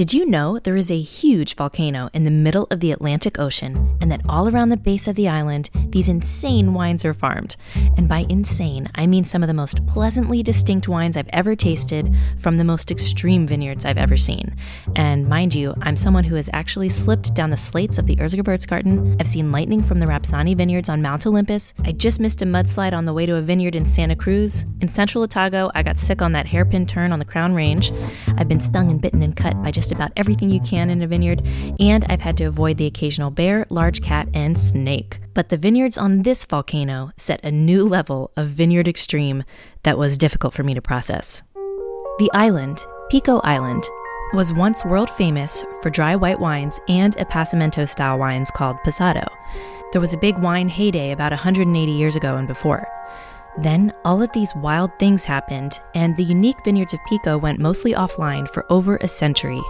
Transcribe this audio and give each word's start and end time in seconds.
Did 0.00 0.14
you 0.14 0.24
know 0.24 0.58
there 0.58 0.76
is 0.76 0.90
a 0.90 0.98
huge 0.98 1.56
volcano 1.56 2.08
in 2.14 2.24
the 2.24 2.30
middle 2.30 2.66
of 2.70 2.80
the 2.80 2.90
Atlantic 2.90 3.38
Ocean 3.38 3.98
and 4.00 4.10
that 4.10 4.22
all 4.30 4.48
around 4.48 4.70
the 4.70 4.78
base 4.78 5.06
of 5.06 5.14
the 5.14 5.28
island, 5.28 5.68
these 5.90 6.08
insane 6.08 6.72
wines 6.72 7.04
are 7.04 7.12
farmed? 7.12 7.56
And 7.98 8.08
by 8.08 8.24
insane, 8.30 8.88
I 8.94 9.06
mean 9.06 9.26
some 9.26 9.42
of 9.42 9.46
the 9.46 9.52
most 9.52 9.86
pleasantly 9.86 10.42
distinct 10.42 10.88
wines 10.88 11.18
I've 11.18 11.28
ever 11.34 11.54
tasted 11.54 12.16
from 12.38 12.56
the 12.56 12.64
most 12.64 12.90
extreme 12.90 13.46
vineyards 13.46 13.84
I've 13.84 13.98
ever 13.98 14.16
seen. 14.16 14.56
And 14.96 15.28
mind 15.28 15.54
you, 15.54 15.74
I'm 15.82 15.96
someone 15.96 16.24
who 16.24 16.36
has 16.36 16.48
actually 16.54 16.88
slipped 16.88 17.34
down 17.34 17.50
the 17.50 17.58
slates 17.58 17.98
of 17.98 18.06
the 18.06 18.16
Ürziger 18.16 18.42
Würzgarten. 18.42 19.20
I've 19.20 19.28
seen 19.28 19.52
lightning 19.52 19.82
from 19.82 20.00
the 20.00 20.06
Rapsani 20.06 20.56
vineyards 20.56 20.88
on 20.88 21.02
Mount 21.02 21.26
Olympus. 21.26 21.74
I 21.84 21.92
just 21.92 22.20
missed 22.20 22.40
a 22.40 22.46
mudslide 22.46 22.94
on 22.94 23.04
the 23.04 23.12
way 23.12 23.26
to 23.26 23.36
a 23.36 23.42
vineyard 23.42 23.76
in 23.76 23.84
Santa 23.84 24.16
Cruz. 24.16 24.64
In 24.80 24.88
central 24.88 25.24
Otago, 25.24 25.70
I 25.74 25.82
got 25.82 25.98
sick 25.98 26.22
on 26.22 26.32
that 26.32 26.46
hairpin 26.46 26.86
turn 26.86 27.12
on 27.12 27.18
the 27.18 27.26
Crown 27.26 27.52
Range. 27.52 27.92
I've 28.38 28.48
been 28.48 28.60
stung 28.60 28.90
and 28.90 29.02
bitten 29.02 29.22
and 29.22 29.36
cut 29.36 29.62
by 29.62 29.70
just 29.70 29.89
about 29.92 30.12
everything 30.16 30.50
you 30.50 30.60
can 30.60 30.90
in 30.90 31.02
a 31.02 31.06
vineyard, 31.06 31.46
and 31.78 32.04
I've 32.08 32.20
had 32.20 32.36
to 32.38 32.44
avoid 32.44 32.78
the 32.78 32.86
occasional 32.86 33.30
bear, 33.30 33.66
large 33.70 34.02
cat, 34.02 34.28
and 34.34 34.58
snake. 34.58 35.20
But 35.34 35.48
the 35.48 35.56
vineyards 35.56 35.98
on 35.98 36.22
this 36.22 36.44
volcano 36.44 37.12
set 37.16 37.44
a 37.44 37.50
new 37.50 37.86
level 37.88 38.30
of 38.36 38.48
vineyard 38.48 38.88
extreme 38.88 39.44
that 39.82 39.98
was 39.98 40.18
difficult 40.18 40.54
for 40.54 40.62
me 40.62 40.74
to 40.74 40.82
process. 40.82 41.42
The 42.18 42.30
island, 42.34 42.84
Pico 43.10 43.40
Island, 43.40 43.84
was 44.32 44.52
once 44.52 44.84
world 44.84 45.10
famous 45.10 45.64
for 45.82 45.90
dry 45.90 46.14
white 46.14 46.38
wines 46.38 46.78
and 46.88 47.16
Appassimento 47.16 47.88
style 47.88 48.18
wines 48.18 48.50
called 48.50 48.76
Passado. 48.84 49.26
There 49.92 50.00
was 50.00 50.14
a 50.14 50.18
big 50.18 50.38
wine 50.38 50.68
heyday 50.68 51.10
about 51.10 51.32
180 51.32 51.90
years 51.90 52.14
ago 52.14 52.36
and 52.36 52.46
before. 52.46 52.86
Then 53.58 53.92
all 54.04 54.22
of 54.22 54.30
these 54.32 54.54
wild 54.54 54.96
things 55.00 55.24
happened, 55.24 55.80
and 55.94 56.16
the 56.16 56.22
unique 56.22 56.64
vineyards 56.64 56.94
of 56.94 57.00
Pico 57.08 57.36
went 57.36 57.58
mostly 57.58 57.92
offline 57.92 58.48
for 58.48 58.64
over 58.70 58.96
a 58.98 59.08
century. 59.08 59.60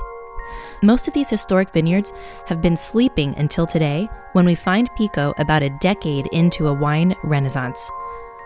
Most 0.82 1.06
of 1.06 1.14
these 1.14 1.28
historic 1.28 1.72
vineyards 1.72 2.12
have 2.46 2.62
been 2.62 2.76
sleeping 2.76 3.34
until 3.36 3.66
today 3.66 4.08
when 4.32 4.46
we 4.46 4.54
find 4.54 4.88
Pico 4.96 5.34
about 5.36 5.62
a 5.62 5.76
decade 5.80 6.26
into 6.32 6.68
a 6.68 6.72
wine 6.72 7.14
renaissance. 7.22 7.90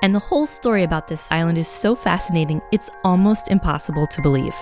And 0.02 0.12
the 0.12 0.18
whole 0.18 0.44
story 0.44 0.82
about 0.82 1.06
this 1.06 1.30
island 1.30 1.58
is 1.58 1.68
so 1.68 1.94
fascinating, 1.94 2.60
it's 2.72 2.90
almost 3.04 3.50
impossible 3.50 4.06
to 4.08 4.20
believe. 4.20 4.54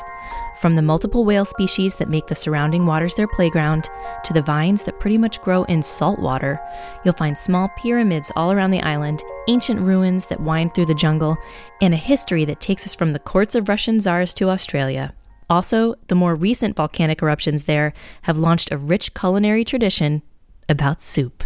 From 0.57 0.77
the 0.77 0.83
multiple 0.83 1.25
whale 1.25 1.47
species 1.47 1.97
that 1.97 2.11
make 2.11 2.27
the 2.27 2.35
surrounding 2.35 2.85
waters 2.85 3.17
their 3.17 3.27
playground, 3.27 3.89
to 4.23 4.33
the 4.33 4.43
vines 4.43 4.85
that 4.85 5.01
pretty 5.01 5.19
much 5.19 5.41
grow 5.41 5.65
in 5.65 5.83
salt 5.83 6.21
water, 6.21 6.61
you'll 7.05 7.15
find 7.15 7.37
small 7.37 7.71
pyramids 7.77 8.31
all 8.37 8.53
around 8.53 8.71
the 8.71 8.83
island, 8.83 9.25
ancient 9.49 9.85
ruins 9.85 10.27
that 10.29 10.41
wind 10.41 10.75
through 10.75 10.87
the 10.87 10.95
jungle, 10.95 11.37
and 11.81 11.93
a 11.95 11.97
history 11.97 12.45
that 12.45 12.61
takes 12.61 12.87
us 12.87 12.95
from 12.95 13.13
the 13.13 13.19
courts 13.19 13.55
of 13.55 13.69
Russian 13.69 13.99
czars 13.99 14.35
to 14.35 14.51
Australia. 14.51 15.13
Also, 15.53 15.95
the 16.07 16.15
more 16.15 16.35
recent 16.35 16.75
volcanic 16.77 17.21
eruptions 17.21 17.65
there 17.65 17.93
have 18.23 18.39
launched 18.39 18.73
a 18.73 18.79
rich 18.79 19.13
culinary 19.13 19.67
tradition 19.67 20.23
about 20.67 21.03
soup. 21.03 21.45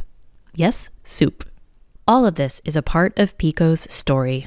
Yes, 0.55 0.91
soup. 1.03 1.45
All 2.07 2.25
of 2.25 2.37
this 2.37 2.63
is 2.65 2.77
a 2.77 2.83
part 2.83 3.19
of 3.19 3.37
Pico's 3.37 3.81
story. 3.93 4.47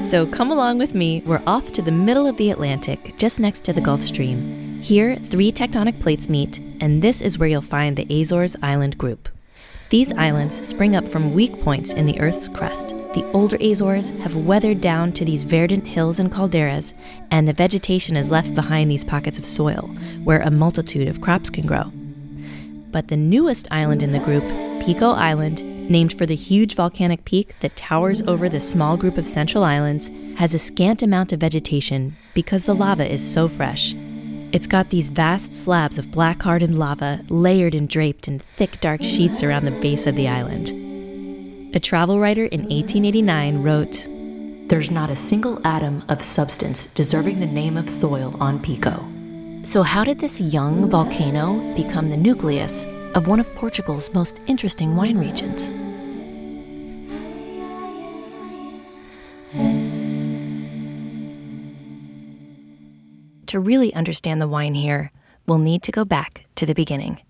So 0.00 0.26
come 0.26 0.50
along 0.50 0.78
with 0.78 0.92
me. 0.92 1.22
We're 1.24 1.40
off 1.46 1.70
to 1.74 1.82
the 1.82 1.92
middle 1.92 2.26
of 2.26 2.36
the 2.36 2.50
Atlantic, 2.50 3.16
just 3.16 3.38
next 3.38 3.60
to 3.66 3.72
the 3.72 3.80
Gulf 3.80 4.00
Stream. 4.00 4.80
Here, 4.82 5.14
three 5.14 5.52
tectonic 5.52 6.00
plates 6.00 6.28
meet, 6.28 6.58
and 6.80 7.00
this 7.00 7.22
is 7.22 7.38
where 7.38 7.48
you'll 7.48 7.60
find 7.60 7.96
the 7.96 8.20
Azores 8.20 8.56
Island 8.60 8.98
Group. 8.98 9.28
These 9.92 10.14
islands 10.14 10.66
spring 10.66 10.96
up 10.96 11.06
from 11.06 11.34
weak 11.34 11.60
points 11.60 11.92
in 11.92 12.06
the 12.06 12.18
Earth's 12.18 12.48
crust. 12.48 12.96
The 13.12 13.30
older 13.34 13.58
Azores 13.60 14.08
have 14.22 14.34
weathered 14.34 14.80
down 14.80 15.12
to 15.12 15.22
these 15.22 15.42
verdant 15.42 15.86
hills 15.86 16.18
and 16.18 16.32
calderas, 16.32 16.94
and 17.30 17.46
the 17.46 17.52
vegetation 17.52 18.16
is 18.16 18.30
left 18.30 18.54
behind 18.54 18.90
these 18.90 19.04
pockets 19.04 19.38
of 19.38 19.44
soil, 19.44 19.90
where 20.24 20.40
a 20.40 20.50
multitude 20.50 21.08
of 21.08 21.20
crops 21.20 21.50
can 21.50 21.66
grow. 21.66 21.92
But 22.90 23.08
the 23.08 23.18
newest 23.18 23.68
island 23.70 24.02
in 24.02 24.12
the 24.12 24.18
group, 24.18 24.44
Pico 24.82 25.10
Island, 25.10 25.62
named 25.90 26.14
for 26.14 26.24
the 26.24 26.36
huge 26.36 26.74
volcanic 26.74 27.26
peak 27.26 27.54
that 27.60 27.76
towers 27.76 28.22
over 28.22 28.48
the 28.48 28.60
small 28.60 28.96
group 28.96 29.18
of 29.18 29.28
central 29.28 29.62
islands, 29.62 30.10
has 30.38 30.54
a 30.54 30.58
scant 30.58 31.02
amount 31.02 31.34
of 31.34 31.40
vegetation 31.40 32.16
because 32.32 32.64
the 32.64 32.74
lava 32.74 33.06
is 33.06 33.20
so 33.22 33.46
fresh. 33.46 33.94
It's 34.52 34.66
got 34.66 34.90
these 34.90 35.08
vast 35.08 35.50
slabs 35.50 35.98
of 35.98 36.10
black 36.10 36.42
hardened 36.42 36.78
lava 36.78 37.24
layered 37.30 37.74
and 37.74 37.88
draped 37.88 38.28
in 38.28 38.38
thick 38.38 38.78
dark 38.82 39.02
sheets 39.02 39.42
around 39.42 39.64
the 39.64 39.80
base 39.80 40.06
of 40.06 40.14
the 40.14 40.28
island. 40.28 40.68
A 41.74 41.80
travel 41.80 42.20
writer 42.20 42.44
in 42.44 42.60
1889 42.64 43.62
wrote 43.62 44.06
There's 44.68 44.90
not 44.90 45.08
a 45.08 45.16
single 45.16 45.66
atom 45.66 46.04
of 46.10 46.22
substance 46.22 46.84
deserving 46.94 47.40
the 47.40 47.46
name 47.46 47.78
of 47.78 47.88
soil 47.88 48.36
on 48.40 48.60
Pico. 48.60 49.02
So, 49.62 49.82
how 49.82 50.04
did 50.04 50.18
this 50.18 50.38
young 50.38 50.90
volcano 50.90 51.74
become 51.74 52.10
the 52.10 52.16
nucleus 52.18 52.84
of 53.14 53.28
one 53.28 53.40
of 53.40 53.54
Portugal's 53.54 54.12
most 54.12 54.42
interesting 54.46 54.96
wine 54.96 55.16
regions? 55.16 55.70
To 63.52 63.60
really 63.60 63.92
understand 63.92 64.40
the 64.40 64.48
wine 64.48 64.72
here, 64.72 65.12
we'll 65.46 65.58
need 65.58 65.82
to 65.82 65.92
go 65.92 66.06
back 66.06 66.46
to 66.54 66.64
the 66.64 66.72
beginning. 66.72 67.20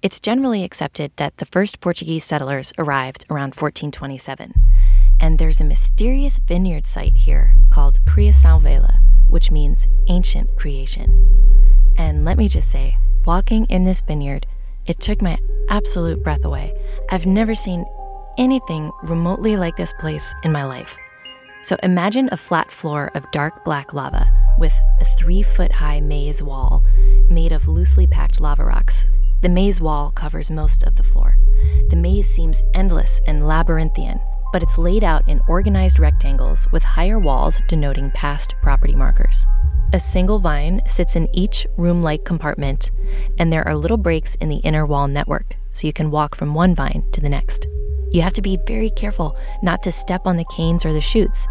It's 0.00 0.18
generally 0.18 0.64
accepted 0.64 1.12
that 1.16 1.36
the 1.36 1.44
first 1.44 1.80
Portuguese 1.80 2.24
settlers 2.24 2.72
arrived 2.78 3.26
around 3.28 3.54
1427, 3.54 4.54
and 5.20 5.38
there's 5.38 5.60
a 5.60 5.64
mysterious 5.64 6.38
vineyard 6.38 6.86
site 6.86 7.18
here 7.18 7.54
called 7.68 8.02
Criação 8.06 8.58
Velha, 8.62 9.00
which 9.28 9.50
means 9.50 9.86
ancient 10.08 10.48
creation. 10.56 11.12
And 11.98 12.24
let 12.24 12.38
me 12.38 12.48
just 12.48 12.70
say, 12.70 12.96
walking 13.26 13.66
in 13.66 13.84
this 13.84 14.00
vineyard, 14.00 14.46
it 14.86 14.98
took 14.98 15.20
my 15.20 15.36
absolute 15.68 16.24
breath 16.24 16.46
away. 16.46 16.72
I've 17.10 17.26
never 17.26 17.54
seen 17.54 17.84
anything 18.38 18.90
remotely 19.02 19.58
like 19.58 19.76
this 19.76 19.92
place 19.92 20.34
in 20.42 20.52
my 20.52 20.64
life. 20.64 20.96
So 21.64 21.76
imagine 21.82 22.28
a 22.30 22.36
flat 22.36 22.70
floor 22.70 23.10
of 23.14 23.30
dark 23.30 23.64
black 23.64 23.94
lava 23.94 24.30
with 24.58 24.78
a 25.00 25.04
three 25.16 25.42
foot 25.42 25.72
high 25.72 25.98
maze 25.98 26.42
wall 26.42 26.84
made 27.30 27.52
of 27.52 27.66
loosely 27.66 28.06
packed 28.06 28.38
lava 28.38 28.64
rocks. 28.64 29.08
The 29.40 29.48
maze 29.48 29.80
wall 29.80 30.10
covers 30.10 30.50
most 30.50 30.82
of 30.82 30.96
the 30.96 31.02
floor. 31.02 31.38
The 31.88 31.96
maze 31.96 32.28
seems 32.28 32.62
endless 32.74 33.18
and 33.26 33.48
labyrinthian, 33.48 34.20
but 34.52 34.62
it's 34.62 34.76
laid 34.76 35.02
out 35.04 35.26
in 35.26 35.40
organized 35.48 35.98
rectangles 35.98 36.68
with 36.70 36.82
higher 36.82 37.18
walls 37.18 37.62
denoting 37.66 38.10
past 38.10 38.54
property 38.62 38.94
markers. 38.94 39.46
A 39.94 40.00
single 40.00 40.40
vine 40.40 40.82
sits 40.86 41.16
in 41.16 41.34
each 41.34 41.66
room 41.78 42.02
like 42.02 42.26
compartment, 42.26 42.90
and 43.38 43.50
there 43.50 43.66
are 43.66 43.74
little 43.74 43.96
breaks 43.96 44.34
in 44.34 44.50
the 44.50 44.58
inner 44.58 44.84
wall 44.84 45.08
network, 45.08 45.56
so 45.74 45.86
you 45.86 45.92
can 45.92 46.10
walk 46.10 46.34
from 46.34 46.54
one 46.54 46.74
vine 46.74 47.04
to 47.12 47.20
the 47.20 47.28
next. 47.28 47.66
You 48.10 48.22
have 48.22 48.32
to 48.34 48.42
be 48.42 48.58
very 48.66 48.90
careful 48.90 49.36
not 49.62 49.82
to 49.82 49.92
step 49.92 50.22
on 50.24 50.36
the 50.36 50.44
canes 50.44 50.86
or 50.86 50.92
the 50.92 51.00
shoots. 51.00 51.46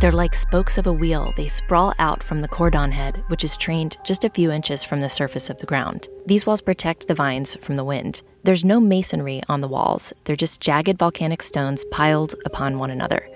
They're 0.00 0.12
like 0.12 0.34
spokes 0.34 0.76
of 0.76 0.86
a 0.86 0.92
wheel. 0.92 1.32
They 1.36 1.48
sprawl 1.48 1.94
out 1.98 2.22
from 2.22 2.40
the 2.40 2.48
cordon 2.48 2.90
head, 2.90 3.22
which 3.28 3.44
is 3.44 3.56
trained 3.56 3.96
just 4.04 4.24
a 4.24 4.30
few 4.30 4.50
inches 4.50 4.84
from 4.84 5.00
the 5.00 5.08
surface 5.08 5.48
of 5.48 5.58
the 5.58 5.66
ground. 5.66 6.08
These 6.26 6.46
walls 6.46 6.60
protect 6.60 7.08
the 7.08 7.14
vines 7.14 7.56
from 7.56 7.76
the 7.76 7.84
wind. 7.84 8.22
There's 8.42 8.64
no 8.64 8.80
masonry 8.80 9.42
on 9.48 9.60
the 9.60 9.68
walls, 9.68 10.12
they're 10.24 10.36
just 10.36 10.60
jagged 10.60 10.98
volcanic 10.98 11.42
stones 11.42 11.84
piled 11.90 12.34
upon 12.44 12.78
one 12.78 12.90
another. 12.90 13.28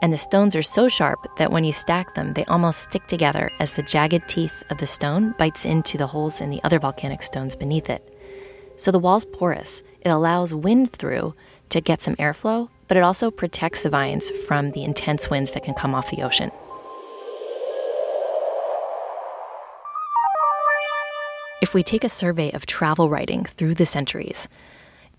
And 0.00 0.12
the 0.12 0.16
stones 0.16 0.54
are 0.54 0.62
so 0.62 0.88
sharp 0.88 1.18
that 1.38 1.50
when 1.50 1.64
you 1.64 1.72
stack 1.72 2.14
them, 2.14 2.34
they 2.34 2.44
almost 2.44 2.82
stick 2.82 3.06
together 3.08 3.50
as 3.58 3.72
the 3.72 3.82
jagged 3.82 4.28
teeth 4.28 4.62
of 4.70 4.78
the 4.78 4.86
stone 4.86 5.34
bites 5.38 5.64
into 5.64 5.98
the 5.98 6.06
holes 6.06 6.40
in 6.40 6.50
the 6.50 6.62
other 6.62 6.78
volcanic 6.78 7.22
stones 7.22 7.56
beneath 7.56 7.90
it. 7.90 8.02
So 8.76 8.92
the 8.92 9.00
wall's 9.00 9.24
porous. 9.24 9.82
It 10.02 10.08
allows 10.08 10.54
wind 10.54 10.92
through 10.92 11.34
to 11.70 11.80
get 11.80 12.02
some 12.02 12.16
airflow, 12.16 12.68
but 12.86 12.96
it 12.96 13.02
also 13.02 13.30
protects 13.30 13.82
the 13.82 13.90
vines 13.90 14.30
from 14.30 14.70
the 14.70 14.84
intense 14.84 15.28
winds 15.28 15.52
that 15.52 15.64
can 15.64 15.74
come 15.74 15.94
off 15.94 16.10
the 16.10 16.22
ocean. 16.22 16.50
If 21.60 21.74
we 21.74 21.82
take 21.82 22.04
a 22.04 22.08
survey 22.08 22.52
of 22.52 22.66
travel 22.66 23.10
writing 23.10 23.44
through 23.44 23.74
the 23.74 23.86
centuries, 23.86 24.48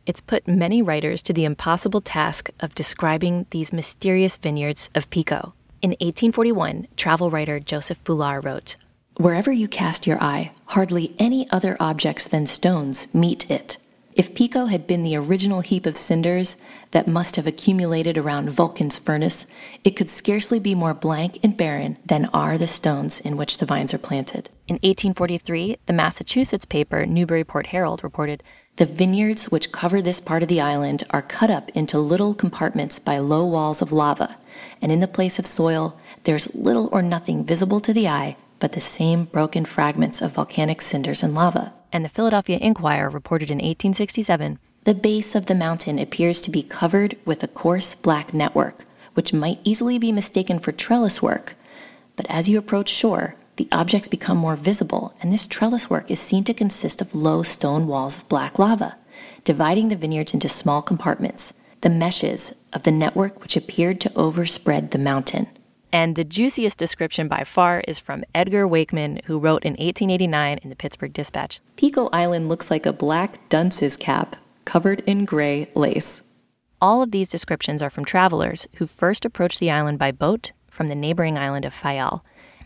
it's 0.06 0.22
put 0.22 0.48
many 0.48 0.82
writers 0.82 1.22
to 1.24 1.34
the 1.34 1.44
impossible 1.44 2.02
task 2.02 2.50
of 2.62 2.74
describing 2.74 3.46
these 3.50 3.74
mysterious 3.74 4.38
vineyards 4.38 4.90
of 4.96 5.10
Pico. 5.10 5.54
In 5.82 5.92
1841, 5.92 6.88
travel 6.96 7.30
writer 7.30 7.60
Joseph 7.60 8.04
Bullar 8.06 8.44
wrote 8.44 8.78
Wherever 9.18 9.52
you 9.52 9.68
cast 9.68 10.08
your 10.08 10.22
eye, 10.24 10.54
hardly 10.68 11.14
any 11.20 11.50
other 11.52 11.76
objects 11.80 12.26
than 12.26 12.46
stones 12.46 13.14
meet 13.14 13.52
it. 13.52 13.78
If 14.20 14.34
Pico 14.34 14.66
had 14.66 14.86
been 14.86 15.04
the 15.04 15.16
original 15.16 15.62
heap 15.62 15.86
of 15.86 15.96
cinders 15.96 16.58
that 16.92 17.08
must 17.08 17.38
have 17.38 17.48
accumulated 17.48 18.18
around 18.18 18.50
Vulcan's 18.50 19.00
furnace, 19.00 19.46
it 19.86 19.96
could 19.96 20.10
scarcely 20.10 20.60
be 20.60 20.76
more 20.76 20.94
blank 20.94 21.40
and 21.42 21.56
barren 21.56 21.96
than 22.06 22.26
are 22.34 22.58
the 22.58 22.68
stones 22.68 23.22
in 23.22 23.38
which 23.38 23.60
the 23.60 23.66
vines 23.66 23.94
are 23.94 23.98
planted. 23.98 24.50
In 24.68 24.74
1843, 24.74 25.78
the 25.86 25.94
Massachusetts 25.94 26.66
paper 26.66 27.06
Newburyport 27.06 27.68
Herald 27.68 28.04
reported 28.04 28.44
the 28.76 28.86
vineyards 28.86 29.54
which 29.54 29.72
cover 29.72 30.02
this 30.02 30.20
part 30.20 30.44
of 30.44 30.50
the 30.50 30.60
island 30.60 31.06
are 31.12 31.22
cut 31.22 31.50
up 31.50 31.70
into 31.70 31.98
little 31.98 32.34
compartments 32.34 33.00
by 33.00 33.20
low 33.20 33.46
walls 33.46 33.82
of 33.82 33.94
lava, 33.94 34.36
and 34.82 34.92
in 34.92 35.00
the 35.00 35.08
place 35.08 35.40
of 35.40 35.48
soil, 35.48 35.98
there's 36.26 36.54
little 36.54 36.90
or 36.92 37.02
nothing 37.02 37.46
visible 37.46 37.80
to 37.80 37.94
the 37.94 38.10
eye 38.10 38.36
but 38.60 38.74
the 38.74 38.82
same 38.82 39.26
broken 39.26 39.66
fragments 39.66 40.22
of 40.22 40.34
volcanic 40.34 40.82
cinders 40.82 41.24
and 41.24 41.34
lava 41.34 41.74
and 41.92 42.06
the 42.06 42.10
Philadelphia 42.10 42.58
Inquirer 42.60 43.10
reported 43.10 43.50
in 43.50 43.58
1867 43.58 44.60
the 44.86 44.94
base 44.94 45.36
of 45.36 45.48
the 45.48 45.56
mountain 45.56 46.00
appears 46.00 46.42
to 46.42 46.52
be 46.52 46.64
covered 46.64 47.18
with 47.26 47.44
a 47.44 47.48
coarse 47.48 47.96
black 47.96 48.34
network, 48.34 48.86
which 49.14 49.34
might 49.34 49.60
easily 49.64 50.00
be 50.00 50.12
mistaken 50.12 50.58
for 50.58 50.72
trellis 50.72 51.22
work. 51.22 51.56
But 52.16 52.26
as 52.30 52.48
you 52.48 52.58
approach 52.58 52.90
shore, 52.90 53.36
the 53.58 53.68
objects 53.74 54.08
become 54.08 54.38
more 54.38 54.56
visible, 54.56 55.14
and 55.22 55.32
this 55.32 55.48
trellis 55.48 55.90
work 55.90 56.10
is 56.10 56.20
seen 56.20 56.46
to 56.46 56.54
consist 56.54 57.02
of 57.02 57.14
low 57.14 57.44
stone 57.44 57.88
walls 57.88 58.18
of 58.18 58.30
black 58.30 58.58
lava, 58.58 58.96
dividing 59.44 59.90
the 59.90 59.98
vineyards 59.98 60.34
into 60.34 60.48
small 60.48 60.82
compartments, 60.82 61.54
the 61.82 61.90
meshes 61.90 62.54
of 62.72 62.84
the 62.84 62.92
network 62.92 63.42
which 63.42 63.58
appeared 63.58 64.00
to 64.00 64.14
overspread 64.16 64.92
the 64.92 64.98
mountain. 64.98 65.48
And 65.92 66.16
the 66.16 66.24
juiciest 66.24 66.78
description 66.78 67.28
by 67.28 67.44
far 67.44 67.82
is 67.88 67.98
from 67.98 68.24
Edgar 68.36 68.68
Wakeman, 68.68 69.22
who 69.26 69.40
wrote 69.40 69.64
in 69.64 69.72
1889 69.74 70.60
in 70.60 70.70
the 70.70 70.76
Pittsburgh 70.76 71.14
Dispatch 71.14 71.62
Pico 71.78 72.10
Island 72.14 72.48
looks 72.48 72.70
like 72.70 72.86
a 72.86 72.94
black 72.94 73.50
dunce's 73.50 73.98
cap 73.98 74.36
covered 74.66 75.02
in 75.08 75.26
gray 75.26 75.70
lace. 75.74 76.22
All 76.80 77.02
of 77.02 77.12
these 77.12 77.30
descriptions 77.30 77.82
are 77.82 77.90
from 77.90 78.06
travelers 78.06 78.68
who 78.76 78.86
first 78.86 79.26
approached 79.26 79.60
the 79.60 79.72
island 79.72 79.98
by 79.98 80.12
boat 80.12 80.52
from 80.70 80.88
the 80.88 80.96
neighboring 80.96 81.38
island 81.38 81.66
of 81.66 81.74
Fayal, 81.74 82.22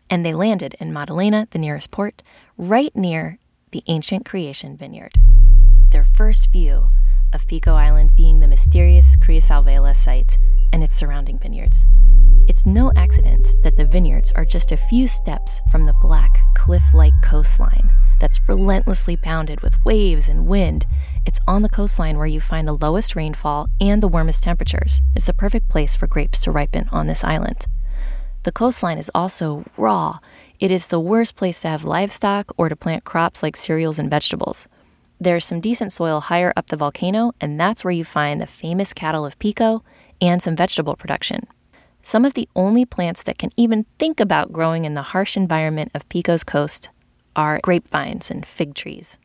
and 0.10 0.26
they 0.26 0.34
landed 0.34 0.76
in 0.80 0.94
Madalena, 0.94 1.48
the 1.52 1.60
nearest 1.60 1.92
port, 1.92 2.22
right 2.58 2.96
near 2.96 3.40
the 3.72 3.84
ancient 3.88 4.26
creation 4.26 4.76
vineyard. 4.76 5.14
Their 5.90 6.04
first 6.04 6.52
view 6.52 6.90
of 7.32 7.48
Pico 7.48 7.74
Island 7.74 8.16
being 8.16 8.40
the 8.40 8.48
mysterious 8.48 9.16
Criação 9.16 9.64
Velha 9.66 9.96
site 9.96 10.38
and 10.74 10.84
its 10.84 10.96
surrounding 10.96 11.40
vineyards. 11.40 11.86
It's 12.46 12.66
no 12.66 12.92
accident 12.98 13.48
that 13.64 13.78
the 13.78 13.86
vineyards 13.86 14.34
are 14.34 14.44
just 14.44 14.74
a 14.74 14.78
few 14.78 15.08
steps 15.08 15.62
from 15.72 15.86
the 15.86 15.96
black, 16.02 16.42
cliff 16.56 16.94
like 16.94 17.14
coastline 17.24 17.90
that's 18.20 18.48
relentlessly 18.48 19.18
pounded 19.18 19.62
with 19.62 19.84
waves 19.86 20.30
and 20.30 20.48
wind. 20.48 20.86
It's 21.26 21.40
on 21.46 21.62
the 21.62 21.70
coastline 21.70 22.18
where 22.18 22.26
you 22.26 22.40
find 22.40 22.68
the 22.68 22.78
lowest 22.78 23.16
rainfall 23.16 23.68
and 23.82 24.02
the 24.02 24.08
warmest 24.08 24.44
temperatures. 24.44 25.02
It's 25.16 25.26
the 25.26 25.34
perfect 25.34 25.70
place 25.70 25.96
for 25.96 26.08
grapes 26.08 26.40
to 26.42 26.52
ripen 26.52 26.88
on 26.92 27.08
this 27.08 27.24
island. 27.24 27.66
The 28.44 28.52
coastline 28.52 28.98
is 28.98 29.12
also 29.14 29.66
raw. 29.78 30.20
It 30.60 30.72
is 30.72 30.88
the 30.88 31.00
worst 31.00 31.36
place 31.36 31.62
to 31.62 31.68
have 31.68 31.84
livestock 31.84 32.54
or 32.58 32.70
to 32.70 32.76
plant 32.76 33.04
crops 33.04 33.44
like 33.44 33.58
cereals 33.58 34.00
and 34.00 34.10
vegetables. 34.10 34.68
There's 35.20 35.46
some 35.46 35.60
decent 35.60 35.92
soil 35.94 36.22
higher 36.22 36.54
up 36.56 36.68
the 36.68 36.78
volcano, 36.78 37.34
and 37.40 37.60
that's 37.60 37.84
where 37.84 37.92
you 37.92 38.06
find 38.06 38.40
the 38.40 38.46
famous 38.46 38.94
cattle 38.94 39.26
of 39.26 39.40
Pico 39.40 39.84
and 40.24 40.42
some 40.42 40.56
vegetable 40.56 40.96
production. 40.96 41.46
Some 42.02 42.24
of 42.24 42.34
the 42.34 42.48
only 42.56 42.86
plants 42.86 43.24
that 43.24 43.38
can 43.38 43.52
even 43.58 43.86
think 44.00 44.22
about 44.22 44.54
growing 44.54 44.86
in 44.86 44.94
the 44.94 45.02
harsh 45.02 45.36
environment 45.36 45.92
of 45.94 46.08
Pico's 46.08 46.46
coast 46.46 46.90
are 47.36 47.60
grapevines 47.62 48.32
and 48.32 48.46
fig 48.46 48.74
trees. 48.74 49.18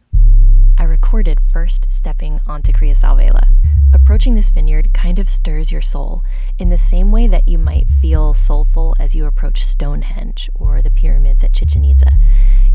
I 0.76 0.82
recorded 0.84 1.38
first 1.52 1.86
stepping 1.88 2.40
onto 2.46 2.72
Criação 2.72 3.16
Velha. 3.16 3.48
Approaching 3.92 4.34
this 4.34 4.50
vineyard 4.50 4.92
kind 4.92 5.18
of 5.18 5.28
stirs 5.28 5.72
your 5.72 5.80
soul 5.80 6.22
in 6.58 6.70
the 6.70 6.78
same 6.78 7.12
way 7.12 7.26
that 7.28 7.48
you 7.48 7.58
might 7.58 7.88
feel 7.88 8.34
soulful 8.34 8.96
as 8.98 9.14
you 9.14 9.24
approach 9.24 9.64
Stonehenge 9.64 10.50
or 10.54 10.82
the 10.82 10.90
pyramids 10.90 11.44
at 11.44 11.52
Chichen 11.52 11.84
Itza. 11.84 12.12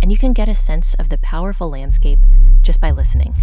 And 0.01 0.11
you 0.11 0.17
can 0.17 0.33
get 0.33 0.49
a 0.49 0.55
sense 0.55 0.93
of 0.95 1.09
the 1.09 1.17
powerful 1.17 1.69
landscape 1.69 2.19
just 2.61 2.79
by 2.79 2.91
listening. 2.91 3.35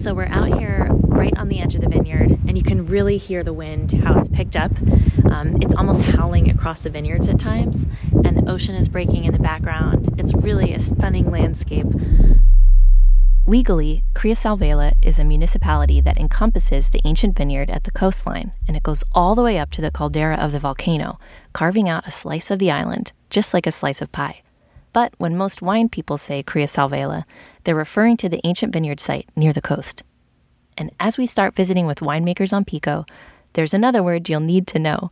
So 0.00 0.14
we're 0.14 0.28
out 0.28 0.58
here 0.58 0.88
right 0.90 1.36
on 1.36 1.50
the 1.50 1.60
edge 1.60 1.74
of 1.74 1.82
the 1.82 1.88
vineyard, 1.88 2.30
and 2.48 2.56
you 2.56 2.64
can 2.64 2.86
really 2.86 3.18
hear 3.18 3.42
the 3.42 3.52
wind, 3.52 3.92
how 3.92 4.18
it's 4.18 4.30
picked 4.30 4.56
up. 4.56 4.72
Um, 5.30 5.58
it's 5.60 5.74
almost 5.74 6.04
howling 6.04 6.48
across 6.48 6.80
the 6.80 6.88
vineyards 6.88 7.28
at 7.28 7.38
times, 7.38 7.86
and 8.24 8.34
the 8.34 8.50
ocean 8.50 8.74
is 8.74 8.88
breaking 8.88 9.24
in 9.24 9.34
the 9.34 9.38
background. 9.38 10.08
It's 10.16 10.32
really 10.32 10.72
a 10.72 10.78
stunning 10.78 11.30
landscape. 11.30 11.84
Legally, 13.44 14.02
Criação 14.14 14.58
Velha 14.58 14.94
is 15.02 15.18
a 15.18 15.24
municipality 15.24 16.00
that 16.00 16.16
encompasses 16.16 16.88
the 16.88 17.02
ancient 17.04 17.36
vineyard 17.36 17.68
at 17.68 17.84
the 17.84 17.90
coastline, 17.90 18.52
and 18.66 18.78
it 18.78 18.82
goes 18.82 19.04
all 19.12 19.34
the 19.34 19.42
way 19.42 19.58
up 19.58 19.70
to 19.72 19.82
the 19.82 19.90
caldera 19.90 20.36
of 20.36 20.52
the 20.52 20.58
volcano, 20.58 21.18
carving 21.52 21.90
out 21.90 22.08
a 22.08 22.10
slice 22.10 22.50
of 22.50 22.58
the 22.58 22.70
island, 22.70 23.12
just 23.28 23.52
like 23.52 23.66
a 23.66 23.72
slice 23.72 24.00
of 24.00 24.10
pie. 24.12 24.40
But 24.92 25.14
when 25.18 25.36
most 25.36 25.62
wine 25.62 25.88
people 25.88 26.18
say 26.18 26.42
Criação 26.42 26.90
Velha, 26.90 27.24
they're 27.64 27.74
referring 27.74 28.16
to 28.18 28.28
the 28.28 28.40
ancient 28.44 28.72
vineyard 28.72 29.00
site 29.00 29.28
near 29.36 29.52
the 29.52 29.60
coast. 29.60 30.02
And 30.76 30.90
as 30.98 31.18
we 31.18 31.26
start 31.26 31.54
visiting 31.54 31.86
with 31.86 32.00
winemakers 32.00 32.52
on 32.52 32.64
Pico, 32.64 33.04
there's 33.52 33.74
another 33.74 34.02
word 34.02 34.28
you'll 34.28 34.40
need 34.40 34.66
to 34.68 34.78
know 34.78 35.10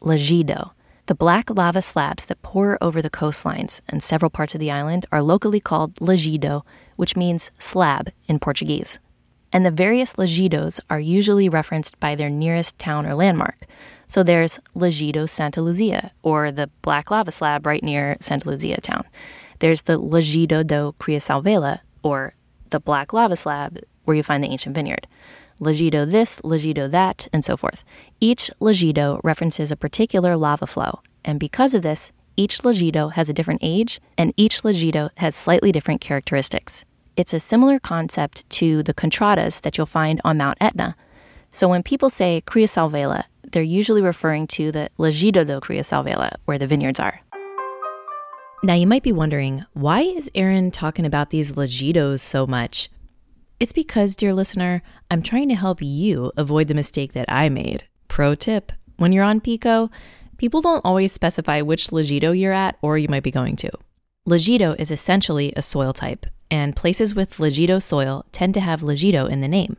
lajido. 0.00 0.70
The 1.06 1.14
black 1.14 1.48
lava 1.48 1.80
slabs 1.80 2.26
that 2.26 2.42
pour 2.42 2.76
over 2.82 3.00
the 3.00 3.10
coastlines 3.10 3.80
and 3.88 4.02
several 4.02 4.30
parts 4.30 4.54
of 4.54 4.60
the 4.60 4.70
island 4.70 5.06
are 5.10 5.22
locally 5.22 5.60
called 5.60 5.94
lajido, 5.96 6.62
which 6.96 7.16
means 7.16 7.50
slab 7.58 8.12
in 8.26 8.38
Portuguese. 8.38 8.98
And 9.50 9.64
the 9.64 9.70
various 9.70 10.12
lajidos 10.14 10.80
are 10.90 11.00
usually 11.00 11.48
referenced 11.48 11.98
by 11.98 12.14
their 12.14 12.28
nearest 12.28 12.78
town 12.78 13.06
or 13.06 13.14
landmark. 13.14 13.66
So 14.08 14.22
there's 14.22 14.58
Lajido 14.74 15.28
Santa 15.28 15.60
Luzia, 15.60 16.10
or 16.22 16.50
the 16.50 16.68
black 16.80 17.10
lava 17.10 17.30
slab 17.30 17.66
right 17.66 17.82
near 17.82 18.16
Santa 18.20 18.48
Luzia 18.48 18.80
town. 18.80 19.04
There's 19.58 19.82
the 19.82 20.00
Lajido 20.00 20.66
do 20.66 20.94
Criação 20.98 21.44
Velha, 21.44 21.80
or 22.02 22.34
the 22.70 22.80
black 22.80 23.12
lava 23.12 23.36
slab 23.36 23.78
where 24.04 24.16
you 24.16 24.22
find 24.22 24.42
the 24.42 24.48
ancient 24.48 24.74
vineyard. 24.74 25.06
Lajido 25.60 26.10
this, 26.10 26.40
Lajido 26.40 26.90
that, 26.90 27.28
and 27.32 27.44
so 27.44 27.56
forth. 27.56 27.84
Each 28.18 28.50
Lajido 28.60 29.20
references 29.22 29.70
a 29.70 29.76
particular 29.76 30.36
lava 30.36 30.66
flow, 30.66 31.00
and 31.24 31.38
because 31.38 31.74
of 31.74 31.82
this, 31.82 32.10
each 32.36 32.60
Lajido 32.60 33.12
has 33.12 33.28
a 33.28 33.34
different 33.34 33.60
age, 33.62 34.00
and 34.16 34.32
each 34.36 34.62
Lajido 34.62 35.10
has 35.18 35.34
slightly 35.34 35.70
different 35.70 36.00
characteristics. 36.00 36.84
It's 37.16 37.34
a 37.34 37.40
similar 37.40 37.78
concept 37.78 38.48
to 38.50 38.82
the 38.84 38.94
contradas 38.94 39.60
that 39.62 39.76
you'll 39.76 39.86
find 39.86 40.20
on 40.24 40.38
Mount 40.38 40.56
Etna. 40.60 40.94
So 41.50 41.68
when 41.68 41.82
people 41.82 42.08
say 42.08 42.42
Criação 42.46 42.90
Velha, 42.90 43.24
they're 43.52 43.62
usually 43.62 44.02
referring 44.02 44.46
to 44.48 44.72
the 44.72 44.90
Lajido 44.98 45.46
do 45.46 45.60
Criação 45.60 46.04
Velha, 46.04 46.36
where 46.44 46.58
the 46.58 46.66
vineyards 46.66 47.00
are. 47.00 47.20
Now, 48.62 48.74
you 48.74 48.86
might 48.86 49.04
be 49.04 49.12
wondering, 49.12 49.64
why 49.72 50.00
is 50.00 50.30
Erin 50.34 50.70
talking 50.70 51.06
about 51.06 51.30
these 51.30 51.52
Lajidos 51.52 52.20
so 52.20 52.46
much? 52.46 52.88
It's 53.60 53.72
because, 53.72 54.16
dear 54.16 54.34
listener, 54.34 54.82
I'm 55.10 55.22
trying 55.22 55.48
to 55.48 55.54
help 55.54 55.80
you 55.80 56.32
avoid 56.36 56.68
the 56.68 56.74
mistake 56.74 57.12
that 57.12 57.30
I 57.30 57.48
made. 57.48 57.84
Pro 58.08 58.34
tip 58.34 58.72
when 58.96 59.12
you're 59.12 59.24
on 59.24 59.40
Pico, 59.40 59.90
people 60.38 60.60
don't 60.60 60.84
always 60.84 61.12
specify 61.12 61.60
which 61.60 61.88
Lajido 61.88 62.38
you're 62.38 62.52
at 62.52 62.76
or 62.82 62.98
you 62.98 63.08
might 63.08 63.22
be 63.22 63.30
going 63.30 63.56
to. 63.56 63.70
Lajido 64.28 64.78
is 64.78 64.90
essentially 64.90 65.52
a 65.56 65.62
soil 65.62 65.92
type, 65.92 66.26
and 66.50 66.76
places 66.76 67.14
with 67.14 67.38
Lajido 67.38 67.80
soil 67.80 68.26
tend 68.32 68.54
to 68.54 68.60
have 68.60 68.80
Lajido 68.80 69.30
in 69.30 69.40
the 69.40 69.48
name. 69.48 69.76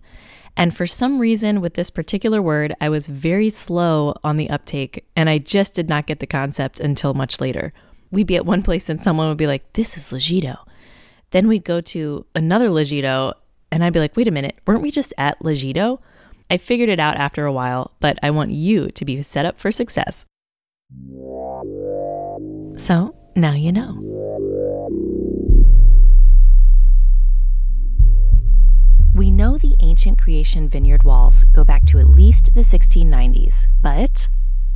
And 0.59 0.75
for 0.75 0.85
some 0.85 1.19
reason, 1.19 1.61
with 1.61 1.75
this 1.75 1.89
particular 1.89 2.41
word, 2.41 2.75
I 2.81 2.89
was 2.89 3.07
very 3.07 3.49
slow 3.49 4.13
on 4.25 4.35
the 4.35 4.49
uptake, 4.49 5.05
and 5.15 5.29
I 5.29 5.37
just 5.37 5.73
did 5.73 5.87
not 5.87 6.05
get 6.05 6.19
the 6.19 6.27
concept 6.27 6.81
until 6.81 7.13
much 7.13 7.39
later. 7.39 7.71
We'd 8.11 8.27
be 8.27 8.35
at 8.35 8.45
one 8.45 8.61
place 8.61 8.89
and 8.89 9.01
someone 9.01 9.29
would 9.29 9.37
be 9.37 9.47
like, 9.47 9.71
This 9.71 9.95
is 9.95 10.11
Lajido. 10.11 10.57
Then 11.31 11.47
we'd 11.47 11.63
go 11.63 11.79
to 11.79 12.25
another 12.35 12.67
Lajido, 12.67 13.35
and 13.71 13.85
I'd 13.85 13.93
be 13.93 14.01
like, 14.01 14.17
Wait 14.17 14.27
a 14.27 14.31
minute, 14.31 14.57
weren't 14.67 14.81
we 14.81 14.91
just 14.91 15.13
at 15.17 15.39
Lajido? 15.39 15.99
I 16.49 16.57
figured 16.57 16.89
it 16.89 16.99
out 16.99 17.15
after 17.15 17.45
a 17.45 17.53
while, 17.53 17.91
but 18.01 18.19
I 18.21 18.29
want 18.31 18.51
you 18.51 18.89
to 18.89 19.05
be 19.05 19.21
set 19.21 19.45
up 19.45 19.59
for 19.59 19.71
success. 19.71 20.25
So 22.75 23.15
now 23.37 23.53
you 23.53 23.71
know. 23.71 24.18
Ancient 29.99 30.17
creation 30.17 30.69
vineyard 30.69 31.03
walls 31.03 31.43
go 31.51 31.65
back 31.65 31.83
to 31.83 31.99
at 31.99 32.07
least 32.07 32.53
the 32.53 32.61
1690s, 32.61 33.67
but 33.81 34.29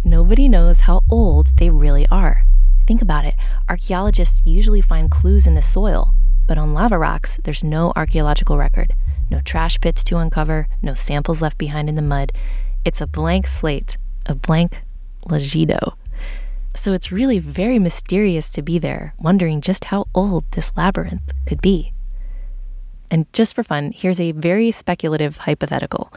nobody 0.03 0.49
knows 0.49 0.81
how 0.81 1.01
old 1.09 1.55
they 1.55 1.69
really 1.69 2.05
are. 2.07 2.43
Think 2.85 3.01
about 3.01 3.23
it 3.23 3.35
archaeologists 3.69 4.41
usually 4.45 4.81
find 4.81 5.09
clues 5.09 5.47
in 5.47 5.55
the 5.55 5.61
soil, 5.61 6.13
but 6.45 6.57
on 6.57 6.73
lava 6.73 6.97
rocks, 6.97 7.39
there's 7.45 7.63
no 7.63 7.93
archaeological 7.95 8.57
record, 8.57 8.95
no 9.31 9.39
trash 9.39 9.79
pits 9.79 10.03
to 10.03 10.17
uncover, 10.17 10.67
no 10.81 10.93
samples 10.93 11.41
left 11.41 11.57
behind 11.57 11.87
in 11.87 11.95
the 11.95 12.01
mud. 12.01 12.33
It's 12.83 12.99
a 12.99 13.07
blank 13.07 13.47
slate, 13.47 13.95
a 14.25 14.35
blank 14.35 14.83
Lajido. 15.25 15.93
So 16.75 16.91
it's 16.91 17.13
really 17.13 17.39
very 17.39 17.79
mysterious 17.79 18.49
to 18.49 18.61
be 18.61 18.77
there, 18.77 19.13
wondering 19.17 19.61
just 19.61 19.85
how 19.85 20.05
old 20.13 20.43
this 20.51 20.73
labyrinth 20.75 21.31
could 21.45 21.61
be. 21.61 21.92
And 23.13 23.31
just 23.31 23.53
for 23.53 23.61
fun, 23.61 23.91
here's 23.91 24.19
a 24.19 24.31
very 24.31 24.71
speculative 24.71 25.37
hypothetical. 25.37 26.11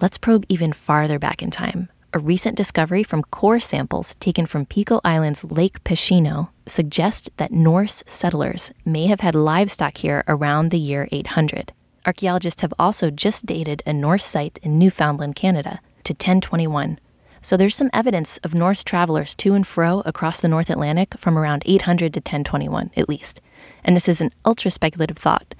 Let's 0.00 0.16
probe 0.16 0.46
even 0.48 0.72
farther 0.72 1.18
back 1.18 1.42
in 1.42 1.50
time. 1.50 1.90
A 2.14 2.18
recent 2.18 2.56
discovery 2.56 3.02
from 3.02 3.22
core 3.24 3.60
samples 3.60 4.14
taken 4.14 4.46
from 4.46 4.64
Pico 4.64 4.98
Island's 5.04 5.44
Lake 5.44 5.84
Peixinho 5.84 6.48
suggests 6.64 7.28
that 7.36 7.52
Norse 7.52 8.02
settlers 8.06 8.72
may 8.86 9.08
have 9.08 9.20
had 9.20 9.34
livestock 9.34 9.98
here 9.98 10.24
around 10.26 10.70
the 10.70 10.78
year 10.78 11.06
800. 11.12 11.70
Archaeologists 12.06 12.62
have 12.62 12.72
also 12.78 13.10
just 13.10 13.44
dated 13.44 13.82
a 13.84 13.92
Norse 13.92 14.24
site 14.24 14.58
in 14.62 14.78
Newfoundland, 14.78 15.36
Canada, 15.36 15.80
to 16.04 16.14
1021. 16.14 16.98
So 17.42 17.58
there's 17.58 17.76
some 17.76 17.90
evidence 17.92 18.38
of 18.38 18.54
Norse 18.54 18.82
travelers 18.82 19.34
to 19.34 19.52
and 19.52 19.66
fro 19.66 20.00
across 20.06 20.40
the 20.40 20.48
North 20.48 20.70
Atlantic 20.70 21.18
from 21.18 21.36
around 21.36 21.62
800 21.66 22.14
to 22.14 22.20
1021, 22.20 22.90
at 22.96 23.06
least. 23.06 23.42
And 23.84 23.94
this 23.94 24.08
is 24.08 24.22
an 24.22 24.32
ultra 24.46 24.70
speculative 24.70 25.18
thought, 25.18 25.54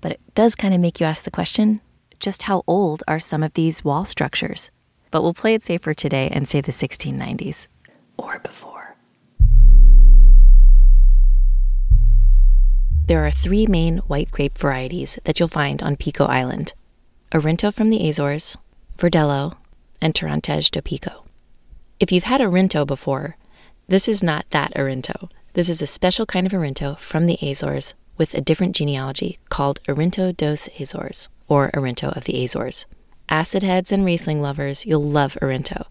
but 0.00 0.12
it 0.12 0.20
does 0.34 0.54
kind 0.54 0.74
of 0.74 0.80
make 0.80 1.00
you 1.00 1.06
ask 1.06 1.24
the 1.24 1.30
question 1.30 1.80
just 2.20 2.42
how 2.42 2.62
old 2.66 3.02
are 3.06 3.20
some 3.20 3.42
of 3.42 3.54
these 3.54 3.84
wall 3.84 4.04
structures? 4.04 4.70
But 5.10 5.22
we'll 5.22 5.34
play 5.34 5.54
it 5.54 5.62
safer 5.62 5.94
today 5.94 6.28
and 6.32 6.48
say 6.48 6.60
the 6.60 6.72
1690s 6.72 7.68
or 8.16 8.38
before. 8.40 8.96
There 13.06 13.24
are 13.24 13.30
three 13.30 13.66
main 13.66 13.98
white 13.98 14.30
grape 14.30 14.58
varieties 14.58 15.18
that 15.24 15.38
you'll 15.38 15.48
find 15.48 15.82
on 15.82 15.96
Pico 15.96 16.26
Island 16.26 16.74
Arinto 17.32 17.72
from 17.72 17.90
the 17.90 18.08
Azores, 18.08 18.56
Verdelho, 18.96 19.54
and 20.00 20.14
Terrantez 20.14 20.70
do 20.70 20.80
Pico. 20.80 21.24
If 22.00 22.10
you've 22.12 22.24
had 22.24 22.40
Arinto 22.40 22.86
before, 22.86 23.36
this 23.86 24.08
is 24.08 24.22
not 24.22 24.46
that 24.50 24.74
Arinto. 24.74 25.30
This 25.54 25.68
is 25.68 25.80
a 25.80 25.86
special 25.86 26.26
kind 26.26 26.46
of 26.46 26.52
Arinto 26.52 26.98
from 26.98 27.26
the 27.26 27.38
Azores 27.42 27.94
with 28.18 28.34
a 28.34 28.40
different 28.40 28.74
genealogy 28.76 29.38
called 29.48 29.82
Arinto 29.84 30.36
dos 30.36 30.68
Açores, 30.76 31.28
or 31.46 31.70
Arinto 31.70 32.14
of 32.16 32.24
the 32.24 32.44
Azores. 32.44 32.86
Acid 33.30 33.62
heads 33.62 33.92
and 33.92 34.04
Riesling 34.04 34.42
lovers, 34.42 34.84
you'll 34.84 35.02
love 35.02 35.36
Arinto. 35.40 35.86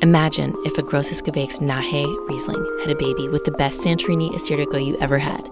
Imagine 0.00 0.54
if 0.64 0.78
a 0.78 0.82
Grosses 0.82 1.22
Gewächs 1.22 1.60
Nahe 1.60 2.28
Riesling 2.28 2.64
had 2.80 2.90
a 2.90 2.96
baby 2.96 3.28
with 3.28 3.44
the 3.44 3.50
best 3.52 3.80
Santorini 3.80 4.30
Assyrtiko 4.30 4.84
you 4.84 4.98
ever 5.00 5.18
had. 5.18 5.44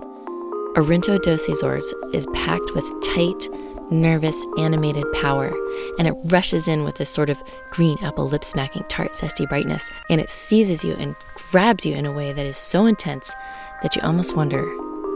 Arinto 0.76 1.20
dos 1.22 1.46
Açores 1.48 1.92
is 2.12 2.26
packed 2.34 2.74
with 2.74 2.84
tight, 3.02 3.48
nervous, 3.90 4.44
animated 4.58 5.04
power, 5.20 5.52
and 5.98 6.06
it 6.06 6.14
rushes 6.26 6.68
in 6.68 6.84
with 6.84 6.96
this 6.96 7.10
sort 7.10 7.30
of 7.30 7.42
green 7.70 7.98
apple 8.02 8.28
lip 8.28 8.44
smacking 8.44 8.84
tart 8.88 9.12
zesty 9.12 9.48
brightness, 9.48 9.90
and 10.10 10.20
it 10.20 10.30
seizes 10.30 10.84
you 10.84 10.94
and 10.94 11.16
grabs 11.50 11.84
you 11.84 11.94
in 11.94 12.06
a 12.06 12.12
way 12.12 12.32
that 12.32 12.46
is 12.46 12.56
so 12.56 12.86
intense 12.86 13.34
that 13.82 13.94
you 13.96 14.02
almost 14.02 14.36
wonder 14.36 14.64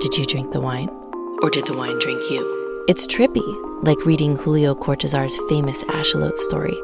did 0.00 0.16
you 0.16 0.24
drink 0.24 0.52
the 0.52 0.60
wine? 0.60 0.97
Or 1.40 1.50
did 1.50 1.66
the 1.66 1.76
wine 1.76 2.00
drink 2.00 2.30
you? 2.30 2.85
It's 2.88 3.07
trippy, 3.07 3.47
like 3.85 4.04
reading 4.04 4.37
Julio 4.37 4.75
Cortazar's 4.75 5.38
famous 5.49 5.85
Axolotl 5.85 6.37
story, 6.37 6.75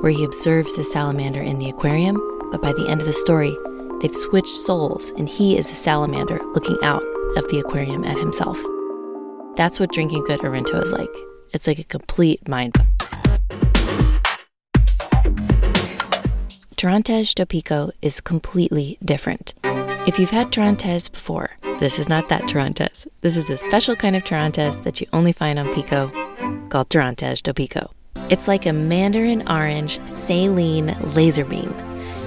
where 0.00 0.12
he 0.12 0.22
observes 0.22 0.76
the 0.76 0.84
salamander 0.84 1.42
in 1.42 1.58
the 1.58 1.68
aquarium, 1.68 2.20
but 2.52 2.62
by 2.62 2.72
the 2.72 2.86
end 2.88 3.00
of 3.00 3.08
the 3.08 3.12
story, 3.12 3.56
they've 4.00 4.14
switched 4.14 4.46
souls 4.46 5.10
and 5.18 5.28
he 5.28 5.58
is 5.58 5.68
a 5.68 5.74
salamander 5.74 6.38
looking 6.52 6.78
out 6.84 7.02
of 7.36 7.48
the 7.50 7.58
aquarium 7.58 8.04
at 8.04 8.16
himself. 8.16 8.62
That's 9.56 9.80
what 9.80 9.90
drinking 9.90 10.24
good 10.24 10.40
Arinto 10.40 10.80
is 10.80 10.92
like. 10.92 11.14
It's 11.52 11.66
like 11.66 11.80
a 11.80 11.84
complete 11.84 12.46
mind. 12.46 12.74
Terrantez 16.76 17.34
do 17.34 17.46
Pico 17.46 17.90
is 18.00 18.20
completely 18.20 18.96
different. 19.04 19.54
If 20.06 20.18
you've 20.18 20.28
had 20.28 20.52
Terrantez 20.52 21.10
before, 21.10 21.52
this 21.80 21.98
is 21.98 22.10
not 22.10 22.28
that 22.28 22.42
Terrantez. 22.42 23.08
This 23.22 23.38
is 23.38 23.48
a 23.48 23.56
special 23.56 23.96
kind 23.96 24.14
of 24.14 24.22
Terrantez 24.22 24.82
that 24.82 25.00
you 25.00 25.06
only 25.14 25.32
find 25.32 25.58
on 25.58 25.72
Pico 25.74 26.08
called 26.68 26.90
Terrantez 26.90 27.42
do 27.42 27.54
Pico. 27.54 27.90
It's 28.28 28.46
like 28.46 28.66
a 28.66 28.72
mandarin 28.74 29.48
orange 29.48 30.06
saline 30.06 30.94
laser 31.14 31.46
beam. 31.46 31.72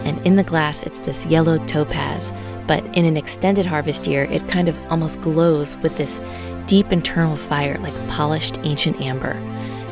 And 0.06 0.26
in 0.26 0.38
the 0.38 0.44
glass, 0.44 0.82
it's 0.82 1.02
this 1.02 1.28
yellow 1.28 1.64
topaz. 1.68 2.34
But 2.66 2.84
in 2.98 3.06
an 3.06 3.16
extended 3.16 3.68
harvest 3.68 4.08
year, 4.08 4.24
it 4.24 4.50
kind 4.50 4.68
of 4.68 4.80
almost 4.92 5.22
glows 5.22 5.78
with 5.78 5.98
this 5.98 6.20
deep 6.66 6.92
internal 6.92 7.36
fire 7.36 7.78
like 7.78 8.10
polished 8.10 8.58
ancient 8.64 9.00
amber. 9.02 9.40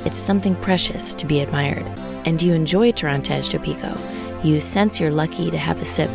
It's 0.05 0.17
something 0.17 0.55
precious 0.55 1.13
to 1.13 1.27
be 1.27 1.39
admired. 1.39 1.85
And 2.25 2.41
you 2.41 2.55
enjoy 2.55 2.93
Terrantez 2.93 3.47
do 3.47 3.59
Pico. 3.59 3.95
You 4.43 4.59
sense 4.59 4.99
you're 4.99 5.11
lucky 5.11 5.51
to 5.51 5.57
have 5.59 5.79
a 5.79 5.85
sip 5.85 6.09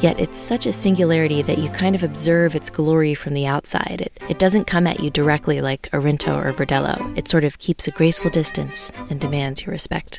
Yet 0.00 0.18
it's 0.20 0.38
such 0.38 0.66
a 0.66 0.72
singularity 0.72 1.42
that 1.42 1.58
you 1.58 1.70
kind 1.70 1.94
of 1.94 2.02
observe 2.02 2.54
its 2.54 2.68
glory 2.68 3.14
from 3.14 3.34
the 3.34 3.46
outside. 3.46 4.02
It, 4.02 4.18
it 4.28 4.38
doesn't 4.38 4.66
come 4.66 4.86
at 4.86 5.00
you 5.00 5.10
directly 5.10 5.60
like 5.60 5.90
Arinto 5.92 6.44
or 6.44 6.52
Verdelho. 6.52 7.16
It 7.16 7.28
sort 7.28 7.44
of 7.44 7.58
keeps 7.58 7.88
a 7.88 7.90
graceful 7.90 8.30
distance 8.30 8.92
and 9.08 9.20
demands 9.20 9.62
your 9.62 9.72
respect. 9.72 10.18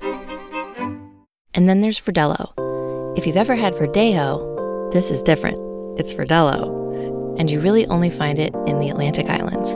And 1.53 1.69
then 1.69 1.81
there's 1.81 1.99
Verdelho. 1.99 3.17
If 3.17 3.27
you've 3.27 3.37
ever 3.37 3.55
had 3.55 3.73
Verdejo, 3.73 4.91
this 4.91 5.11
is 5.11 5.21
different. 5.21 5.57
It's 5.99 6.13
Verdelho. 6.13 7.39
And 7.39 7.51
you 7.51 7.59
really 7.59 7.85
only 7.87 8.09
find 8.09 8.39
it 8.39 8.53
in 8.65 8.79
the 8.79 8.89
Atlantic 8.89 9.29
Islands. 9.29 9.75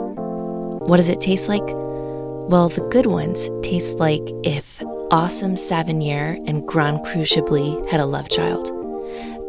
What 0.88 0.96
does 0.96 1.08
it 1.08 1.20
taste 1.20 1.48
like? 1.48 1.66
Well, 1.66 2.68
the 2.68 2.86
good 2.90 3.06
ones 3.06 3.48
taste 3.62 3.98
like 3.98 4.22
if 4.42 4.82
Awesome 5.12 5.54
Savennières 5.54 6.42
and 6.48 6.66
Grand 6.66 7.04
Cru 7.04 7.24
Chablis 7.24 7.90
had 7.90 8.00
a 8.00 8.06
love 8.06 8.28
child. 8.28 8.79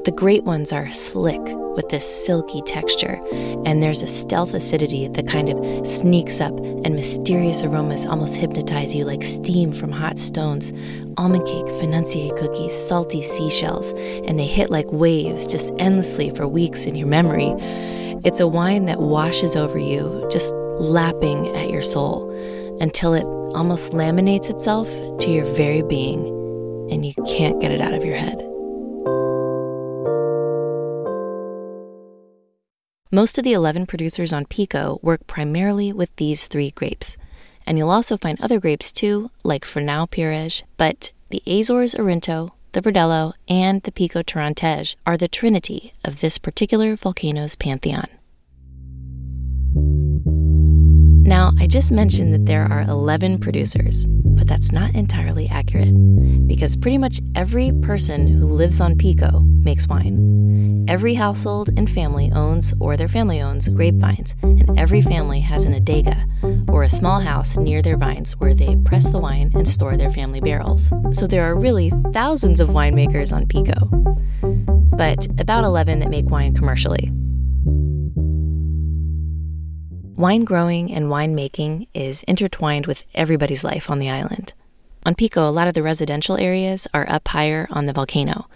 The 0.03 0.11
great 0.11 0.45
ones 0.45 0.73
are 0.73 0.91
slick 0.91 1.39
with 1.75 1.89
this 1.89 2.25
silky 2.25 2.63
texture, 2.63 3.21
and 3.67 3.83
there's 3.83 4.01
a 4.01 4.07
stealth 4.07 4.55
acidity 4.55 5.07
that 5.07 5.27
kind 5.27 5.47
of 5.47 5.85
sneaks 5.85 6.41
up, 6.41 6.57
and 6.59 6.95
mysterious 6.95 7.61
aromas 7.61 8.07
almost 8.07 8.35
hypnotize 8.35 8.95
you 8.95 9.05
like 9.05 9.23
steam 9.23 9.71
from 9.71 9.91
hot 9.91 10.17
stones. 10.17 10.73
Almond 11.17 11.45
cake, 11.45 11.67
financier 11.79 12.33
cookies, 12.33 12.73
salty 12.73 13.21
seashells, 13.21 13.91
and 14.25 14.39
they 14.39 14.47
hit 14.47 14.71
like 14.71 14.91
waves 14.91 15.45
just 15.45 15.71
endlessly 15.77 16.31
for 16.31 16.47
weeks 16.47 16.87
in 16.87 16.95
your 16.95 17.07
memory. 17.07 17.53
It's 18.23 18.39
a 18.39 18.47
wine 18.47 18.87
that 18.87 19.01
washes 19.01 19.55
over 19.55 19.77
you, 19.77 20.27
just 20.31 20.51
lapping 20.79 21.55
at 21.55 21.69
your 21.69 21.83
soul, 21.83 22.31
until 22.81 23.13
it 23.13 23.23
almost 23.55 23.93
laminates 23.93 24.49
itself 24.49 24.87
to 25.19 25.29
your 25.29 25.45
very 25.45 25.83
being, 25.83 26.25
and 26.91 27.05
you 27.05 27.13
can't 27.27 27.61
get 27.61 27.71
it 27.71 27.81
out 27.81 27.93
of 27.93 28.03
your 28.03 28.15
head. 28.15 28.50
Most 33.13 33.37
of 33.37 33.43
the 33.43 33.51
11 33.51 33.87
producers 33.87 34.31
on 34.31 34.45
Pico 34.45 34.97
work 35.01 35.27
primarily 35.27 35.91
with 35.91 36.15
these 36.15 36.47
three 36.47 36.71
grapes. 36.71 37.17
And 37.67 37.77
you'll 37.77 37.91
also 37.91 38.15
find 38.15 38.39
other 38.39 38.57
grapes 38.57 38.93
too, 38.93 39.31
like 39.43 39.65
Fernão 39.65 40.09
Pires, 40.09 40.63
but 40.77 41.11
the 41.29 41.43
Azores 41.45 41.93
Arinto, 41.93 42.51
the 42.71 42.81
Verdelho, 42.81 43.33
and 43.49 43.83
the 43.83 43.91
Pico 43.91 44.21
Terrantez 44.23 44.95
are 45.05 45.17
the 45.17 45.27
trinity 45.27 45.91
of 46.05 46.21
this 46.21 46.37
particular 46.37 46.95
volcano's 46.95 47.57
pantheon. 47.57 48.07
Now, 51.23 51.51
I 51.59 51.67
just 51.67 51.91
mentioned 51.91 52.33
that 52.33 52.45
there 52.47 52.65
are 52.65 52.81
11 52.81 53.39
producers, 53.39 54.05
but 54.07 54.47
that's 54.47 54.71
not 54.71 54.95
entirely 54.95 55.47
accurate 55.47 55.93
because 56.47 56.75
pretty 56.75 56.97
much 56.97 57.21
every 57.35 57.71
person 57.71 58.27
who 58.27 58.47
lives 58.47 58.81
on 58.81 58.97
Pico 58.97 59.41
makes 59.41 59.87
wine. 59.87 60.85
Every 60.87 61.13
household 61.13 61.69
and 61.77 61.89
family 61.89 62.31
owns 62.33 62.73
or 62.79 62.97
their 62.97 63.07
family 63.07 63.39
owns 63.39 63.69
grapevines, 63.69 64.35
and 64.41 64.77
every 64.79 65.01
family 65.01 65.41
has 65.41 65.65
an 65.65 65.73
adega, 65.73 66.27
or 66.67 66.83
a 66.83 66.89
small 66.89 67.19
house 67.19 67.55
near 67.55 67.81
their 67.83 67.97
vines 67.97 68.33
where 68.39 68.55
they 68.55 68.75
press 68.77 69.11
the 69.11 69.19
wine 69.19 69.51
and 69.53 69.67
store 69.67 69.95
their 69.95 70.09
family 70.09 70.41
barrels. 70.41 70.91
So 71.11 71.27
there 71.27 71.45
are 71.45 71.55
really 71.55 71.91
thousands 72.11 72.59
of 72.59 72.69
winemakers 72.69 73.31
on 73.31 73.45
Pico, 73.45 73.89
but 74.97 75.27
about 75.39 75.63
11 75.65 75.99
that 75.99 76.09
make 76.09 76.29
wine 76.29 76.55
commercially. 76.55 77.11
Wine 80.15 80.43
growing 80.43 80.91
and 80.91 81.05
winemaking 81.05 81.87
is 81.93 82.23
intertwined 82.23 82.85
with 82.85 83.05
everybody's 83.15 83.63
life 83.63 83.89
on 83.89 83.99
the 83.99 84.09
island. 84.09 84.53
On 85.05 85.15
Pico, 85.15 85.47
a 85.47 85.51
lot 85.51 85.67
of 85.67 85.73
the 85.73 85.81
residential 85.81 86.37
areas 86.37 86.87
are 86.93 87.09
up 87.09 87.27
higher 87.29 87.67
on 87.71 87.85
the 87.85 87.93
volcano, 87.93 88.47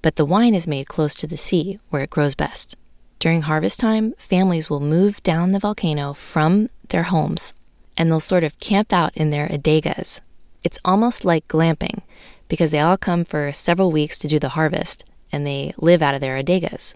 but 0.00 0.16
the 0.16 0.24
wine 0.24 0.54
is 0.54 0.66
made 0.66 0.86
close 0.86 1.14
to 1.16 1.26
the 1.26 1.36
sea 1.36 1.78
where 1.90 2.02
it 2.02 2.10
grows 2.10 2.34
best. 2.34 2.76
During 3.18 3.42
harvest 3.42 3.78
time, 3.78 4.14
families 4.16 4.70
will 4.70 4.80
move 4.80 5.22
down 5.22 5.50
the 5.50 5.58
volcano 5.58 6.12
from 6.12 6.70
their 6.88 7.04
homes 7.04 7.52
and 7.96 8.10
they'll 8.10 8.20
sort 8.20 8.44
of 8.44 8.58
camp 8.58 8.92
out 8.92 9.16
in 9.16 9.30
their 9.30 9.48
adegas. 9.48 10.20
It's 10.64 10.78
almost 10.84 11.24
like 11.24 11.48
glamping 11.48 12.02
because 12.48 12.70
they 12.70 12.80
all 12.80 12.96
come 12.96 13.24
for 13.24 13.52
several 13.52 13.90
weeks 13.90 14.18
to 14.20 14.28
do 14.28 14.38
the 14.38 14.50
harvest 14.50 15.04
and 15.30 15.46
they 15.46 15.74
live 15.78 16.02
out 16.02 16.14
of 16.14 16.20
their 16.20 16.42
adegas. 16.42 16.94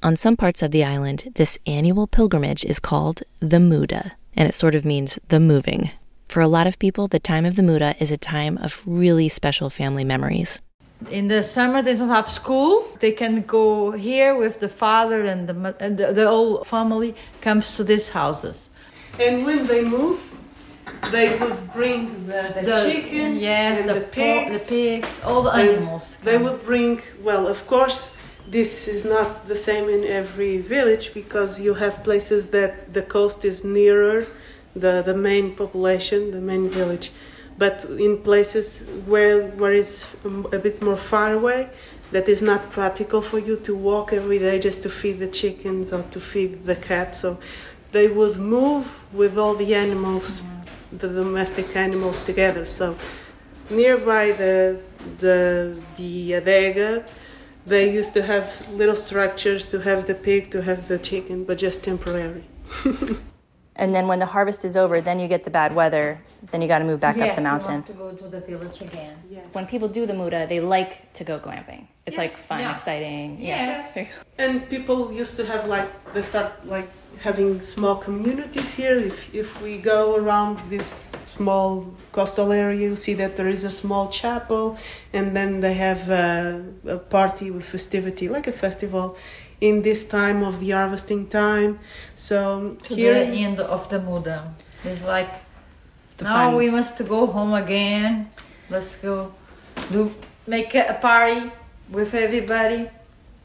On 0.00 0.14
some 0.14 0.36
parts 0.36 0.62
of 0.62 0.70
the 0.70 0.84
island, 0.84 1.32
this 1.34 1.58
annual 1.66 2.06
pilgrimage 2.06 2.64
is 2.64 2.78
called 2.78 3.24
the 3.40 3.58
Muda, 3.58 4.12
and 4.36 4.48
it 4.48 4.54
sort 4.54 4.76
of 4.76 4.84
means 4.84 5.18
the 5.26 5.40
moving. 5.40 5.90
For 6.28 6.40
a 6.40 6.46
lot 6.46 6.68
of 6.68 6.78
people, 6.78 7.08
the 7.08 7.18
time 7.18 7.44
of 7.44 7.56
the 7.56 7.64
Muda 7.64 7.96
is 7.98 8.12
a 8.12 8.16
time 8.16 8.58
of 8.58 8.84
really 8.86 9.28
special 9.28 9.70
family 9.70 10.04
memories. 10.04 10.62
In 11.10 11.26
the 11.26 11.42
summer, 11.42 11.82
they 11.82 11.96
don't 11.96 12.10
have 12.10 12.28
school. 12.28 12.86
They 13.00 13.10
can 13.10 13.42
go 13.42 13.90
here 13.90 14.36
with 14.36 14.60
the 14.60 14.68
father 14.68 15.24
and 15.24 15.48
the 15.48 15.76
and 15.80 15.98
the, 15.98 16.12
the 16.12 16.28
whole 16.28 16.62
family 16.62 17.16
comes 17.40 17.74
to 17.76 17.82
these 17.82 18.10
houses. 18.10 18.70
And 19.18 19.44
when 19.44 19.66
they 19.66 19.84
move, 19.84 20.20
they 21.10 21.36
would 21.38 21.72
bring 21.72 22.26
the, 22.26 22.52
the, 22.54 22.62
the 22.66 22.90
chicken, 22.90 23.36
yes, 23.36 23.80
and 23.80 23.88
the, 23.88 23.94
the 23.94 24.00
pigs, 24.00 24.68
the 24.68 25.00
pigs, 25.00 25.08
all 25.24 25.42
the 25.42 25.52
animals. 25.52 26.16
They 26.22 26.38
would 26.38 26.62
bring 26.64 27.00
well, 27.20 27.48
of 27.48 27.66
course 27.66 28.17
this 28.50 28.88
is 28.88 29.04
not 29.04 29.46
the 29.46 29.56
same 29.56 29.88
in 29.88 30.04
every 30.04 30.58
village 30.58 31.12
because 31.12 31.60
you 31.60 31.74
have 31.74 32.02
places 32.02 32.48
that 32.50 32.94
the 32.94 33.02
coast 33.02 33.44
is 33.44 33.64
nearer 33.64 34.26
the, 34.74 35.02
the 35.02 35.14
main 35.14 35.54
population, 35.54 36.30
the 36.30 36.40
main 36.40 36.68
village. 36.68 37.10
But 37.58 37.84
in 37.84 38.18
places 38.18 38.80
where, 39.06 39.48
where 39.48 39.72
it's 39.72 40.16
a 40.24 40.58
bit 40.58 40.80
more 40.80 40.96
far 40.96 41.32
away, 41.32 41.70
that 42.12 42.28
is 42.28 42.40
not 42.40 42.70
practical 42.70 43.20
for 43.20 43.38
you 43.38 43.56
to 43.58 43.74
walk 43.74 44.12
every 44.12 44.38
day 44.38 44.58
just 44.58 44.82
to 44.84 44.88
feed 44.88 45.18
the 45.18 45.26
chickens 45.26 45.92
or 45.92 46.02
to 46.04 46.20
feed 46.20 46.64
the 46.64 46.76
cats. 46.76 47.20
So 47.20 47.38
they 47.92 48.08
would 48.08 48.38
move 48.38 49.04
with 49.12 49.36
all 49.36 49.54
the 49.54 49.74
animals, 49.74 50.42
the 50.92 51.08
domestic 51.08 51.76
animals 51.76 52.18
together. 52.24 52.64
So 52.64 52.96
nearby 53.68 54.32
the 54.32 54.80
the 55.18 55.76
the 55.96 56.32
adega, 56.32 57.06
they 57.68 57.92
used 57.92 58.12
to 58.14 58.22
have 58.22 58.46
little 58.72 58.96
structures 58.96 59.66
to 59.66 59.80
have 59.80 60.06
the 60.06 60.14
pig, 60.14 60.50
to 60.50 60.62
have 60.62 60.88
the 60.88 60.98
chicken, 60.98 61.44
but 61.44 61.58
just 61.58 61.84
temporary. 61.84 62.44
and 63.76 63.94
then 63.94 64.06
when 64.06 64.18
the 64.18 64.26
harvest 64.26 64.64
is 64.64 64.76
over, 64.76 65.00
then 65.00 65.18
you 65.20 65.28
get 65.28 65.44
the 65.44 65.50
bad 65.50 65.74
weather. 65.74 66.20
Then 66.50 66.62
you 66.62 66.68
got 66.68 66.78
to 66.78 66.84
move 66.84 67.00
back 67.00 67.16
yes, 67.16 67.30
up 67.30 67.36
the 67.36 67.42
mountain. 67.42 67.82
to 67.84 67.92
go 67.92 68.12
to 68.12 68.28
the 68.28 68.40
village 68.40 68.80
again. 68.80 69.16
Yes. 69.30 69.44
When 69.52 69.66
people 69.66 69.88
do 69.88 70.06
the 70.06 70.14
muda, 70.14 70.46
they 70.46 70.60
like 70.60 71.12
to 71.14 71.24
go 71.24 71.38
glamping. 71.38 71.86
It's 72.06 72.16
yes. 72.16 72.24
like 72.24 72.30
fun, 72.30 72.60
yeah. 72.60 72.74
exciting. 72.74 73.38
Yes. 73.38 73.96
Yeah. 73.96 74.06
And 74.38 74.68
people 74.70 75.12
used 75.12 75.36
to 75.36 75.44
have 75.44 75.66
like 75.66 75.88
they 76.14 76.22
start 76.22 76.66
like 76.66 76.88
having 77.20 77.60
small 77.60 77.96
communities 77.96 78.74
here. 78.74 78.96
If 78.96 79.34
if 79.34 79.60
we 79.62 79.78
go 79.78 80.16
around 80.16 80.58
this 80.70 80.86
small 80.86 81.92
coastal 82.18 82.50
area, 82.52 82.88
you 82.90 82.96
see 82.96 83.14
that 83.22 83.32
there 83.36 83.50
is 83.56 83.62
a 83.72 83.74
small 83.82 84.04
chapel, 84.20 84.64
and 85.12 85.26
then 85.36 85.50
they 85.64 85.74
have 85.74 86.02
a, 86.10 86.26
a 86.96 86.98
party 87.16 87.46
with 87.54 87.64
festivity, 87.76 88.26
like 88.36 88.46
a 88.54 88.56
festival, 88.66 89.06
in 89.60 89.82
this 89.88 90.00
time 90.18 90.38
of 90.50 90.54
the 90.62 90.70
harvesting 90.78 91.22
time. 91.28 91.72
So 92.14 92.38
to 92.84 92.94
here, 92.94 93.14
the 93.26 93.42
end 93.48 93.58
of 93.60 93.82
the 93.92 93.98
muda, 94.08 94.38
it's 94.84 95.02
like 95.14 95.32
The 96.18 96.24
now 96.24 96.50
fun. 96.50 96.56
we 96.60 96.66
must 96.78 96.96
go 97.14 97.20
home 97.26 97.54
again. 97.64 98.10
Let's 98.70 98.92
go 98.96 99.14
do 99.92 100.00
make 100.46 100.74
a 100.74 100.98
party 101.00 101.40
with 101.96 102.14
everybody. 102.14 102.80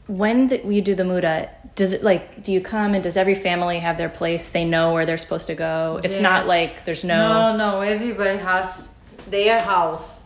When 0.06 0.48
the, 0.48 0.56
you 0.74 0.82
do 0.82 0.94
the 0.94 1.04
muda, 1.04 1.36
does 1.76 1.92
it 1.92 2.02
like 2.04 2.44
do 2.44 2.52
you 2.52 2.60
come 2.60 2.94
and 2.94 3.02
does 3.02 3.16
every 3.16 3.34
family 3.34 3.78
have 3.80 3.96
their 3.96 4.08
place? 4.08 4.50
They 4.50 4.64
know 4.64 4.92
where 4.92 5.04
they're 5.06 5.18
supposed 5.18 5.46
to 5.48 5.54
go. 5.54 6.00
It's 6.04 6.20
not 6.20 6.46
like 6.46 6.84
there's 6.84 7.04
No, 7.04 7.56
no, 7.56 7.56
no, 7.56 7.80
everybody 7.80 8.38
has 8.38 8.88
their 9.30 9.60
house. 9.60 10.18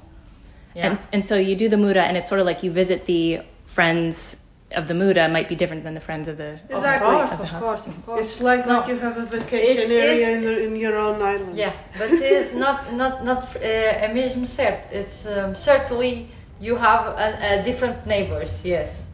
Yeah. 0.74 0.86
And 0.90 0.98
and 1.12 1.24
so 1.26 1.36
you 1.36 1.56
do 1.56 1.68
the 1.68 1.76
muda, 1.78 2.02
and 2.02 2.16
it's 2.16 2.28
sort 2.28 2.40
of 2.40 2.46
like 2.46 2.62
you 2.62 2.70
visit 2.70 3.06
the 3.06 3.40
friends 3.66 4.42
of 4.72 4.86
the 4.86 4.92
muda 4.94 5.26
might 5.30 5.48
be 5.48 5.54
different 5.54 5.82
than 5.84 5.94
the 5.94 6.00
friends 6.00 6.28
of 6.28 6.36
the. 6.36 6.60
Exactly. 6.68 7.08
Of 7.08 7.14
course, 7.14 7.32
Of 7.32 7.38
the 7.38 7.44
of 7.56 7.62
course, 7.62 7.86
of 7.86 8.06
course. 8.06 8.20
it's 8.24 8.40
like 8.42 8.66
No. 8.66 8.78
like 8.80 8.88
you 8.88 8.98
have 8.98 9.16
a 9.16 9.24
vacation 9.24 9.84
It's- 9.84 9.90
area 9.90 10.28
it's- 10.28 10.36
in, 10.36 10.44
the, 10.44 10.64
in 10.66 10.76
your 10.76 10.96
own 10.96 11.22
island. 11.22 11.56
Yeah, 11.56 11.72
but 11.98 12.10
it's 12.12 12.52
not 12.52 12.92
not 12.92 13.24
not 13.24 13.56
uh, 13.56 14.04
a 14.06 14.08
mesmo 14.12 14.44
certo. 14.46 14.78
It's 14.92 15.24
um, 15.26 15.54
certainly 15.54 16.28
you 16.60 16.76
have 16.76 17.06
a, 17.16 17.60
a 17.60 17.62
different 17.64 18.06
neighbors. 18.06 18.60
Yes. 18.62 19.06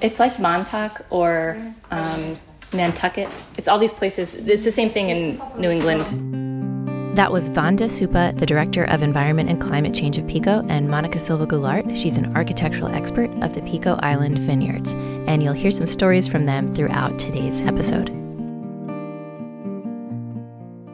It's 0.00 0.18
like 0.18 0.38
Montauk 0.38 1.04
or 1.10 1.56
um, 1.90 2.38
Nantucket. 2.72 3.28
It's 3.56 3.68
all 3.68 3.78
these 3.78 3.92
places. 3.92 4.34
It's 4.34 4.64
the 4.64 4.72
same 4.72 4.90
thing 4.90 5.10
in 5.10 5.40
New 5.56 5.70
England. 5.70 7.16
That 7.16 7.32
was 7.32 7.48
Vanda 7.48 7.86
Supa, 7.86 8.38
the 8.38 8.46
Director 8.46 8.84
of 8.84 9.02
Environment 9.02 9.50
and 9.50 9.60
Climate 9.60 9.92
Change 9.92 10.18
of 10.18 10.26
Pico, 10.28 10.64
and 10.68 10.88
Monica 10.88 11.18
Silva 11.18 11.48
Goulart. 11.48 11.96
She's 11.96 12.16
an 12.16 12.36
architectural 12.36 12.94
expert 12.94 13.30
of 13.42 13.54
the 13.54 13.62
Pico 13.62 13.98
Island 14.02 14.38
Vineyards. 14.38 14.94
And 15.26 15.42
you'll 15.42 15.52
hear 15.52 15.72
some 15.72 15.86
stories 15.86 16.28
from 16.28 16.46
them 16.46 16.72
throughout 16.72 17.18
today's 17.18 17.60
episode. 17.62 18.10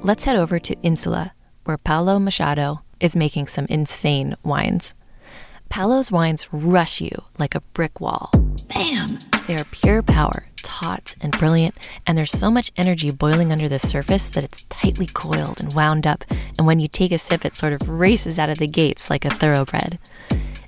Let's 0.02 0.24
head 0.24 0.36
over 0.36 0.58
to 0.58 0.76
Insula, 0.82 1.34
where 1.64 1.76
Paulo 1.76 2.18
Machado 2.18 2.80
is 3.00 3.14
making 3.14 3.48
some 3.48 3.66
insane 3.68 4.34
wines. 4.42 4.94
Paulo's 5.68 6.10
wines 6.10 6.48
rush 6.52 7.02
you 7.02 7.24
like 7.38 7.54
a 7.54 7.60
brick 7.60 8.00
wall. 8.00 8.30
Bam! 8.68 9.18
They 9.46 9.56
are 9.56 9.64
pure 9.64 10.02
power, 10.02 10.46
taut 10.62 11.14
and 11.20 11.36
brilliant, 11.38 11.74
and 12.06 12.16
there's 12.16 12.30
so 12.30 12.50
much 12.50 12.72
energy 12.76 13.10
boiling 13.10 13.52
under 13.52 13.68
the 13.68 13.78
surface 13.78 14.30
that 14.30 14.44
it's 14.44 14.64
tightly 14.68 15.06
coiled 15.06 15.60
and 15.60 15.72
wound 15.74 16.06
up, 16.06 16.24
and 16.58 16.66
when 16.66 16.80
you 16.80 16.88
take 16.88 17.12
a 17.12 17.18
sip, 17.18 17.44
it 17.44 17.54
sort 17.54 17.72
of 17.72 17.88
races 17.88 18.38
out 18.38 18.50
of 18.50 18.58
the 18.58 18.66
gates 18.66 19.10
like 19.10 19.24
a 19.24 19.30
thoroughbred. 19.30 19.98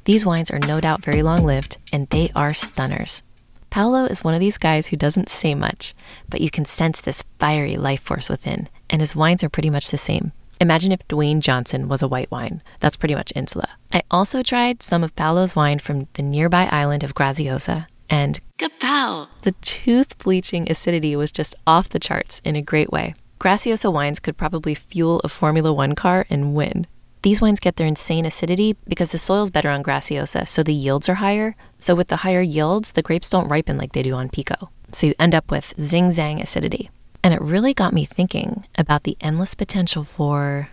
These 0.04 0.26
wines 0.26 0.50
are 0.50 0.58
no 0.58 0.80
doubt 0.80 1.04
very 1.04 1.22
long 1.22 1.44
lived, 1.44 1.78
and 1.92 2.08
they 2.08 2.30
are 2.36 2.54
stunners. 2.54 3.22
Paulo 3.70 4.04
is 4.04 4.22
one 4.22 4.34
of 4.34 4.40
these 4.40 4.58
guys 4.58 4.86
who 4.86 4.96
doesn't 4.96 5.28
say 5.28 5.54
much, 5.54 5.94
but 6.28 6.40
you 6.40 6.50
can 6.50 6.64
sense 6.64 7.00
this 7.00 7.24
fiery 7.38 7.76
life 7.76 8.00
force 8.00 8.28
within, 8.28 8.68
and 8.88 9.00
his 9.00 9.16
wines 9.16 9.42
are 9.42 9.48
pretty 9.48 9.70
much 9.70 9.90
the 9.90 9.98
same. 9.98 10.32
Imagine 10.60 10.92
if 10.92 11.06
Dwayne 11.08 11.40
Johnson 11.40 11.88
was 11.88 12.02
a 12.02 12.08
white 12.08 12.30
wine. 12.30 12.62
That's 12.80 12.96
pretty 12.96 13.14
much 13.14 13.32
Insula. 13.36 13.68
I 13.92 14.02
also 14.10 14.42
tried 14.42 14.82
some 14.82 15.04
of 15.04 15.14
Paulo's 15.14 15.54
wine 15.54 15.78
from 15.78 16.08
the 16.14 16.22
nearby 16.22 16.66
island 16.72 17.02
of 17.04 17.14
Graciosa, 17.14 17.86
and 18.08 18.40
kapow! 18.58 19.28
The 19.42 19.52
tooth 19.60 20.18
bleaching 20.18 20.70
acidity 20.70 21.14
was 21.16 21.32
just 21.32 21.54
off 21.66 21.88
the 21.88 21.98
charts 21.98 22.40
in 22.44 22.56
a 22.56 22.62
great 22.62 22.90
way. 22.90 23.14
Graciosa 23.38 23.92
wines 23.92 24.18
could 24.20 24.36
probably 24.36 24.74
fuel 24.74 25.20
a 25.22 25.28
Formula 25.28 25.72
One 25.72 25.94
car 25.94 26.26
and 26.30 26.54
win. 26.54 26.86
These 27.22 27.40
wines 27.40 27.60
get 27.60 27.76
their 27.76 27.86
insane 27.86 28.24
acidity 28.24 28.76
because 28.86 29.10
the 29.10 29.18
soil's 29.18 29.50
better 29.50 29.68
on 29.68 29.82
Graciosa, 29.82 30.46
so 30.46 30.62
the 30.62 30.72
yields 30.72 31.08
are 31.08 31.16
higher. 31.16 31.56
So, 31.78 31.94
with 31.94 32.08
the 32.08 32.16
higher 32.16 32.40
yields, 32.40 32.92
the 32.92 33.02
grapes 33.02 33.28
don't 33.28 33.48
ripen 33.48 33.76
like 33.76 33.92
they 33.92 34.02
do 34.02 34.14
on 34.14 34.28
Pico. 34.28 34.70
So, 34.92 35.08
you 35.08 35.14
end 35.18 35.34
up 35.34 35.50
with 35.50 35.74
zing 35.80 36.10
zang 36.10 36.40
acidity. 36.40 36.88
And 37.26 37.34
it 37.34 37.42
really 37.42 37.74
got 37.74 37.92
me 37.92 38.04
thinking 38.04 38.68
about 38.78 39.02
the 39.02 39.16
endless 39.20 39.56
potential 39.56 40.04
for 40.04 40.68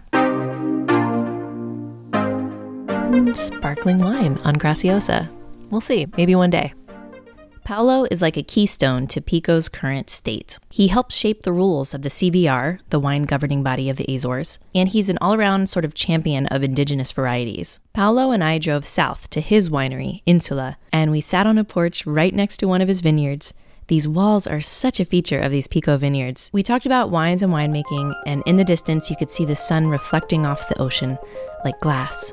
sparkling 3.33 3.97
wine 3.97 4.37
on 4.43 4.57
Graciosa. 4.57 5.31
We'll 5.71 5.81
see, 5.81 6.05
maybe 6.15 6.35
one 6.35 6.51
day. 6.51 6.75
Paulo 7.63 8.05
is 8.11 8.21
like 8.21 8.37
a 8.37 8.43
keystone 8.43 9.07
to 9.07 9.19
Pico's 9.19 9.67
current 9.67 10.11
state. 10.11 10.59
He 10.69 10.89
helps 10.89 11.15
shape 11.15 11.41
the 11.41 11.51
rules 11.51 11.95
of 11.95 12.03
the 12.03 12.09
CVR, 12.09 12.77
the 12.91 12.99
wine 12.99 13.23
governing 13.23 13.63
body 13.63 13.89
of 13.89 13.97
the 13.97 14.13
Azores, 14.13 14.59
and 14.75 14.89
he's 14.89 15.09
an 15.09 15.17
all 15.21 15.33
around 15.33 15.69
sort 15.69 15.85
of 15.85 15.95
champion 15.95 16.45
of 16.47 16.61
indigenous 16.61 17.11
varieties. 17.11 17.79
Paulo 17.93 18.29
and 18.29 18.43
I 18.43 18.59
drove 18.59 18.85
south 18.85 19.27
to 19.31 19.41
his 19.41 19.69
winery, 19.69 20.21
Insula, 20.27 20.77
and 20.91 21.09
we 21.09 21.19
sat 21.19 21.47
on 21.47 21.57
a 21.57 21.63
porch 21.63 22.05
right 22.05 22.35
next 22.35 22.57
to 22.57 22.67
one 22.67 22.81
of 22.81 22.89
his 22.89 23.01
vineyards. 23.01 23.55
These 23.87 24.07
walls 24.07 24.47
are 24.47 24.61
such 24.61 25.01
a 25.01 25.05
feature 25.05 25.39
of 25.39 25.51
these 25.51 25.67
Pico 25.67 25.97
vineyards. 25.97 26.49
We 26.53 26.63
talked 26.63 26.85
about 26.85 27.09
wines 27.09 27.43
and 27.43 27.51
winemaking, 27.51 28.13
and 28.25 28.41
in 28.45 28.55
the 28.55 28.63
distance, 28.63 29.09
you 29.09 29.17
could 29.17 29.29
see 29.29 29.43
the 29.43 29.55
sun 29.55 29.87
reflecting 29.87 30.45
off 30.45 30.69
the 30.69 30.79
ocean 30.79 31.17
like 31.65 31.77
glass. 31.81 32.31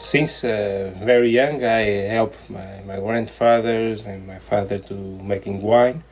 Since 0.00 0.44
uh, 0.44 0.94
very 1.02 1.30
young, 1.30 1.62
I 1.62 1.82
help 2.16 2.34
my, 2.48 2.80
my 2.86 2.98
grandfathers 2.98 4.06
and 4.06 4.26
my 4.26 4.38
father 4.38 4.78
to 4.78 4.94
making 4.94 5.60
wine. 5.60 6.02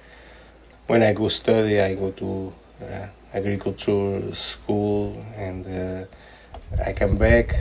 When 0.86 1.02
I 1.02 1.14
go 1.14 1.28
study, 1.30 1.80
I 1.80 1.94
go 1.94 2.10
to 2.10 2.52
uh, 2.82 3.06
agriculture 3.32 4.34
school, 4.34 5.24
and 5.34 5.66
uh, 5.66 6.84
I 6.84 6.92
come 6.92 7.16
back, 7.16 7.56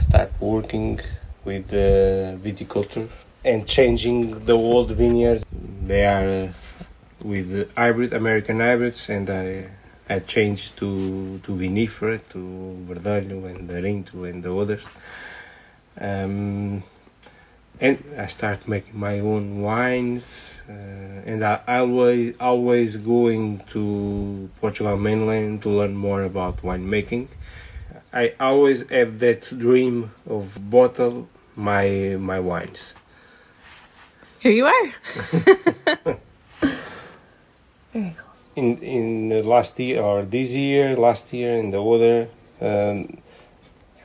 start 0.00 0.32
working 0.40 0.98
with 1.44 1.72
uh, 1.72 2.34
viticulture 2.42 3.08
and 3.44 3.66
changing 3.66 4.44
the 4.44 4.56
old 4.56 4.92
vineyards. 4.92 5.44
They 5.86 6.04
are 6.04 6.28
uh, 6.28 6.52
with 7.22 7.74
hybrid 7.76 8.12
American 8.12 8.60
hybrids, 8.60 9.08
and 9.08 9.30
I 9.30 9.70
I 10.08 10.20
changed 10.20 10.76
to 10.78 11.38
to 11.44 11.52
vinifera, 11.52 12.20
to 12.30 12.86
Verdelho 12.88 13.48
and 13.50 13.68
Arinto 13.68 14.28
and 14.28 14.42
the 14.42 14.54
others. 14.54 14.86
Um, 16.00 16.82
and 17.80 18.02
I 18.18 18.26
start 18.26 18.66
making 18.66 18.98
my 18.98 19.20
own 19.20 19.62
wines, 19.62 20.62
uh, 20.68 20.72
and 20.72 21.44
I 21.44 21.60
always 21.68 22.34
always 22.40 22.96
going 22.96 23.60
to 23.68 24.50
Portugal 24.60 24.96
mainland 24.96 25.62
to 25.62 25.68
learn 25.68 25.94
more 25.94 26.22
about 26.22 26.62
winemaking. 26.62 27.28
I 28.12 28.34
always 28.40 28.88
have 28.90 29.20
that 29.20 29.42
dream 29.56 30.12
of 30.26 30.70
bottle 30.70 31.28
my 31.54 32.16
my 32.18 32.40
wines. 32.40 32.94
Here 34.40 34.52
you 34.52 34.66
are. 34.66 34.92
Very 37.92 38.14
cool. 38.16 38.34
In 38.54 38.78
in 38.78 39.28
the 39.30 39.42
last 39.42 39.78
year 39.80 40.00
or 40.00 40.22
this 40.22 40.50
year, 40.50 40.96
last 40.96 41.32
year, 41.32 41.58
and 41.58 41.72
the 41.72 41.82
other, 41.82 42.28
um, 42.60 43.18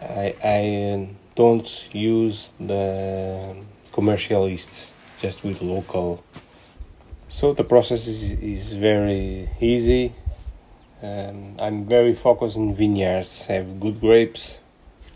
I 0.02 0.34
I 0.44 1.10
don't 1.36 1.70
use 1.94 2.50
the 2.60 3.56
commercial 3.92 4.50
yeasts, 4.50 4.92
just 5.22 5.44
with 5.44 5.62
local. 5.62 6.24
So 7.30 7.54
the 7.54 7.64
process 7.64 8.08
is 8.08 8.32
is 8.32 8.74
very 8.74 9.50
easy. 9.62 10.14
Um, 11.04 11.58
I'm 11.60 11.86
very 11.86 12.16
focused 12.16 12.56
in 12.56 12.74
vineyards. 12.74 13.46
have 13.46 13.80
good 13.80 14.00
grapes. 14.00 14.58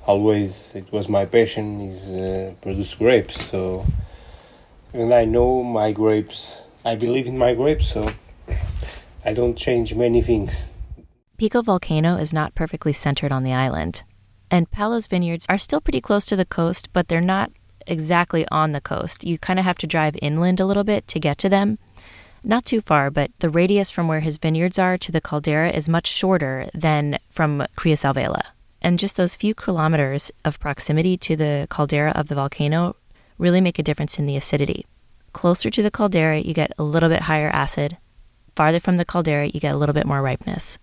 Always, 0.06 0.71
it 0.75 0.91
was 0.91 1.10
my 1.10 1.25
passion 1.25 1.82
is 1.89 2.08
uh, 2.08 2.53
produce 2.62 2.93
grapes. 2.95 3.45
So 3.49 3.86
and 4.97 5.13
I 5.13 5.25
know 5.25 5.63
my 5.63 5.91
grapes. 5.91 6.62
I 6.83 6.95
believe 6.95 7.27
in 7.27 7.38
my 7.38 7.53
grapes, 7.53 7.88
so 7.91 8.12
I 9.23 9.33
don't 9.33 9.55
change 9.55 9.93
many 9.93 10.21
things. 10.21 10.55
Pico 11.38 11.62
Volcano 11.62 12.17
is 12.17 12.33
not 12.33 12.55
perfectly 12.55 12.93
centered 12.93 13.31
on 13.31 13.43
the 13.43 13.53
island, 13.53 14.03
and 14.49 14.71
Paulo's 14.71 15.05
vineyards 15.05 15.45
are 15.49 15.57
still 15.57 15.81
pretty 15.81 16.01
close 16.01 16.25
to 16.25 16.36
the 16.36 16.45
coast, 16.45 16.89
but 16.93 17.07
they're 17.07 17.21
not 17.21 17.51
exactly 17.86 18.47
on 18.49 18.71
the 18.71 18.81
coast. 18.81 19.23
You 19.23 19.38
kind 19.38 19.60
of 19.60 19.65
have 19.65 19.77
to 19.79 19.88
drive 19.88 20.17
inland 20.21 20.60
a 20.60 20.65
little 20.65 20.83
bit 20.83 21.07
to 21.10 21.19
get 21.19 21.38
to 21.39 21.49
them. 21.49 21.77
Not 22.43 22.65
too 22.65 22.81
far, 22.81 23.12
but 23.12 23.31
the 23.39 23.49
radius 23.49 23.91
from 23.91 24.07
where 24.07 24.21
his 24.21 24.38
vineyards 24.38 24.79
are 24.79 24.97
to 24.97 25.12
the 25.12 25.21
caldera 25.21 25.69
is 25.69 25.88
much 25.89 26.07
shorter 26.07 26.69
than 26.73 27.19
from 27.29 27.65
Criação 27.77 28.15
Velha. 28.15 28.41
And 28.81 28.99
just 28.99 29.15
those 29.15 29.36
few 29.36 29.53
kilometers 29.53 30.31
of 30.45 30.60
proximity 30.60 31.17
to 31.17 31.36
the 31.36 31.67
caldera 31.69 32.12
of 32.12 32.27
the 32.27 32.36
volcano 32.36 32.95
really 33.38 33.62
make 33.62 33.80
a 33.80 33.84
difference 33.84 34.19
in 34.19 34.26
the 34.26 34.36
acidity. 34.36 34.86
Closer 35.34 35.69
to 35.69 35.84
the 35.84 35.91
caldera, 35.91 36.39
you 36.39 36.54
get 36.54 36.71
a 36.78 36.84
little 36.84 37.10
bit 37.10 37.23
higher 37.23 37.50
acid. 37.50 37.97
Farther 38.56 38.80
from 38.80 38.97
the 38.97 39.06
caldera, 39.06 39.47
you 39.47 39.60
get 39.60 39.73
a 39.73 39.78
little 39.78 39.93
bit 39.93 40.08
more 40.08 40.21
ripeness. 40.21 40.80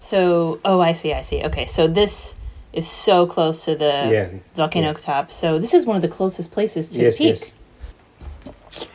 So, 0.00 0.60
oh, 0.64 0.80
I 0.80 0.94
see, 0.94 1.12
I 1.12 1.20
see. 1.20 1.42
Okay, 1.44 1.66
so 1.66 1.86
this 1.86 2.34
is 2.72 2.88
so 2.88 3.26
close 3.26 3.64
to 3.66 3.74
the 3.74 4.08
Yeah, 4.10 4.30
volcano 4.54 4.88
yeah. 4.88 4.92
top. 4.94 5.32
So 5.32 5.58
this 5.58 5.74
is 5.74 5.84
one 5.84 5.96
of 5.96 6.02
the 6.02 6.08
closest 6.08 6.52
places 6.52 6.88
to 6.90 7.00
yes, 7.00 7.18
the 7.18 7.32
peak. 7.32 7.40
yes. 7.40 8.86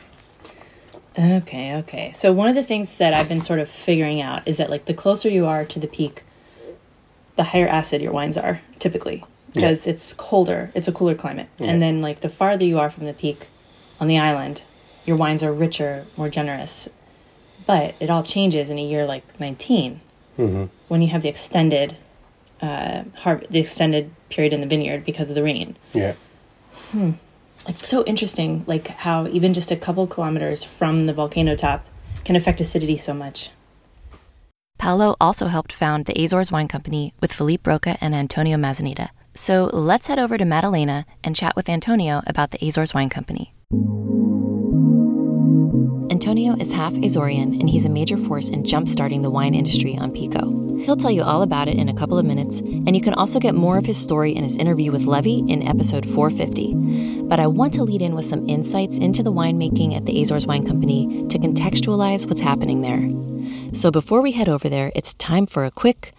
Okay, 1.17 1.75
okay. 1.77 2.11
So 2.13 2.33
one 2.33 2.49
of 2.49 2.55
the 2.55 2.63
things 2.63 2.97
that 2.97 3.13
I've 3.13 3.29
been 3.29 3.39
sort 3.41 3.59
of 3.59 3.69
figuring 3.69 4.21
out 4.21 4.45
is 4.47 4.57
that 4.57 4.69
like 4.69 4.85
the 4.85 4.93
closer 4.93 5.29
you 5.29 5.45
are 5.45 5.63
to 5.65 5.79
the 5.79 5.87
peak, 5.87 6.23
the 7.37 7.43
higher 7.43 7.67
acid 7.67 8.01
your 8.01 8.11
wines 8.11 8.37
are 8.37 8.61
typically 8.79 9.23
because 9.55 9.87
it's 9.87 10.13
colder. 10.13 10.71
It's 10.75 10.87
a 10.87 10.91
cooler 10.91 11.15
climate. 11.15 11.47
Yeah. 11.57 11.67
And 11.71 11.81
then 11.81 12.01
like 12.01 12.19
the 12.21 12.29
farther 12.29 12.65
you 12.65 12.77
are 12.79 12.89
from 12.89 13.05
the 13.05 13.13
peak 13.13 13.47
on 13.99 14.07
the 14.07 14.19
island, 14.19 14.61
your 15.05 15.15
wines 15.17 15.41
are 15.43 15.51
richer, 15.53 16.05
more 16.17 16.29
generous. 16.29 16.87
But 17.65 17.95
it 17.99 18.09
all 18.11 18.21
changes 18.23 18.69
in 18.69 18.77
a 18.77 18.83
year 18.83 19.05
like 19.05 19.23
19 19.39 20.01
Mhm. 20.37 20.69
when 20.89 21.01
you 21.01 21.07
have 21.07 21.21
the 21.21 21.29
extended 21.29 21.95
uh, 22.61 23.03
har- 23.15 23.43
the 23.49 23.59
extended 23.59 24.11
period 24.29 24.53
in 24.53 24.61
the 24.61 24.67
vineyard 24.67 25.03
because 25.05 25.29
of 25.29 25.35
the 25.35 25.43
rain 25.43 25.75
Yeah. 25.93 26.13
it's 27.67 27.87
so 27.87 28.03
interesting 28.05 28.63
like 28.67 28.87
how 28.87 29.27
even 29.27 29.53
just 29.53 29.71
a 29.71 29.75
couple 29.75 30.07
kilometers 30.07 30.63
from 30.63 31.05
the 31.05 31.13
volcano 31.13 31.55
top 31.55 31.85
can 32.23 32.35
affect 32.35 32.61
acidity 32.61 32.97
so 32.97 33.13
much 33.13 33.49
Paulo 34.77 35.15
also 35.21 35.47
helped 35.47 35.71
found 35.73 36.05
the 36.05 36.21
Azores 36.21 36.51
Wine 36.51 36.67
Company 36.67 37.13
with 37.21 37.31
Filipe 37.33 37.65
Rocha 37.65 37.97
and 38.01 38.13
Antonio 38.13 38.57
Maçanita. 38.57 39.09
So 39.35 39.69
let's 39.73 40.07
head 40.07 40.17
over 40.17 40.37
to 40.37 40.45
Madalena 40.45 41.05
and 41.21 41.35
chat 41.35 41.57
with 41.57 41.67
Antonio 41.67 42.23
about 42.25 42.51
the 42.51 42.65
Azores 42.65 42.93
Wine 42.93 43.09
Company. 43.09 43.53
Antonio 46.09 46.55
is 46.55 46.71
half 46.71 46.93
Azorian 46.93 47.59
and 47.59 47.69
he's 47.69 47.83
a 47.83 47.89
major 47.89 48.15
force 48.15 48.47
in 48.47 48.63
jump-starting 48.63 49.23
the 49.23 49.29
wine 49.29 49.53
industry 49.53 49.97
on 49.97 50.13
Pico. 50.13 50.77
He'll 50.77 50.95
tell 50.95 51.11
you 51.11 51.23
all 51.23 51.41
about 51.41 51.67
it 51.67 51.77
in 51.77 51.89
a 51.89 51.93
couple 51.93 52.17
of 52.17 52.25
minutes, 52.25 52.61
and 52.61 52.95
you 52.95 53.01
can 53.01 53.13
also 53.13 53.39
get 53.39 53.55
more 53.55 53.77
of 53.77 53.85
his 53.85 53.97
story 53.97 54.33
in 54.33 54.43
his 54.43 54.55
interview 54.55 54.91
with 54.91 55.05
Levi 55.05 55.51
in 55.51 55.67
episode 55.67 56.05
450. 56.05 57.23
But 57.23 57.41
I 57.41 57.47
want 57.47 57.73
to 57.73 57.83
lead 57.83 58.01
in 58.01 58.15
with 58.15 58.25
some 58.25 58.47
insights 58.47 58.97
into 58.97 59.21
the 59.21 59.33
winemaking 59.33 59.95
at 59.95 60.05
the 60.05 60.21
Azores 60.21 60.47
Wine 60.47 60.65
Company 60.65 61.27
to 61.27 61.37
contextualize 61.37 62.25
what's 62.25 62.41
happening 62.41 62.81
there. 62.81 63.73
So 63.73 63.91
before 63.91 64.21
we 64.21 64.31
head 64.31 64.47
over 64.47 64.69
there, 64.69 64.93
it's 64.95 65.13
time 65.15 65.45
for 65.45 65.65
a 65.65 65.71
quick 65.71 66.13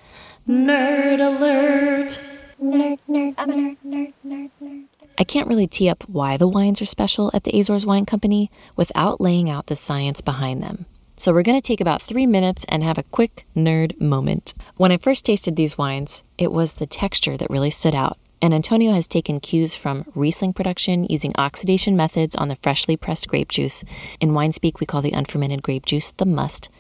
nerd 0.46 1.20
alert. 1.20 2.28
Nerd, 2.62 2.98
nerd, 3.06 3.34
I'm 3.36 3.50
a 3.50 3.54
nerd, 3.54 3.76
nerd, 3.86 4.12
nerd, 4.26 4.50
nerd. 4.62 4.84
I 5.18 5.24
can't 5.24 5.46
really 5.46 5.66
tee 5.66 5.90
up 5.90 6.04
why 6.08 6.38
the 6.38 6.48
wines 6.48 6.80
are 6.80 6.86
special 6.86 7.30
at 7.34 7.44
the 7.44 7.58
Azores 7.58 7.84
Wine 7.84 8.06
Company 8.06 8.50
without 8.76 9.20
laying 9.20 9.50
out 9.50 9.66
the 9.66 9.76
science 9.76 10.22
behind 10.22 10.62
them. 10.62 10.86
So 11.16 11.32
we're 11.32 11.42
going 11.42 11.60
to 11.60 11.66
take 11.66 11.82
about 11.82 12.00
three 12.00 12.24
minutes 12.24 12.64
and 12.68 12.82
have 12.82 12.96
a 12.96 13.02
quick 13.02 13.46
nerd 13.54 14.00
moment. 14.00 14.54
When 14.76 14.90
I 14.90 14.96
first 14.96 15.26
tasted 15.26 15.56
these 15.56 15.76
wines, 15.76 16.24
it 16.38 16.50
was 16.50 16.74
the 16.74 16.86
texture 16.86 17.36
that 17.36 17.50
really 17.50 17.70
stood 17.70 17.94
out. 17.94 18.18
And 18.40 18.54
Antonio 18.54 18.92
has 18.92 19.06
taken 19.06 19.40
cues 19.40 19.74
from 19.74 20.04
Riesling 20.14 20.54
production 20.54 21.04
using 21.04 21.32
oxidation 21.36 21.94
methods 21.94 22.34
on 22.36 22.48
the 22.48 22.56
freshly 22.56 22.96
pressed 22.96 23.28
grape 23.28 23.48
juice. 23.48 23.84
In 24.20 24.34
wine 24.34 24.52
speak, 24.52 24.80
we 24.80 24.86
call 24.86 25.02
the 25.02 25.12
unfermented 25.12 25.62
grape 25.62 25.84
juice 25.84 26.12
the 26.12 26.26
must. 26.26 26.70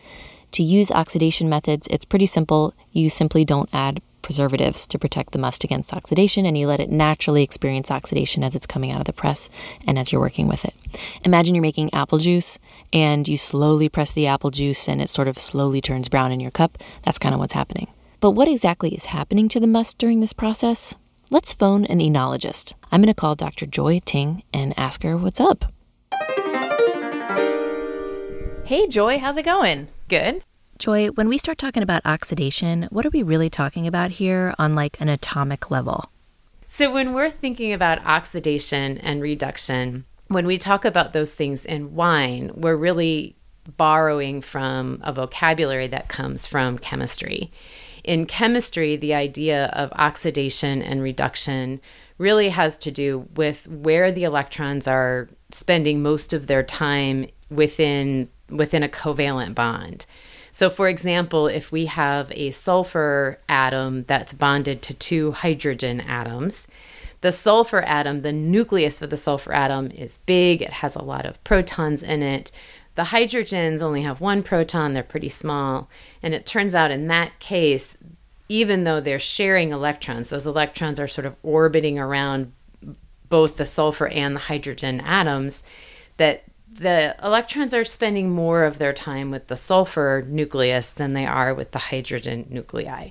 To 0.52 0.62
use 0.62 0.90
oxidation 0.90 1.48
methods, 1.48 1.86
it's 1.90 2.04
pretty 2.04 2.26
simple. 2.26 2.72
You 2.92 3.10
simply 3.10 3.44
don't 3.44 3.68
add 3.72 4.00
preservatives 4.26 4.88
to 4.88 4.98
protect 4.98 5.32
the 5.32 5.38
must 5.38 5.62
against 5.62 5.94
oxidation, 5.94 6.44
and 6.44 6.58
you 6.58 6.66
let 6.66 6.80
it 6.80 6.90
naturally 6.90 7.44
experience 7.44 7.92
oxidation 7.92 8.42
as 8.42 8.56
it's 8.56 8.66
coming 8.66 8.90
out 8.90 9.00
of 9.00 9.06
the 9.06 9.12
press 9.12 9.48
and 9.86 10.00
as 10.00 10.10
you're 10.10 10.20
working 10.20 10.48
with 10.48 10.64
it. 10.64 10.74
Imagine 11.22 11.54
you're 11.54 11.62
making 11.62 11.94
apple 11.94 12.18
juice 12.18 12.58
and 12.92 13.28
you 13.28 13.38
slowly 13.38 13.88
press 13.88 14.10
the 14.10 14.26
apple 14.26 14.50
juice 14.50 14.88
and 14.88 15.00
it 15.00 15.08
sort 15.08 15.28
of 15.28 15.38
slowly 15.38 15.80
turns 15.80 16.08
brown 16.08 16.32
in 16.32 16.40
your 16.40 16.50
cup. 16.50 16.76
That's 17.04 17.20
kind 17.20 17.34
of 17.34 17.38
what's 17.38 17.52
happening. 17.52 17.86
But 18.18 18.32
what 18.32 18.48
exactly 18.48 18.92
is 18.96 19.04
happening 19.06 19.48
to 19.50 19.60
the 19.60 19.68
must 19.68 19.96
during 19.96 20.18
this 20.18 20.32
process? 20.32 20.96
Let's 21.30 21.52
phone 21.52 21.84
an 21.84 22.00
enologist. 22.00 22.74
I'm 22.90 23.00
going 23.00 23.14
to 23.14 23.14
call 23.14 23.36
Dr. 23.36 23.64
Joy 23.64 24.00
Ting 24.04 24.42
and 24.52 24.74
ask 24.76 25.04
her 25.04 25.16
what's 25.16 25.38
up. 25.38 25.72
Hey, 28.64 28.88
Joy, 28.88 29.20
how's 29.20 29.36
it 29.36 29.44
going? 29.44 29.86
Good. 30.08 30.42
Joy, 30.78 31.08
when 31.08 31.28
we 31.28 31.38
start 31.38 31.56
talking 31.56 31.82
about 31.82 32.04
oxidation, 32.04 32.88
what 32.90 33.06
are 33.06 33.10
we 33.10 33.22
really 33.22 33.48
talking 33.48 33.86
about 33.86 34.10
here 34.10 34.54
on 34.58 34.74
like 34.74 35.00
an 35.00 35.08
atomic 35.08 35.70
level? 35.70 36.10
So, 36.66 36.92
when 36.92 37.14
we're 37.14 37.30
thinking 37.30 37.72
about 37.72 38.04
oxidation 38.04 38.98
and 38.98 39.22
reduction, 39.22 40.04
when 40.28 40.46
we 40.46 40.58
talk 40.58 40.84
about 40.84 41.12
those 41.12 41.32
things 41.32 41.64
in 41.64 41.94
wine, 41.94 42.50
we're 42.54 42.76
really 42.76 43.36
borrowing 43.76 44.42
from 44.42 45.00
a 45.02 45.12
vocabulary 45.12 45.86
that 45.86 46.08
comes 46.08 46.46
from 46.46 46.78
chemistry. 46.78 47.50
In 48.04 48.26
chemistry, 48.26 48.96
the 48.96 49.14
idea 49.14 49.66
of 49.66 49.92
oxidation 49.92 50.82
and 50.82 51.02
reduction 51.02 51.80
really 52.18 52.50
has 52.50 52.76
to 52.78 52.90
do 52.90 53.26
with 53.34 53.66
where 53.66 54.12
the 54.12 54.24
electrons 54.24 54.86
are 54.86 55.28
spending 55.50 56.02
most 56.02 56.32
of 56.32 56.46
their 56.46 56.62
time 56.62 57.26
within 57.50 58.28
within 58.50 58.82
a 58.82 58.88
covalent 58.88 59.54
bond. 59.54 60.06
So, 60.56 60.70
for 60.70 60.88
example, 60.88 61.48
if 61.48 61.70
we 61.70 61.84
have 61.84 62.32
a 62.32 62.50
sulfur 62.50 63.38
atom 63.46 64.04
that's 64.04 64.32
bonded 64.32 64.80
to 64.80 64.94
two 64.94 65.32
hydrogen 65.32 66.00
atoms, 66.00 66.66
the 67.20 67.30
sulfur 67.30 67.82
atom, 67.82 68.22
the 68.22 68.32
nucleus 68.32 69.02
of 69.02 69.10
the 69.10 69.18
sulfur 69.18 69.52
atom 69.52 69.90
is 69.90 70.16
big, 70.16 70.62
it 70.62 70.70
has 70.70 70.96
a 70.96 71.02
lot 71.02 71.26
of 71.26 71.44
protons 71.44 72.02
in 72.02 72.22
it. 72.22 72.50
The 72.94 73.02
hydrogens 73.02 73.82
only 73.82 74.00
have 74.00 74.22
one 74.22 74.42
proton, 74.42 74.94
they're 74.94 75.02
pretty 75.02 75.28
small. 75.28 75.90
And 76.22 76.32
it 76.32 76.46
turns 76.46 76.74
out 76.74 76.90
in 76.90 77.08
that 77.08 77.38
case, 77.38 77.94
even 78.48 78.84
though 78.84 79.02
they're 79.02 79.18
sharing 79.18 79.72
electrons, 79.72 80.30
those 80.30 80.46
electrons 80.46 80.98
are 80.98 81.06
sort 81.06 81.26
of 81.26 81.36
orbiting 81.42 81.98
around 81.98 82.50
both 83.28 83.58
the 83.58 83.66
sulfur 83.66 84.08
and 84.08 84.34
the 84.34 84.40
hydrogen 84.40 85.02
atoms, 85.02 85.62
that 86.16 86.44
the 86.78 87.16
electrons 87.22 87.74
are 87.74 87.84
spending 87.84 88.30
more 88.30 88.64
of 88.64 88.78
their 88.78 88.92
time 88.92 89.30
with 89.30 89.46
the 89.48 89.56
sulfur 89.56 90.24
nucleus 90.26 90.90
than 90.90 91.12
they 91.12 91.26
are 91.26 91.54
with 91.54 91.72
the 91.72 91.78
hydrogen 91.78 92.46
nuclei. 92.50 93.10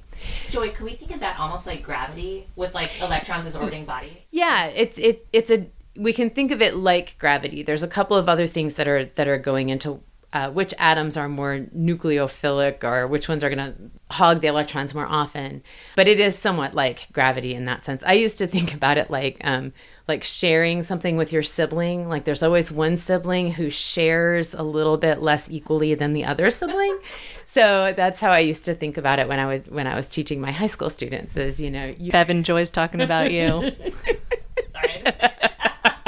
Joy, 0.50 0.70
can 0.72 0.86
we 0.86 0.94
think 0.94 1.12
of 1.12 1.20
that 1.20 1.40
almost 1.40 1.66
like 1.68 1.84
gravity 1.84 2.48
with 2.56 2.74
like 2.74 2.92
electrons 3.02 3.46
as 3.46 3.56
orbiting 3.56 3.86
bodies? 3.86 4.28
Yeah, 4.32 4.68
it's 4.68 4.98
it 4.98 5.28
it's 5.34 5.52
a 5.52 5.68
we 5.96 6.14
can 6.14 6.30
think 6.30 6.52
of 6.52 6.62
it 6.62 6.76
like 6.76 7.18
gravity. 7.20 7.64
There's 7.64 7.84
a 7.84 7.88
couple 7.88 8.18
of 8.18 8.28
other 8.28 8.48
things 8.48 8.76
that 8.76 8.88
are 8.88 9.06
that 9.06 9.28
are 9.28 9.38
going 9.38 9.70
into 9.70 10.02
uh, 10.36 10.52
which 10.52 10.74
atoms 10.78 11.16
are 11.16 11.30
more 11.30 11.60
nucleophilic 11.74 12.84
or 12.84 13.08
which 13.08 13.30
ones 13.30 13.42
are 13.42 13.50
going 13.50 13.58
to 13.58 13.74
hog 14.14 14.42
the 14.42 14.48
electrons 14.48 14.94
more 14.94 15.06
often. 15.06 15.64
But 15.96 16.10
it 16.10 16.20
is 16.20 16.38
somewhat 16.38 16.74
like 16.74 17.08
gravity 17.14 17.54
in 17.56 17.64
that 17.66 17.86
sense. 17.86 18.04
I 18.06 18.14
used 18.14 18.38
to 18.40 18.48
think 18.48 18.74
about 18.80 18.98
it 18.98 19.10
like 19.10 19.38
um, 19.46 19.72
like 20.08 20.24
sharing 20.24 20.84
something 20.84 21.18
with 21.18 21.34
your 21.34 21.42
sibling. 21.44 22.08
Like 22.08 22.26
there's 22.26 22.44
always 22.44 22.72
one 22.72 22.98
sibling 22.98 23.54
who 23.54 23.70
shares 23.70 24.54
a 24.54 24.62
little 24.64 24.98
bit 24.98 25.22
less 25.22 25.50
equally 25.50 25.96
than 25.96 26.14
the 26.14 26.26
other 26.26 26.52
sibling. 26.52 27.00
so 27.46 27.94
that's 27.96 28.22
how 28.22 28.32
I 28.32 28.40
used 28.40 28.66
to 28.66 28.76
think 28.76 28.98
about 28.98 29.20
it 29.20 29.28
when 29.28 29.40
I 29.40 29.46
was 29.46 29.68
when 29.68 29.88
I 29.88 29.96
was 29.96 30.08
teaching 30.08 30.40
my 30.40 30.52
high 30.52 30.68
school 30.68 30.90
students. 30.90 31.38
Is 31.38 31.62
you 31.62 31.72
know, 31.72 31.96
you- 31.98 32.12
Bevan 32.12 32.44
Joy's 32.44 32.70
talking 32.70 33.02
about 33.02 33.32
you. 33.32 33.72
Sorry. 34.72 35.04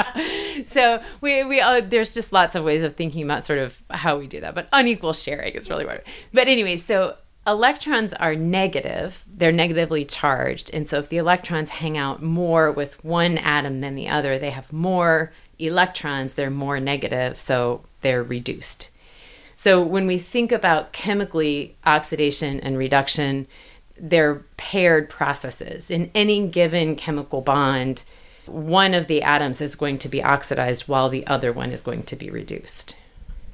so 0.64 1.02
we 1.20 1.42
we 1.44 1.60
uh, 1.60 1.80
there's 1.80 2.14
just 2.14 2.32
lots 2.32 2.54
of 2.54 2.64
ways 2.64 2.84
of 2.84 2.94
thinking 2.96 3.24
about 3.24 3.44
sort 3.44 3.58
of 3.58 3.82
how 3.90 4.18
we 4.18 4.26
do 4.26 4.40
that, 4.40 4.54
but 4.54 4.68
unequal 4.72 5.12
sharing 5.12 5.54
is 5.54 5.68
really 5.68 5.84
what. 5.84 6.06
But 6.32 6.48
anyway, 6.48 6.76
so 6.76 7.16
electrons 7.48 8.12
are 8.12 8.34
negative; 8.34 9.24
they're 9.26 9.50
negatively 9.50 10.04
charged, 10.04 10.70
and 10.72 10.88
so 10.88 10.98
if 10.98 11.08
the 11.08 11.16
electrons 11.16 11.70
hang 11.70 11.96
out 11.96 12.22
more 12.22 12.70
with 12.70 13.02
one 13.04 13.38
atom 13.38 13.80
than 13.80 13.94
the 13.94 14.08
other, 14.08 14.38
they 14.38 14.50
have 14.50 14.72
more 14.72 15.32
electrons. 15.58 16.34
They're 16.34 16.50
more 16.50 16.78
negative, 16.78 17.40
so 17.40 17.82
they're 18.02 18.22
reduced. 18.22 18.90
So 19.56 19.82
when 19.82 20.06
we 20.06 20.18
think 20.18 20.52
about 20.52 20.92
chemically 20.92 21.74
oxidation 21.84 22.60
and 22.60 22.78
reduction, 22.78 23.48
they're 23.98 24.44
paired 24.56 25.10
processes. 25.10 25.90
In 25.90 26.10
any 26.14 26.46
given 26.46 26.94
chemical 26.94 27.40
bond, 27.40 28.04
one 28.46 28.94
of 28.94 29.08
the 29.08 29.22
atoms 29.22 29.60
is 29.60 29.74
going 29.74 29.98
to 29.98 30.08
be 30.08 30.22
oxidized 30.22 30.86
while 30.86 31.08
the 31.08 31.26
other 31.26 31.52
one 31.52 31.72
is 31.72 31.80
going 31.80 32.04
to 32.04 32.16
be 32.16 32.30
reduced. 32.30 32.94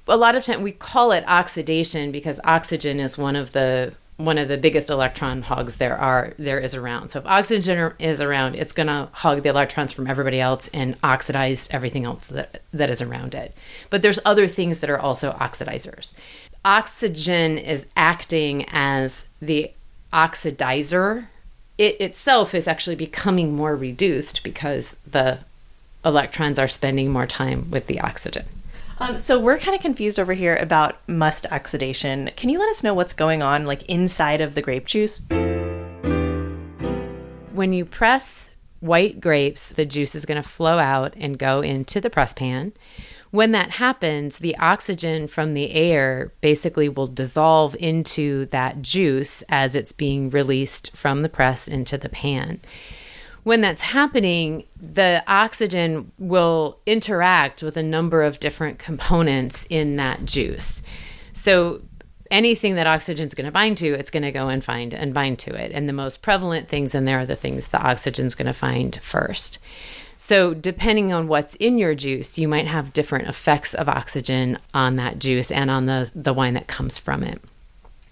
A 0.06 0.16
lot 0.16 0.36
of 0.36 0.44
time 0.44 0.62
we 0.62 0.72
call 0.72 1.12
it 1.12 1.24
oxidation 1.26 2.12
because 2.12 2.38
oxygen 2.44 3.00
is 3.00 3.16
one 3.16 3.36
of 3.36 3.52
the 3.52 3.94
one 4.16 4.38
of 4.38 4.46
the 4.46 4.56
biggest 4.56 4.90
electron 4.90 5.42
hogs 5.42 5.76
there 5.76 5.96
are 5.96 6.34
there 6.38 6.60
is 6.60 6.74
around. 6.74 7.08
So 7.08 7.18
if 7.18 7.26
oxygen 7.26 7.92
is 7.98 8.20
around, 8.20 8.54
it's 8.54 8.72
going 8.72 8.86
to 8.86 9.08
hog 9.12 9.42
the 9.42 9.48
electrons 9.48 9.92
from 9.92 10.06
everybody 10.06 10.40
else 10.40 10.68
and 10.68 10.96
oxidize 11.02 11.68
everything 11.72 12.04
else 12.04 12.28
that 12.28 12.62
that 12.72 12.90
is 12.90 13.02
around 13.02 13.34
it. 13.34 13.54
But 13.90 14.02
there's 14.02 14.20
other 14.24 14.46
things 14.46 14.80
that 14.80 14.90
are 14.90 15.00
also 15.00 15.32
oxidizers. 15.32 16.12
Oxygen 16.64 17.58
is 17.58 17.86
acting 17.96 18.66
as 18.68 19.24
the 19.40 19.72
oxidizer 20.12 21.26
it 21.76 22.00
itself 22.00 22.54
is 22.54 22.68
actually 22.68 22.96
becoming 22.96 23.54
more 23.54 23.74
reduced 23.74 24.44
because 24.44 24.96
the 25.10 25.38
electrons 26.04 26.58
are 26.58 26.68
spending 26.68 27.10
more 27.10 27.26
time 27.26 27.70
with 27.70 27.86
the 27.86 28.00
oxygen. 28.00 28.44
Um, 28.98 29.18
so 29.18 29.40
we're 29.40 29.58
kind 29.58 29.74
of 29.74 29.82
confused 29.82 30.20
over 30.20 30.32
here 30.32 30.56
about 30.56 30.96
must 31.08 31.46
oxidation. 31.50 32.30
Can 32.36 32.48
you 32.48 32.58
let 32.58 32.68
us 32.70 32.84
know 32.84 32.94
what's 32.94 33.12
going 33.12 33.42
on, 33.42 33.64
like 33.64 33.82
inside 33.84 34.40
of 34.40 34.54
the 34.54 34.62
grape 34.62 34.86
juice? 34.86 35.22
When 37.52 37.72
you 37.72 37.84
press 37.84 38.50
white 38.80 39.20
grapes, 39.20 39.72
the 39.72 39.86
juice 39.86 40.14
is 40.14 40.26
going 40.26 40.42
to 40.42 40.48
flow 40.48 40.78
out 40.78 41.14
and 41.16 41.38
go 41.38 41.60
into 41.60 42.00
the 42.00 42.10
press 42.10 42.34
pan. 42.34 42.72
When 43.30 43.50
that 43.50 43.70
happens, 43.72 44.38
the 44.38 44.56
oxygen 44.58 45.26
from 45.26 45.54
the 45.54 45.72
air 45.72 46.32
basically 46.40 46.88
will 46.88 47.08
dissolve 47.08 47.74
into 47.80 48.46
that 48.46 48.80
juice 48.80 49.42
as 49.48 49.74
it's 49.74 49.90
being 49.90 50.30
released 50.30 50.96
from 50.96 51.22
the 51.22 51.28
press 51.28 51.66
into 51.66 51.98
the 51.98 52.08
pan. 52.08 52.60
When 53.44 53.60
that's 53.60 53.82
happening, 53.82 54.64
the 54.80 55.22
oxygen 55.26 56.10
will 56.18 56.80
interact 56.86 57.62
with 57.62 57.76
a 57.76 57.82
number 57.82 58.22
of 58.22 58.40
different 58.40 58.78
components 58.78 59.66
in 59.70 59.96
that 59.96 60.24
juice. 60.24 60.82
So 61.32 61.82
anything 62.30 62.74
that 62.76 62.86
oxygen 62.86 63.26
is 63.26 63.34
going 63.34 63.44
to 63.44 63.52
bind 63.52 63.76
to, 63.78 63.92
it's 63.92 64.10
going 64.10 64.22
to 64.22 64.32
go 64.32 64.48
and 64.48 64.64
find 64.64 64.94
and 64.94 65.12
bind 65.12 65.38
to 65.40 65.54
it. 65.54 65.72
And 65.72 65.88
the 65.88 65.92
most 65.92 66.22
prevalent 66.22 66.68
things 66.68 66.94
in 66.94 67.04
there 67.04 67.20
are 67.20 67.26
the 67.26 67.36
things 67.36 67.68
the 67.68 67.82
oxygen's 67.82 68.34
going 68.34 68.46
to 68.46 68.52
find 68.52 68.96
first. 68.96 69.58
So, 70.16 70.54
depending 70.54 71.12
on 71.12 71.26
what's 71.28 71.54
in 71.56 71.76
your 71.76 71.94
juice, 71.94 72.38
you 72.38 72.48
might 72.48 72.66
have 72.66 72.92
different 72.92 73.28
effects 73.28 73.74
of 73.74 73.88
oxygen 73.88 74.58
on 74.72 74.94
that 74.96 75.18
juice 75.18 75.50
and 75.50 75.70
on 75.70 75.86
the, 75.86 76.10
the 76.14 76.32
wine 76.32 76.54
that 76.54 76.68
comes 76.68 76.98
from 76.98 77.24
it. 77.24 77.42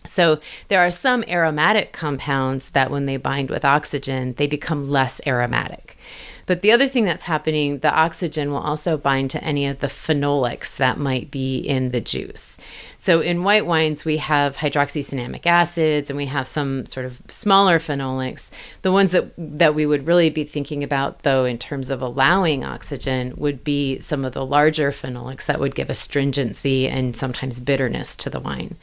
So, 0.04 0.40
there 0.68 0.80
are 0.80 0.90
some 0.90 1.24
aromatic 1.28 1.92
compounds 1.92 2.70
that 2.70 2.90
when 2.90 3.06
they 3.06 3.16
bind 3.16 3.50
with 3.50 3.64
oxygen, 3.64 4.34
they 4.34 4.46
become 4.46 4.90
less 4.90 5.20
aromatic. 5.26 5.96
But 6.46 6.62
the 6.62 6.72
other 6.72 6.88
thing 6.88 7.04
that's 7.04 7.24
happening, 7.24 7.78
the 7.78 7.92
oxygen 7.92 8.50
will 8.50 8.58
also 8.58 8.96
bind 8.96 9.30
to 9.30 9.44
any 9.44 9.66
of 9.66 9.78
the 9.78 9.86
phenolics 9.86 10.76
that 10.76 10.98
might 10.98 11.30
be 11.30 11.58
in 11.58 11.90
the 11.90 12.00
juice. 12.00 12.58
So 12.98 13.20
in 13.20 13.44
white 13.44 13.66
wines, 13.66 14.04
we 14.04 14.16
have 14.18 14.56
hydroxycinnamic 14.56 15.46
acids 15.46 16.10
and 16.10 16.16
we 16.16 16.26
have 16.26 16.46
some 16.46 16.86
sort 16.86 17.06
of 17.06 17.20
smaller 17.28 17.78
phenolics. 17.78 18.50
The 18.82 18.92
ones 18.92 19.12
that, 19.12 19.32
that 19.38 19.74
we 19.74 19.86
would 19.86 20.06
really 20.06 20.30
be 20.30 20.44
thinking 20.44 20.82
about, 20.82 21.22
though, 21.22 21.44
in 21.44 21.58
terms 21.58 21.90
of 21.90 22.02
allowing 22.02 22.64
oxygen, 22.64 23.34
would 23.36 23.62
be 23.64 24.00
some 24.00 24.24
of 24.24 24.32
the 24.32 24.44
larger 24.44 24.90
phenolics 24.90 25.46
that 25.46 25.60
would 25.60 25.74
give 25.74 25.90
astringency 25.90 26.88
and 26.88 27.16
sometimes 27.16 27.60
bitterness 27.60 28.16
to 28.16 28.30
the 28.30 28.40
wine 28.40 28.76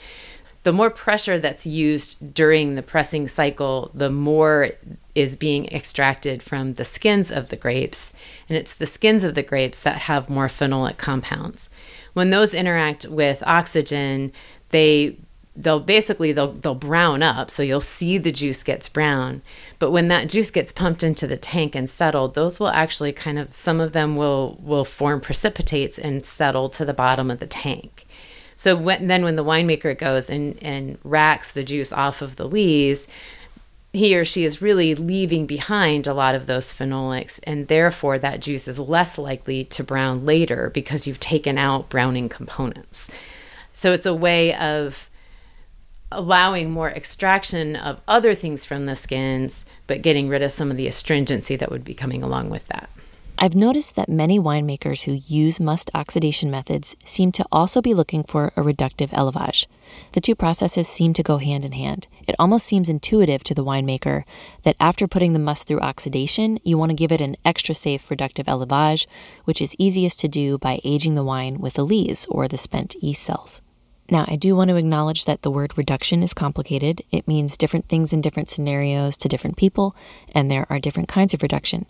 the 0.69 0.73
more 0.73 0.91
pressure 0.91 1.39
that's 1.39 1.65
used 1.65 2.31
during 2.31 2.75
the 2.75 2.83
pressing 2.83 3.27
cycle, 3.27 3.89
the 3.95 4.11
more 4.11 4.69
is 5.15 5.35
being 5.35 5.65
extracted 5.69 6.43
from 6.43 6.75
the 6.75 6.85
skins 6.85 7.31
of 7.31 7.49
the 7.49 7.55
grapes. 7.55 8.13
And 8.47 8.55
it's 8.55 8.75
the 8.75 8.85
skins 8.85 9.23
of 9.23 9.33
the 9.33 9.41
grapes 9.41 9.79
that 9.79 10.01
have 10.01 10.29
more 10.29 10.45
phenolic 10.45 10.97
compounds. 10.97 11.71
When 12.13 12.29
those 12.29 12.53
interact 12.53 13.07
with 13.07 13.41
oxygen, 13.47 14.31
they 14.69 15.17
they'll 15.55 15.79
basically 15.79 16.33
they'll 16.33 16.53
they'll 16.53 16.75
brown 16.75 17.23
up 17.23 17.49
so 17.49 17.63
you'll 17.63 17.81
see 17.81 18.19
the 18.19 18.31
juice 18.31 18.63
gets 18.63 18.87
brown 18.87 19.41
but 19.79 19.89
when 19.89 20.07
that 20.07 20.29
juice 20.29 20.51
gets 20.51 20.71
pumped 20.71 21.01
into 21.03 21.25
the 21.25 21.35
tank 21.35 21.75
and 21.75 21.89
settled 21.89 22.35
those 22.35 22.59
will 22.59 22.69
actually 22.69 23.11
kind 23.11 23.37
of 23.39 23.53
some 23.53 23.81
of 23.81 23.91
them 23.91 24.15
will 24.15 24.57
will 24.61 24.85
form 24.85 25.19
precipitates 25.19 25.97
and 25.97 26.23
settle 26.23 26.69
to 26.69 26.85
the 26.85 26.93
bottom 26.93 27.29
of 27.29 27.39
the 27.39 27.47
tank 27.47 28.05
so 28.59 28.75
when, 28.75 29.07
then 29.07 29.23
when 29.23 29.37
the 29.37 29.43
winemaker 29.45 29.97
goes 29.97 30.29
and, 30.29 30.61
and 30.61 30.97
racks 31.05 31.53
the 31.53 31.63
juice 31.63 31.93
off 31.93 32.21
of 32.21 32.35
the 32.35 32.45
lees, 32.45 33.07
he 33.93 34.17
or 34.17 34.25
she 34.25 34.43
is 34.43 34.61
really 34.61 34.95
leaving 34.95 35.45
behind 35.45 36.05
a 36.05 36.13
lot 36.13 36.35
of 36.35 36.45
those 36.45 36.73
phenolics, 36.73 37.39
and 37.43 37.69
therefore 37.69 38.19
that 38.19 38.41
juice 38.41 38.67
is 38.67 38.77
less 38.77 39.17
likely 39.17 39.63
to 39.63 39.81
brown 39.81 40.25
later 40.25 40.69
because 40.71 41.07
you've 41.07 41.21
taken 41.21 41.57
out 41.57 41.87
browning 41.87 42.27
components. 42.27 43.09
So 43.71 43.93
it's 43.93 44.05
a 44.05 44.13
way 44.13 44.53
of 44.53 45.09
allowing 46.11 46.69
more 46.69 46.89
extraction 46.89 47.77
of 47.77 48.01
other 48.09 48.33
things 48.35 48.65
from 48.65 48.87
the 48.87 48.95
skins, 48.97 49.63
but 49.87 50.01
getting 50.01 50.27
rid 50.27 50.41
of 50.41 50.51
some 50.51 50.69
of 50.69 50.75
the 50.75 50.87
astringency 50.87 51.55
that 51.55 51.71
would 51.71 51.85
be 51.85 51.93
coming 51.93 52.21
along 52.21 52.49
with 52.49 52.67
that. 52.67 52.89
I've 53.41 53.55
noticed 53.55 53.95
that 53.95 54.09
many 54.09 54.37
winemakers 54.37 55.03
who 55.03 55.13
use 55.13 55.61
must 55.61 55.89
oxidation 55.95 56.51
methods 56.51 56.97
seem 57.05 57.31
to 57.31 57.45
also 57.53 57.81
be 57.81 57.93
looking 57.93 58.21
for 58.21 58.51
a 58.57 58.61
reductive 58.61 59.11
élevage. 59.11 59.65
The 60.11 60.19
two 60.19 60.35
processes 60.35 60.89
seem 60.89 61.13
to 61.13 61.23
go 61.23 61.37
hand 61.37 61.63
in 61.63 61.71
hand. 61.71 62.09
It 62.27 62.35
almost 62.37 62.65
seems 62.65 62.89
intuitive 62.89 63.45
to 63.45 63.53
the 63.53 63.63
winemaker 63.63 64.25
that 64.63 64.75
after 64.77 65.07
putting 65.07 65.31
the 65.31 65.39
must 65.39 65.67
through 65.67 65.79
oxidation, 65.79 66.59
you 66.65 66.77
want 66.77 66.89
to 66.89 66.95
give 66.97 67.13
it 67.13 67.21
an 67.21 67.37
extra 67.45 67.73
safe 67.73 68.09
reductive 68.09 68.43
élevage, 68.43 69.07
which 69.45 69.61
is 69.61 69.73
easiest 69.79 70.19
to 70.19 70.27
do 70.27 70.57
by 70.57 70.81
aging 70.83 71.15
the 71.15 71.23
wine 71.23 71.59
with 71.59 71.75
the 71.75 71.85
lees 71.85 72.27
or 72.29 72.49
the 72.49 72.57
spent 72.57 73.01
yeast 73.01 73.23
cells. 73.23 73.61
Now, 74.11 74.25
I 74.27 74.37
do 74.37 74.55
want 74.55 74.69
to 74.69 74.75
acknowledge 74.75 75.25
that 75.25 75.43
the 75.43 75.51
word 75.51 75.77
reduction 75.77 76.23
is 76.23 76.33
complicated. 76.33 77.03
It 77.11 77.27
means 77.27 77.57
different 77.57 77.87
things 77.87 78.11
in 78.11 78.21
different 78.21 78.49
scenarios 78.49 79.15
to 79.17 79.29
different 79.29 79.55
people, 79.55 79.95
and 80.33 80.49
there 80.49 80.65
are 80.69 80.79
different 80.79 81.09
kinds 81.09 81.33
of 81.33 81.43
reduction. 81.43 81.85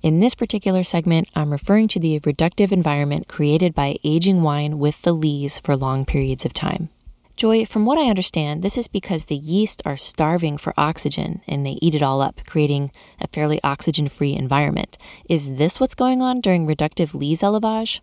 In 0.00 0.20
this 0.20 0.36
particular 0.36 0.84
segment, 0.84 1.28
I'm 1.34 1.50
referring 1.50 1.88
to 1.88 1.98
the 1.98 2.20
reductive 2.20 2.70
environment 2.70 3.26
created 3.26 3.74
by 3.74 3.98
aging 4.04 4.42
wine 4.42 4.78
with 4.78 5.02
the 5.02 5.12
lees 5.12 5.58
for 5.58 5.76
long 5.76 6.04
periods 6.04 6.44
of 6.44 6.52
time. 6.52 6.90
Joy, 7.36 7.64
from 7.66 7.84
what 7.84 7.98
I 7.98 8.08
understand, 8.08 8.62
this 8.62 8.78
is 8.78 8.86
because 8.86 9.24
the 9.24 9.34
yeast 9.34 9.82
are 9.84 9.96
starving 9.96 10.56
for 10.56 10.72
oxygen 10.76 11.42
and 11.48 11.66
they 11.66 11.78
eat 11.82 11.96
it 11.96 12.02
all 12.02 12.20
up, 12.20 12.40
creating 12.46 12.92
a 13.20 13.26
fairly 13.26 13.60
oxygen 13.64 14.08
free 14.08 14.34
environment. 14.34 14.96
Is 15.28 15.56
this 15.56 15.80
what's 15.80 15.96
going 15.96 16.22
on 16.22 16.40
during 16.40 16.64
reductive 16.64 17.12
lees 17.12 17.40
élevage? 17.40 17.98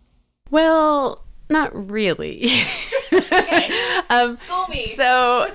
Well, 0.50 1.24
not 1.52 1.90
really. 1.90 2.50
um, 4.10 4.36
School 4.36 4.66
me. 4.68 4.94
so 4.96 5.52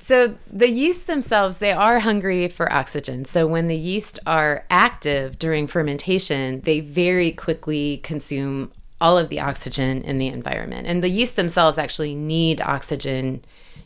so 0.00 0.34
the 0.50 0.70
yeast 0.70 1.06
themselves 1.06 1.58
they 1.58 1.72
are 1.72 2.00
hungry 2.00 2.48
for 2.48 2.72
oxygen. 2.72 3.24
So 3.24 3.46
when 3.46 3.68
the 3.68 3.76
yeast 3.76 4.18
are 4.26 4.64
active 4.70 5.38
during 5.38 5.66
fermentation 5.66 6.60
they 6.62 6.80
very 6.80 7.32
quickly 7.32 7.98
consume 7.98 8.72
all 9.00 9.16
of 9.16 9.28
the 9.28 9.40
oxygen 9.40 10.02
in 10.02 10.18
the 10.18 10.28
environment. 10.28 10.86
And 10.86 11.02
the 11.02 11.08
yeast 11.08 11.36
themselves 11.36 11.78
actually 11.78 12.14
need 12.14 12.60
oxygen 12.60 13.42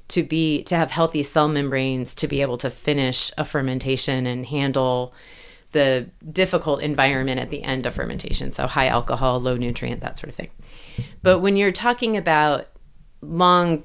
to 0.09 0.23
be 0.23 0.63
to 0.65 0.77
have 0.77 0.91
healthy 0.91 1.23
cell 1.23 1.49
membranes 1.49 2.15
to 2.17 2.29
be 2.29 2.43
able 2.43 2.59
to 2.59 2.71
finish 2.71 3.31
a 3.39 3.45
fermentation 3.45 4.27
and 4.27 4.47
handle 4.47 5.15
the 5.73 6.09
difficult 6.31 6.81
environment 6.83 7.41
at 7.41 7.51
the 7.51 7.63
end 7.63 7.87
of 7.87 7.95
fermentation. 7.95 8.53
So 8.53 8.67
high 8.67 8.87
alcohol 8.89 9.41
low 9.41 9.57
nutrient 9.57 10.03
that 10.03 10.19
sort 10.19 10.29
of 10.29 10.35
thing 10.35 10.51
but 11.23 11.41
when 11.41 11.57
you're 11.57 11.73
talking 11.73 12.17
about 12.17 12.67
long 13.21 13.85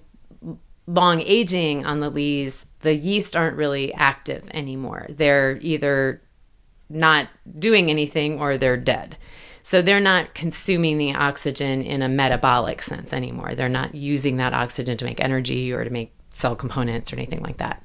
long 0.88 1.22
aging 1.22 1.86
on 1.86 2.00
the 2.00 2.10
lees, 2.10 2.66
the 2.80 2.96
yeast 2.96 3.36
aren't 3.36 3.56
really 3.56 3.94
active 3.94 4.50
anymore. 4.52 5.06
They're 5.10 5.60
either 5.62 6.22
not 6.90 7.28
doing 7.58 7.92
anything 7.92 8.40
or 8.40 8.58
they're 8.58 8.78
dead. 8.78 9.16
So 9.62 9.84
they're 9.84 10.00
not 10.00 10.34
consuming 10.34 10.98
the 10.98 11.14
oxygen 11.14 11.84
in 11.84 12.02
a 12.02 12.10
metabolic 12.10 12.82
sense 12.82 13.14
anymore. 13.14 13.54
They're 13.54 13.70
not 13.70 13.94
using 13.94 14.38
that 14.38 14.54
oxygen 14.54 14.98
to 14.98 15.06
make 15.06 15.24
energy 15.24 15.72
or 15.72 15.84
to 15.84 15.92
make 15.92 16.16
cell 16.32 16.56
components 16.56 17.14
or 17.14 17.18
anything 17.18 17.44
like 17.44 17.58
that. 17.58 17.84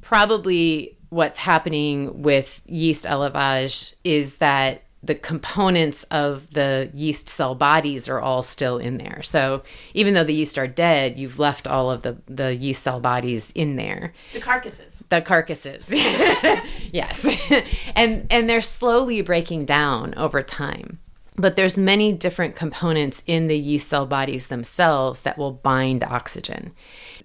Probably 0.00 0.96
what's 1.10 1.38
happening 1.38 2.22
with 2.22 2.62
yeast 2.64 3.04
élevage 3.04 3.94
is 4.02 4.36
that 4.38 4.83
the 5.04 5.14
components 5.14 6.04
of 6.04 6.50
the 6.52 6.90
yeast 6.94 7.28
cell 7.28 7.54
bodies 7.54 8.08
are 8.08 8.20
all 8.20 8.42
still 8.42 8.78
in 8.78 8.96
there. 8.96 9.22
So 9.22 9.62
even 9.92 10.14
though 10.14 10.24
the 10.24 10.34
yeast 10.34 10.56
are 10.56 10.66
dead, 10.66 11.18
you've 11.18 11.38
left 11.38 11.66
all 11.66 11.90
of 11.90 12.02
the, 12.02 12.16
the 12.26 12.54
yeast 12.54 12.82
cell 12.82 13.00
bodies 13.00 13.52
in 13.54 13.76
there. 13.76 14.12
The 14.32 14.40
carcasses. 14.40 15.04
The 15.10 15.20
carcasses. 15.20 15.86
yes. 16.92 17.26
and 17.94 18.26
and 18.30 18.48
they're 18.48 18.62
slowly 18.62 19.20
breaking 19.22 19.66
down 19.66 20.14
over 20.16 20.42
time. 20.42 20.98
But 21.36 21.56
there's 21.56 21.76
many 21.76 22.12
different 22.12 22.54
components 22.54 23.22
in 23.26 23.48
the 23.48 23.58
yeast 23.58 23.88
cell 23.88 24.06
bodies 24.06 24.46
themselves 24.46 25.20
that 25.20 25.36
will 25.36 25.52
bind 25.52 26.04
oxygen. 26.04 26.72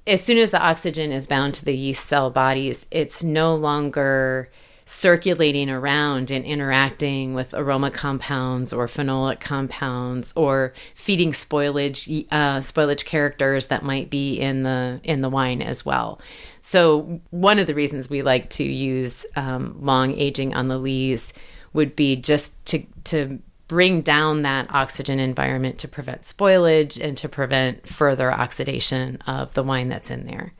As 0.07 0.23
soon 0.23 0.39
as 0.39 0.49
the 0.49 0.61
oxygen 0.61 1.11
is 1.11 1.27
bound 1.27 1.53
to 1.55 1.65
the 1.65 1.75
yeast 1.75 2.07
cell 2.07 2.31
bodies, 2.31 2.87
it's 2.89 3.21
no 3.21 3.55
longer 3.55 4.49
circulating 4.89 5.69
around 5.69 6.32
and 6.32 6.43
interacting 6.43 7.36
with 7.36 7.54
aroma 7.54 7.91
compounds 7.91 8.73
or 8.73 8.88
phenolic 8.88 9.39
compounds 9.39 10.34
or 10.36 10.73
feeding 10.95 11.32
spoilage 11.32 12.25
uh, 12.32 12.58
spoilage 12.58 13.06
characters 13.06 13.67
that 13.67 13.84
might 13.84 14.10
be 14.10 14.39
in 14.39 14.63
the 14.63 14.99
in 15.04 15.21
the 15.21 15.30
wine 15.30 15.62
as 15.62 15.86
well. 15.86 16.19
So 16.62 17.21
one 17.30 17.60
of 17.60 17.67
the 17.67 17.75
reasons 17.75 18.10
we 18.10 18.23
like 18.23 18.49
to 18.52 18.63
use 18.63 19.28
um, 19.36 19.78
long 19.80 20.13
aging 20.13 20.56
on 20.56 20.69
the 20.69 20.80
lees 20.80 21.34
would 21.73 21.95
be 21.95 22.15
just 22.15 22.65
to 22.65 22.84
to 23.04 23.38
bring 23.67 24.02
down 24.02 24.41
that 24.41 24.73
oxygen 24.73 25.19
environment 25.19 25.78
to 25.78 25.88
prevent 25.88 26.23
spoilage 26.23 26.99
and 26.99 27.15
to 27.15 27.30
prevent 27.30 27.88
further 27.88 28.34
oxidation 28.34 29.17
of 29.28 29.54
the 29.54 29.62
wine 29.62 29.88
that's 29.88 30.10
in 30.10 30.25
there. 30.25 30.52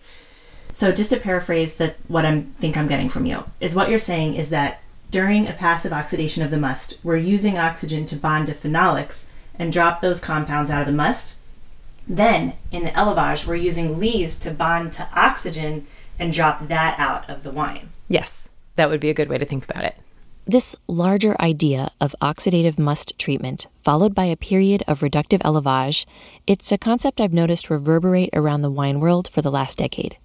So 0.72 0.92
just 0.92 1.10
to 1.10 1.20
paraphrase 1.20 1.76
that 1.78 1.98
what 2.08 2.26
I 2.26 2.42
think 2.56 2.78
I'm 2.78 2.88
getting 2.88 3.10
from 3.10 3.26
you 3.26 3.44
is 3.60 3.76
what 3.76 3.90
you're 3.90 3.98
saying 3.98 4.36
is 4.36 4.50
that 4.50 4.82
during 5.12 5.48
a 5.48 5.54
passive 5.54 5.92
oxidation 5.92 6.44
of 6.44 6.52
the 6.52 6.58
must, 6.58 6.98
we're 7.04 7.18
using 7.18 7.58
oxygen 7.58 8.06
to 8.06 8.16
bond 8.16 8.48
to 8.48 8.54
phenolics 8.54 9.26
and 9.58 9.74
drop 9.74 10.02
those 10.02 10.22
compounds 10.22 10.70
out 10.70 10.82
of 10.82 10.88
the 10.88 10.94
must. 10.94 11.38
Then 12.08 12.54
in 12.72 12.84
the 12.84 12.92
élevage, 12.92 13.46
we're 13.46 13.56
using 13.56 14.00
lees 14.00 14.40
to 14.40 14.52
bond 14.52 14.92
to 14.94 15.10
oxygen 15.14 15.88
and 16.20 16.34
drop 16.34 16.68
that 16.68 17.00
out 17.00 17.28
of 17.30 17.44
the 17.44 17.52
wine. 17.52 17.90
Yes, 18.08 18.50
that 18.76 18.90
would 18.90 19.00
be 19.00 19.10
a 19.10 19.14
good 19.14 19.30
way 19.30 19.38
to 19.38 19.46
think 19.46 19.68
about 19.68 19.84
it. 19.84 19.96
This 20.46 20.76
larger 20.88 21.40
idea 21.40 21.92
of 22.02 22.16
oxidative 22.22 22.80
must 22.80 23.18
treatment, 23.20 23.68
followed 23.84 24.16
by 24.16 24.26
a 24.26 24.36
period 24.36 24.84
of 24.88 25.02
reductive 25.02 25.42
élevage, 25.44 26.06
it's 26.48 26.72
a 26.72 26.78
concept 26.78 27.22
I've 27.22 27.34
noticed 27.34 27.70
reverberate 27.70 28.32
around 28.34 28.62
the 28.62 28.72
wine 28.72 29.00
world 29.00 29.28
for 29.28 29.42
the 29.42 29.52
last 29.52 29.78
decade. 29.78 30.18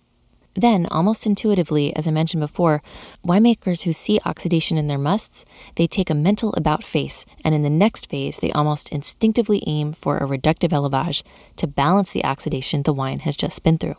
Then, 0.57 0.87
almost 0.91 1.27
intuitively, 1.27 1.95
as 1.97 2.07
I 2.07 2.13
mentioned 2.13 2.41
before, 2.41 2.81
winemakers 3.27 3.83
who 3.83 3.93
see 3.93 4.21
oxidation 4.25 4.79
in 4.79 4.87
their 4.87 4.99
musts, 4.99 5.45
they 5.75 5.87
take 5.87 6.11
a 6.11 6.15
mental 6.15 6.55
about 6.57 6.85
face, 6.85 7.27
and 7.45 7.55
in 7.55 7.63
the 7.63 7.71
next 7.71 8.09
phase, 8.09 8.39
they 8.39 8.53
almost 8.53 8.91
instinctively 8.91 9.65
aim 9.67 9.93
for 9.93 10.19
a 10.19 10.27
reductive 10.27 10.71
élevage 10.71 11.25
to 11.57 11.67
balance 11.67 12.13
the 12.13 12.25
oxidation 12.25 12.83
the 12.83 12.93
wine 12.93 13.21
has 13.21 13.37
just 13.37 13.65
been 13.65 13.79
through. 13.79 13.97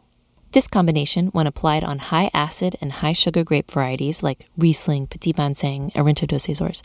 This 0.56 0.70
combination, 0.70 1.28
when 1.34 1.48
applied 1.48 1.84
on 1.84 2.00
high 2.00 2.32
acid 2.34 2.78
and 2.80 2.94
high 2.94 3.12
sugar 3.12 3.44
grape 3.44 3.70
varieties 3.70 4.24
like 4.24 4.48
Riesling, 4.58 5.08
Petit 5.08 5.34
Manseng, 5.34 5.92
Arinto 5.92 6.26
dos 6.26 6.48
Açores, 6.48 6.82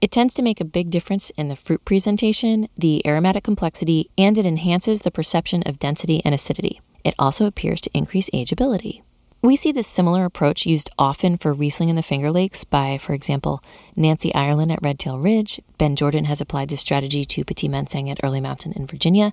it 0.00 0.10
tends 0.10 0.34
to 0.34 0.42
make 0.42 0.60
a 0.60 0.64
big 0.64 0.90
difference 0.90 1.30
in 1.36 1.46
the 1.46 1.54
fruit 1.54 1.84
presentation, 1.84 2.68
the 2.76 3.06
aromatic 3.06 3.44
complexity, 3.44 4.10
and 4.18 4.36
it 4.36 4.44
enhances 4.44 5.02
the 5.02 5.12
perception 5.12 5.62
of 5.66 5.78
density 5.78 6.20
and 6.24 6.34
acidity. 6.34 6.80
It 7.04 7.14
also 7.16 7.46
appears 7.46 7.80
to 7.82 7.90
increase 7.94 8.28
ageability. 8.30 9.02
We 9.44 9.56
see 9.56 9.72
this 9.72 9.88
similar 9.88 10.24
approach 10.24 10.66
used 10.66 10.88
often 10.96 11.36
for 11.36 11.52
Riesling 11.52 11.88
in 11.88 11.96
the 11.96 12.02
Finger 12.02 12.30
Lakes 12.30 12.62
by, 12.62 12.96
for 12.96 13.12
example, 13.12 13.60
Nancy 13.96 14.32
Ireland 14.32 14.70
at 14.70 14.80
Red 14.80 15.00
Tail 15.00 15.18
Ridge. 15.18 15.60
Ben 15.78 15.96
Jordan 15.96 16.26
has 16.26 16.40
applied 16.40 16.68
this 16.68 16.80
strategy 16.80 17.24
to 17.24 17.44
Petit 17.44 17.68
Manseng 17.68 18.08
at 18.08 18.20
Early 18.22 18.40
Mountain 18.40 18.72
in 18.74 18.86
Virginia. 18.86 19.32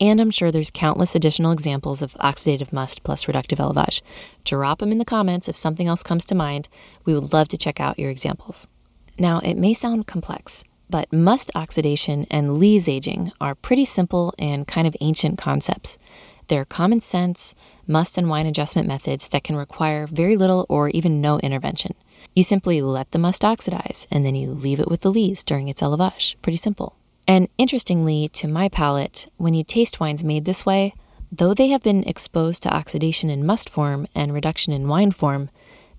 And 0.00 0.20
I'm 0.20 0.30
sure 0.30 0.52
there's 0.52 0.70
countless 0.70 1.16
additional 1.16 1.50
examples 1.50 2.02
of 2.02 2.14
oxidative 2.14 2.72
must 2.72 3.02
plus 3.02 3.24
reductive 3.24 3.58
élevage. 3.58 4.00
Drop 4.44 4.78
them 4.78 4.92
in 4.92 4.98
the 4.98 5.04
comments 5.04 5.48
if 5.48 5.56
something 5.56 5.88
else 5.88 6.04
comes 6.04 6.24
to 6.26 6.36
mind. 6.36 6.68
We 7.04 7.12
would 7.12 7.32
love 7.32 7.48
to 7.48 7.58
check 7.58 7.80
out 7.80 7.98
your 7.98 8.10
examples. 8.10 8.68
Now, 9.18 9.40
it 9.40 9.56
may 9.56 9.74
sound 9.74 10.06
complex, 10.06 10.62
but 10.88 11.12
must 11.12 11.50
oxidation 11.56 12.28
and 12.30 12.58
lees 12.58 12.88
aging 12.88 13.32
are 13.40 13.56
pretty 13.56 13.86
simple 13.86 14.34
and 14.38 14.68
kind 14.68 14.86
of 14.86 14.94
ancient 15.00 15.36
concepts. 15.36 15.98
They're 16.46 16.64
common 16.64 17.00
sense, 17.00 17.54
must 17.86 18.18
and 18.18 18.28
wine 18.28 18.46
adjustment 18.46 18.88
methods 18.88 19.28
that 19.30 19.44
can 19.44 19.56
require 19.56 20.06
very 20.06 20.36
little 20.36 20.66
or 20.68 20.88
even 20.90 21.20
no 21.20 21.38
intervention. 21.40 21.94
You 22.34 22.42
simply 22.42 22.80
let 22.80 23.10
the 23.10 23.18
must 23.18 23.44
oxidize 23.44 24.06
and 24.10 24.24
then 24.24 24.34
you 24.34 24.50
leave 24.50 24.80
it 24.80 24.88
with 24.88 25.00
the 25.00 25.10
lees 25.10 25.44
during 25.44 25.68
its 25.68 25.82
élevage. 25.82 26.34
Pretty 26.42 26.56
simple. 26.56 26.96
And 27.26 27.48
interestingly, 27.58 28.28
to 28.28 28.48
my 28.48 28.68
palate, 28.68 29.28
when 29.36 29.54
you 29.54 29.64
taste 29.64 30.00
wines 30.00 30.24
made 30.24 30.44
this 30.44 30.66
way, 30.66 30.94
though 31.30 31.54
they 31.54 31.68
have 31.68 31.82
been 31.82 32.04
exposed 32.04 32.62
to 32.62 32.74
oxidation 32.74 33.30
in 33.30 33.46
must 33.46 33.70
form 33.70 34.06
and 34.14 34.34
reduction 34.34 34.72
in 34.72 34.88
wine 34.88 35.10
form, 35.10 35.50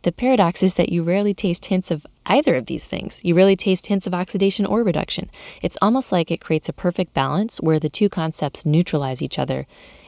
the 0.04 0.12
paradox 0.12 0.62
is 0.62 0.76
that 0.76 0.89
you 0.89 1.02
rarely 1.02 1.34
taste 1.34 1.67
hints 1.67 1.89
of 1.89 2.06
either 2.26 2.56
of 2.56 2.65
these 2.65 2.84
things. 2.84 3.22
You 3.24 3.36
rarely 3.36 3.56
taste 3.56 3.88
hints 3.88 4.06
of 4.06 4.13
oxidation 4.13 4.65
or 4.65 4.84
reduction. 4.84 5.30
It's 5.62 5.78
almost 5.82 6.12
like 6.12 6.30
it 6.30 6.41
creates 6.41 6.67
a 6.67 6.74
perfect 6.74 7.13
balance 7.13 7.62
where 7.62 7.80
the 7.80 7.89
two 7.89 8.10
concepts 8.10 8.65
neutralize 8.65 9.22
each 9.22 9.39
other 9.39 9.65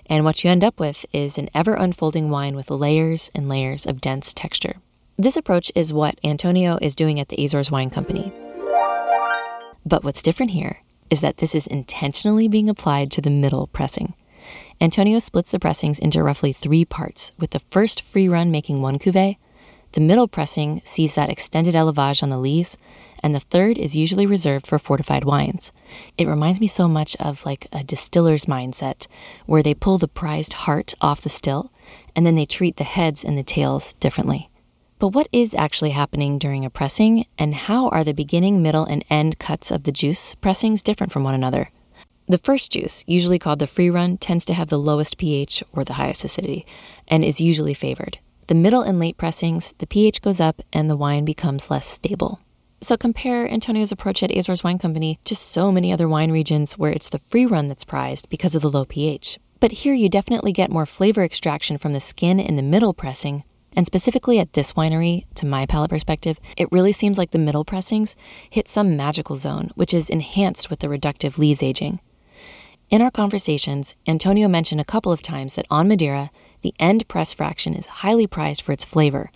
and 0.07 0.23
what 0.23 0.43
you 0.43 0.49
end 0.49 0.63
up 0.63 0.79
with 0.79 1.05
is 1.11 1.37
an 1.37 1.49
ever 1.53 1.73
unfolding 1.73 2.29
wine 2.29 2.55
with 2.55 2.69
layers 2.69 3.29
and 3.33 3.49
layers 3.49 3.85
of 3.85 4.01
dense 4.01 4.33
texture. 4.33 4.75
This 5.17 5.37
approach 5.37 5.71
is 5.75 5.93
what 5.93 6.19
Antonio 6.23 6.77
is 6.81 6.95
doing 6.95 7.19
at 7.19 7.29
the 7.29 7.43
Azores 7.43 7.71
Wine 7.71 7.89
Company. 7.89 8.31
But 9.85 10.03
what's 10.03 10.21
different 10.21 10.51
here 10.51 10.81
is 11.09 11.21
that 11.21 11.37
this 11.37 11.55
is 11.55 11.67
intentionally 11.67 12.47
being 12.47 12.69
applied 12.69 13.11
to 13.11 13.21
the 13.21 13.29
middle 13.29 13.67
pressing. 13.67 14.13
Antonio 14.81 15.19
splits 15.19 15.51
the 15.51 15.59
pressings 15.59 15.99
into 15.99 16.21
roughly 16.21 16.51
three 16.51 16.85
parts, 16.85 17.31
with 17.37 17.51
the 17.51 17.61
first 17.71 18.01
free 18.01 18.27
run 18.27 18.51
making 18.51 18.81
one 18.81 18.99
cuvee, 18.99 19.37
the 19.93 20.01
middle 20.01 20.27
pressing 20.27 20.81
sees 20.83 21.15
that 21.15 21.29
extended 21.29 21.73
élevage 21.73 22.21
on 22.21 22.29
the 22.29 22.37
lees, 22.37 22.75
and 23.25 23.33
the 23.33 23.39
third 23.39 23.79
is 23.79 23.95
usually 23.95 24.27
reserved 24.27 24.67
for 24.67 24.77
fortified 24.77 25.23
wines. 25.23 25.73
It 26.15 26.27
reminds 26.27 26.61
me 26.61 26.67
so 26.67 26.87
much 26.87 27.15
of 27.15 27.43
like 27.43 27.67
a 27.73 27.83
distiller's 27.83 28.45
mindset, 28.45 29.07
where 29.47 29.63
they 29.63 29.73
pull 29.73 29.97
the 29.97 30.07
prized 30.07 30.53
heart 30.53 30.93
off 31.01 31.21
the 31.21 31.29
still, 31.29 31.71
and 32.15 32.23
then 32.23 32.35
they 32.35 32.45
treat 32.45 32.77
the 32.77 32.83
heads 32.83 33.25
and 33.25 33.35
the 33.35 33.41
tails 33.41 33.93
differently. 33.93 34.51
But 34.99 35.07
what 35.07 35.27
is 35.31 35.55
actually 35.55 35.89
happening 35.89 36.37
during 36.37 36.65
a 36.65 36.69
pressing, 36.69 37.25
and 37.35 37.55
how 37.55 37.89
are 37.89 38.03
the 38.03 38.13
beginning, 38.13 38.61
middle, 38.61 38.85
and 38.85 39.03
end 39.09 39.39
cuts 39.39 39.71
of 39.71 39.85
the 39.85 39.91
juice 39.91 40.35
pressings 40.35 40.83
different 40.83 41.11
from 41.11 41.23
one 41.23 41.33
another? 41.33 41.71
The 42.27 42.37
first 42.37 42.73
juice, 42.73 43.03
usually 43.07 43.39
called 43.39 43.57
the 43.57 43.65
free 43.65 43.89
run, 43.89 44.17
tends 44.17 44.45
to 44.45 44.53
have 44.53 44.69
the 44.69 44.77
lowest 44.77 45.17
pH 45.17 45.63
or 45.73 45.83
the 45.83 45.93
highest 45.93 46.23
acidity 46.23 46.63
and 47.07 47.25
is 47.25 47.41
usually 47.41 47.73
favored. 47.73 48.19
The 48.45 48.53
middle 48.53 48.83
and 48.83 48.99
late 48.99 49.17
pressings, 49.17 49.73
the 49.79 49.87
pH 49.87 50.21
goes 50.21 50.39
up 50.39 50.61
and 50.71 50.91
the 50.91 50.95
wine 50.95 51.25
becomes 51.25 51.71
less 51.71 51.87
stable. 51.87 52.39
So 52.81 52.97
compare 52.97 53.51
Antonio's 53.51 53.91
approach 53.91 54.21
at 54.21 54.35
Azores 54.35 54.63
Wine 54.63 54.77
Company 54.77 55.19
to 55.25 55.35
so 55.35 55.71
many 55.71 55.91
other 55.91 56.07
wine 56.07 56.31
regions 56.31 56.77
where 56.77 56.91
it's 56.91 57.09
the 57.09 57.19
free 57.19 57.45
run 57.45 57.67
that's 57.67 57.85
prized 57.85 58.29
because 58.29 58.53
of 58.53 58.61
the 58.61 58.69
low 58.69 58.85
pH. 58.85 59.39
But 59.59 59.71
here 59.71 59.93
you 59.93 60.09
definitely 60.09 60.51
get 60.51 60.71
more 60.71 60.85
flavor 60.85 61.23
extraction 61.23 61.77
from 61.77 61.93
the 61.93 61.99
skin 61.99 62.39
in 62.39 62.57
the 62.57 62.61
middle 62.61 62.93
pressing. 62.93 63.43
And 63.75 63.87
specifically 63.87 64.39
at 64.39 64.53
this 64.53 64.73
winery, 64.73 65.25
to 65.35 65.45
my 65.45 65.65
palate 65.65 65.89
perspective, 65.89 66.39
it 66.57 66.71
really 66.71 66.91
seems 66.91 67.17
like 67.17 67.31
the 67.31 67.39
middle 67.39 67.65
pressings 67.65 68.15
hit 68.49 68.67
some 68.67 68.95
magical 68.95 69.35
zone, 69.35 69.71
which 69.75 69.93
is 69.93 70.09
enhanced 70.09 70.69
with 70.69 70.79
the 70.79 70.87
reductive 70.87 71.37
lees 71.37 71.63
aging. 71.63 71.99
In 72.89 73.01
our 73.01 73.11
conversations, 73.11 73.95
Antonio 74.07 74.47
mentioned 74.47 74.79
a 74.79 74.85
couple 74.85 75.11
of 75.11 75.21
times 75.21 75.55
that 75.55 75.65
on 75.71 75.87
Madeira, 75.87 76.29
the 76.61 76.75
end 76.79 77.07
press 77.07 77.33
fraction 77.33 77.73
is 77.73 77.87
highly 77.87 78.27
prized 78.27 78.61
for 78.61 78.71
its 78.71 78.85
flavor, 78.85 79.31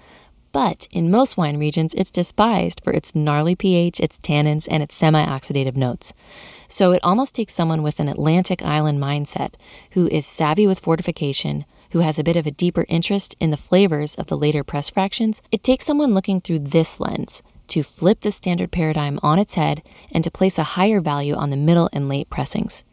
but 0.52 0.88
in 0.92 1.12
most 1.12 1.38
wine 1.38 1.58
regions, 1.58 1.94
it's 1.94 2.12
despised 2.12 2.82
for 2.84 2.92
its 2.92 3.16
gnarly 3.16 3.56
pH, 3.56 4.00
its 4.00 4.20
tannins, 4.20 4.68
and 4.70 4.82
its 4.82 4.96
semi 4.96 5.26
oxidative 5.26 5.76
notes. 5.76 6.14
So 6.68 6.92
it 6.92 7.04
almost 7.04 7.36
takes 7.36 7.54
someone 7.54 7.84
with 7.84 8.00
an 8.00 8.10
Atlantic 8.10 8.64
island 8.64 9.02
mindset 9.02 9.56
who 9.92 10.08
is 10.08 10.26
savvy 10.26 10.68
with 10.68 10.80
fortification, 10.80 11.66
who 11.92 12.00
has 12.00 12.20
a 12.20 12.24
bit 12.24 12.38
of 12.38 12.46
a 12.46 12.52
deeper 12.52 12.86
interest 12.88 13.36
in 13.40 13.50
the 13.50 13.58
flavors 13.58 14.16
of 14.16 14.28
the 14.28 14.38
later 14.38 14.64
press 14.64 14.90
fractions. 14.90 15.42
It 15.52 15.64
takes 15.64 15.86
someone 15.86 16.14
looking 16.14 16.42
through 16.42 16.60
this 16.60 17.00
lens 17.00 17.42
to 17.70 17.84
flip 17.84 18.22
the 18.22 18.32
standard 18.32 18.72
paradigm 18.72 19.20
on 19.22 19.40
its 19.40 19.56
head 19.56 19.84
and 20.12 20.24
to 20.24 20.32
place 20.32 20.58
a 20.58 20.76
higher 20.76 21.00
value 21.00 21.36
on 21.36 21.50
the 21.50 21.58
middle 21.58 21.90
and 21.94 22.10
late 22.10 22.30
pressings. 22.30 22.84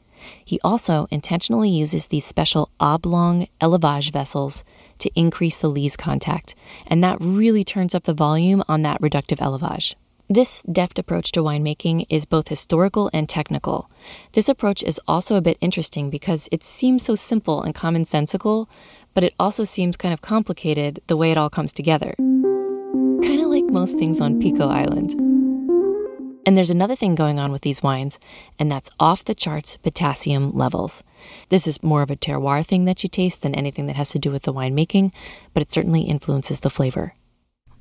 He 0.45 0.61
also 0.65 1.07
intentionally 1.11 1.71
uses 1.71 2.07
these 2.07 2.25
special 2.25 2.71
oblong 2.81 3.49
élevage 3.61 4.11
vessels 4.11 4.65
to 4.99 5.11
increase 5.15 5.59
the 5.59 5.69
lees 5.69 5.97
contact, 5.97 6.55
and 6.87 7.03
that 7.03 7.19
really 7.21 7.65
turns 7.65 7.95
up 7.95 8.05
the 8.05 8.15
volume 8.15 8.63
on 8.69 8.83
that 8.83 9.01
reductive 9.01 9.39
élevage. 9.39 9.95
This 10.29 10.63
deft 10.65 10.99
approach 10.99 11.31
to 11.33 11.43
winemaking 11.43 12.07
is 12.09 12.25
both 12.25 12.49
historical 12.49 13.09
and 13.13 13.29
technical. 13.29 13.89
This 14.33 14.49
approach 14.49 14.83
is 14.83 15.01
also 15.07 15.37
a 15.37 15.41
bit 15.41 15.57
interesting 15.61 16.11
because 16.11 16.49
it 16.51 16.65
seems 16.65 17.05
so 17.05 17.15
simple 17.15 17.63
and 17.63 17.75
commonsensical, 17.75 18.67
but 19.15 19.23
it 19.23 19.35
also 19.39 19.63
seems 19.63 19.97
kind 19.97 20.13
of 20.13 20.23
complicated 20.23 21.01
the 21.07 21.17
way 21.17 21.31
it 21.31 21.39
all 21.39 21.51
comes 21.51 21.73
together. 21.73 22.15
Kind 22.19 23.41
of 23.41 23.47
like 23.47 23.65
most 23.67 23.97
things 23.99 24.21
on 24.21 24.41
Pico 24.41 24.69
Island. 24.69 25.26
And 26.47 26.57
there's 26.57 26.71
another 26.71 26.95
thing 26.95 27.17
going 27.17 27.41
on 27.41 27.51
with 27.51 27.63
these 27.63 27.83
wines, 27.83 28.21
and 28.57 28.71
that's 28.71 28.89
off 29.01 29.25
the 29.25 29.35
charts 29.35 29.77
potassium 29.77 30.57
levels. 30.57 31.03
This 31.49 31.67
is 31.67 31.83
more 31.83 32.03
of 32.03 32.11
a 32.11 32.17
terroir 32.17 32.65
thing 32.65 32.85
that 32.85 33.03
you 33.03 33.09
taste 33.09 33.43
than 33.43 33.55
anything 33.55 33.87
that 33.87 33.97
has 33.97 34.11
to 34.11 34.21
do 34.21 34.31
with 34.31 34.45
the 34.45 34.55
winemaking, 34.55 35.13
but 35.53 35.63
it 35.63 35.73
certainly 35.73 36.03
influences 36.03 36.61
the 36.61 36.71
flavor. 36.71 37.15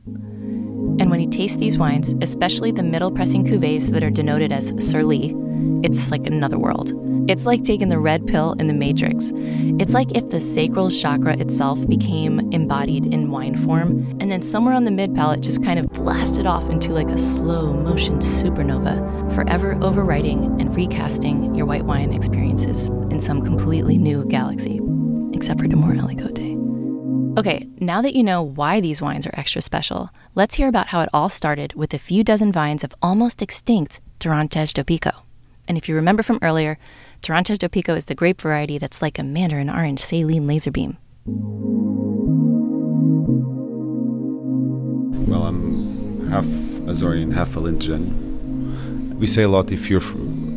And 0.08 1.12
when 1.12 1.20
you 1.20 1.30
taste 1.30 1.60
these 1.60 1.78
wines, 1.78 2.16
especially 2.22 2.72
the 2.72 2.84
middle 2.84 3.12
pressing 3.12 3.46
cuvées 3.46 3.92
that 3.92 4.04
are 4.04 4.10
denoted 4.10 4.52
as 4.52 4.74
Sur 4.80 5.04
Lies, 5.04 5.34
it's 5.84 6.10
like 6.10 6.26
another 6.26 6.58
world. 6.58 6.94
It's 7.28 7.48
like 7.48 7.64
taking 7.64 7.90
the 7.90 7.98
red 7.98 8.28
pill 8.28 8.54
in 8.60 8.68
the 8.68 8.74
Matrix. 8.74 9.32
It's 9.36 9.96
like 9.96 10.16
if 10.16 10.30
the 10.30 10.40
sacral 10.40 10.92
chakra 10.92 11.36
itself 11.38 11.88
became 11.88 12.40
embodied 12.54 13.12
in 13.12 13.32
wine 13.32 13.56
form, 13.56 14.16
and 14.20 14.30
then 14.30 14.44
somewhere 14.44 14.76
on 14.76 14.84
the 14.84 14.92
mid 14.92 15.16
palate 15.16 15.42
just 15.42 15.64
kind 15.64 15.80
of 15.80 15.88
blasted 15.90 16.46
off 16.46 16.70
into 16.70 16.92
like 16.92 17.10
a 17.10 17.18
slow 17.18 17.74
motion 17.74 18.20
supernova, 18.20 19.34
forever 19.34 19.74
overwriting 19.78 20.62
and 20.62 20.76
recasting 20.76 21.56
your 21.56 21.66
white 21.66 21.86
wine 21.86 22.14
experiences 22.14 22.90
in 23.10 23.20
some 23.20 23.44
completely 23.44 23.98
new 23.98 24.24
galaxy, 24.26 24.80
except 25.34 25.60
for 25.60 25.66
Demore 25.66 25.98
oh, 25.98 26.06
Alicote. 26.06 27.40
Okay, 27.40 27.68
now 27.80 28.04
that 28.04 28.14
you 28.14 28.24
know 28.24 28.44
why 28.44 28.80
these 28.80 29.02
wines 29.02 29.26
are 29.26 29.34
extra 29.34 29.62
special, 29.62 30.12
let's 30.36 30.56
hear 30.56 30.68
about 30.68 30.88
how 30.88 31.02
it 31.02 31.10
all 31.12 31.30
started 31.30 31.74
with 31.74 31.94
a 31.96 32.00
few 32.00 32.24
dozen 32.24 32.52
vines 32.52 32.84
of 32.84 32.94
almost 33.02 33.42
extinct 33.42 34.00
Terrantez 34.20 34.74
do 34.74 34.84
Pico. 34.84 35.26
And 35.68 35.78
if 35.78 35.90
you 35.90 35.96
remember 35.96 36.24
from 36.24 36.40
earlier, 36.42 36.78
Terrantez 37.26 37.58
do 37.58 37.68
Pico 37.68 37.96
is 37.96 38.06
the 38.06 38.14
grape 38.14 38.40
variety 38.40 38.78
that's 38.78 39.02
like 39.02 39.18
a 39.18 39.24
mandarin 39.24 39.68
orange 39.68 40.00
saline 40.00 40.46
laser 40.46 40.70
beam. 40.70 40.96
Well, 45.28 45.42
I'm 45.42 46.30
half 46.30 46.46
Azorian, 46.86 47.34
half 47.34 47.56
Alentejan. 47.56 49.16
We 49.16 49.26
say 49.26 49.42
a 49.42 49.48
lot 49.48 49.72
if 49.72 49.90
you're 49.90 50.04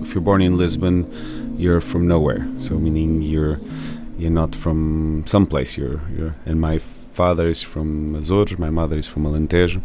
if 0.02 0.12
you're 0.12 0.20
born 0.20 0.42
in 0.42 0.58
Lisbon, 0.58 1.56
you're 1.56 1.80
from 1.80 2.06
nowhere. 2.06 2.46
So 2.58 2.78
meaning 2.78 3.22
you're 3.22 3.58
you're 4.18 4.30
not 4.30 4.54
from 4.54 5.24
someplace. 5.24 5.78
You're 5.78 6.02
you're 6.14 6.34
and 6.44 6.60
my 6.60 6.76
father 6.76 7.48
is 7.48 7.62
from 7.62 8.14
Azores, 8.14 8.58
my 8.58 8.68
mother 8.68 8.98
is 8.98 9.06
from 9.06 9.24
Alentejo, 9.24 9.80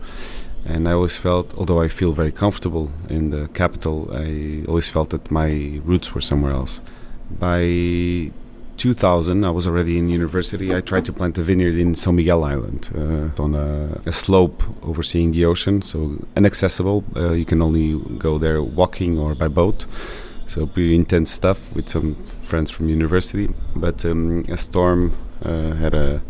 and 0.66 0.88
I 0.88 0.94
always 0.94 1.18
felt, 1.18 1.54
although 1.58 1.82
I 1.82 1.88
feel 1.88 2.14
very 2.14 2.32
comfortable 2.32 2.90
in 3.10 3.32
the 3.32 3.48
capital, 3.50 4.10
I 4.14 4.64
always 4.68 4.90
felt 4.90 5.10
that 5.10 5.30
my 5.30 5.82
roots 5.84 6.14
were 6.14 6.22
somewhere 6.22 6.54
else. 6.54 6.82
By 7.30 8.32
2000, 8.78 9.44
I 9.44 9.50
was 9.50 9.68
already 9.68 9.98
in 9.98 10.10
university. 10.10 10.74
I 10.74 10.82
tried 10.82 11.06
to 11.06 11.14
plant 11.14 11.38
a 11.38 11.42
vineyard 11.42 11.76
in 11.76 11.94
São 11.94 12.14
Miguel 12.16 12.44
Island 12.44 12.90
uh, 12.96 13.42
on 13.42 13.56
a, 13.56 14.02
a, 14.06 14.14
slope 14.14 14.64
overseeing 14.84 15.32
the 15.32 15.46
ocean, 15.46 15.82
so 15.82 16.18
inaccessible. 16.36 17.04
Uh, 17.16 17.32
you 17.34 17.46
can 17.46 17.62
only 17.62 18.00
go 18.18 18.38
there 18.38 18.62
walking 18.62 19.18
or 19.18 19.36
by 19.36 19.48
boat. 19.48 19.86
So 20.48 20.66
pretty 20.66 20.96
intense 20.96 21.32
stuff 21.32 21.74
with 21.76 21.88
some 21.90 22.16
friends 22.24 22.70
from 22.70 22.90
university. 22.90 23.50
But 23.76 24.06
um, 24.06 24.46
a 24.50 24.58
storm 24.58 25.18
uh, 25.44 25.74
had 25.76 25.94
a, 25.94 26.22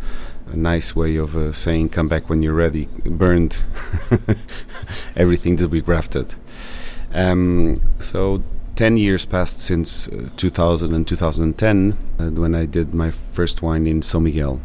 a, 0.52 0.56
nice 0.56 0.96
way 0.96 1.16
of 1.18 1.36
uh, 1.36 1.52
saying, 1.52 1.89
"Come 1.89 2.08
back 2.08 2.30
when 2.30 2.41
you're 2.41 2.54
ready." 2.54 2.88
Burned 3.06 3.64
everything 5.16 5.58
that 5.58 5.70
we 5.70 5.82
grafted. 5.82 6.36
Um, 7.14 7.82
so 8.00 8.44
10 8.76 8.98
years 8.98 9.26
passed 9.26 9.60
since 9.60 10.08
uh, 10.08 10.30
2000 10.36 10.94
and 10.94 11.08
2010 11.08 11.98
uh, 12.20 12.30
when 12.30 12.56
I 12.56 12.66
did 12.66 12.94
my 12.94 13.12
first 13.12 13.62
wine 13.62 13.86
in 13.86 14.02
São 14.02 14.22
Miguel. 14.22 14.60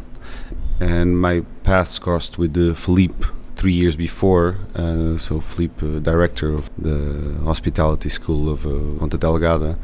And 0.79 1.19
my 1.19 1.41
paths 1.63 1.99
crossed 1.99 2.37
with 2.37 2.57
uh, 2.57 2.73
Filipe 2.73 3.25
three 3.55 3.73
years 3.73 3.95
before. 3.95 4.57
Uh, 4.73 5.17
so 5.17 5.41
Filipe, 5.41 5.83
uh, 5.83 5.99
director 5.99 6.53
of 6.53 6.71
the 6.77 7.39
hospitality 7.43 8.09
school 8.09 8.49
of 8.49 8.65
uh, 8.65 8.99
Ponta 8.99 9.17
Delgada, 9.17 9.77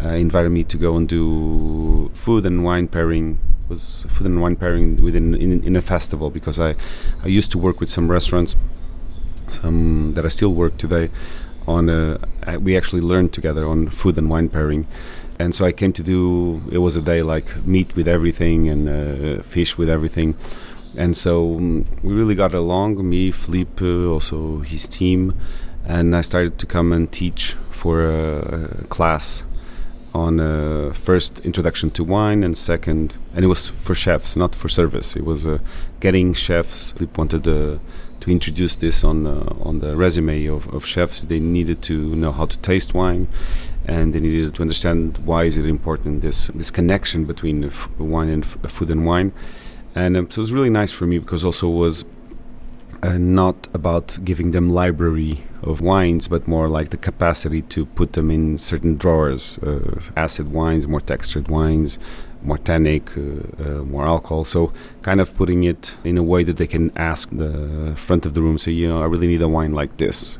invited 0.00 0.50
me 0.50 0.64
to 0.64 0.76
go 0.76 0.96
and 0.96 1.08
do 1.08 2.10
food 2.12 2.44
and 2.44 2.64
wine 2.64 2.88
pairing 2.88 3.38
was 3.72 4.06
food 4.14 4.26
and 4.26 4.40
wine 4.44 4.56
pairing 4.62 4.88
within 5.06 5.26
in, 5.44 5.50
in 5.68 5.74
a 5.82 5.84
festival 5.94 6.28
because 6.38 6.58
I, 6.68 6.70
I 7.26 7.28
used 7.38 7.50
to 7.54 7.58
work 7.66 7.76
with 7.82 7.90
some 7.96 8.06
restaurants 8.16 8.52
some 9.48 10.14
that 10.14 10.24
I 10.24 10.28
still 10.38 10.54
work 10.62 10.74
today 10.76 11.10
on 11.66 11.88
a, 11.88 12.18
we 12.58 12.76
actually 12.76 13.02
learned 13.12 13.32
together 13.32 13.64
on 13.72 13.88
food 13.88 14.18
and 14.18 14.28
wine 14.28 14.48
pairing. 14.48 14.86
And 15.38 15.54
so 15.54 15.64
I 15.64 15.72
came 15.72 15.92
to 15.94 16.02
do 16.02 16.62
it 16.70 16.78
was 16.78 16.96
a 16.96 17.04
day 17.12 17.22
like 17.22 17.48
meat 17.64 17.94
with 17.96 18.08
everything 18.08 18.68
and 18.72 18.82
uh, 18.88 19.42
fish 19.42 19.78
with 19.78 19.88
everything. 19.88 20.36
And 20.96 21.16
so 21.16 21.56
um, 21.56 21.86
we 22.02 22.12
really 22.12 22.34
got 22.34 22.52
along 22.54 22.90
me 23.08 23.30
Filipe 23.30 23.82
also 24.14 24.60
his 24.60 24.88
team. 24.88 25.34
And 25.84 26.14
I 26.14 26.22
started 26.22 26.58
to 26.58 26.66
come 26.66 26.92
and 26.92 27.10
teach 27.10 27.56
for 27.70 27.94
a, 28.06 28.78
a 28.82 28.84
class 28.96 29.44
on 30.14 30.40
uh, 30.40 30.92
first 30.94 31.40
introduction 31.40 31.90
to 31.90 32.04
wine 32.04 32.44
and 32.44 32.56
second 32.56 33.16
and 33.34 33.44
it 33.44 33.48
was 33.48 33.66
for 33.68 33.94
chefs 33.94 34.36
not 34.36 34.54
for 34.54 34.68
service 34.68 35.16
it 35.16 35.24
was 35.24 35.46
uh, 35.46 35.58
getting 36.00 36.34
chefs 36.34 36.92
Filipe 36.92 37.16
wanted 37.16 37.44
to 37.44 37.80
to 38.22 38.30
introduce 38.30 38.76
this 38.76 39.02
on 39.02 39.26
uh, 39.26 39.52
on 39.68 39.80
the 39.80 39.96
resume 39.96 40.46
of, 40.46 40.72
of 40.72 40.86
chefs. 40.86 41.20
They 41.20 41.40
needed 41.40 41.82
to 41.82 42.14
know 42.14 42.30
how 42.30 42.46
to 42.46 42.56
taste 42.58 42.94
wine, 42.94 43.26
and 43.84 44.14
they 44.14 44.20
needed 44.20 44.54
to 44.54 44.62
understand 44.62 45.18
why 45.26 45.44
is 45.44 45.58
it 45.58 45.66
important 45.66 46.22
this 46.22 46.46
this 46.54 46.70
connection 46.70 47.24
between 47.24 47.70
wine 47.98 48.28
and 48.28 48.46
food 48.46 48.90
and 48.90 49.04
wine. 49.04 49.32
And 49.94 50.16
um, 50.16 50.30
so 50.30 50.38
it 50.38 50.44
was 50.46 50.52
really 50.52 50.70
nice 50.70 50.92
for 50.92 51.06
me 51.06 51.18
because 51.18 51.44
also 51.44 51.68
was 51.68 52.04
uh, 53.02 53.18
not 53.18 53.68
about 53.74 54.18
giving 54.24 54.52
them 54.52 54.70
library 54.70 55.42
of 55.62 55.80
wines, 55.80 56.28
but 56.28 56.46
more 56.46 56.68
like 56.68 56.90
the 56.90 56.96
capacity 56.96 57.62
to 57.62 57.84
put 57.84 58.12
them 58.12 58.30
in 58.30 58.58
certain 58.58 58.96
drawers, 58.96 59.58
uh, 59.58 60.00
acid 60.16 60.52
wines, 60.52 60.86
more 60.86 61.00
textured 61.00 61.48
wines, 61.48 61.98
more 62.44 62.58
tannic, 62.58 63.16
uh, 63.16 63.20
uh, 63.20 63.84
more 63.84 64.06
alcohol. 64.06 64.44
So 64.44 64.72
kind 65.02 65.20
of 65.20 65.36
putting 65.36 65.64
it 65.64 65.96
in 66.04 66.18
a 66.18 66.22
way 66.22 66.44
that 66.44 66.56
they 66.56 66.66
can 66.66 66.92
ask 66.96 67.30
the 67.30 67.94
front 67.96 68.26
of 68.26 68.34
the 68.34 68.42
room, 68.42 68.58
say, 68.58 68.72
you 68.72 68.88
know, 68.88 69.02
I 69.02 69.06
really 69.06 69.26
need 69.26 69.42
a 69.42 69.48
wine 69.48 69.72
like 69.72 69.96
this. 69.96 70.38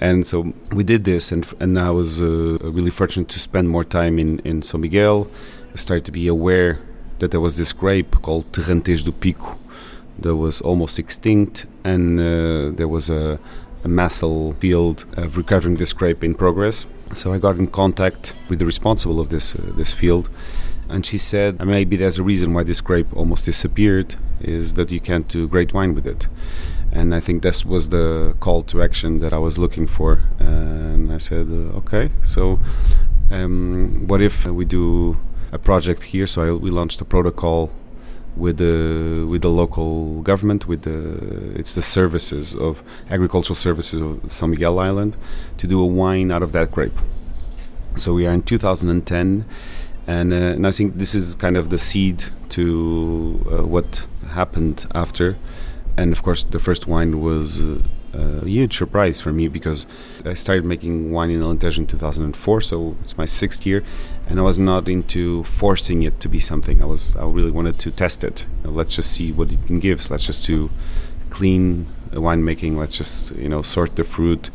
And 0.00 0.26
so 0.26 0.52
we 0.72 0.84
did 0.84 1.04
this, 1.04 1.32
and 1.32 1.46
and 1.60 1.78
I 1.78 1.90
was 1.90 2.20
uh, 2.20 2.58
really 2.62 2.90
fortunate 2.90 3.28
to 3.28 3.40
spend 3.40 3.68
more 3.68 3.84
time 3.84 4.18
in 4.18 4.40
in 4.40 4.62
São 4.62 4.80
Miguel. 4.80 5.28
I 5.72 5.76
started 5.76 6.04
to 6.06 6.12
be 6.12 6.26
aware 6.26 6.80
that 7.20 7.30
there 7.30 7.40
was 7.40 7.56
this 7.56 7.72
grape 7.72 8.22
called 8.22 8.50
Terrantez 8.52 9.04
do 9.04 9.12
Pico 9.12 9.58
that 10.22 10.36
was 10.36 10.60
almost 10.60 10.98
extinct, 10.98 11.66
and 11.84 12.20
uh, 12.20 12.70
there 12.76 12.88
was 12.88 13.10
a 13.10 13.38
a 13.84 13.88
massive 13.88 14.58
field 14.58 15.04
of 15.16 15.36
recovering 15.36 15.76
this 15.76 15.92
grape 15.92 16.22
in 16.22 16.34
progress. 16.34 16.86
So 17.14 17.32
I 17.32 17.38
got 17.38 17.56
in 17.56 17.66
contact 17.66 18.34
with 18.48 18.58
the 18.58 18.66
responsible 18.66 19.20
of 19.20 19.28
this 19.30 19.54
uh, 19.54 19.72
this 19.76 19.92
field, 19.92 20.28
and 20.88 21.04
she 21.04 21.18
said 21.18 21.64
maybe 21.64 21.96
there's 21.96 22.18
a 22.18 22.22
reason 22.22 22.54
why 22.54 22.62
this 22.62 22.80
grape 22.80 23.16
almost 23.16 23.44
disappeared 23.44 24.16
is 24.40 24.74
that 24.74 24.90
you 24.90 25.00
can't 25.00 25.28
do 25.28 25.48
great 25.48 25.72
wine 25.72 25.94
with 25.94 26.06
it. 26.06 26.28
And 26.92 27.14
I 27.14 27.20
think 27.20 27.42
this 27.42 27.64
was 27.64 27.88
the 27.90 28.34
call 28.40 28.62
to 28.64 28.82
action 28.82 29.20
that 29.20 29.32
I 29.32 29.38
was 29.38 29.58
looking 29.58 29.86
for. 29.86 30.22
And 30.40 31.12
I 31.12 31.18
said, 31.18 31.46
uh, 31.48 31.78
okay, 31.78 32.10
so 32.22 32.58
um, 33.30 34.08
what 34.08 34.20
if 34.20 34.44
we 34.44 34.64
do 34.64 35.16
a 35.52 35.58
project 35.58 36.02
here? 36.02 36.26
So 36.26 36.42
I, 36.42 36.52
we 36.52 36.70
launched 36.70 37.00
a 37.00 37.04
protocol 37.04 37.70
with 38.40 38.56
the 38.56 39.26
with 39.28 39.42
the 39.42 39.50
local 39.50 40.22
government, 40.22 40.66
with 40.66 40.82
the 40.82 41.52
it's 41.58 41.74
the 41.74 41.82
services 41.82 42.54
of 42.56 42.82
agricultural 43.10 43.54
services 43.54 44.00
of 44.00 44.30
San 44.30 44.50
Miguel 44.50 44.78
Island, 44.78 45.16
to 45.58 45.66
do 45.66 45.80
a 45.80 45.86
wine 45.86 46.32
out 46.32 46.42
of 46.42 46.52
that 46.52 46.70
grape. 46.70 46.98
So 47.94 48.14
we 48.14 48.26
are 48.26 48.32
in 48.32 48.42
2010, 48.42 49.44
and, 50.06 50.32
uh, 50.32 50.36
and 50.36 50.66
I 50.66 50.70
think 50.70 50.96
this 50.96 51.14
is 51.14 51.34
kind 51.34 51.56
of 51.56 51.70
the 51.70 51.78
seed 51.78 52.24
to 52.50 53.46
uh, 53.50 53.66
what 53.66 54.06
happened 54.30 54.86
after. 54.94 55.36
And 55.96 56.12
of 56.12 56.22
course, 56.22 56.42
the 56.44 56.58
first 56.58 56.86
wine 56.86 57.20
was 57.20 57.60
uh, 57.60 57.82
a 58.14 58.46
huge 58.46 58.76
surprise 58.76 59.20
for 59.20 59.32
me 59.32 59.48
because 59.48 59.86
I 60.24 60.34
started 60.34 60.64
making 60.64 61.12
wine 61.12 61.30
in 61.30 61.40
Alentejo 61.40 61.78
in 61.78 61.86
2004, 61.86 62.60
so 62.60 62.96
it's 63.02 63.18
my 63.18 63.24
sixth 63.24 63.66
year, 63.66 63.82
and 64.30 64.38
I 64.38 64.42
was 64.42 64.58
not 64.58 64.88
into 64.88 65.42
forcing 65.42 66.04
it 66.04 66.20
to 66.20 66.28
be 66.28 66.38
something. 66.38 66.80
I 66.80 66.86
was 66.86 67.16
I 67.16 67.24
really 67.24 67.50
wanted 67.50 67.78
to 67.80 67.90
test 67.90 68.22
it. 68.24 68.46
You 68.62 68.70
know, 68.70 68.76
let's 68.76 68.94
just 68.94 69.10
see 69.12 69.32
what 69.32 69.50
it 69.50 69.66
can 69.66 69.80
give. 69.80 70.08
Let's 70.10 70.24
just 70.24 70.46
do 70.46 70.70
clean 71.30 71.86
winemaking. 72.12 72.76
Let's 72.76 72.96
just 72.96 73.32
you 73.32 73.48
know 73.48 73.62
sort 73.62 73.96
the 73.96 74.04
fruit. 74.04 74.50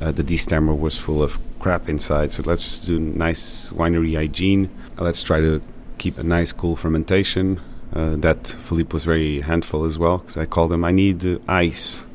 Uh, 0.00 0.10
the 0.10 0.24
destemmer 0.24 0.76
was 0.76 0.98
full 0.98 1.22
of 1.22 1.38
crap 1.58 1.86
inside, 1.88 2.32
so 2.32 2.42
let's 2.46 2.64
just 2.64 2.86
do 2.86 2.98
nice 2.98 3.70
winery 3.70 4.16
hygiene. 4.16 4.70
Let's 4.98 5.22
try 5.22 5.40
to 5.40 5.60
keep 5.98 6.16
a 6.16 6.22
nice 6.22 6.52
cool 6.52 6.74
fermentation. 6.74 7.60
Uh, 7.92 8.16
that 8.16 8.46
Filipe 8.46 8.92
was 8.94 9.04
very 9.04 9.42
handful 9.42 9.84
as 9.84 9.98
well 9.98 10.18
because 10.18 10.38
I 10.38 10.46
called 10.46 10.72
him. 10.72 10.84
I 10.84 10.92
need 10.92 11.26
uh, 11.26 11.38
ice 11.46 12.06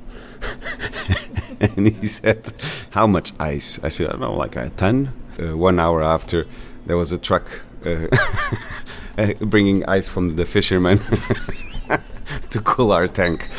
and 1.59 1.87
he 1.87 2.07
said, 2.07 2.53
How 2.91 3.07
much 3.07 3.33
ice? 3.39 3.79
I 3.83 3.89
said, 3.89 4.07
I 4.07 4.11
don't 4.11 4.21
know, 4.21 4.33
like 4.33 4.55
a 4.55 4.69
ton. 4.69 5.13
Uh, 5.39 5.57
one 5.57 5.79
hour 5.79 6.01
after, 6.01 6.45
there 6.85 6.97
was 6.97 7.11
a 7.11 7.17
truck 7.17 7.63
uh, 7.85 8.07
uh 9.17 9.33
bringing 9.41 9.85
ice 9.85 10.07
from 10.07 10.35
the 10.35 10.45
fishermen 10.45 10.99
to 12.49 12.61
cool 12.61 12.91
our 12.91 13.07
tank. 13.07 13.49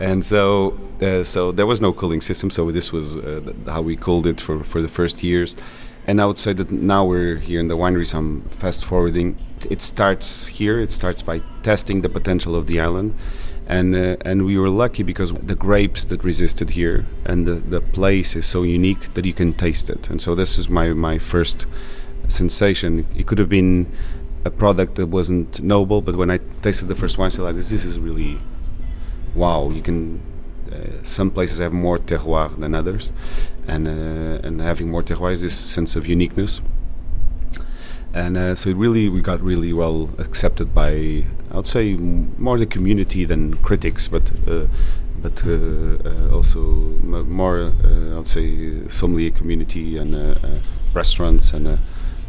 And 0.00 0.24
so, 0.24 0.78
uh, 1.00 1.22
so 1.22 1.52
there 1.52 1.66
was 1.66 1.80
no 1.80 1.92
cooling 1.92 2.20
system. 2.20 2.50
So 2.50 2.70
this 2.70 2.92
was 2.92 3.16
uh, 3.16 3.52
how 3.66 3.80
we 3.82 3.96
cooled 3.96 4.26
it 4.26 4.40
for, 4.40 4.64
for 4.64 4.82
the 4.82 4.88
first 4.88 5.22
years. 5.22 5.54
And 6.06 6.20
I 6.20 6.26
would 6.26 6.38
say 6.38 6.52
that 6.52 6.70
now 6.70 7.04
we're 7.04 7.36
here 7.36 7.60
in 7.60 7.68
the 7.68 7.76
winery. 7.76 8.06
So 8.06 8.18
I'm 8.18 8.42
fast 8.50 8.84
forwarding. 8.84 9.38
It 9.70 9.80
starts 9.80 10.46
here. 10.48 10.80
It 10.80 10.90
starts 10.90 11.22
by 11.22 11.40
testing 11.62 12.02
the 12.02 12.08
potential 12.08 12.56
of 12.56 12.66
the 12.66 12.80
island 12.80 13.14
and 13.66 13.94
uh, 13.94 14.16
and 14.24 14.44
we 14.44 14.58
were 14.58 14.68
lucky 14.68 15.02
because 15.02 15.32
the 15.32 15.54
grapes 15.54 16.04
that 16.06 16.22
resisted 16.22 16.70
here 16.70 17.06
and 17.24 17.46
the, 17.46 17.54
the 17.54 17.80
place 17.80 18.36
is 18.36 18.44
so 18.46 18.62
unique 18.62 19.14
that 19.14 19.24
you 19.24 19.32
can 19.32 19.52
taste 19.52 19.88
it 19.88 20.10
and 20.10 20.20
so 20.20 20.34
this 20.34 20.58
is 20.58 20.68
my 20.68 20.92
my 20.92 21.18
first 21.18 21.66
sensation. 22.28 23.06
It 23.16 23.26
could 23.26 23.38
have 23.38 23.48
been 23.48 23.92
a 24.44 24.50
product 24.50 24.96
that 24.96 25.06
wasn't 25.06 25.62
noble 25.62 26.02
but 26.02 26.16
when 26.16 26.30
i 26.30 26.38
tasted 26.60 26.86
the 26.86 26.94
first 26.94 27.16
wine 27.16 27.28
i 27.28 27.28
said 27.30 27.40
like 27.40 27.56
this 27.56 27.70
this 27.70 27.86
is 27.86 27.98
really 27.98 28.36
wow 29.34 29.70
you 29.70 29.80
can 29.80 30.20
uh, 30.70 31.02
some 31.02 31.30
places 31.30 31.60
have 31.60 31.72
more 31.72 31.98
terroir 31.98 32.54
than 32.58 32.74
others 32.74 33.10
and 33.66 33.86
uh, 33.86 34.46
and 34.46 34.60
having 34.60 34.90
more 34.90 35.02
terroir 35.02 35.32
is 35.32 35.40
this 35.40 35.56
sense 35.56 35.96
of 35.96 36.06
uniqueness. 36.06 36.60
And 38.12 38.36
uh, 38.36 38.54
so 38.54 38.70
it 38.70 38.76
really 38.76 39.08
we 39.08 39.20
got 39.20 39.40
really 39.40 39.72
well 39.72 40.10
accepted 40.18 40.74
by 40.74 41.24
I 41.50 41.56
would 41.56 41.66
say 41.66 41.94
more 41.94 42.58
the 42.58 42.66
community 42.66 43.24
than 43.24 43.56
critics, 43.56 44.08
but 44.08 44.30
uh, 44.46 44.66
but 45.20 45.44
uh, 45.46 45.98
uh 46.04 46.30
also 46.32 46.60
more 46.60 47.72
I 47.84 48.16
would 48.16 48.28
say 48.28 48.86
sommelier 48.88 49.30
community 49.30 49.98
and 49.98 50.38
restaurants 50.94 51.52
and 51.52 51.78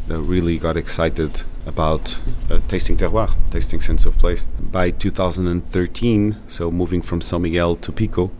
that 0.07 0.19
really 0.19 0.57
got 0.57 0.77
excited 0.77 1.43
about 1.65 2.19
tasting 2.67 2.97
terroir, 2.97 3.33
tasting 3.51 3.81
sense 3.81 4.05
of 4.05 4.17
place. 4.17 4.45
By 4.59 4.91
2013, 4.91 6.37
so 6.47 6.71
moving 6.71 7.01
from 7.01 7.21
San 7.21 7.41
Miguel 7.41 7.75
to 7.77 7.91
Pico, 7.91 8.31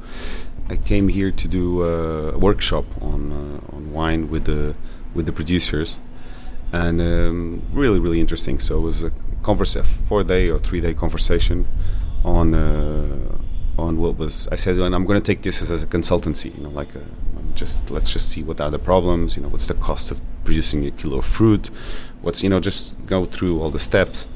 I 0.70 0.78
came 0.78 1.08
here 1.10 1.32
to 1.32 1.48
do 1.48 1.84
a 1.84 2.38
workshop 2.38 2.86
on 3.02 3.62
on 3.72 3.92
wine 3.92 4.30
with 4.30 4.46
the 4.46 4.76
with 5.14 5.26
the 5.26 5.32
producers 5.32 6.00
and 6.72 7.00
um, 7.02 7.62
really 7.72 8.00
really 8.00 8.20
interesting. 8.20 8.60
So 8.60 8.78
it 8.78 8.82
was 8.82 9.04
a 9.04 9.12
converse, 9.42 9.76
a 9.76 9.84
four 9.84 10.24
day 10.24 10.50
or 10.50 10.60
three 10.60 10.82
day 10.82 10.94
conversation 10.94 11.68
on 12.24 12.54
uh, 12.54 13.38
on 13.78 14.00
what 14.00 14.18
was 14.18 14.48
I 14.52 14.56
said, 14.56 14.78
and 14.78 14.96
I'm 14.96 15.06
going 15.06 15.22
to 15.22 15.26
take 15.26 15.42
this 15.44 15.62
as, 15.62 15.72
as 15.72 15.84
a 15.84 15.88
consultancy. 15.88 16.56
You 16.56 16.64
know, 16.64 16.70
like 16.70 16.94
a, 16.96 17.02
uh, 17.02 17.35
just 17.56 17.90
let's 17.90 18.12
just 18.12 18.30
see 18.30 18.44
what 18.44 18.60
are 18.62 18.72
the 18.72 18.80
problems. 18.80 19.36
You 19.36 19.44
know, 19.44 19.50
what's 19.50 19.68
the 19.68 19.74
cost 19.74 20.12
of 20.12 20.22
producing 20.44 20.86
a 20.86 20.92
kilo 20.92 21.18
of 21.18 21.26
fruit? 21.26 21.70
What's 22.22 22.44
you 22.44 22.50
know, 22.50 22.60
just 22.60 22.96
go 23.06 23.26
through 23.26 23.62
all 23.62 23.72
the 23.72 23.80
steps, 23.80 24.28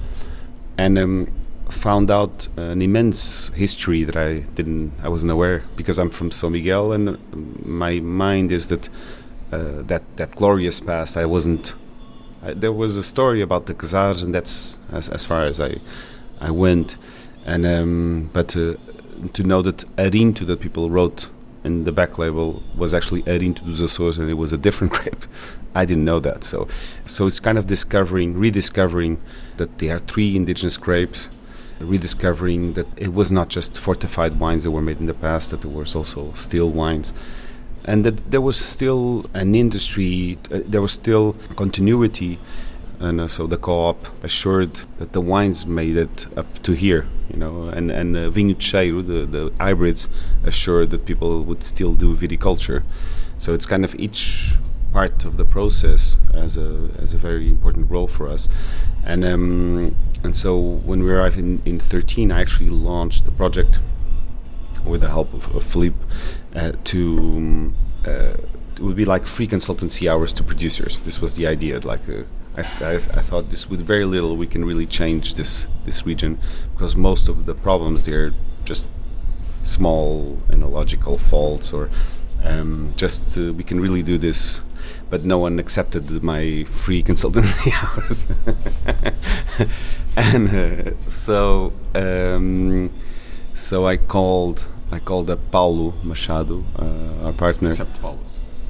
and 0.77 0.97
um, 0.97 1.31
found 1.69 2.09
out 2.09 2.47
an 2.57 2.81
immense 2.81 3.49
history 3.49 4.03
that 4.03 4.15
I 4.15 4.39
didn't, 4.55 4.93
I 5.03 5.09
wasn't 5.09 5.31
aware 5.31 5.63
because 5.75 5.97
I'm 5.99 6.09
from 6.09 6.31
San 6.31 6.51
Miguel, 6.51 6.91
and 6.91 7.17
my 7.65 7.99
mind 7.99 8.51
is 8.51 8.67
that 8.67 8.89
uh, 9.51 9.81
that 9.83 10.03
that 10.17 10.35
glorious 10.35 10.79
past 10.79 11.17
I 11.17 11.25
wasn't 11.25 11.73
I, 12.41 12.53
there 12.53 12.71
was 12.71 12.95
a 12.97 13.03
story 13.03 13.41
about 13.41 13.65
the 13.65 13.75
Czars, 13.85 14.23
and 14.23 14.33
that's 14.33 14.77
as, 14.91 15.09
as 15.09 15.25
far 15.25 15.45
as 15.45 15.59
I 15.59 15.75
I 16.41 16.51
went. 16.51 16.97
And 17.45 17.65
um, 17.65 18.29
but 18.33 18.49
to, 18.49 18.79
to 19.33 19.43
know 19.43 19.61
that 19.61 19.77
Arinto 19.95 20.45
that 20.45 20.59
people 20.59 20.89
wrote 20.89 21.29
in 21.69 21.83
the 21.83 21.91
back 21.91 22.17
label 22.17 22.61
was 22.75 22.93
actually 22.97 23.21
Arinto 23.23 23.63
dos 23.65 23.81
Açores, 23.87 24.17
and 24.19 24.29
it 24.29 24.39
was 24.43 24.51
a 24.51 24.57
different 24.57 24.91
grape. 24.97 25.23
I 25.73 25.85
didn't 25.85 26.05
know 26.11 26.19
that. 26.27 26.43
So 26.43 26.67
so 27.05 27.27
it's 27.27 27.41
kind 27.47 27.57
of 27.57 27.65
discovering, 27.75 28.29
rediscovering 28.45 29.13
that 29.57 29.69
there 29.79 29.95
are 29.95 30.03
three 30.11 30.35
indigenous 30.35 30.77
grapes. 30.77 31.29
Rediscovering 31.79 32.73
that 32.73 32.87
it 32.97 33.13
was 33.19 33.31
not 33.31 33.47
just 33.47 33.77
fortified 33.77 34.37
wines 34.43 34.63
that 34.65 34.71
were 34.71 34.81
made 34.89 34.99
in 34.99 35.05
the 35.05 35.19
past; 35.27 35.51
that 35.51 35.61
there 35.61 35.75
was 35.81 35.95
also 35.95 36.33
still 36.33 36.69
wines 36.81 37.13
and 37.85 38.05
that 38.05 38.31
there 38.31 38.41
was 38.41 38.57
still 38.75 39.25
an 39.33 39.55
industry, 39.55 40.37
uh, 40.51 40.59
there 40.65 40.81
was 40.81 40.91
still 40.91 41.33
continuity. 41.55 42.37
And 42.99 43.21
uh, 43.21 43.27
so 43.27 43.47
the 43.47 43.57
co-op 43.57 44.23
assured 44.23 44.73
that 44.97 45.13
the 45.13 45.21
wines 45.21 45.65
made 45.65 45.95
it 45.95 46.27
up 46.37 46.61
to 46.63 46.73
here, 46.73 47.07
you 47.31 47.37
know, 47.37 47.69
and 47.69 47.89
and 47.91 48.17
uh, 48.17 48.29
Vinho 48.29 48.55
Cheiro, 48.55 49.05
the 49.05 49.25
the 49.25 49.53
hybrids, 49.57 50.09
assured 50.43 50.89
that 50.89 51.05
people 51.05 51.43
would 51.43 51.63
still 51.63 51.93
do 51.93 52.15
viticulture. 52.15 52.83
So 53.37 53.53
it's 53.53 53.65
kind 53.65 53.85
of 53.85 53.95
each 53.95 54.55
part 54.91 55.23
of 55.23 55.37
the 55.37 55.45
process 55.45 56.17
as 56.33 56.57
a 56.57 56.89
as 56.99 57.13
a 57.13 57.17
very 57.17 57.47
important 57.47 57.89
role 57.89 58.07
for 58.07 58.27
us, 58.27 58.49
and 59.05 59.23
um, 59.23 59.95
and 60.23 60.35
so 60.35 60.59
when 60.59 61.01
we 61.03 61.11
arrived 61.11 61.37
in, 61.37 61.61
in 61.63 61.79
13, 61.79 62.31
I 62.31 62.41
actually 62.41 62.69
launched 62.69 63.23
the 63.23 63.31
project 63.31 63.79
with 64.85 65.01
the 65.01 65.09
help 65.09 65.33
of, 65.33 65.55
of 65.55 65.63
Filipe 65.63 65.95
uh, 66.55 66.73
to 66.83 67.17
um, 67.17 67.75
uh, 68.05 68.33
it 68.75 68.81
would 68.81 68.95
be 68.95 69.05
like 69.05 69.25
free 69.25 69.47
consultancy 69.47 70.09
hours 70.09 70.31
to 70.33 70.43
producers. 70.43 70.99
This 70.99 71.21
was 71.21 71.35
the 71.35 71.47
idea. 71.47 71.79
Like 71.79 72.07
uh, 72.07 72.23
I, 72.59 72.85
I, 72.85 72.93
I, 72.95 73.21
thought 73.21 73.49
this 73.49 73.69
with 73.69 73.81
very 73.81 74.05
little 74.05 74.35
we 74.37 74.47
can 74.47 74.65
really 74.65 74.85
change 74.85 75.35
this 75.35 75.67
this 75.85 76.05
region 76.05 76.39
because 76.73 76.95
most 76.95 77.27
of 77.29 77.45
the 77.45 77.55
problems 77.55 78.05
they're 78.05 78.33
just 78.63 78.87
small 79.63 80.37
analogical 80.51 81.17
faults 81.17 81.73
or 81.73 81.89
um, 82.43 82.93
just 82.95 83.37
uh, 83.37 83.53
we 83.53 83.63
can 83.63 83.79
really 83.79 84.03
do 84.03 84.17
this 84.17 84.61
but 85.09 85.23
no 85.23 85.37
one 85.37 85.59
accepted 85.59 86.23
my 86.23 86.63
free 86.65 87.03
consultancy 87.03 87.71
hours 87.83 88.27
and 90.15 90.49
uh, 90.49 91.09
so 91.09 91.73
um, 91.95 92.91
so 93.55 93.85
I 93.85 93.97
called 93.97 94.65
I 94.91 94.99
called 94.99 95.29
up 95.29 95.39
Paulo 95.51 95.93
Machado, 96.01 96.63
uh, 96.75 97.25
our 97.25 97.33
partner. 97.33 97.69
Except 97.69 98.01
Paulo. 98.01 98.17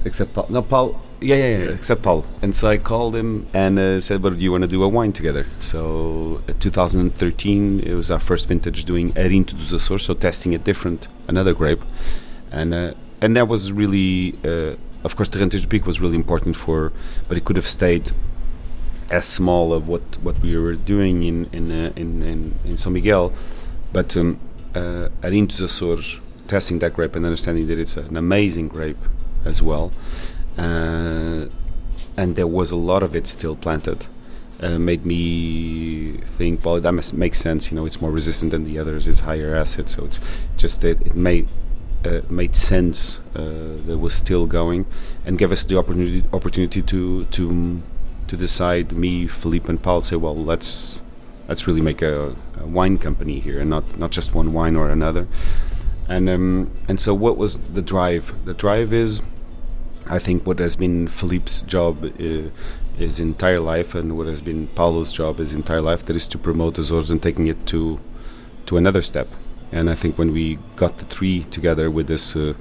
Except 0.06 0.34
Paulo. 0.34 0.48
No, 0.50 0.62
Paul. 0.62 1.02
Yeah, 1.22 1.36
yeah, 1.36 1.58
yeah, 1.58 1.70
except 1.72 2.02
Paul. 2.02 2.26
And 2.42 2.56
so 2.56 2.70
I 2.70 2.78
called 2.78 3.16
him 3.16 3.48
and 3.54 3.78
uh, 3.78 4.00
said, 4.00 4.22
"But 4.22 4.38
do 4.38 4.44
you 4.44 4.52
want 4.52 4.62
to 4.62 4.68
do 4.68 4.82
a 4.84 4.88
wine 4.88 5.12
together?" 5.12 5.46
So, 5.60 6.42
uh, 6.48 6.54
2013, 6.60 7.82
it 7.82 7.94
was 7.94 8.10
our 8.10 8.20
first 8.20 8.48
vintage 8.48 8.86
doing 8.86 9.12
Arinto 9.14 9.52
dos 9.52 9.74
Açores, 9.74 10.02
so 10.02 10.14
testing 10.14 10.56
a 10.56 10.58
different, 10.58 11.10
another 11.28 11.54
grape, 11.54 11.84
and 12.52 12.74
uh, 12.74 12.94
and 13.20 13.36
that 13.36 13.50
was 13.50 13.74
really, 13.74 14.36
uh, 14.46 14.76
of 15.04 15.18
course, 15.18 15.28
Terrantez 15.28 15.62
do 15.64 15.68
Pico 15.68 15.88
was 15.88 16.00
really 16.00 16.16
important 16.16 16.56
for, 16.56 16.94
but 17.28 17.38
it 17.38 17.44
could 17.44 17.58
have 17.58 17.68
stayed 17.68 18.12
as 19.12 19.26
small 19.26 19.74
of 19.74 19.90
what 19.90 20.04
what 20.24 20.40
we 20.42 20.58
were 20.58 20.76
doing 20.76 21.24
in 21.24 21.50
in 21.52 21.72
uh, 21.72 21.92
in, 21.98 22.24
in, 22.24 22.56
in 22.64 22.76
São 22.76 22.92
Miguel, 22.92 23.34
but. 23.92 24.16
Um, 24.16 24.40
uh, 24.76 25.10
Arinto 25.24 25.58
dos 25.58 25.62
Açores 25.62 26.22
testing 26.48 26.80
that 26.80 26.94
grape 26.94 27.16
and 27.16 27.26
understanding 27.26 27.68
that 27.68 27.80
it's 27.80 27.98
an 27.98 28.16
amazing 28.16 28.68
grape 28.68 28.98
as 29.50 29.62
well, 29.62 29.92
uh, 30.58 31.46
and 32.16 32.36
there 32.36 32.48
was 32.48 32.72
a 32.72 32.76
lot 32.76 33.04
of 33.04 33.16
it 33.16 33.28
still 33.28 33.56
planted. 33.56 34.08
Uh, 34.62 34.78
made 34.78 35.06
me 35.06 36.18
think, 36.22 36.66
well, 36.66 36.82
that 36.82 36.92
must 36.92 37.14
make 37.14 37.34
sense. 37.34 37.72
You 37.72 37.78
know, 37.78 37.86
it's 37.86 38.02
more 38.02 38.12
resistant 38.12 38.52
than 38.52 38.66
the 38.66 38.78
others. 38.78 39.08
It's 39.08 39.22
higher 39.22 39.56
acid, 39.56 39.88
so 39.88 40.04
it's 40.04 40.20
just 40.58 40.82
that 40.82 41.02
it 41.02 41.16
made 41.16 41.48
uh, 42.06 42.22
made 42.30 42.56
sense 42.56 43.20
uh, 43.36 43.78
that 43.86 43.98
was 43.98 44.14
still 44.14 44.48
going, 44.48 44.86
and 45.26 45.38
gave 45.38 45.52
us 45.52 45.64
the 45.64 45.78
opportunity 45.78 46.24
opportunity 46.34 46.82
to 46.82 47.26
to 47.26 47.82
to 48.28 48.38
decide. 48.38 48.92
Me, 48.92 49.28
Filipe, 49.28 49.70
and 49.70 49.82
Paul 49.82 50.02
say, 50.02 50.16
well, 50.18 50.36
let's 50.36 51.04
let's 51.48 51.66
really 51.68 51.82
make 51.82 52.02
a, 52.02 52.36
a 52.60 52.66
wine 52.66 52.98
company 52.98 53.40
here, 53.40 53.60
and 53.60 53.70
not 53.70 53.98
not 53.98 54.12
just 54.12 54.34
one 54.34 54.54
wine 54.54 54.76
or 54.76 54.90
another. 54.90 55.28
And 56.08 56.30
um, 56.30 56.72
and 56.88 57.00
so, 57.00 57.14
what 57.14 57.38
was 57.38 57.60
the 57.60 57.82
drive? 57.82 58.46
The 58.46 58.54
drive 58.54 58.94
is, 58.94 59.22
I 60.10 60.20
think, 60.20 60.46
what 60.46 60.60
has 60.60 60.76
been 60.76 61.08
Filipe's 61.08 61.62
job. 61.62 62.04
Uh, 62.04 62.50
his 63.00 63.20
entire 63.20 63.62
life, 63.62 63.96
and 63.96 64.18
what 64.18 64.28
has 64.28 64.42
been 64.42 64.68
Paulo's 64.76 65.14
job 65.14 65.38
his 65.38 65.54
entire 65.54 65.82
life, 65.82 66.06
that 66.06 66.16
is 66.16 66.28
to 66.28 66.38
promote 66.38 66.78
Azores 66.78 67.10
and 67.10 67.24
taking 67.24 67.48
it 67.48 67.66
to 67.68 68.00
to 68.66 68.78
another 68.78 69.02
step. 69.02 69.28
And 69.72 69.90
I 69.90 69.96
think 69.96 70.18
when 70.18 70.34
we 70.34 70.60
got 70.76 70.98
the 70.98 71.06
three 71.06 71.46
together 71.46 71.90
with 71.90 72.08
this 72.08 72.36
uh, 72.36 72.54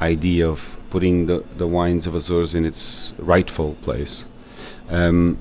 idea 0.00 0.48
of 0.48 0.76
putting 0.90 1.26
the, 1.26 1.44
the 1.56 1.66
wines 1.66 2.06
of 2.06 2.14
Azores 2.14 2.54
in 2.54 2.66
its 2.66 3.14
rightful 3.18 3.74
place, 3.82 4.26
um, 4.90 5.38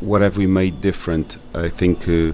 what 0.00 0.20
have 0.20 0.36
we 0.36 0.46
made 0.46 0.80
different? 0.80 1.38
I 1.54 1.68
think 1.68 2.06
uh, 2.08 2.32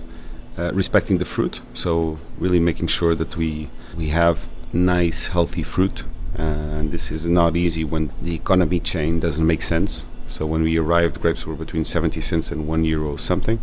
uh, 0.58 0.72
respecting 0.74 1.18
the 1.18 1.24
fruit, 1.24 1.60
so 1.74 2.18
really 2.38 2.60
making 2.60 2.88
sure 2.88 3.14
that 3.14 3.36
we 3.36 3.70
we 3.96 4.08
have 4.08 4.48
nice, 4.72 5.28
healthy 5.28 5.62
fruit. 5.62 6.04
And 6.34 6.90
this 6.92 7.10
is 7.10 7.28
not 7.28 7.56
easy 7.56 7.84
when 7.84 8.10
the 8.20 8.34
economy 8.34 8.80
chain 8.80 9.20
doesn't 9.20 9.46
make 9.46 9.62
sense. 9.62 10.06
So 10.26 10.44
when 10.44 10.62
we 10.62 10.76
arrived, 10.76 11.20
grapes 11.20 11.46
were 11.46 11.54
between 11.54 11.84
70 11.84 12.20
cents 12.20 12.50
and 12.50 12.66
one 12.66 12.84
euro 12.84 13.16
something. 13.16 13.60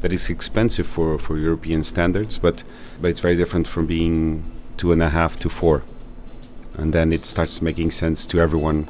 That 0.00 0.12
is 0.12 0.30
expensive 0.30 0.86
for, 0.86 1.18
for 1.18 1.36
European 1.36 1.82
standards, 1.82 2.38
but 2.38 2.62
but 3.00 3.10
it's 3.10 3.20
very 3.20 3.36
different 3.36 3.66
from 3.66 3.86
being 3.86 4.44
two 4.76 4.92
and 4.92 5.02
a 5.02 5.10
half 5.10 5.38
to 5.40 5.48
four. 5.48 5.84
And 6.74 6.92
then 6.92 7.12
it 7.12 7.24
starts 7.24 7.60
making 7.60 7.90
sense 7.90 8.26
to 8.26 8.40
everyone 8.40 8.88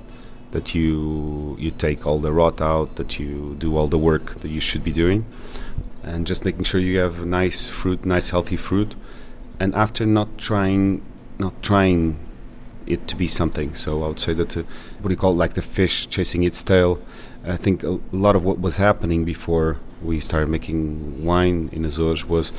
that 0.53 0.75
you 0.75 1.57
you 1.59 1.70
take 1.70 2.07
all 2.07 2.18
the 2.18 2.33
rot 2.33 2.61
out, 2.61 2.97
that 2.97 3.18
you 3.18 3.57
do 3.59 3.77
all 3.77 3.89
the 3.89 3.99
work 3.99 4.41
that 4.41 4.51
you 4.51 4.61
should 4.61 4.85
be 4.85 4.93
doing, 4.93 5.25
and 6.03 6.27
just 6.27 6.45
making 6.45 6.64
sure 6.64 6.81
you 6.81 6.99
have 6.99 7.27
nice 7.27 7.68
fruit, 7.68 8.05
nice 8.05 8.31
healthy 8.31 8.57
fruit. 8.57 8.95
And 9.59 9.75
after 9.75 10.05
not 10.05 10.39
trying, 10.39 11.03
not 11.39 11.62
trying 11.62 12.18
it 12.87 13.07
to 13.09 13.16
be 13.16 13.26
something. 13.26 13.74
So 13.74 14.05
I 14.05 14.09
would 14.09 14.20
say 14.20 14.35
that 14.35 14.55
what 14.57 14.66
do 15.05 15.11
you 15.11 15.16
call 15.16 15.32
it, 15.32 15.37
like 15.37 15.55
the 15.55 15.62
fish 15.62 16.07
chasing 16.09 16.43
its 16.43 16.62
tail. 16.62 17.01
I 17.45 17.57
think 17.57 17.82
a 17.82 18.01
lot 18.12 18.37
of 18.37 18.45
what 18.45 18.59
was 18.61 18.78
happening 18.78 19.24
before 19.24 19.78
we 20.03 20.20
started 20.20 20.49
making 20.49 21.24
wine 21.24 21.68
in 21.72 21.85
Azores 21.85 22.26
was 22.26 22.53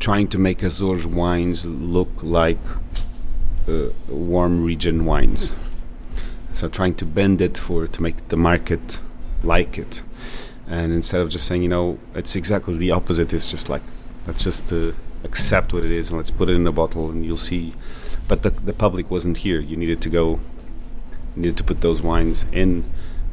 trying 0.00 0.28
to 0.28 0.38
make 0.38 0.62
Azores 0.62 1.06
wines 1.06 1.66
look 1.66 2.10
like 2.22 2.58
uh, 3.68 3.88
warm 4.08 4.64
region 4.64 5.04
wines. 5.04 5.54
So 6.52 6.68
trying 6.68 6.94
to 6.96 7.04
bend 7.04 7.40
it 7.40 7.56
for 7.56 7.86
to 7.86 8.02
make 8.02 8.28
the 8.28 8.36
market 8.36 9.00
like 9.42 9.78
it, 9.78 10.02
and 10.68 10.92
instead 10.92 11.20
of 11.20 11.30
just 11.30 11.46
saying 11.46 11.62
you 11.62 11.68
know 11.68 11.98
it's 12.14 12.36
exactly 12.36 12.76
the 12.76 12.90
opposite. 12.90 13.32
It's 13.32 13.50
just 13.50 13.68
like 13.68 13.82
let's 14.26 14.44
just 14.44 14.72
uh, 14.72 14.92
accept 15.24 15.72
what 15.72 15.84
it 15.84 15.90
is 15.90 16.10
and 16.10 16.18
let's 16.18 16.30
put 16.30 16.48
it 16.48 16.54
in 16.54 16.66
a 16.66 16.72
bottle 16.72 17.10
and 17.10 17.24
you'll 17.24 17.36
see 17.36 17.74
but 18.28 18.42
the, 18.42 18.50
the 18.50 18.72
public 18.72 19.10
wasn't 19.10 19.38
here. 19.38 19.60
You 19.60 19.76
needed 19.76 20.00
to 20.02 20.10
go, 20.10 20.40
you 21.34 21.42
needed 21.42 21.56
to 21.58 21.64
put 21.64 21.80
those 21.80 22.02
wines 22.02 22.46
in 22.52 22.84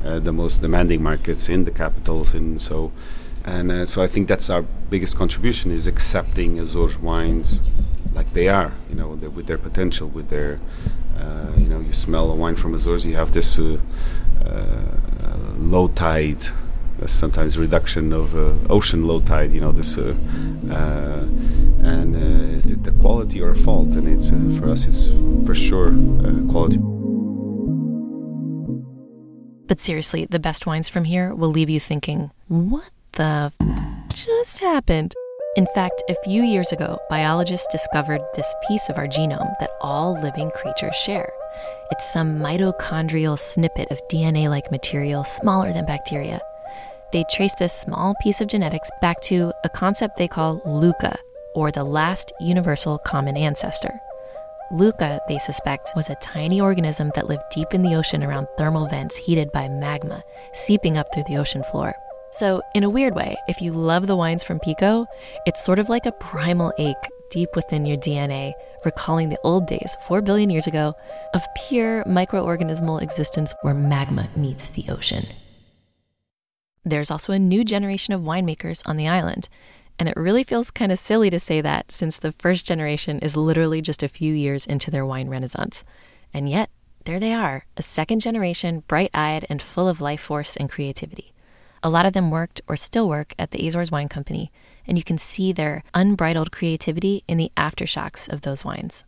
uh, 0.03 0.19
the 0.19 0.31
most 0.31 0.61
demanding 0.61 1.03
markets, 1.03 1.49
in 1.49 1.65
the 1.65 1.71
capitals, 1.71 2.33
and 2.33 2.61
so, 2.61 2.91
and 3.43 3.71
uh, 3.71 3.85
so 3.85 4.01
I 4.01 4.07
think 4.07 4.27
that's 4.27 4.49
our 4.49 4.61
biggest 4.61 5.17
contribution 5.17 5.71
is 5.71 5.87
accepting 5.87 6.59
Azores 6.59 6.97
wines 6.97 7.63
like 8.13 8.33
they 8.33 8.47
are, 8.47 8.73
you 8.89 8.95
know, 8.95 9.09
with 9.09 9.47
their 9.47 9.57
potential, 9.57 10.07
with 10.07 10.29
their, 10.29 10.59
uh, 11.17 11.51
you 11.57 11.67
know, 11.67 11.79
you 11.79 11.93
smell 11.93 12.31
a 12.31 12.35
wine 12.35 12.55
from 12.55 12.73
Azores, 12.73 13.05
you 13.05 13.15
have 13.15 13.33
this 13.33 13.59
uh, 13.59 13.79
uh, 14.45 15.53
low 15.57 15.87
tide 15.89 16.41
sometimes 17.07 17.57
reduction 17.57 18.13
of 18.13 18.35
uh, 18.35 18.53
ocean 18.69 19.05
low 19.05 19.21
tide. 19.21 19.53
You 19.53 19.61
know 19.61 19.71
this, 19.71 19.97
uh, 19.97 20.15
uh, 20.71 21.23
and 21.85 22.15
is 22.15 22.71
it 22.71 22.83
the 22.83 22.91
quality 22.91 23.41
or 23.41 23.55
fault? 23.55 23.89
And 23.95 24.07
it's 24.07 24.29
for 24.59 24.69
us, 24.69 24.85
it's 24.85 25.07
for 25.45 25.55
sure 25.55 25.91
quality. 26.49 26.79
But 29.67 29.79
seriously, 29.79 30.25
the 30.25 30.39
best 30.39 30.65
wines 30.65 30.89
from 30.89 31.03
here 31.03 31.33
will 31.35 31.49
leave 31.49 31.69
you 31.69 31.79
thinking, 31.79 32.31
what 32.47 32.89
the 33.13 33.51
f- 33.59 34.15
just 34.15 34.59
happened? 34.59 35.13
In 35.55 35.67
fact, 35.75 36.03
a 36.09 36.15
few 36.23 36.43
years 36.43 36.71
ago, 36.71 36.97
biologists 37.09 37.67
discovered 37.71 38.21
this 38.35 38.51
piece 38.67 38.89
of 38.89 38.97
our 38.97 39.07
genome 39.07 39.53
that 39.59 39.71
all 39.81 40.19
living 40.19 40.51
creatures 40.51 40.95
share. 40.95 41.31
It's 41.91 42.11
some 42.13 42.39
mitochondrial 42.39 43.37
snippet 43.37 43.91
of 43.91 43.99
DNA 44.11 44.49
like 44.49 44.71
material 44.71 45.23
smaller 45.23 45.71
than 45.73 45.85
bacteria 45.85 46.41
they 47.11 47.23
trace 47.31 47.53
this 47.55 47.73
small 47.73 48.15
piece 48.21 48.41
of 48.41 48.47
genetics 48.47 48.89
back 49.01 49.21
to 49.21 49.51
a 49.63 49.69
concept 49.69 50.17
they 50.17 50.27
call 50.27 50.61
LUCA, 50.65 51.17
or 51.55 51.71
the 51.71 51.83
last 51.83 52.31
universal 52.39 52.97
common 52.99 53.35
ancestor. 53.35 53.99
LUCA, 54.71 55.19
they 55.27 55.39
suspect, 55.39 55.89
was 55.95 56.09
a 56.09 56.17
tiny 56.21 56.61
organism 56.61 57.11
that 57.15 57.27
lived 57.27 57.43
deep 57.51 57.73
in 57.73 57.81
the 57.81 57.95
ocean 57.95 58.23
around 58.23 58.47
thermal 58.57 58.87
vents 58.87 59.17
heated 59.17 59.51
by 59.51 59.67
magma, 59.67 60.23
seeping 60.53 60.97
up 60.97 61.07
through 61.13 61.23
the 61.27 61.37
ocean 61.37 61.63
floor. 61.63 61.95
So, 62.31 62.61
in 62.75 62.83
a 62.83 62.89
weird 62.89 63.15
way, 63.15 63.35
if 63.47 63.59
you 63.61 63.71
love 63.71 64.05
the 64.05 64.15
wines 64.15 64.43
from 64.43 64.59
Pico, 64.59 65.07
it's 65.47 65.63
sort 65.63 65.79
of 65.79 65.89
like 65.89 66.05
a 66.05 66.11
primal 66.11 66.71
ache 66.77 66.95
deep 67.31 67.49
within 67.55 67.85
your 67.85 67.97
DNA, 67.97 68.53
recalling 68.85 69.29
the 69.29 69.39
old 69.43 69.67
days, 69.67 69.97
4 70.07 70.21
billion 70.21 70.49
years 70.49 70.67
ago, 70.67 70.93
of 71.33 71.43
pure 71.67 72.03
microorganismal 72.05 73.01
existence 73.01 73.53
where 73.61 73.73
magma 73.73 74.29
meets 74.35 74.69
the 74.69 74.85
ocean. 74.89 75.25
There's 76.83 77.11
also 77.11 77.33
a 77.33 77.39
new 77.39 77.63
generation 77.63 78.13
of 78.13 78.21
winemakers 78.21 78.81
on 78.85 78.97
the 78.97 79.07
island. 79.07 79.49
And 79.97 80.07
it 80.07 80.15
really 80.15 80.43
feels 80.43 80.71
kind 80.71 80.91
of 80.91 80.99
silly 80.99 81.29
to 81.29 81.39
say 81.39 81.59
that 81.61 81.91
since 81.91 82.17
the 82.17 82.31
first 82.31 82.65
generation 82.65 83.19
is 83.19 83.35
literally 83.35 83.81
just 83.81 84.01
a 84.01 84.07
few 84.07 84.33
years 84.33 84.65
into 84.65 84.89
their 84.89 85.05
wine 85.05 85.27
renaissance. 85.27 85.83
And 86.33 86.49
yet, 86.49 86.69
there 87.05 87.19
they 87.19 87.33
are, 87.33 87.65
a 87.75 87.81
second 87.81 88.21
generation, 88.21 88.83
bright 88.87 89.09
eyed, 89.13 89.45
and 89.49 89.61
full 89.61 89.89
of 89.89 89.99
life 89.99 90.21
force 90.21 90.55
and 90.55 90.69
creativity. 90.69 91.33
A 91.81 91.89
lot 91.89 92.05
of 92.05 92.13
them 92.13 92.29
worked 92.29 92.61
or 92.67 92.75
still 92.75 93.07
work 93.09 93.33
at 93.39 93.51
the 93.51 93.65
Azores 93.65 93.91
Wine 93.91 94.09
Company, 94.09 94.51
and 94.85 94.97
you 94.97 95.03
can 95.03 95.17
see 95.17 95.51
their 95.51 95.83
unbridled 95.93 96.51
creativity 96.51 97.23
in 97.27 97.37
the 97.37 97.51
aftershocks 97.57 98.31
of 98.31 98.41
those 98.41 98.65
wines. 98.65 99.05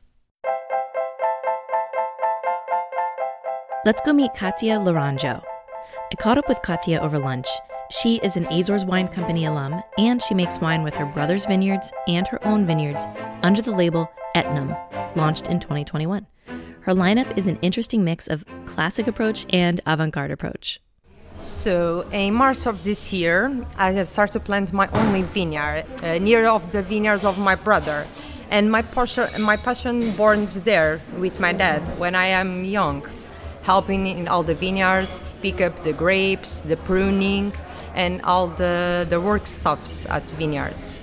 Let's 3.85 4.01
go 4.01 4.13
meet 4.13 4.33
Katia 4.35 4.77
Laranjo. 4.77 5.43
I 6.11 6.15
caught 6.15 6.37
up 6.37 6.49
with 6.49 6.61
Katia 6.61 6.99
over 6.99 7.17
lunch. 7.17 7.47
She 7.89 8.17
is 8.17 8.35
an 8.35 8.45
Azores 8.51 8.83
Wine 8.83 9.07
Company 9.07 9.45
alum, 9.45 9.81
and 9.97 10.21
she 10.21 10.33
makes 10.33 10.59
wine 10.59 10.83
with 10.83 10.93
her 10.95 11.05
brother's 11.05 11.45
vineyards 11.45 11.93
and 12.05 12.27
her 12.27 12.45
own 12.45 12.65
vineyards 12.65 13.07
under 13.43 13.61
the 13.61 13.71
label 13.71 14.11
Etnam, 14.35 14.75
launched 15.15 15.47
in 15.47 15.61
2021. 15.61 16.27
Her 16.81 16.93
lineup 16.93 17.37
is 17.37 17.47
an 17.47 17.57
interesting 17.61 18.03
mix 18.03 18.27
of 18.27 18.43
classic 18.65 19.07
approach 19.07 19.45
and 19.51 19.79
avant 19.85 20.13
garde 20.13 20.31
approach. 20.31 20.81
So, 21.37 22.01
in 22.11 22.33
March 22.33 22.67
of 22.67 22.83
this 22.83 23.13
year, 23.13 23.65
I 23.77 24.03
started 24.03 24.33
to 24.33 24.39
plant 24.41 24.73
my 24.73 24.89
only 24.91 25.21
vineyard 25.21 25.85
uh, 26.03 26.17
near 26.17 26.45
of 26.45 26.73
the 26.73 26.81
vineyards 26.81 27.23
of 27.23 27.37
my 27.39 27.55
brother, 27.55 28.05
and 28.49 28.69
my 28.69 28.81
passion, 28.81 29.29
my 29.41 29.55
passion 29.55 30.11
borns 30.11 30.61
there 30.65 30.99
with 31.17 31.39
my 31.39 31.53
dad 31.53 31.81
when 31.97 32.15
I 32.15 32.25
am 32.25 32.65
young 32.65 33.07
helping 33.63 34.07
in 34.07 34.27
all 34.27 34.43
the 34.43 34.55
vineyards, 34.55 35.21
pick 35.41 35.61
up 35.61 35.81
the 35.81 35.93
grapes, 35.93 36.61
the 36.61 36.77
pruning, 36.77 37.53
and 37.95 38.21
all 38.23 38.47
the, 38.47 39.05
the 39.09 39.19
work 39.19 39.47
stuffs 39.47 40.05
at 40.07 40.29
vineyards. 40.31 40.99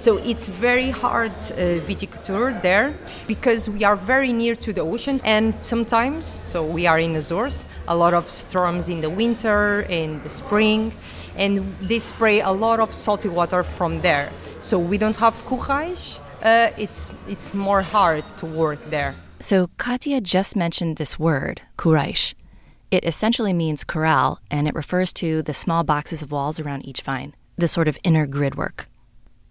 So 0.00 0.16
it's 0.16 0.48
very 0.48 0.88
hard 0.88 1.32
uh, 1.32 1.84
viticulture 1.84 2.58
there 2.62 2.94
because 3.26 3.68
we 3.68 3.84
are 3.84 3.96
very 3.96 4.32
near 4.32 4.54
to 4.54 4.72
the 4.72 4.80
ocean 4.80 5.20
and 5.24 5.54
sometimes, 5.54 6.24
so 6.24 6.64
we 6.64 6.86
are 6.86 6.98
in 6.98 7.16
Azores, 7.16 7.66
a 7.86 7.94
lot 7.94 8.14
of 8.14 8.30
storms 8.30 8.88
in 8.88 9.02
the 9.02 9.10
winter 9.10 9.82
and 9.90 10.22
the 10.22 10.30
spring 10.30 10.94
and 11.36 11.76
they 11.82 11.98
spray 11.98 12.40
a 12.40 12.50
lot 12.50 12.80
of 12.80 12.94
salty 12.94 13.28
water 13.28 13.62
from 13.62 14.00
there. 14.00 14.30
So 14.62 14.78
we 14.78 14.96
don't 14.96 15.16
have 15.16 15.34
currage, 15.44 16.18
uh, 16.42 16.70
it's, 16.78 17.10
it's 17.28 17.52
more 17.52 17.82
hard 17.82 18.24
to 18.38 18.46
work 18.46 18.82
there. 18.88 19.14
So 19.42 19.70
Katia 19.78 20.20
just 20.20 20.54
mentioned 20.54 20.98
this 20.98 21.18
word, 21.18 21.62
currage. 21.78 22.36
It 22.90 23.06
essentially 23.06 23.54
means 23.54 23.84
corral, 23.84 24.38
and 24.50 24.68
it 24.68 24.74
refers 24.74 25.14
to 25.14 25.40
the 25.40 25.54
small 25.54 25.82
boxes 25.82 26.20
of 26.20 26.30
walls 26.30 26.60
around 26.60 26.84
each 26.84 27.00
vine, 27.00 27.34
the 27.56 27.66
sort 27.66 27.88
of 27.88 27.98
inner 28.04 28.26
grid 28.26 28.56
work. 28.56 28.86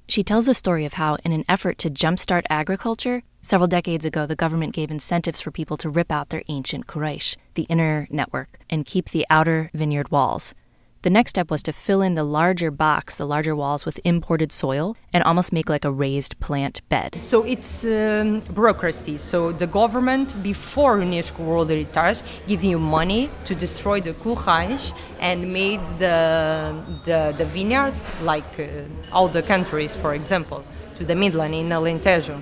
She 0.08 0.24
tells 0.24 0.46
the 0.46 0.54
story 0.54 0.86
of 0.86 0.94
how, 0.94 1.18
in 1.24 1.32
an 1.32 1.44
effort 1.50 1.80
to 1.80 1.90
jumpstart 1.90 2.44
agriculture, 2.52 3.24
several 3.42 3.68
decades 3.68 4.06
ago 4.06 4.28
the 4.28 4.36
government 4.36 4.74
gave 4.74 4.92
incentives 4.92 5.42
for 5.42 5.50
people 5.50 5.78
to 5.78 5.90
rip 5.90 6.12
out 6.12 6.30
their 6.30 6.44
ancient 6.50 6.86
currais, 6.86 7.36
the 7.56 7.64
inner 7.64 8.08
network, 8.12 8.60
and 8.70 8.86
keep 8.86 9.10
the 9.10 9.26
outer 9.32 9.72
vineyard 9.74 10.12
walls. 10.12 10.54
The 11.02 11.10
next 11.10 11.30
step 11.30 11.50
was 11.50 11.64
to 11.64 11.72
fill 11.72 12.02
in 12.02 12.16
the 12.16 12.26
larger 12.26 12.72
box, 12.72 13.20
the 13.20 13.26
larger 13.26 13.56
walls, 13.56 13.86
with 13.86 14.02
imported 14.04 14.52
soil 14.52 14.98
and 15.14 15.24
almost 15.24 15.54
make 15.54 15.70
like 15.70 15.86
a 15.86 15.92
raised 15.92 16.38
plant 16.42 16.82
bed. 16.90 17.22
So 17.22 17.46
it's 17.46 17.86
um, 17.86 18.42
bureaucracy. 18.54 19.16
So 19.16 19.54
the 19.54 19.66
government, 19.66 20.36
before 20.44 20.98
UNESCO 20.98 21.40
World 21.40 21.70
Heritage, 21.70 22.22
give 22.48 22.66
you 22.66 22.78
money 22.80 23.30
to 23.46 23.56
destroy 23.56 24.02
the 24.02 24.14
currais 24.14 24.92
and 25.22 25.54
made 25.54 25.86
the, 26.00 26.76
the, 27.06 27.34
the 27.38 27.46
vineyards, 27.46 28.06
like 28.22 28.60
uh, 28.60 29.14
all 29.14 29.30
the 29.30 29.42
countries, 29.42 29.96
for 29.96 30.14
example, 30.14 30.66
to 30.98 31.06
the 31.06 31.16
Midland 31.16 31.56
in 31.56 31.70
Alentejo. 31.70 32.42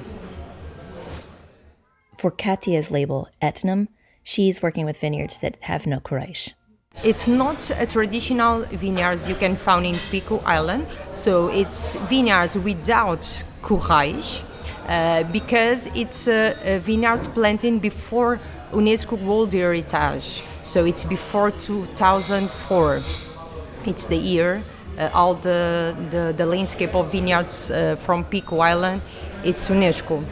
For 2.18 2.32
Katia's 2.32 2.90
label, 2.90 3.30
Etnam, 3.40 3.90
she's 4.24 4.64
working 4.64 4.84
with 4.86 4.98
vineyards 4.98 5.38
that 5.38 5.58
have 5.62 5.86
no 5.86 6.00
currais. 6.00 6.54
It's 7.04 7.28
not 7.28 7.72
a 7.78 7.86
traditional 7.86 8.62
vineyards 8.72 9.30
you 9.30 9.36
can 9.36 9.56
find 9.56 9.86
in 9.86 9.96
Pico 10.10 10.40
Island, 10.46 10.88
so 11.14 11.50
it's 11.50 11.96
vineyards 12.10 12.58
without 12.58 13.22
currais, 13.62 14.42
uh, 14.88 15.24
because 15.32 15.88
it's 15.96 16.28
a, 16.28 16.56
a 16.64 16.80
vineyard 16.80 17.24
planted 17.34 17.82
before 17.82 18.40
UNESCO 18.72 19.22
World 19.22 19.54
Heritage, 19.54 20.42
so 20.64 20.86
it's 20.86 21.04
before 21.04 21.52
2004. 21.52 23.02
It's 23.86 24.06
the 24.08 24.18
year 24.18 24.64
uh, 24.98 25.10
all 25.14 25.36
the, 25.36 25.96
the, 26.10 26.34
the 26.36 26.46
landscape 26.46 26.96
of 26.96 27.12
vineyards 27.12 27.72
uh, 27.72 27.96
from 27.98 28.26
Pico 28.26 28.60
Island, 28.60 29.02
it's 29.44 29.70
UNESCO. 29.70 30.24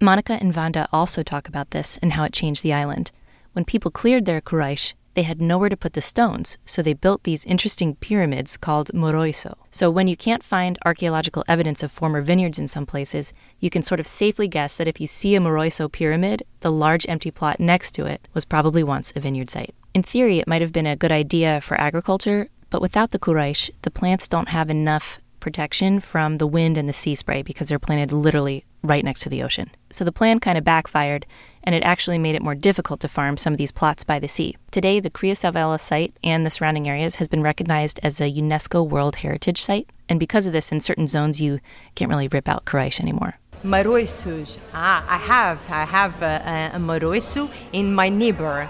Monica 0.00 0.34
and 0.34 0.52
Vanda 0.52 0.88
also 0.92 1.22
talk 1.22 1.48
about 1.48 1.72
this 1.72 1.98
and 2.00 2.12
how 2.12 2.24
it 2.24 2.32
changed 2.32 2.62
the 2.62 2.72
island. 2.72 3.10
When 3.52 3.64
people 3.64 3.90
cleared 3.90 4.24
their 4.24 4.40
currais, 4.40 4.94
they 5.14 5.22
had 5.22 5.40
nowhere 5.40 5.68
to 5.68 5.76
put 5.76 5.94
the 5.94 6.00
stones, 6.00 6.58
so 6.64 6.82
they 6.82 6.94
built 6.94 7.24
these 7.24 7.44
interesting 7.44 7.96
pyramids 7.96 8.56
called 8.56 8.90
maroiço. 8.94 9.54
So 9.70 9.90
when 9.90 10.08
you 10.08 10.16
can't 10.16 10.42
find 10.42 10.78
archaeological 10.84 11.44
evidence 11.48 11.82
of 11.82 11.90
former 11.90 12.20
vineyards 12.22 12.58
in 12.58 12.68
some 12.68 12.86
places, 12.86 13.32
you 13.58 13.70
can 13.70 13.82
sort 13.82 14.00
of 14.00 14.06
safely 14.06 14.48
guess 14.48 14.76
that 14.76 14.88
if 14.88 15.00
you 15.00 15.06
see 15.06 15.34
a 15.34 15.40
maroiço 15.40 15.90
pyramid, 15.90 16.42
the 16.60 16.72
large 16.72 17.06
empty 17.08 17.30
plot 17.30 17.58
next 17.60 17.92
to 17.92 18.06
it 18.06 18.28
was 18.34 18.44
probably 18.44 18.82
once 18.82 19.12
a 19.16 19.20
vineyard 19.20 19.50
site. 19.50 19.74
In 19.94 20.02
theory, 20.02 20.38
it 20.38 20.46
might 20.46 20.62
have 20.62 20.72
been 20.72 20.86
a 20.86 20.96
good 20.96 21.12
idea 21.12 21.60
for 21.60 21.80
agriculture, 21.80 22.48
but 22.70 22.80
without 22.80 23.10
the 23.10 23.18
currais, 23.18 23.70
the 23.82 23.90
plants 23.90 24.28
don't 24.28 24.50
have 24.50 24.70
enough 24.70 25.20
protection 25.40 25.98
from 25.98 26.38
the 26.38 26.46
wind 26.46 26.78
and 26.78 26.88
the 26.88 26.92
sea 26.92 27.14
spray 27.14 27.42
because 27.42 27.68
they're 27.68 27.78
planted 27.78 28.12
literally 28.12 28.64
right 28.82 29.04
next 29.04 29.22
to 29.22 29.28
the 29.28 29.42
ocean. 29.42 29.70
So 29.90 30.04
the 30.04 30.12
plan 30.12 30.38
kind 30.38 30.56
of 30.56 30.64
backfired, 30.64 31.26
and 31.64 31.74
it 31.74 31.82
actually 31.82 32.18
made 32.18 32.34
it 32.34 32.42
more 32.42 32.54
difficult 32.54 33.00
to 33.00 33.08
farm 33.08 33.36
some 33.36 33.52
of 33.52 33.58
these 33.58 33.72
plots 33.72 34.04
by 34.04 34.18
the 34.18 34.28
sea. 34.28 34.56
Today, 34.70 35.00
the 35.00 35.10
Criação 35.10 35.52
Velha 35.52 35.78
site 35.78 36.14
and 36.22 36.44
the 36.44 36.50
surrounding 36.50 36.88
areas 36.88 37.16
has 37.16 37.28
been 37.28 37.42
recognized 37.42 38.00
as 38.02 38.20
a 38.20 38.30
UNESCO 38.30 38.86
World 38.86 39.16
Heritage 39.16 39.62
Site, 39.62 39.88
and 40.08 40.18
because 40.18 40.46
of 40.46 40.52
this, 40.52 40.72
in 40.72 40.80
certain 40.80 41.06
zones, 41.06 41.40
you 41.40 41.60
can't 41.94 42.08
really 42.08 42.28
rip 42.28 42.48
out 42.48 42.64
currais 42.64 43.00
anymore. 43.00 43.34
Maroiços. 43.64 44.58
Ah, 44.72 45.04
I 45.08 45.18
have. 45.18 45.70
I 45.70 45.84
have 45.84 46.22
a, 46.22 46.70
a, 46.72 46.76
a 46.76 46.80
Maroiço 46.80 47.50
in 47.72 47.94
my 47.94 48.08
neighbor. 48.08 48.68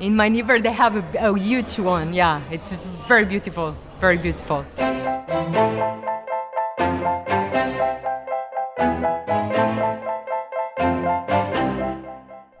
In 0.00 0.16
my 0.16 0.28
neighbor, 0.28 0.58
they 0.58 0.72
have 0.72 0.96
a, 0.96 1.30
a 1.30 1.38
huge 1.38 1.78
one. 1.78 2.12
Yeah, 2.12 2.40
it's 2.50 2.72
very 3.06 3.24
beautiful. 3.24 3.76
Very 4.00 4.18
beautiful. 4.18 4.66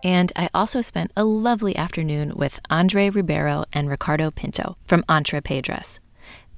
And 0.02 0.32
I 0.34 0.48
also 0.52 0.80
spent 0.80 1.12
a 1.16 1.24
lovely 1.24 1.76
afternoon 1.76 2.34
with 2.34 2.58
Andre 2.68 3.10
Ribeiro 3.10 3.64
and 3.72 3.88
Ricardo 3.88 4.30
Pinto 4.30 4.76
from 4.86 5.04
Entre 5.08 5.40
Pedras. 5.40 6.00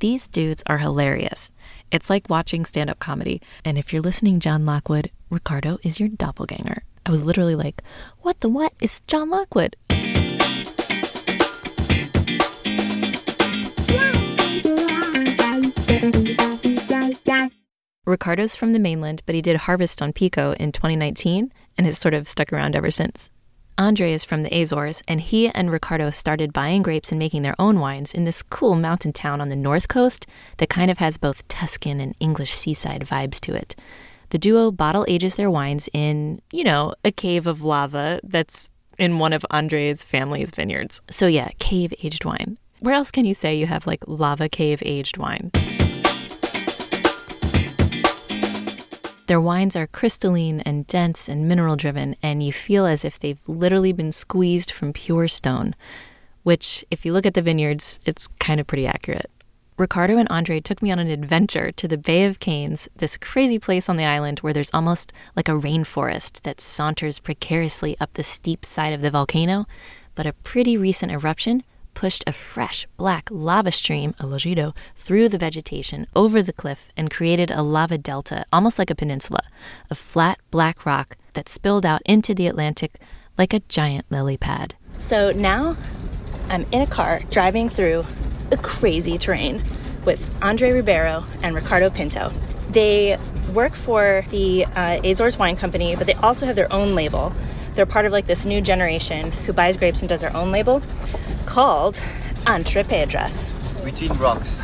These 0.00 0.28
dudes 0.28 0.62
are 0.66 0.78
hilarious. 0.78 1.50
It's 1.90 2.10
like 2.10 2.28
watching 2.28 2.64
stand 2.64 2.90
up 2.90 2.98
comedy. 2.98 3.40
And 3.64 3.78
if 3.78 3.92
you're 3.92 4.02
listening, 4.02 4.40
John 4.40 4.66
Lockwood, 4.66 5.10
Ricardo 5.30 5.78
is 5.82 6.00
your 6.00 6.08
doppelganger. 6.08 6.84
I 7.06 7.10
was 7.10 7.22
literally 7.22 7.54
like, 7.54 7.82
what 8.20 8.40
the 8.40 8.48
what 8.48 8.72
is 8.80 9.02
John 9.02 9.30
Lockwood? 9.30 9.76
Ricardo's 18.06 18.54
from 18.54 18.72
the 18.72 18.78
mainland, 18.78 19.22
but 19.26 19.34
he 19.34 19.40
did 19.40 19.56
Harvest 19.56 20.02
on 20.02 20.12
Pico 20.12 20.52
in 20.52 20.72
2019 20.72 21.52
and 21.78 21.86
has 21.86 21.98
sort 21.98 22.14
of 22.14 22.28
stuck 22.28 22.52
around 22.52 22.76
ever 22.76 22.90
since. 22.90 23.30
Andre 23.76 24.12
is 24.12 24.24
from 24.24 24.44
the 24.44 24.54
Azores, 24.54 25.02
and 25.08 25.20
he 25.20 25.48
and 25.48 25.70
Ricardo 25.70 26.10
started 26.10 26.52
buying 26.52 26.82
grapes 26.82 27.10
and 27.10 27.18
making 27.18 27.42
their 27.42 27.56
own 27.58 27.80
wines 27.80 28.14
in 28.14 28.22
this 28.22 28.42
cool 28.42 28.76
mountain 28.76 29.12
town 29.12 29.40
on 29.40 29.48
the 29.48 29.56
north 29.56 29.88
coast 29.88 30.26
that 30.58 30.68
kind 30.68 30.92
of 30.92 30.98
has 30.98 31.18
both 31.18 31.46
Tuscan 31.48 31.98
and 31.98 32.14
English 32.20 32.52
seaside 32.52 33.02
vibes 33.02 33.40
to 33.40 33.54
it. 33.54 33.74
The 34.30 34.38
duo 34.38 34.70
bottle 34.70 35.04
ages 35.08 35.34
their 35.34 35.50
wines 35.50 35.88
in, 35.92 36.40
you 36.52 36.62
know, 36.62 36.94
a 37.04 37.10
cave 37.10 37.48
of 37.48 37.64
lava 37.64 38.20
that's 38.22 38.70
in 38.96 39.18
one 39.18 39.32
of 39.32 39.44
Andre's 39.50 40.04
family's 40.04 40.52
vineyards. 40.52 41.00
So, 41.10 41.26
yeah, 41.26 41.48
cave 41.58 41.92
aged 42.02 42.24
wine. 42.24 42.58
Where 42.78 42.94
else 42.94 43.10
can 43.10 43.24
you 43.24 43.34
say 43.34 43.56
you 43.56 43.66
have 43.66 43.88
like 43.88 44.04
lava 44.06 44.48
cave 44.48 44.82
aged 44.86 45.18
wine? 45.18 45.50
Their 49.26 49.40
wines 49.40 49.74
are 49.74 49.86
crystalline 49.86 50.60
and 50.60 50.86
dense 50.86 51.30
and 51.30 51.48
mineral 51.48 51.76
driven, 51.76 52.14
and 52.22 52.42
you 52.42 52.52
feel 52.52 52.84
as 52.84 53.06
if 53.06 53.18
they've 53.18 53.40
literally 53.46 53.92
been 53.92 54.12
squeezed 54.12 54.70
from 54.70 54.92
pure 54.92 55.28
stone, 55.28 55.74
which, 56.42 56.84
if 56.90 57.06
you 57.06 57.12
look 57.14 57.24
at 57.24 57.32
the 57.32 57.40
vineyards, 57.40 58.00
it's 58.04 58.28
kind 58.38 58.60
of 58.60 58.66
pretty 58.66 58.86
accurate. 58.86 59.30
Ricardo 59.78 60.18
and 60.18 60.28
Andre 60.28 60.60
took 60.60 60.82
me 60.82 60.92
on 60.92 60.98
an 60.98 61.08
adventure 61.08 61.72
to 61.72 61.88
the 61.88 61.96
Bay 61.96 62.26
of 62.26 62.38
Canes, 62.38 62.86
this 62.96 63.16
crazy 63.16 63.58
place 63.58 63.88
on 63.88 63.96
the 63.96 64.04
island 64.04 64.40
where 64.40 64.52
there's 64.52 64.72
almost 64.74 65.12
like 65.34 65.48
a 65.48 65.58
rainforest 65.58 66.42
that 66.42 66.60
saunters 66.60 67.18
precariously 67.18 67.96
up 68.00 68.12
the 68.12 68.22
steep 68.22 68.64
side 68.64 68.92
of 68.92 69.00
the 69.00 69.10
volcano, 69.10 69.66
but 70.14 70.26
a 70.26 70.34
pretty 70.34 70.76
recent 70.76 71.10
eruption 71.10 71.64
pushed 71.94 72.24
a 72.26 72.32
fresh 72.32 72.86
black 72.96 73.28
lava 73.30 73.72
stream, 73.72 74.14
a 74.20 74.24
lajido, 74.24 74.74
through 74.94 75.28
the 75.28 75.38
vegetation 75.38 76.06
over 76.14 76.42
the 76.42 76.52
cliff 76.52 76.92
and 76.96 77.10
created 77.10 77.50
a 77.50 77.62
lava 77.62 77.96
delta, 77.96 78.44
almost 78.52 78.78
like 78.78 78.90
a 78.90 78.94
peninsula, 78.94 79.42
of 79.90 79.98
flat 79.98 80.38
black 80.50 80.84
rock 80.84 81.16
that 81.34 81.48
spilled 81.48 81.86
out 81.86 82.02
into 82.04 82.34
the 82.34 82.46
Atlantic 82.46 82.92
like 83.38 83.52
a 83.52 83.60
giant 83.60 84.06
lily 84.10 84.36
pad. 84.36 84.74
So 84.96 85.30
now 85.30 85.76
I'm 86.48 86.66
in 86.72 86.82
a 86.82 86.86
car 86.86 87.22
driving 87.30 87.68
through 87.68 88.04
a 88.50 88.56
crazy 88.56 89.18
terrain 89.18 89.62
with 90.04 90.28
Andre 90.42 90.72
Ribeiro 90.72 91.24
and 91.42 91.54
Ricardo 91.54 91.90
Pinto. 91.90 92.30
They 92.70 93.18
work 93.52 93.74
for 93.74 94.24
the 94.30 94.66
uh, 94.66 95.00
Azores 95.04 95.38
Wine 95.38 95.56
Company, 95.56 95.96
but 95.96 96.06
they 96.06 96.14
also 96.14 96.46
have 96.46 96.56
their 96.56 96.72
own 96.72 96.94
label. 96.94 97.32
They're 97.74 97.86
part 97.86 98.06
of 98.06 98.12
like 98.12 98.26
this 98.26 98.44
new 98.44 98.60
generation 98.60 99.32
who 99.32 99.52
buys 99.52 99.76
grapes 99.76 100.00
and 100.00 100.08
does 100.08 100.20
their 100.20 100.36
own 100.36 100.52
label 100.52 100.80
called 101.46 102.02
Entre 102.46 102.84
Pedras. 102.84 103.52
Between 103.84 104.12
rocks. 104.14 104.60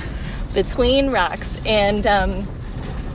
Between 0.55 1.11
rocks. 1.11 1.61
And 1.67 2.07
um, 2.07 2.47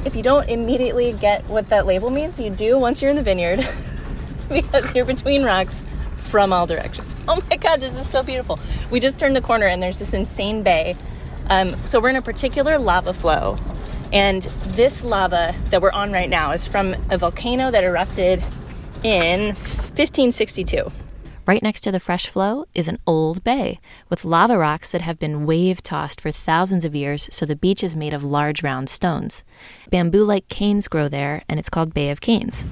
if 0.06 0.16
you 0.16 0.22
don't 0.22 0.48
immediately 0.50 1.14
get 1.14 1.48
what 1.48 1.70
that 1.70 1.86
label 1.86 2.10
means, 2.10 2.40
you 2.40 2.50
do 2.50 2.78
once 2.78 3.02
you're 3.02 3.10
in 3.10 3.18
the 3.18 3.24
vineyard 3.24 3.60
because 4.50 4.94
you're 4.94 5.06
between 5.06 5.44
rocks 5.44 5.84
from 6.18 6.54
all 6.54 6.68
directions. 6.68 7.16
Oh 7.28 7.42
my 7.50 7.56
God, 7.56 7.80
this 7.80 7.98
is 7.98 8.08
so 8.08 8.22
beautiful. 8.22 8.60
We 8.92 9.00
just 9.00 9.18
turned 9.18 9.36
the 9.36 9.42
corner 9.42 9.66
and 9.66 9.82
there's 9.82 9.98
this 9.98 10.14
insane 10.14 10.62
bay. 10.62 10.96
Um, 11.50 11.76
so 11.88 12.00
we're 12.00 12.10
in 12.10 12.18
a 12.18 12.22
particular 12.22 12.78
lava 12.78 13.14
flow. 13.14 13.58
And 14.14 14.44
this 14.68 15.04
lava 15.04 15.56
that 15.72 15.82
we're 15.82 15.92
on 15.92 16.12
right 16.12 16.30
now 16.30 16.52
is 16.52 16.68
from 16.68 16.96
a 17.10 17.18
volcano 17.18 17.72
that 17.72 17.84
erupted 17.84 18.44
in 19.04 19.56
1562. 19.96 20.92
Right 21.48 21.62
next 21.62 21.82
to 21.82 21.92
the 21.92 22.00
fresh 22.00 22.28
flow 22.28 22.66
is 22.74 22.88
an 22.88 22.98
old 23.06 23.44
bay 23.44 23.80
with 24.10 24.26
lava 24.26 24.58
rocks 24.58 24.92
that 24.92 25.02
have 25.02 25.20
been 25.20 25.46
wave 25.46 25.84
tossed 25.84 26.20
for 26.20 26.32
thousands 26.32 26.86
of 26.86 26.96
years, 26.96 27.30
so 27.32 27.46
the 27.46 27.56
beach 27.56 27.84
is 27.84 27.96
made 27.96 28.16
of 28.16 28.24
large 28.24 28.64
round 28.64 28.90
stones. 28.90 29.44
Bamboo 29.92 30.24
like 30.24 30.48
canes 30.48 30.88
grow 30.88 31.08
there, 31.08 31.44
and 31.48 31.60
it's 31.60 31.70
called 31.70 31.94
Bay 31.94 32.10
of 32.10 32.20
Canes. 32.20 32.66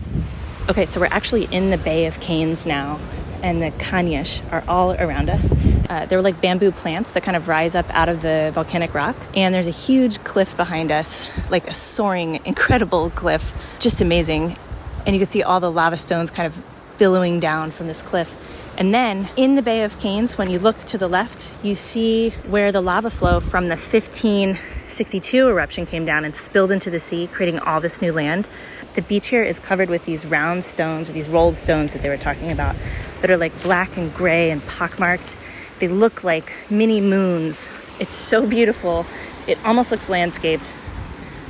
Okay, 0.69 0.87
so 0.87 0.99
we're 0.99 1.05
actually 1.07 1.45
in 1.51 1.69
the 1.69 1.77
Bay 1.77 2.07
of 2.07 2.19
Canes 2.19 2.65
now, 2.65 2.99
and 3.43 3.61
the 3.61 3.69
kanyesh 3.71 4.41
are 4.51 4.63
all 4.67 4.93
around 4.93 5.29
us. 5.29 5.53
Uh, 5.87 6.07
they're 6.07 6.21
like 6.21 6.41
bamboo 6.41 6.71
plants 6.71 7.11
that 7.11 7.21
kind 7.21 7.37
of 7.37 7.47
rise 7.47 7.75
up 7.75 7.85
out 7.93 8.09
of 8.09 8.23
the 8.23 8.49
volcanic 8.55 8.95
rock. 8.95 9.15
And 9.35 9.53
there's 9.53 9.67
a 9.67 9.71
huge 9.71 10.23
cliff 10.23 10.57
behind 10.57 10.91
us, 10.91 11.29
like 11.51 11.67
a 11.67 11.73
soaring, 11.75 12.39
incredible 12.45 13.11
cliff, 13.11 13.53
just 13.79 14.01
amazing. 14.01 14.57
And 15.05 15.15
you 15.15 15.19
can 15.19 15.27
see 15.27 15.43
all 15.43 15.59
the 15.59 15.71
lava 15.71 15.97
stones 15.97 16.31
kind 16.31 16.47
of 16.47 16.61
billowing 16.97 17.39
down 17.39 17.71
from 17.71 17.87
this 17.87 18.01
cliff. 18.01 18.35
And 18.77 18.93
then 18.93 19.29
in 19.35 19.55
the 19.55 19.61
Bay 19.61 19.83
of 19.83 19.99
Canes, 19.99 20.37
when 20.37 20.49
you 20.49 20.57
look 20.57 20.79
to 20.85 20.97
the 20.97 21.07
left, 21.07 21.51
you 21.61 21.75
see 21.75 22.31
where 22.47 22.71
the 22.71 22.81
lava 22.81 23.11
flow 23.11 23.39
from 23.39 23.65
the 23.65 23.75
1562 23.75 25.47
eruption 25.47 25.85
came 25.85 26.05
down 26.05 26.25
and 26.25 26.35
spilled 26.35 26.71
into 26.71 26.89
the 26.89 26.99
sea, 26.99 27.27
creating 27.27 27.59
all 27.59 27.79
this 27.79 28.01
new 28.01 28.11
land. 28.11 28.49
The 28.95 29.03
beach 29.03 29.27
here 29.27 29.43
is 29.43 29.59
covered 29.59 29.89
with 29.89 30.05
these 30.05 30.25
round 30.25 30.63
stones, 30.63 31.09
or 31.09 31.13
these 31.13 31.29
rolled 31.29 31.53
stones 31.53 31.93
that 31.93 32.01
they 32.01 32.09
were 32.09 32.17
talking 32.17 32.51
about, 32.51 32.75
that 33.21 33.29
are 33.29 33.37
like 33.37 33.61
black 33.61 33.95
and 33.95 34.11
gray 34.13 34.49
and 34.49 34.65
pockmarked. 34.65 35.35
They 35.79 35.87
look 35.87 36.23
like 36.23 36.51
mini 36.69 37.01
moons. 37.01 37.69
It's 37.99 38.15
so 38.15 38.47
beautiful. 38.47 39.05
It 39.45 39.57
almost 39.65 39.91
looks 39.91 40.09
landscaped, 40.09 40.73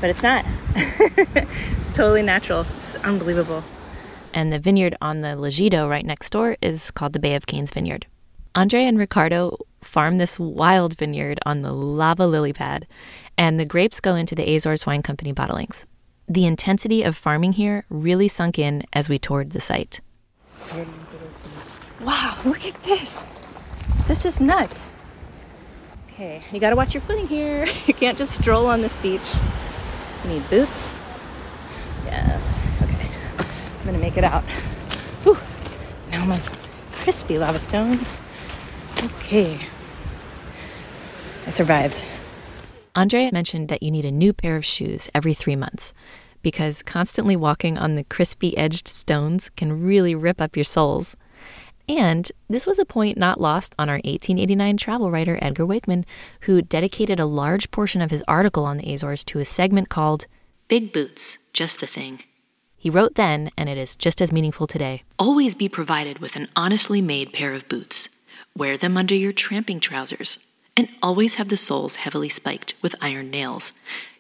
but 0.02 0.10
it's 0.10 0.24
not. 0.24 0.46
it's 0.76 1.90
totally 1.90 2.22
natural. 2.22 2.66
It's 2.78 2.96
unbelievable. 2.98 3.64
And 4.34 4.52
the 4.52 4.60
vineyard 4.60 4.96
on 5.02 5.22
the 5.22 5.30
Lajido 5.30 5.88
right 5.90 6.06
next 6.06 6.32
door 6.32 6.58
is 6.62 6.92
called 6.92 7.14
the 7.14 7.20
Bay 7.20 7.36
of 7.36 7.46
Canes 7.46 7.72
Vineyard. 7.72 8.08
Andre 8.56 8.84
and 8.84 8.98
Ricardo 8.98 9.58
farm 9.82 10.18
this 10.18 10.40
wild 10.40 10.96
vineyard 10.98 11.40
on 11.46 11.62
the 11.62 11.72
lava 11.72 12.26
lily 12.26 12.54
pad, 12.54 12.88
and 13.38 13.60
the 13.60 13.66
grapes 13.66 14.00
go 14.00 14.16
into 14.16 14.36
the 14.36 14.56
Azores 14.56 14.86
Wine 14.86 15.02
Company 15.02 15.34
bottlings. 15.34 15.86
The 16.28 16.46
intensity 16.46 17.04
of 17.04 17.18
farming 17.18 17.54
here 17.54 17.86
really 17.90 18.28
sunk 18.28 18.58
in 18.58 18.84
as 18.94 19.10
we 19.10 19.20
toured 19.20 19.52
the 19.52 19.60
site. 19.60 20.02
Wow, 22.02 22.38
look 22.46 22.66
at 22.66 22.82
this. 22.84 23.26
This 24.08 24.26
is 24.26 24.40
nuts. 24.40 24.94
Okay, 26.10 26.44
you 26.52 26.60
gotta 26.60 26.76
watch 26.76 26.94
your 26.94 27.02
footing 27.02 27.28
here. 27.28 27.66
You 27.88 27.94
can't 27.94 28.18
just 28.18 28.36
stroll 28.36 28.68
on 28.68 28.82
this 28.82 28.98
beach. 28.98 29.34
You 30.24 30.30
need 30.30 30.50
boots. 30.50 30.96
Yes, 32.06 32.60
okay. 32.82 33.10
I'm 33.40 33.86
gonna 33.86 33.98
make 33.98 34.18
it 34.18 34.24
out. 34.24 34.44
Whew. 35.24 35.38
Now 36.12 36.22
I'm 36.22 36.32
on 36.32 36.42
some 36.42 36.56
crispy 36.92 37.38
lava 37.38 37.60
stones. 37.60 38.20
Okay. 39.04 39.60
I 41.46 41.50
survived. 41.50 42.06
Andre 42.96 43.30
mentioned 43.32 43.68
that 43.70 43.84
you 43.84 43.92
need 43.92 44.06
a 44.06 44.12
new 44.12 44.34
pair 44.34 44.56
of 44.56 44.64
shoes 44.64 45.10
every 45.14 45.34
three 45.34 45.56
months 45.56 45.94
because 46.44 46.84
constantly 46.84 47.36
walking 47.36 47.78
on 47.78 47.96
the 47.96 48.04
crispy 48.04 48.56
edged 48.58 48.88
stones 48.88 49.50
can 49.56 49.84
really 49.84 50.14
rip 50.14 50.40
up 50.40 50.56
your 50.56 50.64
soles. 50.64 51.16
And 51.88 52.32
this 52.50 52.66
was 52.66 52.80
a 52.80 52.86
point 52.86 53.18
not 53.18 53.42
lost 53.42 53.76
on 53.78 53.90
our 53.90 53.96
1889 53.96 54.78
travel 54.78 55.12
writer 55.12 55.38
Edgar 55.42 55.66
Wakeman, 55.66 56.06
who 56.42 56.62
dedicated 56.62 57.20
a 57.20 57.26
large 57.26 57.72
portion 57.72 58.02
of 58.02 58.12
his 58.12 58.24
article 58.28 58.66
on 58.66 58.78
the 58.78 58.94
Azores 58.94 59.24
to 59.26 59.40
a 59.40 59.46
segment 59.46 59.90
called 59.90 60.28
Big 60.68 60.94
Boots, 60.94 61.40
Just 61.52 61.82
the 61.82 61.88
Thing. 61.88 62.22
He 62.78 62.90
wrote 62.90 63.16
then, 63.16 63.50
and 63.58 63.70
it 63.70 63.78
is 63.78 63.96
just 63.96 64.22
as 64.22 64.32
meaningful 64.32 64.68
today 64.68 65.04
Always 65.18 65.56
be 65.56 65.70
provided 65.70 66.20
with 66.20 66.36
an 66.36 66.50
honestly 66.56 67.02
made 67.02 67.32
pair 67.32 67.54
of 67.54 67.70
boots. 67.70 68.10
Wear 68.58 68.78
them 68.78 68.98
under 68.98 69.16
your 69.16 69.32
tramping 69.34 69.80
trousers, 69.80 70.40
and 70.76 70.90
always 71.02 71.36
have 71.36 71.50
the 71.50 71.58
soles 71.58 71.96
heavily 71.96 72.30
spiked 72.30 72.76
with 72.82 72.96
iron 73.02 73.30
nails. 73.30 73.74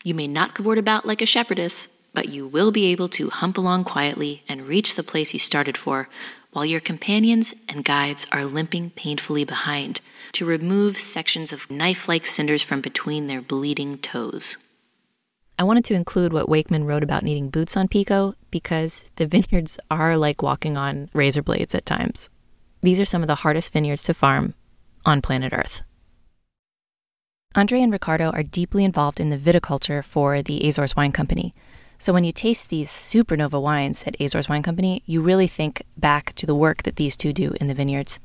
You 0.04 0.14
may 0.14 0.28
not 0.28 0.56
cavort 0.56 0.78
about 0.78 1.06
like 1.06 1.22
a 1.22 1.26
shepherdess, 1.26 1.90
but 2.14 2.30
you 2.30 2.48
will 2.48 2.72
be 2.72 2.86
able 2.86 3.10
to 3.10 3.30
hump 3.30 3.58
along 3.58 3.84
quietly 3.84 4.44
and 4.48 4.62
reach 4.64 4.96
the 4.96 5.04
place 5.04 5.34
you 5.34 5.40
started 5.40 5.78
for, 5.78 6.08
while 6.54 6.66
your 6.66 6.80
companions 6.80 7.54
and 7.68 7.84
guides 7.84 8.26
are 8.32 8.46
limping 8.46 8.92
painfully 8.92 9.44
behind 9.44 10.00
to 10.32 10.46
remove 10.46 10.98
sections 10.98 11.52
of 11.52 11.70
knife 11.70 12.08
like 12.08 12.26
cinders 12.26 12.64
from 12.64 12.80
between 12.82 13.28
their 13.28 13.42
bleeding 13.42 13.98
toes. 13.98 14.58
I 15.60 15.64
wanted 15.64 15.86
to 15.86 15.94
include 15.94 16.34
what 16.34 16.50
Wakeman 16.50 16.86
wrote 16.86 17.04
about 17.04 17.24
needing 17.24 17.50
boots 17.50 17.78
on 17.78 17.88
Pico 17.88 18.34
because 18.50 19.06
the 19.18 19.28
vineyards 19.36 19.80
are 19.92 20.18
like 20.18 20.42
walking 20.42 20.78
on 20.78 21.10
razor 21.14 21.44
blades 21.44 21.76
at 21.76 21.86
times. 21.86 22.30
These 22.82 23.00
are 23.00 23.06
some 23.06 23.22
of 23.22 23.28
the 23.28 23.36
hardest 23.36 23.72
vineyards 23.72 24.04
to 24.04 24.14
farm 24.14 24.56
on 25.06 25.22
planet 25.22 25.54
Earth. 25.54 25.84
Andre 27.56 27.82
and 27.82 27.92
Ricardo 27.92 28.32
are 28.32 28.42
deeply 28.42 28.84
involved 28.84 29.20
in 29.20 29.30
the 29.30 29.38
viticulture 29.38 30.04
for 30.04 30.42
the 30.42 30.68
Azores 30.68 30.96
Wine 30.96 31.12
Company. 31.12 31.54
So 32.04 32.12
when 32.12 32.26
you 32.26 32.34
taste 32.34 32.68
these 32.68 32.90
supernova 32.90 33.62
wines 33.62 34.04
at 34.06 34.20
Azores 34.20 34.50
Wine 34.50 34.62
Company, 34.62 35.02
you 35.06 35.22
really 35.22 35.48
think 35.48 35.84
back 35.96 36.34
to 36.34 36.46
the 36.46 36.54
work 36.54 36.84
that 36.84 36.98
these 36.98 37.16
two 37.16 37.32
do 37.32 37.54
in 37.62 37.68
the 37.68 37.74
vineyards. 37.74 38.20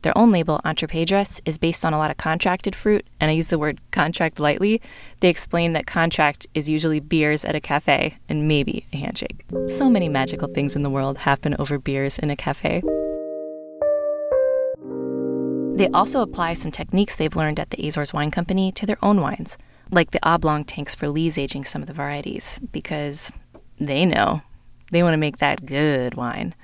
Their 0.00 0.16
own 0.16 0.30
label, 0.30 0.62
Entre 0.64 0.88
Pedras, 0.88 1.38
is 1.44 1.58
based 1.58 1.84
on 1.84 1.92
a 1.92 1.98
lot 1.98 2.10
of 2.10 2.16
contracted 2.16 2.74
fruit, 2.74 3.06
and 3.20 3.30
I 3.30 3.34
use 3.34 3.50
the 3.50 3.58
word 3.58 3.82
contract 3.90 4.40
lightly. 4.40 4.80
They 5.20 5.28
explain 5.28 5.74
that 5.74 5.86
contract 5.86 6.46
is 6.54 6.70
usually 6.70 7.00
beers 7.00 7.44
at 7.44 7.54
a 7.54 7.60
cafe 7.60 8.16
and 8.30 8.48
maybe 8.48 8.86
a 8.94 8.96
handshake. 8.96 9.44
So 9.68 9.90
many 9.90 10.08
magical 10.08 10.48
things 10.48 10.74
in 10.74 10.82
the 10.82 10.88
world 10.88 11.18
happen 11.18 11.54
over 11.58 11.78
beers 11.78 12.18
in 12.18 12.30
a 12.30 12.36
cafe. 12.36 12.80
They 15.76 15.88
also 15.92 16.22
apply 16.22 16.54
some 16.54 16.72
techniques 16.72 17.16
they've 17.16 17.36
learned 17.36 17.60
at 17.60 17.68
the 17.68 17.86
Azores 17.86 18.14
Wine 18.14 18.30
Company 18.30 18.72
to 18.72 18.86
their 18.86 19.04
own 19.04 19.20
wines, 19.20 19.58
like 19.90 20.10
the 20.10 20.20
oblong 20.22 20.64
tanks 20.64 20.94
for 20.94 21.08
lees 21.08 21.38
aging 21.38 21.64
some 21.64 21.82
of 21.82 21.88
the 21.88 21.94
varieties, 21.94 22.60
because 22.72 23.32
they 23.78 24.04
know 24.04 24.42
they 24.90 25.02
want 25.02 25.14
to 25.14 25.18
make 25.18 25.38
that 25.38 25.66
good 25.66 26.14
wine. 26.14 26.54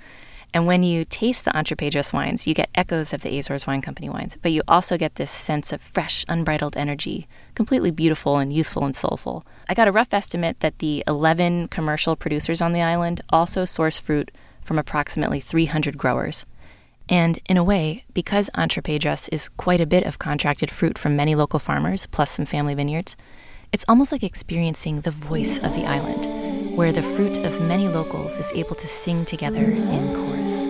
And 0.53 0.68
when 0.68 0.85
you 0.85 1.05
taste 1.05 1.45
the 1.45 1.57
Entre 1.57 1.77
Pedras 1.77 2.12
wines, 2.12 2.47
you 2.47 2.55
get 2.55 2.70
echoes 2.77 3.12
of 3.12 3.22
the 3.22 3.37
Azores 3.37 3.66
Wine 3.66 3.83
Company 3.83 4.09
wines, 4.09 4.39
but 4.41 4.53
you 4.53 4.62
also 4.68 4.97
get 4.97 5.16
this 5.16 5.33
sense 5.33 5.72
of 5.72 5.83
fresh, 5.83 6.25
unbridled 6.29 6.77
energy, 6.77 7.27
completely 7.57 7.91
beautiful 7.91 8.39
and 8.39 8.53
youthful 8.53 8.85
and 8.85 8.95
soulful. 8.95 9.45
I 9.68 9.75
got 9.75 9.89
a 9.89 9.93
rough 9.93 10.14
estimate 10.14 10.61
that 10.61 10.79
the 10.79 11.03
11 11.09 11.68
commercial 11.68 12.14
producers 12.14 12.62
on 12.62 12.72
the 12.72 12.83
island 12.83 13.20
also 13.31 13.64
source 13.64 13.99
fruit 13.99 14.31
from 14.62 14.79
approximately 14.79 15.41
300 15.41 15.99
growers. 15.99 16.47
And 17.09 17.38
in 17.48 17.57
a 17.57 17.64
way, 17.64 18.05
because 18.14 18.50
Entre 18.55 18.82
Pedras 18.82 19.28
is 19.30 19.48
quite 19.50 19.80
a 19.80 19.86
bit 19.86 20.05
of 20.05 20.18
contracted 20.18 20.70
fruit 20.70 20.96
from 20.96 21.16
many 21.16 21.34
local 21.34 21.59
farmers, 21.59 22.07
plus 22.07 22.30
some 22.30 22.46
family 22.46 22.74
vineyards, 22.74 23.16
it's 23.72 23.84
almost 23.88 24.12
like 24.12 24.22
experiencing 24.22 25.02
the 25.02 25.11
voice 25.11 25.59
of 25.59 25.74
the 25.74 25.84
island, 25.84 26.76
where 26.76 26.92
the 26.92 27.02
fruit 27.02 27.36
of 27.38 27.61
many 27.61 27.88
locals 27.88 28.38
is 28.38 28.52
able 28.55 28.74
to 28.76 28.88
sing 28.88 29.24
together 29.24 29.64
in 29.64 30.14
chorus. 30.14 30.68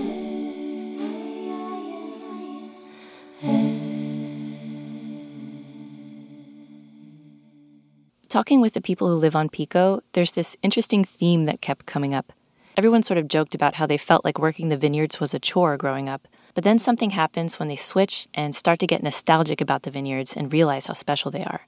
Talking 8.28 8.60
with 8.60 8.74
the 8.74 8.80
people 8.80 9.06
who 9.06 9.14
live 9.14 9.36
on 9.36 9.48
Pico, 9.48 10.00
there's 10.12 10.32
this 10.32 10.56
interesting 10.60 11.04
theme 11.04 11.44
that 11.44 11.60
kept 11.60 11.86
coming 11.86 12.12
up. 12.12 12.32
Everyone 12.76 13.04
sort 13.04 13.18
of 13.18 13.28
joked 13.28 13.54
about 13.54 13.76
how 13.76 13.86
they 13.86 13.96
felt 13.96 14.24
like 14.24 14.40
working 14.40 14.68
the 14.68 14.76
vineyards 14.76 15.20
was 15.20 15.32
a 15.32 15.38
chore 15.38 15.76
growing 15.76 16.08
up. 16.08 16.26
But 16.54 16.64
then 16.64 16.80
something 16.80 17.10
happens 17.10 17.56
when 17.56 17.68
they 17.68 17.76
switch 17.76 18.26
and 18.34 18.52
start 18.52 18.80
to 18.80 18.86
get 18.88 19.00
nostalgic 19.00 19.60
about 19.60 19.82
the 19.82 19.92
vineyards 19.92 20.36
and 20.36 20.52
realize 20.52 20.88
how 20.88 20.94
special 20.94 21.30
they 21.30 21.44
are. 21.44 21.66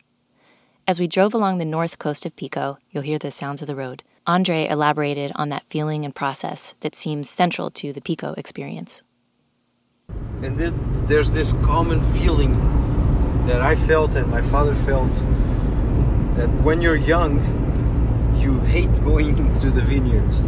As 0.85 0.99
we 0.99 1.07
drove 1.07 1.33
along 1.33 1.59
the 1.59 1.65
north 1.65 2.01
coast 2.01 2.27
of 2.27 2.35
Pico, 2.35 2.79
you'll 2.91 3.05
hear 3.05 3.21
the 3.21 3.31
sounds 3.31 3.63
of 3.63 3.69
the 3.69 3.77
road. 3.77 4.03
Andre 4.27 4.67
elaborated 4.67 5.31
on 5.37 5.49
that 5.51 5.63
feeling 5.69 6.05
and 6.05 6.13
process 6.13 6.75
that 6.81 6.97
seems 6.97 7.31
central 7.31 7.71
to 7.71 7.93
the 7.93 8.01
Pico 8.01 8.33
experience. 8.37 9.05
And 10.43 10.59
there, 10.59 10.73
there's 11.07 11.31
this 11.31 11.53
common 11.63 12.03
feeling 12.15 12.53
that 13.47 13.61
I 13.61 13.77
felt 13.77 14.17
and 14.17 14.29
my 14.29 14.43
father 14.43 14.75
felt 14.75 15.13
that 16.37 16.51
when 16.65 16.81
you're 16.81 16.97
young, 16.97 17.39
you 18.37 18.59
hate 18.63 18.93
going 19.05 19.55
to 19.61 19.71
the 19.71 19.83
vineyards 19.83 20.45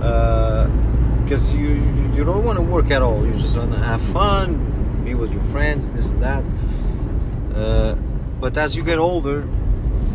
because 0.00 1.48
uh, 1.50 1.52
you 1.52 1.68
you 2.14 2.24
don't 2.24 2.44
want 2.44 2.58
to 2.58 2.62
work 2.62 2.90
at 2.90 3.02
all. 3.02 3.24
You 3.26 3.32
just 3.34 3.56
want 3.56 3.72
to 3.72 3.78
have 3.78 4.00
fun, 4.00 5.02
be 5.04 5.14
with 5.14 5.32
your 5.32 5.42
friends, 5.44 5.90
this 5.90 6.08
and 6.08 6.22
that. 6.22 6.44
Uh, 7.54 7.94
but 8.40 8.56
as 8.56 8.74
you 8.74 8.82
get 8.82 8.98
older, 8.98 9.46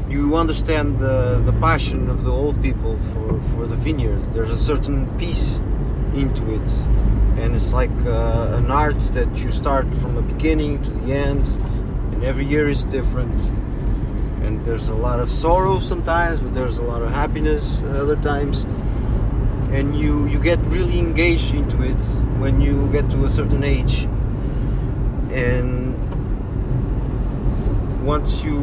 you 0.10 0.36
understand 0.36 0.98
the, 0.98 1.42
the 1.46 1.54
passion 1.54 2.10
of 2.10 2.24
the 2.24 2.32
old 2.32 2.62
people 2.62 3.00
for, 3.14 3.42
for 3.54 3.68
the 3.68 3.76
vineyard. 3.76 4.34
There's 4.34 4.50
a 4.50 4.58
certain 4.58 5.08
peace 5.18 5.58
into 6.16 6.44
it, 6.54 6.70
and 7.38 7.56
it's 7.56 7.74
like 7.74 7.92
uh, 8.06 8.54
an 8.56 8.72
art 8.72 9.00
that 9.14 9.38
you 9.38 9.52
start 9.52 9.86
from 9.96 10.16
the 10.16 10.22
beginning 10.22 10.82
to 10.84 10.90
the 10.90 11.14
end, 11.14 11.46
and 12.14 12.24
every 12.24 12.46
year 12.46 12.68
is 12.70 12.84
different. 12.84 13.38
And 14.44 14.64
there's 14.66 14.88
a 14.88 14.96
lot 14.96 15.20
of 15.20 15.30
sorrow 15.30 15.80
sometimes, 15.80 16.40
but 16.40 16.54
there's 16.54 16.78
a 16.78 16.84
lot 16.84 17.02
of 17.02 17.12
happiness 17.12 17.84
other 17.84 18.16
times 18.16 18.66
and 19.72 19.96
you 19.96 20.26
you 20.28 20.40
get 20.40 20.60
really 20.66 21.00
engaged 21.00 21.54
into 21.54 21.82
it 21.82 22.02
when 22.40 22.62
you 22.62 22.90
get 22.92 23.10
to 23.12 23.26
a 23.26 23.30
certain 23.30 23.64
age. 23.64 24.04
And 25.32 25.94
once 28.06 28.44
you 28.44 28.60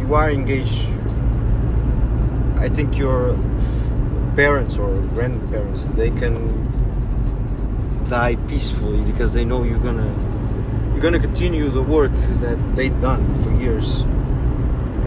you 0.00 0.14
are 0.14 0.30
engaged 0.30 0.88
i 2.58 2.68
think 2.68 2.96
your 2.96 3.36
parents 4.36 4.76
or 4.76 5.00
grandparents 5.14 5.86
they 5.98 6.10
can 6.10 6.34
die 8.08 8.36
peacefully 8.46 9.00
because 9.10 9.32
they 9.32 9.44
know 9.44 9.64
you're 9.64 9.78
gonna 9.78 10.12
you're 10.92 11.00
gonna 11.00 11.18
continue 11.18 11.68
the 11.70 11.82
work 11.82 12.12
that 12.40 12.58
they've 12.76 13.00
done 13.00 13.42
for 13.42 13.50
years. 13.54 14.02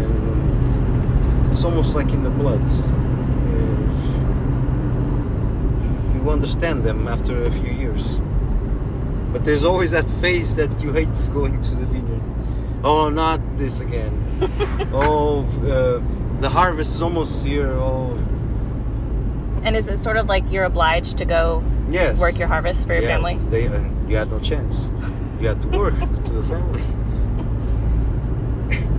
And 0.01 1.51
it's 1.51 1.63
almost 1.63 1.93
like 1.93 2.09
in 2.09 2.23
the 2.23 2.31
blood 2.31 2.65
you 6.25 6.31
understand 6.31 6.83
them 6.83 7.07
after 7.07 7.45
a 7.45 7.51
few 7.51 7.71
years. 7.71 8.17
But 9.31 9.45
there's 9.45 9.63
always 9.63 9.91
that 9.91 10.09
phase 10.09 10.55
that 10.55 10.71
you 10.81 10.91
hate 10.91 11.15
going 11.33 11.61
to 11.61 11.71
the 11.75 11.85
vineyard. 11.85 12.21
Oh, 12.83 13.09
not 13.09 13.39
this 13.57 13.79
again. 13.79 14.13
oh, 14.93 15.45
uh, 15.63 16.39
the 16.41 16.49
harvest 16.49 16.95
is 16.95 17.01
almost 17.01 17.45
here. 17.45 17.71
Oh, 17.73 18.17
And 19.63 19.75
is 19.75 19.87
it 19.87 19.99
sort 19.99 20.17
of 20.17 20.27
like 20.27 20.43
you're 20.51 20.65
obliged 20.65 21.17
to 21.17 21.25
go 21.25 21.63
yes. 21.89 22.19
work 22.19 22.37
your 22.37 22.47
harvest 22.47 22.87
for 22.87 22.93
your 22.93 23.03
Yeah, 23.03 23.15
family? 23.15 23.37
They, 23.49 23.67
uh, 23.67 23.89
you 24.07 24.17
had 24.17 24.29
no 24.31 24.39
chance. 24.39 24.89
You 25.39 25.47
had 25.47 25.61
to 25.61 25.67
work 25.67 25.97
to 26.25 26.31
the 26.31 26.43
family. 26.43 26.83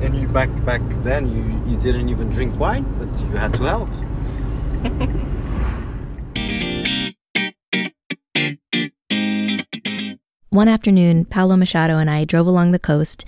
And 0.05 0.15
you 0.17 0.29
back 0.29 0.51
back 0.65 0.83
then 1.03 1.27
you, 1.35 1.43
you 1.71 1.77
didn't 1.81 2.09
even 2.09 2.31
drink 2.31 2.59
wine, 2.61 2.85
but 2.99 3.09
you 3.21 3.37
had 3.37 3.53
to 3.55 3.63
help. 3.65 3.89
One 10.57 10.69
afternoon, 10.69 11.27
Paulo 11.27 11.55
Machado 11.55 11.99
and 11.99 12.09
I 12.09 12.25
drove 12.25 12.47
along 12.47 12.71
the 12.71 12.79
coast 12.79 13.27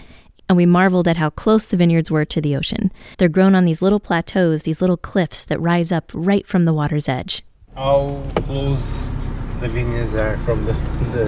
and 0.49 0.57
we 0.57 0.64
marveled 0.64 1.07
at 1.07 1.18
how 1.18 1.29
close 1.29 1.66
the 1.66 1.76
vineyards 1.76 2.11
were 2.11 2.24
to 2.24 2.41
the 2.41 2.57
ocean. 2.57 2.91
They're 3.18 3.29
grown 3.29 3.55
on 3.55 3.66
these 3.66 3.83
little 3.83 4.01
plateaus, 4.01 4.62
these 4.62 4.81
little 4.81 4.97
cliffs 4.97 5.45
that 5.45 5.61
rise 5.61 5.93
up 5.93 6.11
right 6.14 6.47
from 6.47 6.64
the 6.64 6.72
water's 6.72 7.07
edge. 7.07 7.43
How 7.74 8.22
close 8.35 9.09
the 9.61 9.68
vineyards 9.68 10.14
are 10.14 10.39
from 10.39 10.64
the, 10.64 10.72
the, 11.12 11.26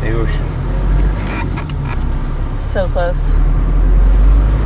the 0.00 0.12
ocean. 0.12 0.46
So 2.56 2.88
close. 2.88 3.30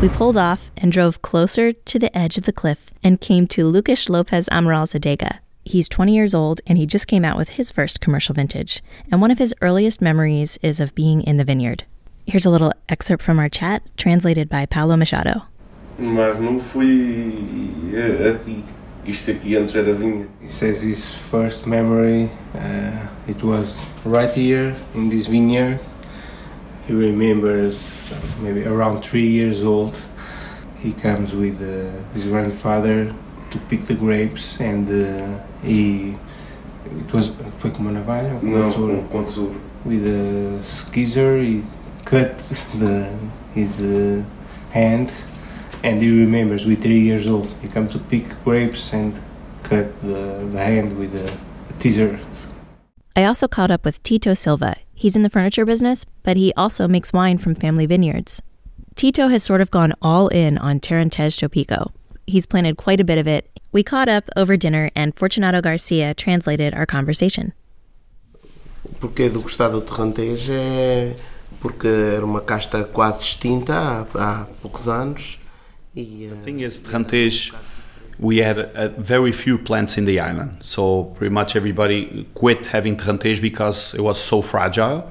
We 0.00 0.10
pulled 0.10 0.36
off 0.36 0.70
and 0.76 0.92
drove 0.92 1.22
closer 1.22 1.72
to 1.72 1.98
the 1.98 2.16
edge 2.16 2.38
of 2.38 2.44
the 2.44 2.52
cliff 2.52 2.94
and 3.02 3.20
came 3.20 3.48
to 3.48 3.66
Lucas 3.66 4.08
Lopez 4.08 4.48
Amaral 4.52 4.86
Zadega. 4.86 5.40
He's 5.64 5.88
20 5.88 6.14
years 6.14 6.34
old 6.34 6.60
and 6.66 6.76
he 6.76 6.86
just 6.86 7.06
came 7.06 7.24
out 7.24 7.36
with 7.36 7.50
his 7.50 7.70
first 7.70 8.00
commercial 8.00 8.34
vintage. 8.34 8.82
And 9.10 9.20
one 9.20 9.30
of 9.30 9.38
his 9.38 9.54
earliest 9.62 10.02
memories 10.02 10.58
is 10.62 10.80
of 10.80 10.94
being 10.94 11.22
in 11.22 11.36
the 11.36 11.44
vineyard. 11.44 11.84
Here's 12.26 12.46
a 12.46 12.50
little 12.50 12.72
excerpt 12.88 13.22
from 13.22 13.38
our 13.38 13.48
chat, 13.48 13.82
translated 13.96 14.48
by 14.48 14.66
Paulo 14.66 14.96
Machado. 14.96 15.42
Mas 15.98 16.38
não 16.38 16.58
fui 16.58 17.94
eh, 17.94 18.30
aqui. 18.30 18.64
Isto 19.04 19.32
aqui 19.32 19.56
antes 19.56 19.74
era 19.74 19.92
vinha. 19.94 20.28
He 20.40 20.48
says 20.48 20.80
his 20.82 21.04
first 21.06 21.66
memory, 21.66 22.30
uh, 22.54 23.06
it 23.26 23.42
was 23.42 23.84
right 24.04 24.32
here 24.32 24.76
in 24.94 25.08
this 25.08 25.26
vineyard. 25.26 25.80
He 26.86 26.94
remembers 26.94 27.90
uh, 28.12 28.16
maybe 28.40 28.64
around 28.64 29.02
three 29.02 29.28
years 29.28 29.64
old. 29.64 30.00
He 30.78 30.92
comes 30.92 31.34
with 31.34 31.60
uh, 31.60 32.02
his 32.14 32.26
grandfather 32.26 33.12
to 33.52 33.58
pick 33.68 33.86
the 33.86 33.94
grapes 33.94 34.60
and 34.60 34.88
uh, 34.90 35.38
he. 35.62 36.14
It 36.86 37.12
was. 37.14 37.30
Foi 37.58 37.70
com 37.70 37.82
uma 37.82 37.92
navalha? 37.92 38.34
ou 38.34 38.40
com 38.40 38.46
Não, 38.46 38.70
tesoura? 38.70 38.96
com, 38.96 39.08
com 39.08 39.24
tesouro. 39.24 39.60
With 39.84 40.04
a 40.06 40.62
skeezer, 40.62 41.40
he 41.42 41.62
cut 42.04 42.38
the, 42.78 43.10
his 43.54 43.80
uh, 43.80 44.22
hand 44.72 45.12
and 45.82 46.00
he 46.00 46.10
remembers 46.10 46.64
with 46.66 46.82
three 46.82 47.00
years 47.00 47.26
old. 47.26 47.52
He 47.62 47.68
come 47.68 47.88
to 47.88 47.98
pick 47.98 48.26
grapes 48.44 48.92
and 48.92 49.14
cut 49.62 50.00
the, 50.02 50.46
the 50.50 50.58
hand 50.62 50.96
with 50.98 51.14
a, 51.14 51.32
a 51.70 51.78
teaser. 51.78 52.18
I 53.16 53.24
also 53.24 53.48
caught 53.48 53.70
up 53.70 53.84
with 53.84 54.02
Tito 54.02 54.34
Silva. 54.34 54.76
He's 54.94 55.16
in 55.16 55.22
the 55.22 55.30
furniture 55.30 55.64
business, 55.66 56.06
but 56.22 56.36
he 56.36 56.52
also 56.56 56.86
makes 56.86 57.12
wine 57.12 57.38
from 57.38 57.54
family 57.54 57.86
vineyards. 57.86 58.40
Tito 58.94 59.28
has 59.28 59.42
sort 59.42 59.60
of 59.60 59.70
gone 59.70 59.92
all 60.00 60.28
in 60.28 60.58
on 60.58 60.78
Terrantez 60.78 61.38
do 61.38 61.48
Pico. 61.48 61.92
He's 62.26 62.46
planted 62.46 62.76
quite 62.76 63.00
a 63.00 63.04
bit 63.04 63.18
of 63.18 63.26
it. 63.26 63.48
We 63.72 63.82
caught 63.82 64.08
up 64.08 64.28
over 64.36 64.56
dinner, 64.56 64.90
and 64.94 65.14
Fortunato 65.14 65.60
Garcia 65.60 66.14
translated 66.14 66.74
our 66.74 66.86
conversation. 66.86 67.52
Porquê 69.00 69.28
do 69.28 69.40
gostar 69.40 69.68
do 69.68 69.80
Terrantez 69.80 70.48
é 70.50 71.14
porque 71.60 71.86
era 71.86 72.24
uma 72.24 72.40
casta 72.40 72.84
quase 72.84 73.22
extinta 73.22 73.74
há, 73.74 74.06
há 74.14 74.46
poucos 74.60 74.88
anos. 74.88 75.38
E, 75.94 76.28
The 76.28 76.36
thing 76.44 76.60
is, 76.60 76.80
Terrantez, 76.80 77.52
we 78.18 78.38
had 78.38 78.58
uh, 78.58 78.88
very 78.98 79.32
few 79.32 79.58
plants 79.58 79.96
in 79.96 80.04
the 80.04 80.18
island. 80.18 80.58
So 80.62 81.12
pretty 81.16 81.32
much 81.32 81.54
everybody 81.56 82.26
quit 82.34 82.66
having 82.68 82.96
Terrantez 82.96 83.40
because 83.40 83.94
it 83.94 84.00
was 84.00 84.18
so 84.18 84.42
fragile. 84.42 85.10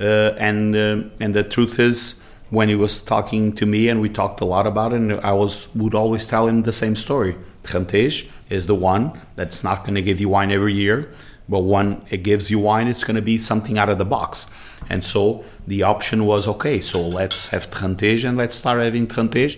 Uh, 0.00 0.34
and 0.38 0.74
uh, 0.74 1.08
and 1.20 1.34
the 1.34 1.44
truth 1.44 1.78
is, 1.78 2.21
when 2.52 2.68
he 2.68 2.74
was 2.74 3.00
talking 3.00 3.50
to 3.54 3.64
me, 3.64 3.88
and 3.88 3.98
we 4.02 4.10
talked 4.10 4.42
a 4.42 4.44
lot 4.44 4.66
about 4.66 4.92
it, 4.92 4.96
and 4.96 5.12
I 5.22 5.32
was 5.32 5.74
would 5.74 5.94
always 5.94 6.26
tell 6.26 6.46
him 6.46 6.62
the 6.62 6.72
same 6.72 6.96
story. 6.96 7.34
Terrantez 7.64 8.28
is 8.50 8.66
the 8.66 8.74
one 8.74 9.18
that's 9.36 9.64
not 9.64 9.84
going 9.84 9.94
to 9.94 10.02
give 10.02 10.20
you 10.20 10.28
wine 10.28 10.52
every 10.52 10.74
year, 10.74 11.10
but 11.48 11.60
when 11.60 12.02
it 12.10 12.18
gives 12.18 12.50
you 12.50 12.58
wine, 12.58 12.88
it's 12.88 13.04
going 13.04 13.16
to 13.16 13.22
be 13.22 13.38
something 13.38 13.78
out 13.78 13.88
of 13.88 13.96
the 13.96 14.04
box. 14.04 14.46
And 14.90 15.02
so 15.02 15.44
the 15.66 15.82
option 15.82 16.26
was 16.26 16.46
okay. 16.46 16.78
So 16.80 17.00
let's 17.00 17.50
have 17.52 17.70
Terrantez 17.70 18.22
and 18.28 18.36
let's 18.36 18.56
start 18.56 18.82
having 18.82 19.06
Terrantez. 19.06 19.56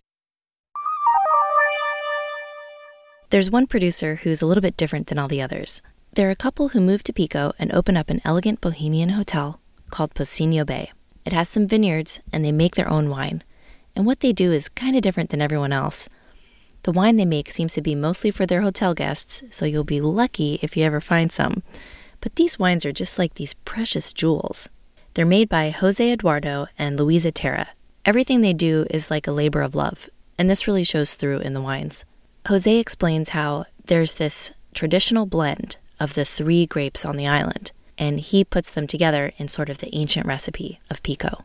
There's 3.31 3.51
one 3.51 3.67
producer 3.67 4.21
who's 4.23 4.41
a 4.41 4.47
little 4.47 4.63
bit 4.63 4.77
different 4.77 5.09
than 5.09 5.19
all 5.19 5.27
the 5.27 5.43
others. 5.43 5.83
They're 6.13 6.31
a 6.31 6.37
couple 6.37 6.69
who 6.69 6.81
moved 6.81 7.07
to 7.07 7.13
Pico 7.13 7.53
and 7.59 7.73
open 7.73 7.97
up 7.97 8.09
an 8.09 8.21
elegant 8.25 8.61
bohemian 8.61 9.09
hotel 9.19 9.59
called 9.91 10.15
Pocinho 10.15 10.65
Bay. 10.65 10.93
It 11.25 11.33
has 11.33 11.49
some 11.49 11.67
vineyards 11.67 12.21
and 12.33 12.45
they 12.45 12.53
make 12.53 12.75
their 12.75 12.89
own 12.89 13.09
wine. 13.09 13.43
And 13.97 14.07
what 14.07 14.21
they 14.21 14.33
do 14.33 14.53
is 14.53 14.69
kind 14.69 14.97
of 14.97 15.03
different 15.03 15.31
than 15.31 15.41
everyone 15.41 15.73
else. 15.73 16.09
The 16.83 16.93
wine 16.93 17.17
they 17.17 17.25
make 17.25 17.51
seems 17.51 17.73
to 17.75 17.83
be 17.83 17.95
mostly 17.95 18.31
for 18.31 18.45
their 18.45 18.61
hotel 18.61 18.93
guests, 18.93 19.43
so 19.51 19.65
you'll 19.65 19.85
be 19.85 20.01
lucky 20.01 20.59
if 20.61 20.77
you 20.77 20.85
ever 20.85 21.01
find 21.01 21.33
some. 21.33 21.63
But 22.21 22.37
these 22.37 22.59
wines 22.59 22.85
are 22.85 22.93
just 22.93 23.19
like 23.19 23.35
these 23.35 23.55
precious 23.65 24.13
jewels. 24.13 24.69
They're 25.15 25.25
made 25.25 25.49
by 25.49 25.71
Jose 25.71 26.13
Eduardo 26.13 26.67
and 26.79 26.99
Luisa 26.99 27.33
Terra. 27.33 27.69
Everything 28.05 28.41
they 28.41 28.53
do 28.53 28.87
is 28.91 29.11
like 29.11 29.27
a 29.27 29.33
labor 29.33 29.63
of 29.63 29.75
love, 29.75 30.11
and 30.39 30.51
this 30.51 30.67
really 30.67 30.85
shows 30.85 31.15
through 31.15 31.39
in 31.39 31.55
the 31.55 31.63
wines. 31.63 32.05
Jose 32.49 32.79
explains 32.79 33.31
how 33.31 33.65
there's 33.87 34.17
this 34.17 34.53
traditional 34.75 35.25
blend 35.25 35.79
of 35.99 36.15
the 36.15 36.25
three 36.25 36.67
grapes 36.67 37.07
on 37.07 37.17
the 37.17 37.27
island, 37.27 37.73
and 37.99 38.21
he 38.21 38.45
puts 38.45 38.73
them 38.73 38.87
together 38.87 39.33
in 39.37 39.49
sort 39.49 39.69
of 39.69 39.79
the 39.79 39.95
ancient 39.95 40.27
recipe 40.27 40.81
of 40.91 41.03
Pico. 41.03 41.45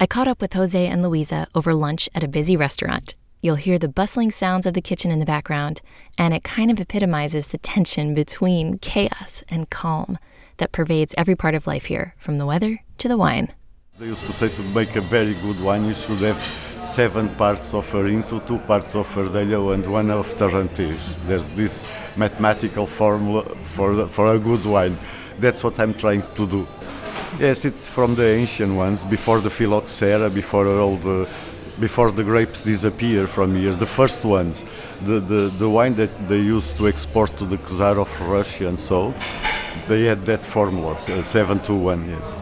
I 0.00 0.06
caught 0.06 0.28
up 0.28 0.40
with 0.40 0.52
Jose 0.52 0.86
and 0.86 1.02
Luisa 1.02 1.48
over 1.54 1.74
lunch 1.74 2.08
at 2.14 2.22
a 2.22 2.28
busy 2.28 2.56
restaurant. 2.56 3.14
You'll 3.40 3.56
hear 3.56 3.78
the 3.78 3.88
bustling 3.88 4.30
sounds 4.30 4.66
of 4.66 4.74
the 4.74 4.82
kitchen 4.82 5.10
in 5.10 5.20
the 5.20 5.24
background, 5.24 5.80
and 6.16 6.34
it 6.34 6.42
kind 6.44 6.70
of 6.70 6.80
epitomizes 6.80 7.48
the 7.48 7.58
tension 7.58 8.14
between 8.14 8.78
chaos 8.78 9.44
and 9.48 9.70
calm 9.70 10.18
that 10.56 10.72
pervades 10.72 11.14
every 11.16 11.36
part 11.36 11.54
of 11.54 11.66
life 11.66 11.86
here, 11.86 12.14
from 12.18 12.38
the 12.38 12.46
weather 12.46 12.80
to 12.98 13.08
the 13.08 13.16
wine. 13.16 13.52
They 13.98 14.06
used 14.06 14.26
to 14.26 14.32
say 14.32 14.48
to 14.48 14.62
make 14.62 14.94
a 14.96 15.00
very 15.00 15.34
good 15.34 15.60
wine, 15.60 15.84
you 15.84 15.94
should 15.94 16.18
have 16.18 16.40
seven 16.84 17.28
parts 17.30 17.74
of 17.74 17.90
Arinto, 17.92 18.44
two 18.46 18.58
parts 18.58 18.94
of 18.94 19.12
Verdelho, 19.12 19.74
and 19.74 19.84
one 19.90 20.10
of 20.10 20.32
Terrantez. 20.36 21.14
There's 21.26 21.48
this 21.50 21.88
mathematical 22.16 22.86
formula 22.86 23.42
for, 23.62 24.06
for 24.06 24.34
a 24.34 24.38
good 24.38 24.64
wine. 24.64 24.96
That's 25.38 25.62
what 25.62 25.78
I'm 25.78 25.94
trying 25.94 26.22
to 26.34 26.46
do. 26.46 26.66
Yes, 27.38 27.64
it's 27.64 27.88
from 27.88 28.14
the 28.14 28.26
ancient 28.26 28.74
ones, 28.74 29.04
before 29.04 29.40
the 29.40 29.50
phylloxera, 29.50 30.30
before 30.30 30.66
all 30.66 30.96
the, 30.96 31.20
before 31.80 32.10
the 32.10 32.24
grapes 32.24 32.62
disappear 32.62 33.26
from 33.26 33.54
here. 33.54 33.74
The 33.74 33.86
first 33.86 34.24
ones, 34.24 34.64
the, 35.04 35.20
the, 35.20 35.52
the 35.58 35.70
wine 35.70 35.94
that 35.94 36.10
they 36.28 36.40
used 36.40 36.76
to 36.78 36.88
export 36.88 37.36
to 37.38 37.44
the 37.44 37.58
Czar 37.68 38.00
of 38.00 38.28
Russia 38.28 38.68
and 38.68 38.80
so, 38.80 39.14
they 39.86 40.04
had 40.04 40.26
that 40.26 40.44
formula, 40.44 40.94
uh, 40.94 41.22
seven 41.22 41.60
to 41.60 41.74
one. 41.74 42.08
Yes. 42.08 42.40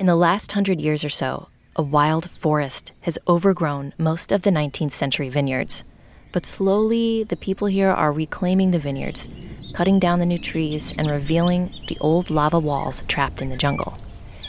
In 0.00 0.06
the 0.06 0.16
last 0.16 0.52
hundred 0.52 0.80
years 0.80 1.04
or 1.04 1.08
so, 1.08 1.48
a 1.74 1.82
wild 1.82 2.30
forest 2.30 2.92
has 3.02 3.18
overgrown 3.28 3.92
most 3.98 4.32
of 4.32 4.42
the 4.42 4.50
19th 4.50 4.92
century 4.92 5.28
vineyards. 5.28 5.84
But 6.36 6.44
slowly, 6.44 7.24
the 7.24 7.34
people 7.34 7.66
here 7.66 7.88
are 7.88 8.12
reclaiming 8.12 8.70
the 8.70 8.78
vineyards, 8.78 9.34
cutting 9.72 9.98
down 9.98 10.18
the 10.18 10.26
new 10.26 10.38
trees, 10.38 10.94
and 10.98 11.08
revealing 11.08 11.72
the 11.88 11.96
old 11.98 12.28
lava 12.28 12.58
walls 12.58 13.02
trapped 13.08 13.40
in 13.40 13.48
the 13.48 13.56
jungle. 13.56 13.96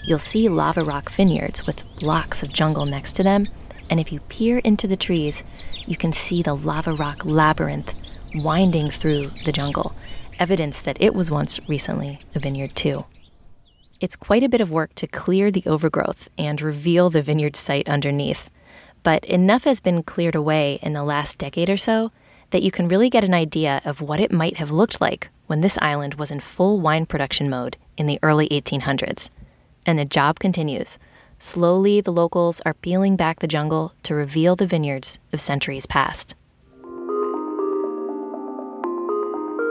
You'll 0.03 0.19
see 0.19 0.49
lava 0.49 0.83
rock 0.83 1.09
vineyards 1.09 1.65
with 1.65 1.85
blocks 1.95 2.43
of 2.43 2.51
jungle 2.51 2.85
next 2.85 3.13
to 3.13 3.23
them, 3.23 3.47
and 3.89 4.01
if 4.01 4.11
you 4.11 4.19
peer 4.19 4.57
into 4.57 4.85
the 4.85 4.97
trees, 4.97 5.45
you 5.87 5.95
can 5.95 6.11
see 6.11 6.43
the 6.43 6.55
lava 6.55 6.91
rock 6.91 7.23
labyrinth 7.23 8.17
winding 8.35 8.91
through 8.91 9.31
the 9.45 9.53
jungle, 9.53 9.95
evidence 10.39 10.81
that 10.81 11.01
it 11.01 11.13
was 11.13 11.31
once 11.31 11.57
recently 11.69 12.19
a 12.35 12.39
vineyard 12.39 12.75
too. 12.75 13.05
It's 14.01 14.17
quite 14.17 14.43
a 14.43 14.49
bit 14.49 14.59
of 14.59 14.71
work 14.71 14.93
to 14.95 15.07
clear 15.07 15.51
the 15.51 15.63
overgrowth 15.65 16.27
and 16.37 16.61
reveal 16.61 17.09
the 17.09 17.21
vineyard 17.21 17.55
site 17.55 17.87
underneath. 17.87 18.49
But 19.07 19.23
enough 19.23 19.63
has 19.63 19.79
been 19.79 20.03
cleared 20.03 20.35
away 20.35 20.79
in 20.81 20.91
the 20.91 21.01
last 21.01 21.37
decade 21.37 21.69
or 21.69 21.77
so 21.77 22.11
that 22.49 22.61
you 22.61 22.71
can 22.71 22.89
really 22.89 23.09
get 23.09 23.23
an 23.23 23.33
idea 23.33 23.81
of 23.85 24.01
what 24.01 24.19
it 24.19 24.33
might 24.33 24.57
have 24.57 24.69
looked 24.69 24.99
like 24.99 25.29
when 25.45 25.61
this 25.61 25.77
island 25.81 26.15
was 26.15 26.29
in 26.29 26.41
full 26.41 26.81
wine 26.81 27.05
production 27.05 27.49
mode 27.49 27.77
in 27.95 28.05
the 28.05 28.19
early 28.21 28.49
1800s. 28.49 29.29
And 29.85 29.97
the 29.97 30.03
job 30.03 30.39
continues. 30.39 30.99
Slowly, 31.39 32.01
the 32.01 32.11
locals 32.11 32.59
are 32.65 32.73
peeling 32.73 33.15
back 33.15 33.39
the 33.39 33.47
jungle 33.47 33.93
to 34.03 34.13
reveal 34.13 34.57
the 34.57 34.67
vineyards 34.67 35.19
of 35.31 35.39
centuries 35.39 35.85
past. 35.85 36.35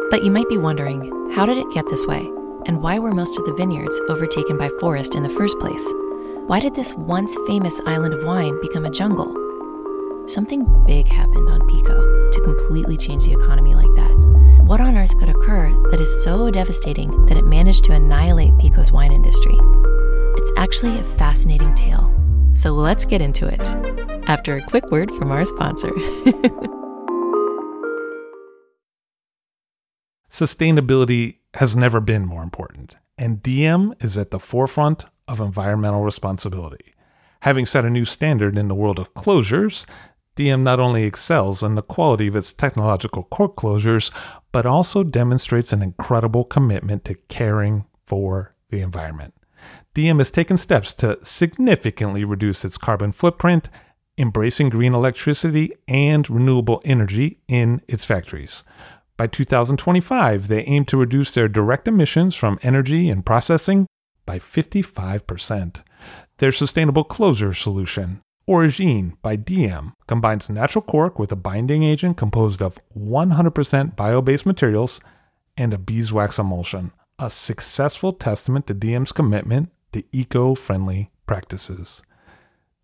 But 0.09 0.25
you 0.25 0.31
might 0.31 0.49
be 0.49 0.57
wondering 0.57 1.13
how 1.35 1.45
did 1.45 1.59
it 1.59 1.71
get 1.75 1.87
this 1.91 2.07
way? 2.07 2.23
And 2.65 2.81
why 2.81 2.99
were 2.99 3.13
most 3.13 3.39
of 3.39 3.45
the 3.45 3.53
vineyards 3.53 4.01
overtaken 4.09 4.57
by 4.57 4.71
forest 4.81 5.15
in 5.15 5.23
the 5.23 5.29
first 5.29 5.59
place? 5.59 5.93
Why 6.47 6.61
did 6.61 6.77
this 6.77 6.95
once 6.95 7.37
famous 7.49 7.81
island 7.87 8.15
of 8.15 8.23
wine 8.23 8.61
become 8.61 8.87
a 8.87 8.91
jungle? 8.91 9.35
Something 10.29 10.65
big 10.87 11.09
happened 11.09 11.49
on 11.49 11.67
Pico 11.67 12.31
to 12.31 12.41
completely 12.41 12.97
change 12.97 13.25
the 13.25 13.33
economy 13.33 13.75
like 13.75 13.93
that. 13.97 14.13
What 14.63 14.81
on 14.81 14.97
earth 14.97 15.19
could 15.19 15.29
occur 15.29 15.73
that 15.91 16.01
is 16.01 16.23
so 16.23 16.49
devastating 16.53 17.27
that 17.27 17.37
it 17.37 17.45
managed 17.45 17.83
to 17.87 17.95
annihilate 17.95 18.57
Pico's 18.59 18.93
wine 18.93 19.11
industry? 19.11 19.59
It's 20.37 20.53
actually 20.57 20.97
a 21.01 21.03
fascinating 21.03 21.75
tale. 21.75 22.15
So 22.55 22.71
let's 22.71 23.05
get 23.05 23.21
into 23.21 23.49
it 23.49 23.67
after 24.29 24.57
a 24.57 24.63
quick 24.67 24.89
word 24.93 25.11
from 25.15 25.33
our 25.33 25.45
sponsor. 25.45 25.91
Sustainability 30.31 31.39
has 31.55 31.75
never 31.75 31.99
been 31.99 32.25
more 32.25 32.45
important, 32.45 32.95
and 33.19 33.43
Diam 33.43 34.01
is 34.01 34.17
at 34.17 34.31
the 34.31 34.39
forefront 34.39 35.07
of 35.29 35.41
environmental 35.41 36.03
responsibility. 36.03 36.95
Having 37.41 37.67
set 37.67 37.85
a 37.85 37.91
new 37.91 38.05
standard 38.05 38.57
in 38.57 38.69
the 38.69 38.75
world 38.75 38.99
of 38.99 39.15
closures, 39.15 39.85
Diam 40.37 40.63
not 40.63 40.79
only 40.79 41.05
excels 41.05 41.63
in 41.63 41.75
the 41.75 41.83
quality 41.83 42.27
of 42.27 42.37
its 42.37 42.53
technological 42.53 43.25
cork 43.25 43.57
closures, 43.57 44.11
but 44.53 44.67
also 44.67 45.03
demonstrates 45.03 45.73
an 45.73 45.83
incredible 45.83 46.45
commitment 46.45 47.05
to 47.05 47.15
caring 47.29 47.87
for 48.05 48.55
the 48.71 48.81
environment. 48.81 49.35
Diam 49.95 50.19
has 50.19 50.31
taken 50.31 50.57
steps 50.57 50.93
to 50.95 51.19
significantly 51.25 52.25
reduce 52.25 52.65
its 52.65 52.77
carbon 52.77 53.13
footprint, 53.13 53.69
embracing 54.19 54.69
green 54.69 54.95
electricity 54.95 55.73
and 55.89 56.29
renewable 56.29 56.83
energy 56.85 57.39
in 57.49 57.81
its 57.89 58.05
factories. 58.05 58.63
By 59.17 59.27
2025, 59.27 60.49
they 60.49 60.63
aim 60.65 60.85
to 60.87 60.99
reduce 60.99 61.31
their 61.31 61.49
direct 61.49 61.89
emissions 61.89 62.35
from 62.35 62.59
energy 62.63 63.09
and 63.09 63.25
processing 63.25 63.87
by 64.27 64.39
55%. 64.39 65.83
Their 66.39 66.53
sustainable 66.53 67.05
closure 67.05 67.55
solution, 67.55 68.21
Origine 68.47 69.17
by 69.23 69.37
Diam, 69.37 69.95
combines 70.07 70.51
natural 70.51 70.83
cork 70.83 71.19
with 71.19 71.33
a 71.33 71.37
binding 71.37 71.83
agent 71.83 72.17
composed 72.17 72.61
of 72.61 72.79
100% 72.97 73.97
bio 73.97 74.21
based 74.21 74.45
materials 74.45 75.01
and 75.57 75.73
a 75.73 75.79
beeswax 75.79 76.39
emulsion, 76.39 76.93
a 77.19 77.31
successful 77.31 78.13
testament 78.13 78.67
to 78.67 78.75
Diam's 78.75 79.13
commitment 79.13 79.71
to 79.93 80.05
eco 80.13 80.55
friendly 80.55 81.11
practices. 81.27 82.03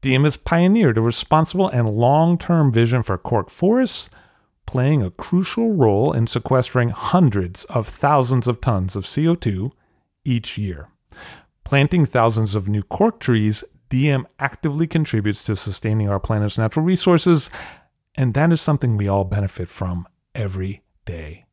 Diam 0.02 0.24
has 0.24 0.36
pioneered 0.36 0.98
a 0.98 1.02
responsible 1.02 1.68
and 1.68 1.88
long 1.88 2.38
term 2.38 2.72
vision 2.72 3.02
for 3.02 3.16
cork 3.18 3.50
forests 3.50 4.08
playing 4.66 5.02
a 5.02 5.10
crucial 5.10 5.74
role 5.74 6.12
in 6.12 6.26
sequestering 6.26 6.88
hundreds 6.90 7.64
of 7.64 7.86
thousands 7.86 8.46
of 8.46 8.60
tons 8.60 8.96
of 8.96 9.04
CO2 9.04 9.70
each 10.24 10.56
year. 10.56 10.88
Planting 11.64 12.06
thousands 12.06 12.54
of 12.54 12.68
new 12.68 12.82
cork 12.82 13.20
trees, 13.20 13.64
Diam 13.90 14.24
actively 14.38 14.86
contributes 14.86 15.44
to 15.44 15.56
sustaining 15.56 16.08
our 16.08 16.20
planet's 16.20 16.58
natural 16.58 16.84
resources, 16.84 17.50
and 18.14 18.34
that 18.34 18.52
is 18.52 18.60
something 18.60 18.96
we 18.96 19.08
all 19.08 19.24
benefit 19.24 19.68
from 19.68 20.06
every 20.34 20.82
day. 21.04 21.44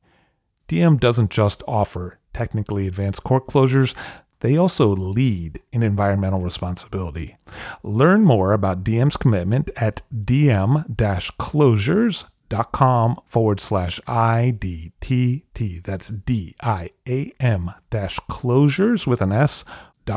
Diam 0.68 1.00
doesn't 1.00 1.32
just 1.32 1.64
offer 1.68 2.20
technically 2.34 2.88
advanced 2.88 3.24
cork 3.24 3.48
closures, 3.48 3.96
they 4.42 4.56
also 4.56 4.88
lead 4.88 5.62
in 5.72 5.84
environmental 5.84 6.40
responsibility. 6.40 7.38
Learn 7.84 8.24
more 8.24 8.54
about 8.54 8.84
Diam's 8.84 9.18
commitment 9.18 9.70
at 9.76 10.02
diam 10.14 10.86
closures.com 10.96 13.20
forward 13.26 13.60
slash 13.60 14.00
IDTT. 14.08 15.84
That's 15.84 16.08
D 16.10 16.56
I 16.62 16.92
A 17.08 17.34
M 17.40 17.74
dash 17.90 18.18
closures 18.30 19.06
with 19.06 19.22
an 19.22 19.34
S 19.34 19.66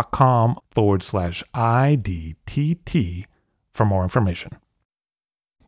com 0.00 0.58
forward 0.70 1.02
slash 1.02 1.44
IDTT 1.54 3.26
for 3.74 3.84
more 3.84 4.02
information. 4.02 4.58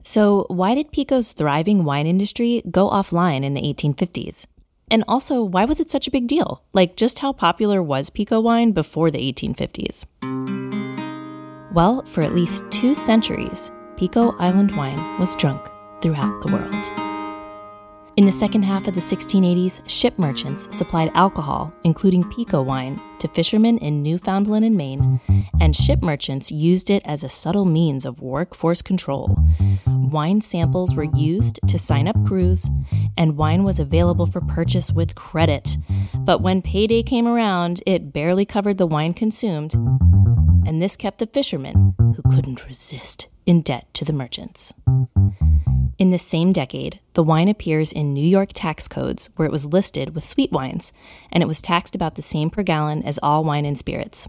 So, 0.03 0.47
why 0.49 0.75
did 0.75 0.93
Pico's 0.93 1.33
thriving 1.33 1.85
wine 1.85 2.07
industry 2.07 2.63
go 2.71 2.91
offline 2.91 3.43
in 3.43 3.55
the 3.55 3.63
1850s? 3.63 4.47
And 4.91 5.03
also, 5.09 5.43
why 5.43 5.65
was 5.65 5.81
it 5.81 5.91
such 5.91 6.07
a 6.07 6.11
big 6.11 6.27
deal? 6.27 6.63
Like, 6.75 6.97
just 6.97 7.21
how 7.21 7.33
popular 7.33 7.83
was 7.83 8.11
Pico 8.11 8.39
wine 8.41 8.73
before 8.73 9.11
the 9.11 9.33
1850s? 9.33 10.05
Well, 11.73 12.05
for 12.05 12.23
at 12.23 12.35
least 12.35 12.65
two 12.71 12.95
centuries, 12.95 13.71
Pico 13.97 14.37
Island 14.39 14.77
wine 14.77 15.19
was 15.19 15.35
drunk 15.37 15.71
throughout 16.03 16.43
the 16.43 16.53
world. 16.53 17.04
In 18.17 18.27
the 18.27 18.33
second 18.33 18.63
half 18.63 18.87
of 18.87 18.95
the 18.95 19.01
1680s, 19.01 19.81
ship 19.91 20.21
merchants 20.21 20.69
supplied 20.71 21.11
alcohol, 21.15 21.75
including 21.83 22.31
Pico 22.31 22.63
wine, 22.63 23.01
to 23.19 23.27
fishermen 23.27 23.77
in 23.79 24.05
Newfoundland 24.05 24.65
and 24.65 24.77
Maine, 24.77 25.21
and 25.61 25.75
ship 25.75 26.01
merchants 26.01 26.53
used 26.53 26.91
it 26.91 27.03
as 27.05 27.25
a 27.25 27.29
subtle 27.29 27.65
means 27.65 28.07
of 28.07 28.23
workforce 28.23 28.83
control. 28.83 29.37
Wine 29.87 30.41
samples 30.41 30.95
were 30.95 31.11
used 31.17 31.59
to 31.67 31.77
sign 31.77 32.07
up 32.07 32.15
crews, 32.25 32.71
and 33.17 33.37
wine 33.37 33.65
was 33.65 33.81
available 33.81 34.27
for 34.27 34.41
purchase 34.41 34.93
with 34.93 35.17
credit. 35.17 35.77
But 36.15 36.41
when 36.41 36.63
payday 36.63 37.03
came 37.03 37.27
around, 37.27 37.83
it 37.85 38.13
barely 38.13 38.45
covered 38.45 38.79
the 38.79 38.87
wine 38.87 39.15
consumed, 39.15 39.75
and 39.75 40.81
this 40.81 40.95
kept 40.95 41.19
the 41.19 41.27
fishermen, 41.27 41.97
who 41.99 42.23
couldn't 42.33 42.65
resist, 42.65 43.27
in 43.45 43.63
debt 43.63 43.93
to 43.95 44.05
the 44.05 44.13
merchants. 44.13 44.73
In 45.97 46.11
the 46.11 46.19
same 46.19 46.53
decade, 46.53 46.99
the 47.13 47.23
wine 47.23 47.47
appears 47.47 47.93
in 47.93 48.13
New 48.13 48.27
York 48.27 48.51
tax 48.53 48.89
codes 48.89 49.31
where 49.37 49.47
it 49.47 49.53
was 49.53 49.67
listed 49.67 50.13
with 50.13 50.25
sweet 50.25 50.51
wines, 50.51 50.93
and 51.31 51.41
it 51.41 51.47
was 51.47 51.63
taxed 51.63 51.95
about 51.95 52.17
the 52.17 52.23
same 52.23 52.51
per 52.51 52.65
gallon 52.65 53.05
as 53.05 53.21
all 53.23 53.45
wine 53.45 53.65
and 53.65 53.79
spirits. 53.79 54.29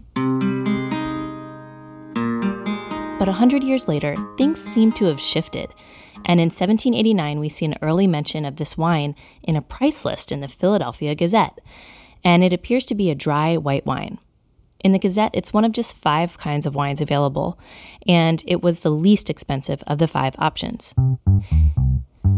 But 3.18 3.28
a 3.28 3.32
hundred 3.32 3.64
years 3.64 3.88
later, 3.88 4.14
things 4.38 4.62
seem 4.62 4.92
to 4.92 5.06
have 5.06 5.20
shifted, 5.20 5.74
and 6.24 6.38
in 6.38 6.50
1789 6.50 7.40
we 7.40 7.48
see 7.48 7.66
an 7.66 7.74
early 7.82 8.06
mention 8.06 8.44
of 8.44 8.56
this 8.56 8.78
wine 8.78 9.16
in 9.42 9.56
a 9.56 9.62
price 9.62 10.04
list 10.04 10.30
in 10.30 10.42
the 10.42 10.48
Philadelphia 10.48 11.16
Gazette, 11.16 11.58
and 12.22 12.44
it 12.44 12.52
appears 12.52 12.86
to 12.86 12.94
be 12.94 13.10
a 13.10 13.16
dry 13.16 13.56
white 13.56 13.84
wine. 13.84 14.18
In 14.86 14.92
the 14.92 15.00
Gazette, 15.00 15.34
it's 15.34 15.52
one 15.52 15.64
of 15.64 15.72
just 15.72 15.96
five 15.96 16.38
kinds 16.38 16.64
of 16.64 16.76
wines 16.76 17.00
available, 17.00 17.58
and 18.06 18.40
it 18.46 18.62
was 18.62 18.80
the 18.80 18.90
least 18.90 19.28
expensive 19.28 19.82
of 19.88 19.98
the 19.98 20.06
five 20.06 20.36
options. 20.38 20.94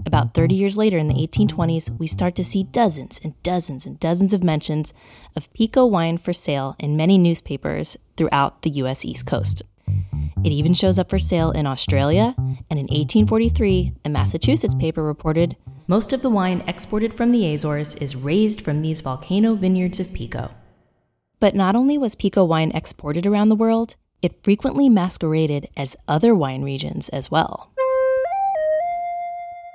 About 0.06 0.32
30 0.32 0.54
years 0.54 0.78
later, 0.78 0.96
in 0.96 1.08
the 1.08 1.26
1820s, 1.28 1.90
we 1.98 2.06
start 2.06 2.34
to 2.36 2.42
see 2.42 2.62
dozens 2.62 3.20
and 3.22 3.34
dozens 3.42 3.84
and 3.84 4.00
dozens 4.00 4.32
of 4.32 4.42
mentions 4.42 4.94
of 5.36 5.52
Pico 5.52 5.84
wine 5.84 6.16
for 6.16 6.32
sale 6.32 6.74
in 6.78 6.96
many 6.96 7.18
newspapers 7.18 7.98
throughout 8.16 8.62
the 8.62 8.70
U.S. 8.80 9.04
East 9.04 9.26
Coast. 9.26 9.60
It 10.42 10.50
even 10.50 10.72
shows 10.72 10.98
up 10.98 11.10
for 11.10 11.18
sale 11.18 11.50
in 11.50 11.66
Australia, 11.66 12.34
and 12.38 12.78
in 12.78 12.86
1843, 12.86 13.92
a 14.06 14.08
Massachusetts 14.08 14.74
paper 14.74 15.02
reported 15.02 15.54
most 15.86 16.14
of 16.14 16.22
the 16.22 16.30
wine 16.30 16.64
exported 16.66 17.12
from 17.12 17.30
the 17.30 17.52
Azores 17.52 17.94
is 17.96 18.16
raised 18.16 18.62
from 18.62 18.80
these 18.80 19.02
volcano 19.02 19.54
vineyards 19.54 20.00
of 20.00 20.14
Pico. 20.14 20.50
But 21.40 21.54
not 21.54 21.76
only 21.76 21.96
was 21.96 22.14
Pico 22.14 22.44
wine 22.44 22.72
exported 22.72 23.24
around 23.24 23.48
the 23.48 23.54
world, 23.54 23.96
it 24.22 24.42
frequently 24.42 24.88
masqueraded 24.88 25.68
as 25.76 25.96
other 26.08 26.34
wine 26.34 26.62
regions 26.62 27.08
as 27.10 27.30
well. 27.30 27.70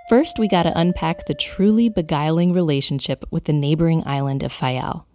First, 0.09 0.37
we 0.37 0.49
gotta 0.49 0.77
unpack 0.77 1.25
the 1.25 1.33
truly 1.33 1.87
beguiling 1.87 2.51
relationship 2.51 3.23
with 3.31 3.45
the 3.45 3.53
neighboring 3.53 4.03
island 4.05 4.43
of 4.43 4.51
Fayal. 4.51 5.05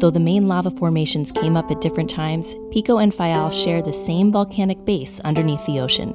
Though 0.00 0.10
the 0.10 0.20
main 0.20 0.48
lava 0.48 0.70
formations 0.70 1.30
came 1.30 1.56
up 1.56 1.70
at 1.70 1.82
different 1.82 2.08
times, 2.08 2.56
Pico 2.70 2.96
and 2.96 3.12
Fayal 3.12 3.52
share 3.52 3.82
the 3.82 3.92
same 3.92 4.32
volcanic 4.32 4.84
base 4.86 5.20
underneath 5.20 5.64
the 5.66 5.80
ocean. 5.80 6.14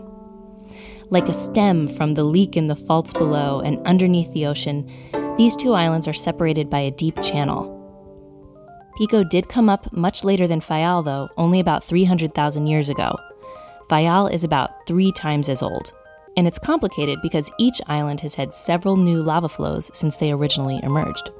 Like 1.11 1.29
a 1.29 1.33
stem 1.33 1.87
from 1.87 2.15
the 2.15 2.23
leak 2.23 2.57
in 2.57 2.67
the 2.67 2.75
faults 2.75 3.13
below 3.13 3.59
and 3.59 3.85
underneath 3.85 4.33
the 4.33 4.47
ocean, 4.47 4.89
these 5.37 5.55
two 5.55 5.73
islands 5.73 6.07
are 6.07 6.13
separated 6.13 6.69
by 6.69 6.79
a 6.79 6.91
deep 6.91 7.21
channel, 7.21 7.80
Pico 9.01 9.23
did 9.23 9.49
come 9.49 9.67
up 9.67 9.91
much 9.91 10.23
later 10.23 10.45
than 10.45 10.61
Fayal, 10.61 11.03
though, 11.03 11.27
only 11.35 11.59
about 11.59 11.83
300,000 11.83 12.67
years 12.67 12.87
ago. 12.87 13.17
Fayal 13.89 14.31
is 14.31 14.43
about 14.43 14.85
three 14.85 15.11
times 15.11 15.49
as 15.49 15.63
old. 15.63 15.91
And 16.37 16.45
it's 16.45 16.59
complicated 16.59 17.17
because 17.23 17.51
each 17.57 17.81
island 17.87 18.19
has 18.19 18.35
had 18.35 18.53
several 18.53 18.97
new 18.97 19.23
lava 19.23 19.49
flows 19.49 19.89
since 19.95 20.17
they 20.17 20.31
originally 20.31 20.79
emerged. 20.83 21.31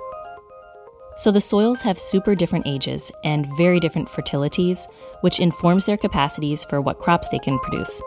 So 1.17 1.29
the 1.29 1.39
soils 1.39 1.83
have 1.83 1.99
super 1.99 2.33
different 2.33 2.65
ages 2.65 3.11
and 3.23 3.45
very 3.55 3.79
different 3.79 4.09
fertilities, 4.09 4.87
which 5.19 5.39
informs 5.39 5.85
their 5.85 5.97
capacities 5.97 6.65
for 6.65 6.81
what 6.81 6.97
crops 6.97 7.29
they 7.29 7.37
can 7.37 7.59
produce. 7.59 8.01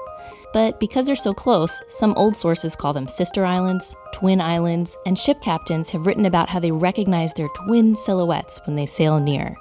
But 0.54 0.78
because 0.78 1.06
they're 1.06 1.16
so 1.16 1.34
close, 1.34 1.82
some 1.88 2.14
old 2.16 2.36
sources 2.36 2.76
call 2.76 2.92
them 2.92 3.08
sister 3.08 3.44
islands, 3.44 3.96
twin 4.12 4.40
islands, 4.40 4.96
and 5.04 5.18
ship 5.18 5.42
captains 5.42 5.90
have 5.90 6.06
written 6.06 6.26
about 6.26 6.48
how 6.48 6.60
they 6.60 6.70
recognize 6.70 7.34
their 7.34 7.48
twin 7.66 7.96
silhouettes 7.96 8.60
when 8.64 8.76
they 8.76 8.86
sail 8.86 9.18
near. 9.18 9.56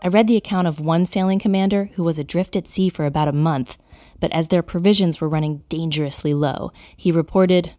I 0.00 0.06
read 0.06 0.28
the 0.28 0.36
account 0.36 0.68
of 0.68 0.78
one 0.78 1.06
sailing 1.06 1.40
commander 1.40 1.90
who 1.94 2.04
was 2.04 2.20
adrift 2.20 2.54
at 2.54 2.68
sea 2.68 2.88
for 2.88 3.04
about 3.04 3.26
a 3.26 3.32
month, 3.32 3.78
but 4.20 4.30
as 4.32 4.46
their 4.46 4.62
provisions 4.62 5.20
were 5.20 5.28
running 5.28 5.64
dangerously 5.68 6.34
low, 6.34 6.70
he 6.96 7.10
reported 7.10 7.72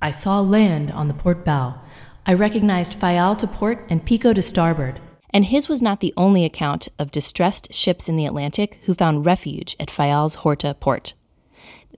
I 0.00 0.12
saw 0.12 0.38
land 0.38 0.92
on 0.92 1.08
the 1.08 1.14
port 1.14 1.44
bow. 1.44 1.80
I 2.24 2.34
recognized 2.34 2.96
Fayal 2.96 3.36
to 3.38 3.48
port 3.48 3.84
and 3.90 4.04
Pico 4.04 4.32
to 4.32 4.42
starboard. 4.42 5.00
And 5.30 5.46
his 5.46 5.68
was 5.68 5.82
not 5.82 5.98
the 5.98 6.14
only 6.16 6.44
account 6.44 6.86
of 7.00 7.10
distressed 7.10 7.74
ships 7.74 8.08
in 8.08 8.14
the 8.14 8.26
Atlantic 8.26 8.78
who 8.84 8.94
found 8.94 9.26
refuge 9.26 9.74
at 9.80 9.88
Fayal's 9.88 10.36
Horta 10.36 10.76
port. 10.78 11.14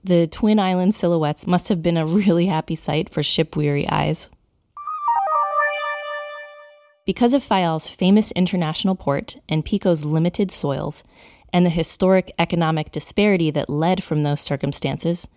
The 0.03 0.27
twin 0.27 0.59
island 0.59 0.95
silhouettes 0.95 1.45
must 1.45 1.69
have 1.69 1.81
been 1.81 1.97
a 1.97 2.05
really 2.05 2.45
happy 2.45 2.75
sight 2.75 3.09
for 3.09 3.21
ship 3.21 3.55
weary 3.55 3.87
eyes. 3.87 4.29
Because 7.05 7.33
of 7.33 7.43
Fayal's 7.43 7.87
famous 7.87 8.31
international 8.33 8.95
port 8.95 9.37
and 9.49 9.65
Pico's 9.65 10.05
limited 10.05 10.51
soils, 10.51 11.03
and 11.51 11.65
the 11.65 11.71
historic 11.71 12.31
economic 12.37 12.91
disparity 12.91 13.51
that 13.51 13.69
led 13.69 14.03
from 14.03 14.23
those 14.23 14.41
circumstances, 14.41 15.27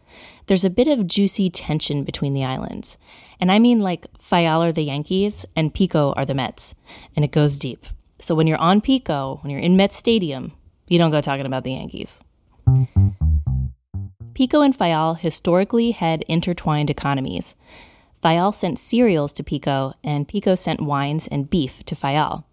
there's 0.47 0.65
a 0.65 0.71
bit 0.71 0.89
of 0.89 1.07
juicy 1.07 1.49
tension 1.49 2.05
between 2.05 2.35
the 2.35 2.45
islands. 2.45 2.99
And 3.41 3.51
I 3.51 3.59
mean 3.59 3.81
like 3.81 4.07
Fayal 4.15 4.61
are 4.61 4.73
the 4.73 4.83
Yankees 4.83 5.47
and 5.57 5.73
Pico 5.73 6.13
are 6.13 6.27
the 6.27 6.35
Mets, 6.35 6.75
and 7.17 7.25
it 7.25 7.33
goes 7.33 7.57
deep. 7.57 7.87
So 8.21 8.35
when 8.35 8.47
you're 8.47 8.59
on 8.59 8.81
Pico, 8.81 9.39
when 9.43 9.51
you're 9.51 9.61
in 9.61 9.77
Met 9.77 9.93
Stadium, 9.93 10.53
you 10.89 10.99
don't 10.99 11.11
go 11.11 11.21
talking 11.21 11.47
about 11.47 11.65
the 11.65 11.73
Yankees. 11.73 12.23
Pico 14.35 14.63
and 14.63 14.77
Fayal 14.77 15.19
historically 15.19 15.91
had 15.91 16.23
intertwined 16.23 16.89
economies. 16.89 17.55
Fayal 18.23 18.55
sent 18.55 18.79
cereals 18.79 19.33
to 19.35 19.45
Pico, 19.45 19.93
and 20.03 20.27
Pico 20.27 20.55
sent 20.55 20.81
wines 20.81 21.27
and 21.29 21.51
beef 21.51 21.85
to 21.85 21.95
Fayal. 21.95 22.45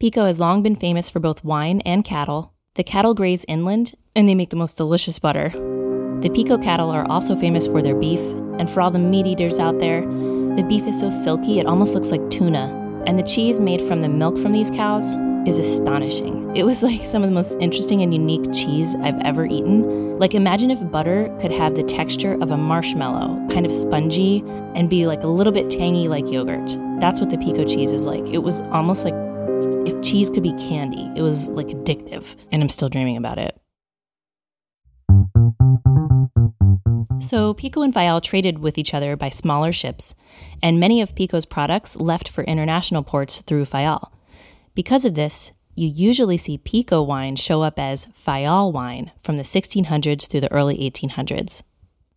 Pico 0.00 0.24
has 0.24 0.40
long 0.40 0.62
been 0.62 0.74
famous 0.74 1.08
for 1.08 1.20
both 1.20 1.44
wine 1.44 1.80
and 1.82 2.04
cattle. 2.04 2.54
The 2.74 2.82
cattle 2.82 3.14
graze 3.14 3.44
inland, 3.46 3.94
and 4.16 4.28
they 4.28 4.34
make 4.34 4.50
the 4.50 4.56
most 4.56 4.76
delicious 4.76 5.18
butter. 5.18 5.50
The 6.22 6.30
Pico 6.34 6.58
cattle 6.58 6.90
are 6.90 7.08
also 7.08 7.36
famous 7.36 7.68
for 7.68 7.82
their 7.82 7.94
beef, 7.94 8.20
and 8.58 8.68
for 8.68 8.80
all 8.80 8.90
the 8.90 8.98
meat 8.98 9.26
eaters 9.26 9.60
out 9.60 9.78
there, 9.78 10.00
the 10.02 10.66
beef 10.68 10.88
is 10.88 10.98
so 10.98 11.10
silky 11.10 11.60
it 11.60 11.66
almost 11.66 11.94
looks 11.94 12.10
like 12.10 12.30
tuna. 12.30 12.74
And 13.06 13.16
the 13.16 13.22
cheese 13.22 13.60
made 13.60 13.80
from 13.80 14.00
the 14.00 14.08
milk 14.08 14.38
from 14.38 14.52
these 14.52 14.72
cows 14.72 15.16
is 15.48 15.58
astonishing. 15.58 16.54
It 16.54 16.64
was 16.64 16.82
like 16.82 17.02
some 17.06 17.22
of 17.22 17.30
the 17.30 17.34
most 17.34 17.56
interesting 17.58 18.02
and 18.02 18.12
unique 18.12 18.52
cheese 18.52 18.94
I've 18.96 19.18
ever 19.22 19.46
eaten. 19.46 20.18
Like, 20.18 20.34
imagine 20.34 20.70
if 20.70 20.90
butter 20.90 21.34
could 21.40 21.52
have 21.52 21.74
the 21.74 21.82
texture 21.82 22.34
of 22.42 22.50
a 22.50 22.56
marshmallow, 22.58 23.48
kind 23.48 23.64
of 23.64 23.72
spongy, 23.72 24.44
and 24.74 24.90
be 24.90 25.06
like 25.06 25.22
a 25.22 25.26
little 25.26 25.52
bit 25.52 25.70
tangy 25.70 26.06
like 26.06 26.30
yogurt. 26.30 26.76
That's 27.00 27.18
what 27.18 27.30
the 27.30 27.38
pico 27.38 27.64
cheese 27.64 27.92
is 27.92 28.04
like. 28.04 28.28
It 28.28 28.42
was 28.42 28.60
almost 28.60 29.06
like 29.06 29.14
if 29.86 30.02
cheese 30.02 30.28
could 30.28 30.42
be 30.42 30.52
candy, 30.52 31.10
it 31.16 31.22
was 31.22 31.48
like 31.48 31.68
addictive, 31.68 32.36
and 32.52 32.62
I'm 32.62 32.68
still 32.68 32.90
dreaming 32.90 33.16
about 33.16 33.38
it. 33.38 33.58
So, 37.20 37.54
Pico 37.54 37.80
and 37.82 37.92
Fayal 37.92 38.22
traded 38.22 38.58
with 38.58 38.76
each 38.76 38.92
other 38.92 39.16
by 39.16 39.30
smaller 39.30 39.72
ships, 39.72 40.14
and 40.62 40.78
many 40.78 41.00
of 41.00 41.14
Pico's 41.14 41.46
products 41.46 41.96
left 41.96 42.28
for 42.28 42.44
international 42.44 43.02
ports 43.02 43.40
through 43.40 43.64
Fayal. 43.64 44.10
Because 44.78 45.04
of 45.04 45.14
this, 45.14 45.50
you 45.74 45.88
usually 45.88 46.36
see 46.36 46.56
Pico 46.56 47.02
wine 47.02 47.34
show 47.34 47.62
up 47.62 47.80
as 47.80 48.06
Fayal 48.06 48.72
wine 48.72 49.10
from 49.24 49.36
the 49.36 49.42
1600s 49.42 50.30
through 50.30 50.42
the 50.42 50.52
early 50.52 50.78
1800s. 50.78 51.64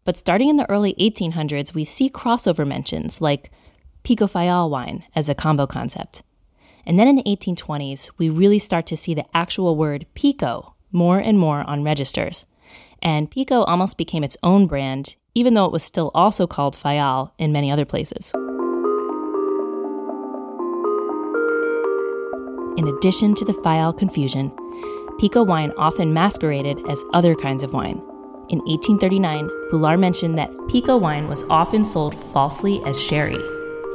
But 0.03 0.15
starting 0.15 0.47
in 0.47 0.57
the 0.57 0.69
early 0.69 0.93
1800s, 0.99 1.73
we 1.73 1.83
see 1.83 2.07
crossover 2.07 2.67
mentions 2.67 3.19
like 3.19 3.49
Pico 4.03 4.27
Fayal 4.27 4.69
wine 4.69 5.03
as 5.15 5.27
a 5.27 5.33
combo 5.33 5.65
concept. 5.65 6.21
And 6.85 6.99
then 6.99 7.07
in 7.07 7.15
the 7.15 7.23
1820s, 7.23 8.11
we 8.19 8.29
really 8.29 8.59
start 8.59 8.85
to 8.85 8.95
see 8.95 9.15
the 9.15 9.25
actual 9.35 9.75
word 9.75 10.05
Pico 10.13 10.75
more 10.91 11.17
and 11.17 11.39
more 11.39 11.63
on 11.63 11.83
registers. 11.83 12.45
And 13.01 13.31
Pico 13.31 13.63
almost 13.63 13.97
became 13.97 14.23
its 14.23 14.37
own 14.43 14.67
brand, 14.67 15.15
even 15.33 15.55
though 15.55 15.65
it 15.65 15.71
was 15.71 15.81
still 15.81 16.11
also 16.13 16.45
called 16.45 16.75
Fayal 16.75 17.31
in 17.39 17.51
many 17.51 17.71
other 17.71 17.85
places. 17.85 18.31
In 22.81 22.87
addition 22.87 23.35
to 23.35 23.45
the 23.45 23.53
Fayal 23.53 23.95
confusion, 23.95 24.51
Pico 25.19 25.43
wine 25.43 25.71
often 25.77 26.15
masqueraded 26.15 26.83
as 26.89 27.05
other 27.13 27.35
kinds 27.35 27.61
of 27.61 27.75
wine. 27.75 28.01
In 28.49 28.57
1839, 28.65 29.47
Bullar 29.69 29.99
mentioned 29.99 30.35
that 30.39 30.49
Pico 30.67 30.97
wine 30.97 31.27
was 31.27 31.43
often 31.43 31.83
sold 31.83 32.15
falsely 32.15 32.81
as 32.83 32.99
sherry. 32.99 33.37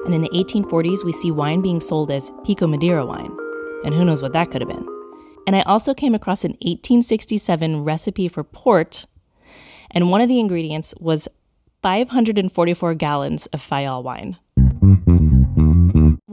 And 0.04 0.14
in 0.14 0.22
the 0.22 0.28
1840s, 0.28 1.04
we 1.04 1.12
see 1.12 1.32
wine 1.32 1.62
being 1.62 1.80
sold 1.80 2.12
as 2.12 2.30
Pico 2.44 2.68
Madeira 2.68 3.04
wine. 3.04 3.36
And 3.84 3.92
who 3.92 4.04
knows 4.04 4.22
what 4.22 4.32
that 4.34 4.52
could 4.52 4.60
have 4.60 4.70
been. 4.70 4.86
And 5.48 5.56
I 5.56 5.62
also 5.62 5.92
came 5.92 6.14
across 6.14 6.44
an 6.44 6.52
1867 6.60 7.82
recipe 7.82 8.28
for 8.28 8.44
port, 8.44 9.06
and 9.90 10.12
one 10.12 10.20
of 10.20 10.28
the 10.28 10.38
ingredients 10.38 10.94
was 11.00 11.26
544 11.82 12.94
gallons 12.94 13.46
of 13.46 13.60
Fayal 13.60 14.04
wine. 14.04 14.38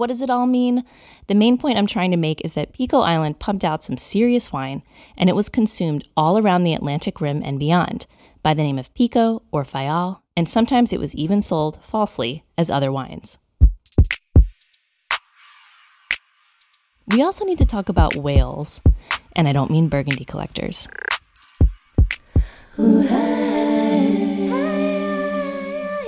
What 0.04 0.10
does 0.10 0.22
it 0.22 0.30
all 0.30 0.48
mean? 0.48 0.84
The 1.28 1.34
main 1.34 1.58
point 1.58 1.78
I'm 1.78 1.88
trying 1.88 2.12
to 2.12 2.18
make 2.18 2.44
is 2.44 2.56
that 2.56 2.74
Pico 2.74 3.00
Island 3.00 3.40
pumped 3.40 3.64
out 3.64 3.86
some 3.86 3.96
serious 3.96 4.52
wine, 4.52 4.84
and 5.16 5.30
it 5.30 5.34
was 5.34 5.48
consumed 5.48 6.06
all 6.18 6.38
around 6.38 6.66
the 6.66 6.74
Atlantic 6.74 7.22
Rim 7.22 7.42
and 7.42 7.58
beyond 7.58 8.06
by 8.42 8.54
the 8.54 8.64
name 8.64 8.78
of 8.78 8.94
Pico 8.96 9.44
or 9.54 9.64
Fayal, 9.64 10.20
and 10.36 10.50
sometimes 10.50 10.92
it 10.92 11.00
was 11.00 11.16
even 11.16 11.40
sold 11.40 11.82
falsely 11.82 12.44
as 12.58 12.70
other 12.70 12.92
wines. 12.92 13.40
We 17.08 17.24
also 17.24 17.46
need 17.46 17.60
to 17.60 17.66
talk 17.66 17.88
about 17.88 18.18
whales, 18.18 18.82
and 19.38 19.48
I 19.48 19.54
don't 19.54 19.72
mean 19.72 19.88
burgundy 19.88 20.26
collectors. 20.26 20.90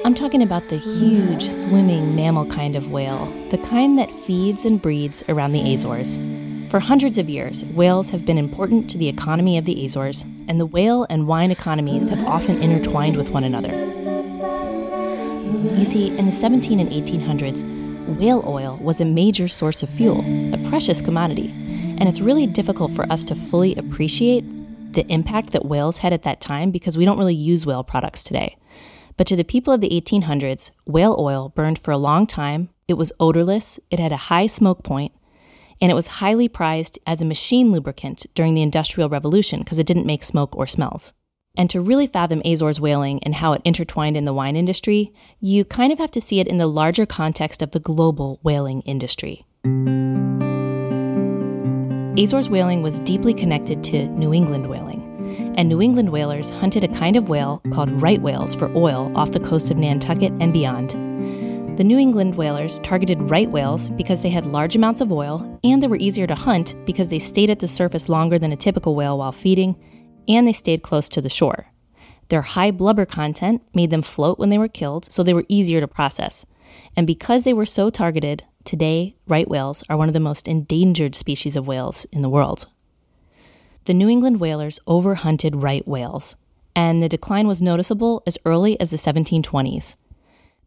I'm 0.05 0.13
talking 0.13 0.43
about 0.43 0.69
the 0.69 0.77
huge 0.77 1.41
swimming 1.49 2.15
mammal 2.15 2.45
kind 2.45 2.75
of 2.75 2.91
whale, 2.91 3.25
the 3.49 3.57
kind 3.57 3.97
that 3.97 4.11
feeds 4.11 4.63
and 4.63 4.79
breeds 4.79 5.23
around 5.27 5.53
the 5.53 5.73
Azores. 5.73 6.19
For 6.69 6.79
hundreds 6.79 7.17
of 7.17 7.27
years, 7.27 7.65
whales 7.65 8.11
have 8.11 8.23
been 8.23 8.37
important 8.37 8.87
to 8.91 8.99
the 8.99 9.09
economy 9.09 9.57
of 9.57 9.65
the 9.65 9.83
Azores, 9.83 10.23
and 10.47 10.59
the 10.59 10.65
whale 10.67 11.07
and 11.09 11.25
wine 11.25 11.49
economies 11.49 12.09
have 12.09 12.23
often 12.27 12.61
intertwined 12.61 13.17
with 13.17 13.29
one 13.29 13.43
another. 13.43 13.73
You 15.75 15.85
see, 15.85 16.15
in 16.15 16.27
the 16.27 16.31
17 16.31 16.79
and 16.79 16.91
1800s, 16.91 17.63
whale 18.19 18.43
oil 18.45 18.77
was 18.83 19.01
a 19.01 19.05
major 19.05 19.47
source 19.47 19.81
of 19.81 19.89
fuel, 19.89 20.19
a 20.53 20.69
precious 20.69 21.01
commodity, 21.01 21.49
and 21.97 22.07
it's 22.07 22.21
really 22.21 22.45
difficult 22.45 22.91
for 22.91 23.11
us 23.11 23.25
to 23.25 23.33
fully 23.33 23.75
appreciate 23.75 24.43
the 24.93 25.11
impact 25.11 25.49
that 25.53 25.65
whales 25.65 25.97
had 25.97 26.13
at 26.13 26.21
that 26.21 26.41
time 26.41 26.69
because 26.69 26.95
we 26.95 27.05
don't 27.05 27.17
really 27.17 27.33
use 27.33 27.65
whale 27.65 27.83
products 27.83 28.23
today. 28.23 28.55
But 29.17 29.27
to 29.27 29.35
the 29.35 29.43
people 29.43 29.73
of 29.73 29.81
the 29.81 29.89
1800s, 29.89 30.71
whale 30.85 31.15
oil 31.17 31.49
burned 31.55 31.79
for 31.79 31.91
a 31.91 31.97
long 31.97 32.27
time, 32.27 32.69
it 32.87 32.95
was 32.95 33.13
odorless, 33.19 33.79
it 33.89 33.99
had 33.99 34.11
a 34.11 34.17
high 34.17 34.47
smoke 34.47 34.83
point, 34.83 35.13
and 35.81 35.89
it 35.89 35.95
was 35.95 36.07
highly 36.07 36.49
prized 36.49 36.99
as 37.07 37.21
a 37.21 37.25
machine 37.25 37.71
lubricant 37.71 38.25
during 38.35 38.53
the 38.53 38.61
Industrial 38.61 39.09
Revolution 39.09 39.59
because 39.59 39.79
it 39.79 39.87
didn't 39.87 40.05
make 40.05 40.23
smoke 40.23 40.55
or 40.55 40.67
smells. 40.67 41.13
And 41.57 41.69
to 41.69 41.79
really 41.79 42.07
fathom 42.07 42.41
Azores 42.43 42.81
whaling 42.81 43.21
and 43.23 43.35
how 43.35 43.53
it 43.53 43.61
intertwined 43.63 44.17
in 44.17 44.25
the 44.25 44.33
wine 44.33 44.57
industry, 44.57 45.13
you 45.39 45.63
kind 45.63 45.93
of 45.93 45.99
have 45.99 46.11
to 46.11 46.21
see 46.21 46.41
it 46.41 46.47
in 46.47 46.57
the 46.57 46.67
larger 46.67 47.05
context 47.05 47.61
of 47.61 47.71
the 47.71 47.79
global 47.79 48.39
whaling 48.43 48.81
industry. 48.81 49.45
Azores 52.21 52.49
whaling 52.49 52.81
was 52.81 52.99
deeply 53.01 53.33
connected 53.33 53.83
to 53.85 54.07
New 54.09 54.33
England 54.33 54.69
whaling 54.69 55.04
and 55.55 55.67
New 55.67 55.81
England 55.81 56.11
whalers 56.11 56.49
hunted 56.49 56.83
a 56.83 56.87
kind 56.87 57.15
of 57.15 57.29
whale 57.29 57.61
called 57.71 57.89
right 58.01 58.21
whales 58.21 58.53
for 58.53 58.71
oil 58.75 59.11
off 59.15 59.31
the 59.31 59.39
coast 59.39 59.71
of 59.71 59.77
Nantucket 59.77 60.31
and 60.39 60.53
beyond. 60.53 60.91
The 61.77 61.83
New 61.83 61.97
England 61.97 62.35
whalers 62.35 62.79
targeted 62.79 63.29
right 63.29 63.49
whales 63.49 63.89
because 63.89 64.21
they 64.21 64.29
had 64.29 64.45
large 64.45 64.75
amounts 64.75 65.01
of 65.01 65.11
oil 65.11 65.59
and 65.63 65.83
they 65.83 65.87
were 65.87 65.97
easier 65.97 66.27
to 66.27 66.35
hunt 66.35 66.75
because 66.85 67.09
they 67.09 67.19
stayed 67.19 67.49
at 67.49 67.59
the 67.59 67.67
surface 67.67 68.07
longer 68.07 68.39
than 68.39 68.51
a 68.51 68.57
typical 68.57 68.95
whale 68.95 69.17
while 69.17 69.31
feeding 69.31 69.75
and 70.27 70.47
they 70.47 70.53
stayed 70.53 70.83
close 70.83 71.09
to 71.09 71.21
the 71.21 71.29
shore. 71.29 71.67
Their 72.29 72.41
high 72.41 72.71
blubber 72.71 73.05
content 73.05 73.61
made 73.73 73.89
them 73.89 74.01
float 74.01 74.39
when 74.39 74.49
they 74.49 74.57
were 74.57 74.67
killed, 74.67 75.11
so 75.11 75.21
they 75.21 75.33
were 75.33 75.45
easier 75.47 75.79
to 75.81 75.87
process. 75.87 76.45
And 76.95 77.05
because 77.05 77.43
they 77.43 77.53
were 77.53 77.65
so 77.65 77.89
targeted, 77.89 78.43
today 78.63 79.15
right 79.27 79.47
whales 79.47 79.83
are 79.89 79.97
one 79.97 80.09
of 80.09 80.13
the 80.13 80.19
most 80.19 80.47
endangered 80.47 81.13
species 81.13 81.55
of 81.55 81.67
whales 81.67 82.05
in 82.11 82.21
the 82.21 82.29
world 82.29 82.65
the 83.85 83.93
New 83.93 84.09
England 84.09 84.39
whalers 84.39 84.79
overhunted 84.87 85.61
right 85.61 85.87
whales, 85.87 86.37
and 86.75 87.03
the 87.03 87.09
decline 87.09 87.47
was 87.47 87.61
noticeable 87.61 88.23
as 88.25 88.37
early 88.43 88.79
as 88.79 88.89
the 88.89 88.97
1720s. 88.97 89.95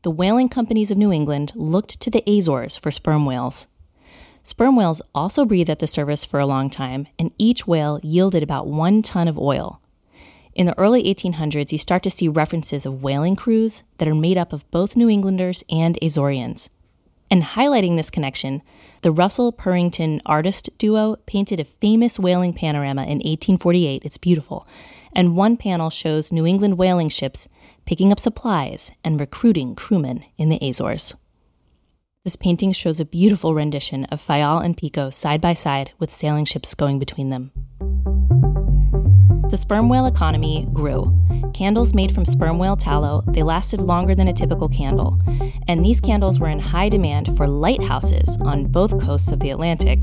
The 0.02 0.10
whaling 0.10 0.48
companies 0.48 0.92
of 0.92 0.98
New 0.98 1.10
England 1.10 1.52
looked 1.56 1.98
to 2.00 2.10
the 2.10 2.22
Azores 2.28 2.76
for 2.76 2.92
sperm 2.92 3.26
whales. 3.26 3.66
Sperm 4.44 4.76
whales 4.76 5.02
also 5.16 5.44
breathed 5.44 5.68
at 5.68 5.80
the 5.80 5.88
surface 5.88 6.24
for 6.24 6.38
a 6.38 6.46
long 6.46 6.70
time, 6.70 7.08
and 7.18 7.32
each 7.38 7.66
whale 7.66 7.98
yielded 8.04 8.44
about 8.44 8.68
one 8.68 9.02
ton 9.02 9.26
of 9.26 9.36
oil. 9.36 9.80
In 10.54 10.66
the 10.66 10.78
early 10.78 11.02
1800s, 11.12 11.72
you 11.72 11.78
start 11.78 12.04
to 12.04 12.10
see 12.10 12.28
references 12.28 12.86
of 12.86 13.02
whaling 13.02 13.34
crews 13.34 13.82
that 13.98 14.06
are 14.06 14.14
made 14.14 14.38
up 14.38 14.52
of 14.52 14.70
both 14.70 14.96
New 14.96 15.08
Englanders 15.08 15.64
and 15.68 15.98
Azorians. 16.00 16.70
And 17.30 17.42
highlighting 17.42 17.96
this 17.96 18.10
connection, 18.10 18.62
the 19.02 19.12
Russell 19.12 19.52
Purrington 19.52 20.20
artist 20.24 20.70
duo 20.78 21.16
painted 21.26 21.60
a 21.60 21.64
famous 21.64 22.18
whaling 22.18 22.54
panorama 22.54 23.02
in 23.02 23.18
1848. 23.18 24.02
It's 24.04 24.16
beautiful. 24.16 24.66
And 25.14 25.36
one 25.36 25.56
panel 25.56 25.90
shows 25.90 26.32
New 26.32 26.46
England 26.46 26.78
whaling 26.78 27.08
ships 27.08 27.48
picking 27.84 28.12
up 28.12 28.20
supplies 28.20 28.90
and 29.04 29.20
recruiting 29.20 29.74
crewmen 29.74 30.24
in 30.36 30.48
the 30.48 30.58
Azores. 30.60 31.14
This 32.24 32.36
painting 32.36 32.72
shows 32.72 33.00
a 33.00 33.04
beautiful 33.04 33.54
rendition 33.54 34.04
of 34.06 34.20
Fayal 34.20 34.62
and 34.62 34.76
Pico 34.76 35.08
side 35.08 35.40
by 35.40 35.54
side 35.54 35.92
with 35.98 36.10
sailing 36.10 36.44
ships 36.44 36.74
going 36.74 36.98
between 36.98 37.30
them. 37.30 37.52
The 39.50 39.56
sperm 39.56 39.88
whale 39.88 40.04
economy 40.04 40.68
grew. 40.74 41.16
Candles 41.54 41.94
made 41.94 42.12
from 42.12 42.26
sperm 42.26 42.58
whale 42.58 42.76
tallow, 42.76 43.24
they 43.28 43.42
lasted 43.42 43.80
longer 43.80 44.14
than 44.14 44.28
a 44.28 44.32
typical 44.32 44.68
candle, 44.68 45.18
and 45.66 45.82
these 45.82 46.02
candles 46.02 46.38
were 46.38 46.50
in 46.50 46.58
high 46.58 46.90
demand 46.90 47.34
for 47.34 47.48
lighthouses 47.48 48.36
on 48.42 48.66
both 48.66 49.00
coasts 49.00 49.32
of 49.32 49.40
the 49.40 49.48
Atlantic. 49.48 50.00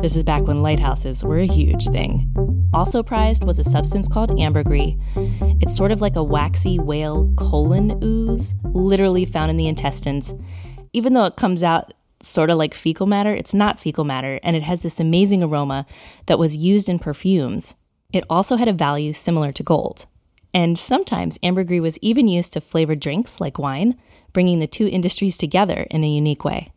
This 0.00 0.14
is 0.14 0.22
back 0.22 0.42
when 0.42 0.62
lighthouses 0.62 1.24
were 1.24 1.38
a 1.38 1.46
huge 1.46 1.88
thing. 1.88 2.30
Also 2.74 3.02
prized 3.02 3.44
was 3.44 3.58
a 3.58 3.64
substance 3.64 4.08
called 4.08 4.38
ambergris. 4.38 4.94
It's 5.60 5.74
sort 5.74 5.90
of 5.90 6.02
like 6.02 6.16
a 6.16 6.22
waxy 6.22 6.78
whale 6.78 7.32
colon 7.36 7.98
ooze, 8.04 8.54
literally 8.62 9.24
found 9.24 9.50
in 9.50 9.56
the 9.56 9.68
intestines. 9.68 10.34
Even 10.92 11.14
though 11.14 11.24
it 11.24 11.36
comes 11.36 11.62
out 11.62 11.94
sort 12.20 12.50
of 12.50 12.58
like 12.58 12.74
fecal 12.74 13.06
matter, 13.06 13.34
it's 13.34 13.54
not 13.54 13.80
fecal 13.80 14.04
matter, 14.04 14.38
and 14.42 14.54
it 14.54 14.62
has 14.62 14.82
this 14.82 15.00
amazing 15.00 15.42
aroma 15.42 15.86
that 16.26 16.38
was 16.38 16.56
used 16.56 16.90
in 16.90 16.98
perfumes. 16.98 17.74
It 18.12 18.24
also 18.28 18.56
had 18.56 18.68
a 18.68 18.72
value 18.72 19.12
similar 19.12 19.52
to 19.52 19.62
gold. 19.62 20.06
And 20.54 20.78
sometimes 20.78 21.38
ambergris 21.42 21.80
was 21.80 21.98
even 22.02 22.28
used 22.28 22.52
to 22.52 22.60
flavor 22.60 22.94
drinks 22.94 23.40
like 23.40 23.58
wine, 23.58 23.96
bringing 24.32 24.58
the 24.58 24.66
two 24.66 24.86
industries 24.86 25.38
together 25.38 25.86
in 25.90 26.04
a 26.04 26.08
unique 26.08 26.44
way. 26.44 26.72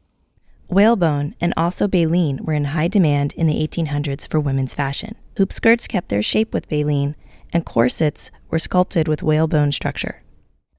Whalebone 0.70 1.36
and 1.42 1.54
also 1.58 1.88
baleen 1.88 2.44
were 2.44 2.54
in 2.54 2.66
high 2.66 2.88
demand 2.88 3.34
in 3.34 3.48
the 3.48 3.68
1800s 3.68 4.28
for 4.28 4.40
women's 4.40 4.74
fashion. 4.74 5.16
Hoop 5.38 5.52
skirts 5.52 5.88
kept 5.88 6.10
their 6.10 6.22
shape 6.22 6.54
with 6.54 6.70
baleen, 6.70 7.16
and 7.52 7.66
corsets 7.66 8.32
were 8.50 8.58
sculpted 8.58 9.08
with 9.08 9.22
whalebone 9.22 9.72
structure. 9.72 10.24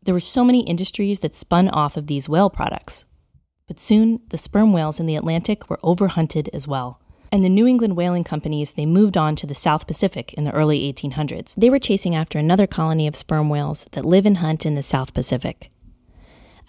There 0.02 0.14
were 0.14 0.20
so 0.20 0.42
many 0.42 0.60
industries 0.62 1.20
that 1.20 1.34
spun 1.34 1.68
off 1.68 1.96
of 1.96 2.06
these 2.06 2.28
whale 2.28 2.50
products. 2.50 3.04
But 3.68 3.78
soon, 3.78 4.20
the 4.28 4.38
sperm 4.38 4.72
whales 4.72 4.98
in 4.98 5.06
the 5.06 5.16
Atlantic 5.16 5.68
were 5.68 5.78
overhunted 5.78 6.48
as 6.52 6.66
well 6.66 7.00
and 7.36 7.44
the 7.44 7.50
New 7.50 7.66
England 7.66 7.96
whaling 7.96 8.24
companies 8.24 8.72
they 8.72 8.86
moved 8.86 9.14
on 9.14 9.36
to 9.36 9.46
the 9.46 9.54
South 9.54 9.86
Pacific 9.86 10.32
in 10.32 10.44
the 10.44 10.54
early 10.54 10.90
1800s. 10.90 11.54
They 11.54 11.68
were 11.68 11.78
chasing 11.78 12.14
after 12.14 12.38
another 12.38 12.66
colony 12.66 13.06
of 13.06 13.14
sperm 13.14 13.50
whales 13.50 13.84
that 13.92 14.06
live 14.06 14.24
and 14.24 14.38
hunt 14.38 14.64
in 14.64 14.74
the 14.74 14.82
South 14.82 15.12
Pacific. 15.12 15.70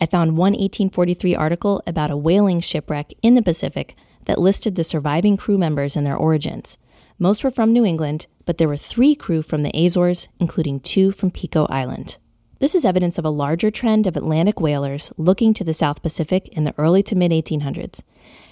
I 0.01 0.07
found 0.07 0.31
one 0.31 0.51
1843 0.51 1.33
article 1.35 1.81
about 1.87 2.11
a 2.11 2.17
whaling 2.17 2.59
shipwreck 2.59 3.13
in 3.21 3.35
the 3.35 3.41
Pacific 3.41 3.95
that 4.25 4.41
listed 4.41 4.75
the 4.75 4.83
surviving 4.83 5.37
crew 5.37 5.57
members 5.57 5.95
and 5.95 6.05
their 6.05 6.17
origins. 6.17 6.77
Most 7.17 7.45
were 7.45 7.49
from 7.49 7.71
New 7.71 7.85
England, 7.85 8.27
but 8.43 8.57
there 8.57 8.67
were 8.67 8.75
three 8.75 9.15
crew 9.15 9.41
from 9.41 9.63
the 9.63 9.71
Azores, 9.73 10.27
including 10.37 10.81
two 10.81 11.11
from 11.11 11.31
Pico 11.31 11.65
Island. 11.69 12.17
This 12.59 12.75
is 12.75 12.83
evidence 12.83 13.17
of 13.17 13.23
a 13.23 13.29
larger 13.29 13.71
trend 13.71 14.05
of 14.05 14.17
Atlantic 14.17 14.59
whalers 14.59 15.13
looking 15.15 15.53
to 15.53 15.63
the 15.63 15.73
South 15.73 16.01
Pacific 16.01 16.49
in 16.49 16.65
the 16.65 16.73
early 16.77 17.03
to 17.03 17.15
mid 17.15 17.31
1800s. 17.31 18.03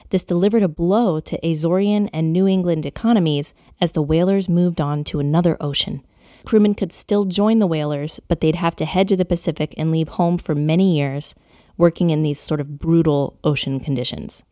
This 0.10 0.24
delivered 0.24 0.64
a 0.64 0.68
blow 0.68 1.20
to 1.20 1.40
Azorean 1.42 2.10
and 2.14 2.32
New 2.32 2.48
England 2.48 2.86
economies 2.86 3.54
as 3.82 3.94
the 3.94 4.02
whalers 4.02 4.48
moved 4.48 4.80
on 4.80 5.04
to 5.06 5.20
another 5.20 5.58
ocean. 5.60 6.04
Crewmen 6.46 6.76
could 6.76 6.92
still 6.92 7.26
join 7.26 7.60
the 7.60 7.68
whalers, 7.68 8.20
but 8.28 8.40
they'd 8.40 8.56
have 8.56 8.76
to 8.76 8.86
head 8.86 9.08
to 9.08 9.16
the 9.16 9.26
Pacific 9.26 9.74
and 9.78 9.92
leave 9.92 10.10
home 10.10 10.38
for 10.38 10.54
many 10.54 10.96
years, 10.96 11.34
working 11.78 12.12
in 12.12 12.22
these 12.22 12.40
sort 12.40 12.62
of 12.62 12.78
brutal 12.78 13.40
ocean 13.44 13.80
conditions. 13.80 14.44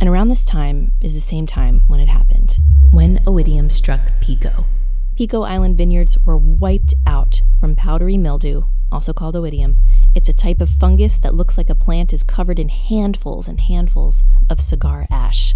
And 0.00 0.08
around 0.08 0.28
this 0.28 0.44
time 0.44 0.92
is 1.00 1.14
the 1.14 1.20
same 1.20 1.46
time 1.46 1.80
when 1.86 2.00
it 2.00 2.08
happened, 2.08 2.58
when 2.90 3.24
Oidium 3.24 3.72
struck 3.72 4.00
Pico. 4.20 4.66
Pico 5.16 5.42
Island 5.42 5.78
vineyards 5.78 6.18
were 6.24 6.36
wiped 6.36 6.92
out 7.06 7.42
from 7.60 7.76
powdery 7.76 8.16
mildew, 8.16 8.64
also 8.90 9.12
called 9.12 9.36
oidium, 9.36 9.76
it's 10.12 10.28
a 10.28 10.32
type 10.32 10.60
of 10.60 10.68
fungus 10.68 11.18
that 11.18 11.36
looks 11.36 11.56
like 11.56 11.70
a 11.70 11.74
plant 11.74 12.12
is 12.12 12.24
covered 12.24 12.58
in 12.58 12.68
handfuls 12.68 13.46
and 13.46 13.60
handfuls 13.60 14.24
of 14.50 14.60
cigar 14.60 15.06
ash. 15.10 15.54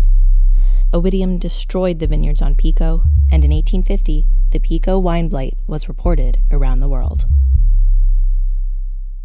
Oidium 0.92 1.40
destroyed 1.40 1.98
the 1.98 2.06
vineyards 2.06 2.40
on 2.40 2.54
Pico, 2.54 3.02
and 3.32 3.44
in 3.44 3.50
1850, 3.50 4.26
the 4.52 4.60
Pico 4.60 4.96
wine 4.96 5.28
blight 5.28 5.56
was 5.66 5.88
reported 5.88 6.38
around 6.52 6.78
the 6.78 6.88
world. 6.88 7.26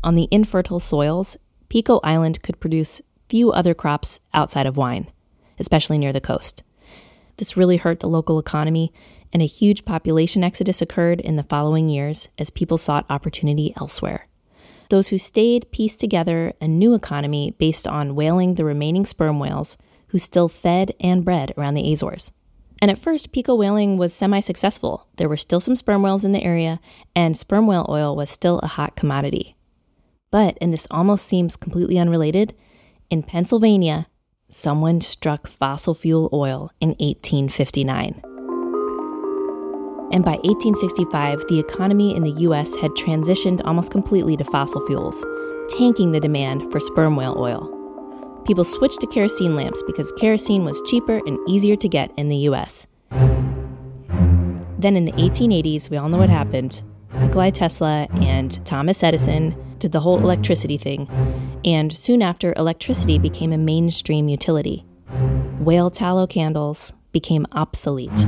On 0.03 0.15
the 0.15 0.27
infertile 0.31 0.79
soils, 0.79 1.37
Pico 1.69 1.99
Island 2.03 2.41
could 2.41 2.59
produce 2.59 3.03
few 3.29 3.51
other 3.51 3.75
crops 3.75 4.19
outside 4.33 4.65
of 4.65 4.77
wine, 4.77 5.11
especially 5.59 5.99
near 5.99 6.11
the 6.11 6.19
coast. 6.19 6.63
This 7.37 7.55
really 7.55 7.77
hurt 7.77 7.99
the 7.99 8.09
local 8.09 8.39
economy, 8.39 8.91
and 9.33 9.41
a 9.41 9.47
huge 9.47 9.83
population 9.83 10.43
exodus 10.43 10.81
occurred 10.81 11.19
in 11.19 11.35
the 11.35 11.43
following 11.43 11.89
years 11.89 12.29
as 12.37 12.51
people 12.51 12.77
sought 12.77 13.05
opportunity 13.09 13.73
elsewhere. 13.75 14.27
Those 14.89 15.07
who 15.07 15.17
stayed 15.17 15.71
pieced 15.71 15.99
together 15.99 16.53
a 16.61 16.67
new 16.67 16.93
economy 16.93 17.55
based 17.57 17.87
on 17.87 18.15
whaling 18.15 18.55
the 18.55 18.63
remaining 18.63 19.05
sperm 19.05 19.39
whales 19.39 19.77
who 20.09 20.19
still 20.19 20.47
fed 20.47 20.93
and 20.99 21.25
bred 21.25 21.51
around 21.57 21.73
the 21.73 21.91
Azores. 21.91 22.31
And 22.79 22.91
at 22.91 22.99
first, 22.99 23.31
Pico 23.31 23.55
whaling 23.55 23.97
was 23.97 24.13
semi 24.13 24.39
successful. 24.39 25.07
There 25.15 25.29
were 25.29 25.37
still 25.37 25.59
some 25.59 25.75
sperm 25.75 26.03
whales 26.03 26.25
in 26.25 26.33
the 26.33 26.43
area, 26.43 26.79
and 27.15 27.35
sperm 27.35 27.65
whale 27.65 27.87
oil 27.89 28.15
was 28.15 28.29
still 28.29 28.59
a 28.59 28.67
hot 28.67 28.95
commodity. 28.95 29.55
But, 30.29 30.57
and 30.61 30.71
this 30.71 30.87
almost 30.91 31.25
seems 31.25 31.55
completely 31.55 31.97
unrelated, 31.97 32.53
in 33.09 33.23
Pennsylvania, 33.23 34.07
someone 34.49 35.01
struck 35.01 35.47
fossil 35.47 35.93
fuel 35.93 36.29
oil 36.33 36.71
in 36.81 36.89
1859 36.89 38.21
and 40.13 40.23
by 40.23 40.33
1865, 40.43 41.47
the 41.47 41.59
economy 41.59 42.15
in 42.15 42.21
the 42.21 42.41
US 42.43 42.75
had 42.75 42.91
transitioned 42.91 43.61
almost 43.65 43.91
completely 43.91 44.37
to 44.37 44.43
fossil 44.43 44.79
fuels, 44.85 45.25
tanking 45.69 46.11
the 46.11 46.19
demand 46.19 46.71
for 46.71 46.79
sperm 46.79 47.15
whale 47.15 47.35
oil. 47.35 47.67
People 48.45 48.63
switched 48.63 49.01
to 49.01 49.07
kerosene 49.07 49.55
lamps 49.55 49.81
because 49.87 50.11
kerosene 50.11 50.65
was 50.65 50.83
cheaper 50.85 51.19
and 51.25 51.39
easier 51.49 51.75
to 51.75 51.89
get 51.89 52.11
in 52.15 52.29
the 52.29 52.37
US. 52.49 52.85
Then 54.77 54.95
in 54.95 55.05
the 55.05 55.13
1880s, 55.13 55.89
we 55.89 55.97
all 55.97 56.09
know 56.09 56.19
what 56.19 56.29
happened. 56.29 56.83
Nikolai 57.15 57.49
Tesla 57.49 58.07
and 58.11 58.63
Thomas 58.65 59.01
Edison 59.01 59.55
did 59.79 59.93
the 59.93 59.99
whole 59.99 60.19
electricity 60.19 60.77
thing, 60.77 61.09
and 61.65 61.91
soon 61.91 62.21
after, 62.21 62.53
electricity 62.55 63.17
became 63.17 63.51
a 63.51 63.57
mainstream 63.57 64.27
utility. 64.27 64.85
Whale 65.59 65.89
tallow 65.89 66.27
candles 66.27 66.93
became 67.13 67.47
obsolete. 67.53 68.27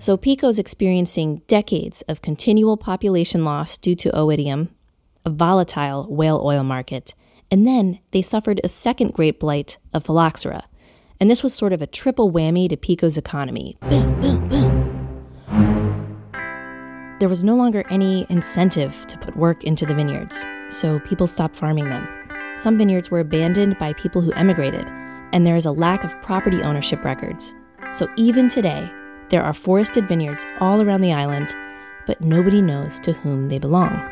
So 0.00 0.16
Pico's 0.16 0.58
experiencing 0.58 1.42
decades 1.46 2.00
of 2.08 2.22
continual 2.22 2.78
population 2.78 3.44
loss 3.44 3.76
due 3.76 3.94
to 3.96 4.10
oidium, 4.12 4.70
a 5.26 5.30
volatile 5.30 6.06
whale 6.08 6.40
oil 6.42 6.64
market, 6.64 7.12
and 7.50 7.66
then 7.66 7.98
they 8.12 8.22
suffered 8.22 8.62
a 8.64 8.68
second 8.68 9.12
great 9.12 9.38
blight 9.38 9.76
of 9.92 10.04
phylloxera. 10.04 10.62
And 11.20 11.30
this 11.30 11.42
was 11.42 11.52
sort 11.52 11.74
of 11.74 11.82
a 11.82 11.86
triple 11.86 12.32
whammy 12.32 12.66
to 12.70 12.78
Pico's 12.78 13.18
economy. 13.18 13.76
Boom, 13.90 14.18
boom, 14.22 14.48
boom. 14.48 14.76
There 17.20 17.28
was 17.28 17.44
no 17.44 17.54
longer 17.54 17.84
any 17.90 18.24
incentive 18.30 19.06
to 19.06 19.18
put 19.18 19.36
work 19.36 19.64
into 19.64 19.84
the 19.84 19.94
vineyards, 19.94 20.46
so 20.70 20.98
people 21.00 21.26
stopped 21.26 21.56
farming 21.56 21.90
them. 21.90 22.08
Some 22.56 22.78
vineyards 22.78 23.10
were 23.10 23.20
abandoned 23.20 23.76
by 23.78 23.92
people 23.92 24.22
who 24.22 24.32
emigrated, 24.32 24.86
and 25.34 25.46
there 25.46 25.56
is 25.56 25.66
a 25.66 25.72
lack 25.72 26.04
of 26.04 26.22
property 26.22 26.62
ownership 26.62 27.04
records. 27.04 27.52
So 27.92 28.08
even 28.16 28.48
today, 28.48 28.90
there 29.30 29.42
are 29.42 29.54
forested 29.54 30.08
vineyards 30.08 30.44
all 30.60 30.82
around 30.82 31.00
the 31.00 31.12
island, 31.12 31.54
but 32.06 32.20
nobody 32.20 32.60
knows 32.60 32.98
to 33.00 33.12
whom 33.12 33.48
they 33.48 33.58
belong. 33.58 34.10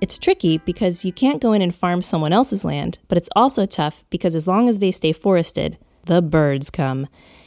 It's 0.00 0.18
tricky 0.18 0.58
because 0.58 1.04
you 1.04 1.12
can't 1.12 1.40
go 1.40 1.54
in 1.54 1.62
and 1.62 1.74
farm 1.74 2.02
someone 2.02 2.32
else's 2.32 2.64
land, 2.64 2.98
but 3.08 3.16
it's 3.16 3.30
also 3.34 3.64
tough 3.64 4.04
because 4.10 4.36
as 4.36 4.46
long 4.46 4.68
as 4.68 4.78
they 4.78 4.92
stay 4.92 5.12
forested, 5.12 5.78
the 6.04 6.20
birds 6.20 6.68
come 6.68 7.06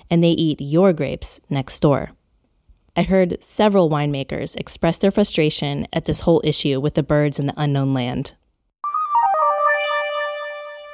and 0.09 0.23
they 0.23 0.31
eat 0.31 0.59
your 0.59 0.91
grapes 0.91 1.39
next 1.49 1.79
door. 1.79 2.11
I 2.97 3.03
heard 3.03 3.41
several 3.43 3.89
winemakers 3.89 4.55
express 4.57 4.97
their 4.97 5.11
frustration 5.11 5.87
at 5.93 6.05
this 6.05 6.21
whole 6.21 6.41
issue 6.43 6.79
with 6.79 6.95
the 6.95 7.03
birds 7.03 7.39
in 7.39 7.45
the 7.45 7.53
unknown 7.55 7.93
land. 7.93 8.33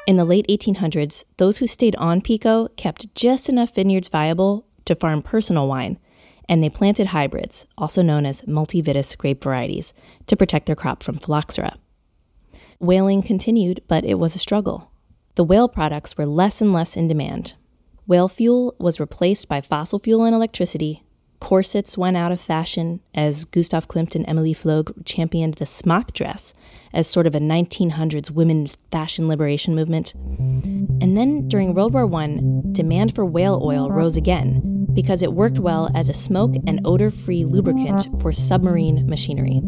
In 0.06 0.18
the 0.18 0.26
late 0.26 0.46
1800s, 0.48 1.24
those 1.38 1.58
who 1.58 1.68
stayed 1.68 1.96
on 1.96 2.22
Pico 2.22 2.68
kept 2.76 3.16
just 3.16 3.50
enough 3.50 3.74
vineyards 3.74 4.10
viable 4.10 4.68
to 4.86 4.96
farm 4.96 5.22
personal 5.22 5.68
wine, 5.68 6.00
and 6.48 6.64
they 6.64 6.70
planted 6.70 7.08
hybrids, 7.08 7.66
also 7.78 8.02
known 8.02 8.26
as 8.26 8.42
multivitis 8.44 9.18
grape 9.18 9.44
varieties, 9.44 9.94
to 10.28 10.36
protect 10.36 10.66
their 10.68 10.76
crop 10.76 11.04
from 11.04 11.18
phylloxera. 11.18 11.78
Whaling 12.80 13.22
continued, 13.22 13.82
but 13.88 14.04
it 14.06 14.16
was 14.16 14.36
a 14.36 14.40
struggle. 14.40 14.92
The 15.36 15.44
whale 15.44 15.68
products 15.68 16.18
were 16.18 16.26
less 16.26 16.62
and 16.62 16.72
less 16.74 16.96
in 16.96 17.08
demand. 17.08 17.54
Whale 18.08 18.28
fuel 18.28 18.76
was 18.80 19.00
replaced 19.00 19.48
by 19.48 19.62
fossil 19.62 20.00
fuel 20.00 20.24
and 20.24 20.36
electricity. 20.36 21.04
Corsets 21.40 21.98
went 21.98 22.18
out 22.18 22.32
of 22.32 22.40
fashion 22.40 23.02
as 23.14 23.46
Gustav 23.46 23.88
Klimt 23.88 24.16
and 24.16 24.28
Emilie 24.28 24.54
Flöge 24.54 24.94
championed 25.06 25.56
the 25.56 25.66
smock 25.66 26.14
dress 26.14 26.54
as 26.94 27.08
sort 27.08 27.28
of 27.28 27.36
a 27.36 27.40
1900s 27.40 28.32
women's 28.32 28.78
fashion 28.92 29.28
liberation 29.28 29.76
movement. 29.76 30.14
And 30.16 31.18
then 31.18 31.48
during 31.48 31.74
World 31.74 31.94
War 31.94 32.12
I, 32.16 32.40
demand 32.72 33.14
for 33.14 33.26
whale 33.26 33.60
oil 33.64 33.92
rose 33.92 34.18
again 34.18 34.75
because 34.96 35.22
it 35.22 35.34
worked 35.34 35.60
well 35.60 35.92
as 35.94 36.10
a 36.10 36.14
smoke 36.14 36.56
and 36.66 36.82
odor 36.86 37.12
free 37.12 37.46
lubricant 37.46 38.08
for 38.20 38.32
submarine 38.32 39.08
machinery. 39.08 39.62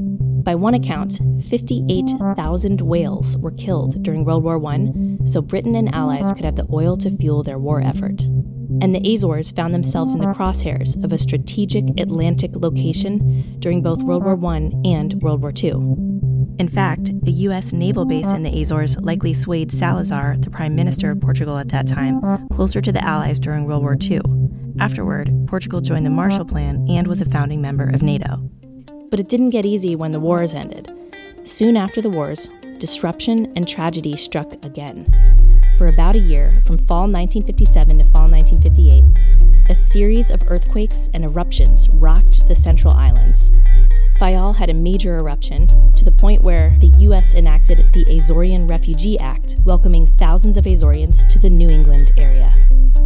By 0.48 0.56
one 0.56 0.74
account, 0.74 1.20
58,000 1.50 2.80
whales 2.80 3.38
were 3.38 3.52
killed 3.52 4.02
during 4.02 4.24
World 4.24 4.46
War 4.46 4.66
I 4.66 5.18
so 5.26 5.42
Britain 5.42 5.76
and 5.76 5.94
allies 5.94 6.32
could 6.32 6.46
have 6.46 6.56
the 6.56 6.68
oil 6.72 6.96
to 6.98 7.12
fuel 7.12 7.44
their 7.44 7.60
war 7.60 7.82
effort. 7.82 8.22
And 8.82 8.96
the 8.96 9.14
Azores 9.14 9.52
found 9.52 9.74
themselves 9.74 10.16
in 10.16 10.22
the 10.22 10.28
crosshairs 10.28 11.04
of 11.04 11.12
a 11.12 11.18
strategic 11.18 11.84
Atlantic 12.00 12.52
location 12.56 13.58
during 13.60 13.82
both 13.82 14.04
World 14.04 14.24
War 14.24 14.40
I 14.54 14.72
and 14.86 15.22
World 15.22 15.42
War 15.42 15.52
II. 15.52 16.07
In 16.60 16.68
fact, 16.68 17.12
a 17.28 17.30
U.S. 17.30 17.72
naval 17.72 18.06
base 18.06 18.34
in 18.34 18.42
the 18.42 18.62
Azores 18.62 18.98
likely 18.98 19.34
swayed 19.34 19.72
Salazar, 19.72 20.38
the 20.40 20.50
prime 20.50 20.76
minister 20.76 21.12
of 21.12 21.22
Portugal 21.22 21.58
at 21.60 21.70
that 21.70 21.88
time, 21.88 22.48
closer 22.50 22.82
to 22.82 22.92
the 22.92 23.04
Allies 23.04 23.40
during 23.40 23.66
World 23.66 23.84
War 23.84 23.96
II. 24.00 24.22
Afterward, 24.80 25.32
Portugal 25.48 25.82
joined 25.82 26.06
the 26.06 26.12
Marshall 26.12 26.46
Plan 26.46 26.86
and 26.90 27.08
was 27.08 27.22
a 27.22 27.30
founding 27.30 27.62
member 27.62 27.88
of 27.88 28.02
NATO. 28.02 28.38
But 29.12 29.20
it 29.20 29.30
didn't 29.30 29.52
get 29.52 29.66
easy 29.66 29.96
when 29.96 30.12
the 30.12 30.20
wars 30.20 30.56
ended. 30.56 30.92
Soon 31.44 31.78
after 31.78 32.02
the 32.02 32.10
wars, 32.10 32.50
disruption 32.80 33.52
and 33.56 33.68
tragedy 33.68 34.16
struck 34.16 34.52
again. 34.66 35.06
For 35.78 35.90
about 35.90 36.16
a 36.16 36.20
year, 36.20 36.60
from 36.66 36.80
fall 36.80 37.02
1957 37.02 38.00
to 38.00 38.04
fall 38.06 38.28
1958, 38.28 39.70
a 39.70 39.76
series 39.76 40.32
of 40.32 40.42
earthquakes 40.48 41.08
and 41.14 41.24
eruptions 41.24 41.88
rocked 41.90 42.48
the 42.48 42.56
Central 42.56 42.96
Islands. 42.96 43.52
Fayal 44.20 44.56
had 44.56 44.72
a 44.72 44.74
major 44.74 45.20
eruption 45.20 45.94
to 45.96 46.04
the 46.04 46.12
point 46.12 46.42
where 46.42 46.76
the 46.80 46.92
U.S. 47.02 47.36
enacted 47.36 47.86
the 47.94 48.06
Azorean 48.06 48.68
Refugee 48.68 49.20
Act, 49.20 49.58
welcoming 49.66 50.08
thousands 50.08 50.58
of 50.58 50.66
Azoreans 50.66 51.30
to 51.30 51.38
the 51.38 51.50
New 51.50 51.70
England 51.70 52.12
area. 52.18 52.52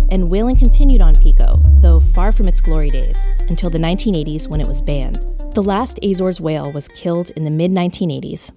And 0.09 0.29
whaling 0.29 0.55
continued 0.55 1.01
on 1.01 1.19
Pico, 1.19 1.61
though 1.81 1.99
far 1.99 2.31
from 2.31 2.47
its 2.47 2.61
glory 2.61 2.89
days, 2.89 3.27
until 3.49 3.69
the 3.69 3.79
1980s 3.79 4.47
when 4.47 4.61
it 4.61 4.67
was 4.67 4.81
banned. 4.81 5.25
The 5.55 5.63
last 5.63 5.99
Azores 6.01 6.39
whale 6.39 6.71
was 6.71 6.87
killed 6.87 7.31
in 7.31 7.43
the 7.43 7.51
mid 7.51 7.71
1980s. 7.71 8.53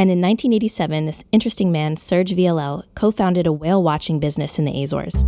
And 0.00 0.12
in 0.12 0.20
1987, 0.20 1.06
this 1.06 1.24
interesting 1.32 1.72
man, 1.72 1.96
Serge 1.96 2.30
Viallelle, 2.30 2.84
co 2.94 3.10
founded 3.10 3.48
a 3.48 3.52
whale 3.52 3.82
watching 3.82 4.20
business 4.20 4.56
in 4.56 4.64
the 4.64 4.80
Azores. 4.80 5.24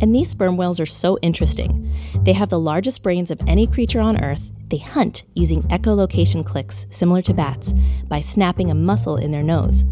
And 0.00 0.14
these 0.14 0.30
sperm 0.30 0.56
whales 0.56 0.80
are 0.80 0.86
so 0.86 1.18
interesting. 1.20 1.92
They 2.22 2.32
have 2.32 2.48
the 2.48 2.58
largest 2.58 3.02
brains 3.02 3.30
of 3.30 3.40
any 3.46 3.66
creature 3.66 4.00
on 4.00 4.24
Earth. 4.24 4.50
They 4.70 4.78
hunt 4.78 5.24
using 5.34 5.62
echolocation 5.64 6.44
clicks, 6.44 6.86
similar 6.88 7.20
to 7.20 7.34
bats, 7.34 7.74
by 8.08 8.20
snapping 8.20 8.70
a 8.70 8.74
muscle 8.74 9.16
in 9.16 9.30
their 9.30 9.42
nose. 9.42 9.84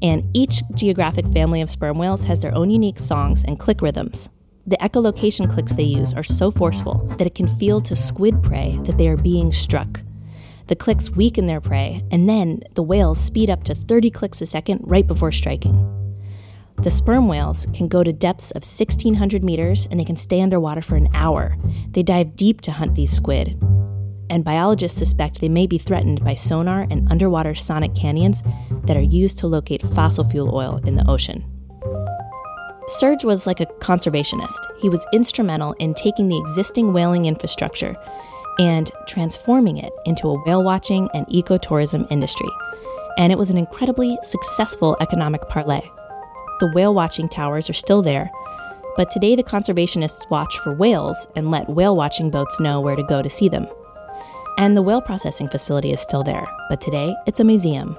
And 0.00 0.30
each 0.32 0.62
geographic 0.74 1.26
family 1.26 1.60
of 1.60 1.68
sperm 1.68 1.98
whales 1.98 2.22
has 2.22 2.38
their 2.38 2.54
own 2.54 2.70
unique 2.70 3.00
songs 3.00 3.42
and 3.42 3.58
click 3.58 3.82
rhythms. 3.82 4.30
The 4.64 4.78
echolocation 4.78 5.52
clicks 5.52 5.74
they 5.74 5.82
use 5.82 6.14
are 6.14 6.22
so 6.22 6.52
forceful 6.52 7.04
that 7.18 7.26
it 7.26 7.34
can 7.34 7.48
feel 7.48 7.80
to 7.80 7.96
squid 7.96 8.44
prey 8.44 8.78
that 8.84 8.96
they 8.96 9.08
are 9.08 9.16
being 9.16 9.52
struck. 9.52 10.00
The 10.72 10.76
clicks 10.76 11.10
weaken 11.10 11.44
their 11.44 11.60
prey, 11.60 12.02
and 12.10 12.26
then 12.26 12.62
the 12.72 12.82
whales 12.82 13.20
speed 13.20 13.50
up 13.50 13.62
to 13.64 13.74
30 13.74 14.10
clicks 14.10 14.40
a 14.40 14.46
second 14.46 14.80
right 14.84 15.06
before 15.06 15.30
striking. 15.30 15.76
The 16.78 16.90
sperm 16.90 17.28
whales 17.28 17.66
can 17.74 17.88
go 17.88 18.02
to 18.02 18.10
depths 18.10 18.52
of 18.52 18.62
1,600 18.62 19.44
meters 19.44 19.86
and 19.90 20.00
they 20.00 20.04
can 20.06 20.16
stay 20.16 20.40
underwater 20.40 20.80
for 20.80 20.96
an 20.96 21.10
hour. 21.12 21.58
They 21.90 22.02
dive 22.02 22.36
deep 22.36 22.62
to 22.62 22.72
hunt 22.72 22.94
these 22.94 23.12
squid. 23.12 23.48
And 24.30 24.46
biologists 24.46 24.98
suspect 24.98 25.42
they 25.42 25.50
may 25.50 25.66
be 25.66 25.76
threatened 25.76 26.24
by 26.24 26.32
sonar 26.32 26.86
and 26.90 27.06
underwater 27.12 27.54
sonic 27.54 27.94
cannons 27.94 28.42
that 28.84 28.96
are 28.96 29.02
used 29.02 29.38
to 29.40 29.48
locate 29.48 29.82
fossil 29.82 30.24
fuel 30.24 30.56
oil 30.56 30.80
in 30.86 30.94
the 30.94 31.06
ocean. 31.06 31.44
Serge 32.88 33.24
was 33.24 33.46
like 33.46 33.60
a 33.60 33.66
conservationist. 33.80 34.58
He 34.80 34.88
was 34.88 35.06
instrumental 35.12 35.74
in 35.74 35.92
taking 35.92 36.28
the 36.28 36.38
existing 36.38 36.94
whaling 36.94 37.26
infrastructure 37.26 37.94
and 38.58 38.90
transforming 39.06 39.78
it 39.78 39.92
into 40.04 40.28
a 40.28 40.42
whale 40.44 40.62
watching 40.62 41.08
and 41.14 41.26
ecotourism 41.26 42.06
industry. 42.10 42.48
And 43.18 43.32
it 43.32 43.38
was 43.38 43.50
an 43.50 43.58
incredibly 43.58 44.18
successful 44.22 44.96
economic 45.00 45.48
parlay. 45.48 45.82
The 46.60 46.72
whale 46.74 46.94
watching 46.94 47.28
towers 47.28 47.68
are 47.68 47.74
still 47.74 48.02
there, 48.02 48.30
but 48.96 49.10
today 49.10 49.34
the 49.36 49.42
conservationists 49.42 50.28
watch 50.30 50.56
for 50.58 50.74
whales 50.74 51.26
and 51.34 51.50
let 51.50 51.68
whale 51.68 51.96
watching 51.96 52.30
boats 52.30 52.60
know 52.60 52.80
where 52.80 52.96
to 52.96 53.02
go 53.02 53.22
to 53.22 53.28
see 53.28 53.48
them. 53.48 53.66
And 54.58 54.76
the 54.76 54.82
whale 54.82 55.00
processing 55.00 55.48
facility 55.48 55.92
is 55.92 56.00
still 56.00 56.22
there, 56.22 56.46
but 56.68 56.80
today 56.80 57.14
it's 57.26 57.40
a 57.40 57.44
museum. 57.44 57.96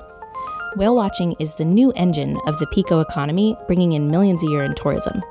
Whale 0.76 0.96
watching 0.96 1.36
is 1.40 1.56
the 1.56 1.66
new 1.66 1.92
engine 1.94 2.40
of 2.48 2.58
the 2.60 2.68
Pico 2.68 3.00
economy, 3.00 3.56
bringing 3.68 3.94
in 3.94 4.10
millions 4.10 4.44
a 4.44 4.48
year 4.48 4.64
in 4.64 4.76
tourism. 4.76 5.22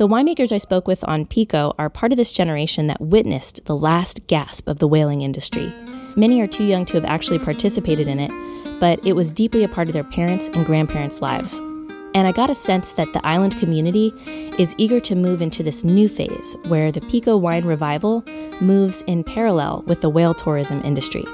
The 0.00 0.08
winemakers 0.08 0.50
I 0.50 0.56
spoke 0.56 0.88
with 0.88 1.04
on 1.06 1.26
Pico 1.26 1.74
are 1.78 1.90
part 1.90 2.10
of 2.10 2.16
this 2.16 2.32
generation 2.32 2.86
that 2.86 3.02
witnessed 3.02 3.66
the 3.66 3.76
last 3.76 4.26
gasp 4.28 4.66
of 4.66 4.78
the 4.78 4.88
whaling 4.88 5.20
industry. 5.20 5.74
Many 6.16 6.40
are 6.40 6.46
too 6.46 6.64
young 6.64 6.86
to 6.86 6.94
have 6.94 7.04
actually 7.04 7.38
participated 7.38 8.08
in 8.08 8.18
it, 8.18 8.30
but 8.80 8.98
it 9.06 9.12
was 9.12 9.30
deeply 9.30 9.62
a 9.62 9.68
part 9.68 9.88
of 9.88 9.92
their 9.92 10.02
parents' 10.02 10.48
and 10.48 10.64
grandparents' 10.64 11.20
lives. 11.20 11.58
And 12.14 12.26
I 12.26 12.32
got 12.32 12.48
a 12.48 12.54
sense 12.54 12.94
that 12.94 13.12
the 13.12 13.20
island 13.26 13.58
community 13.58 14.14
is 14.58 14.74
eager 14.78 15.00
to 15.00 15.14
move 15.14 15.42
into 15.42 15.62
this 15.62 15.84
new 15.84 16.08
phase 16.08 16.56
where 16.68 16.90
the 16.90 17.02
Pico 17.02 17.36
wine 17.36 17.66
revival 17.66 18.24
moves 18.62 19.02
in 19.02 19.22
parallel 19.22 19.84
with 19.86 20.00
the 20.00 20.08
whale 20.08 20.32
tourism 20.32 20.80
industry. 20.82 21.26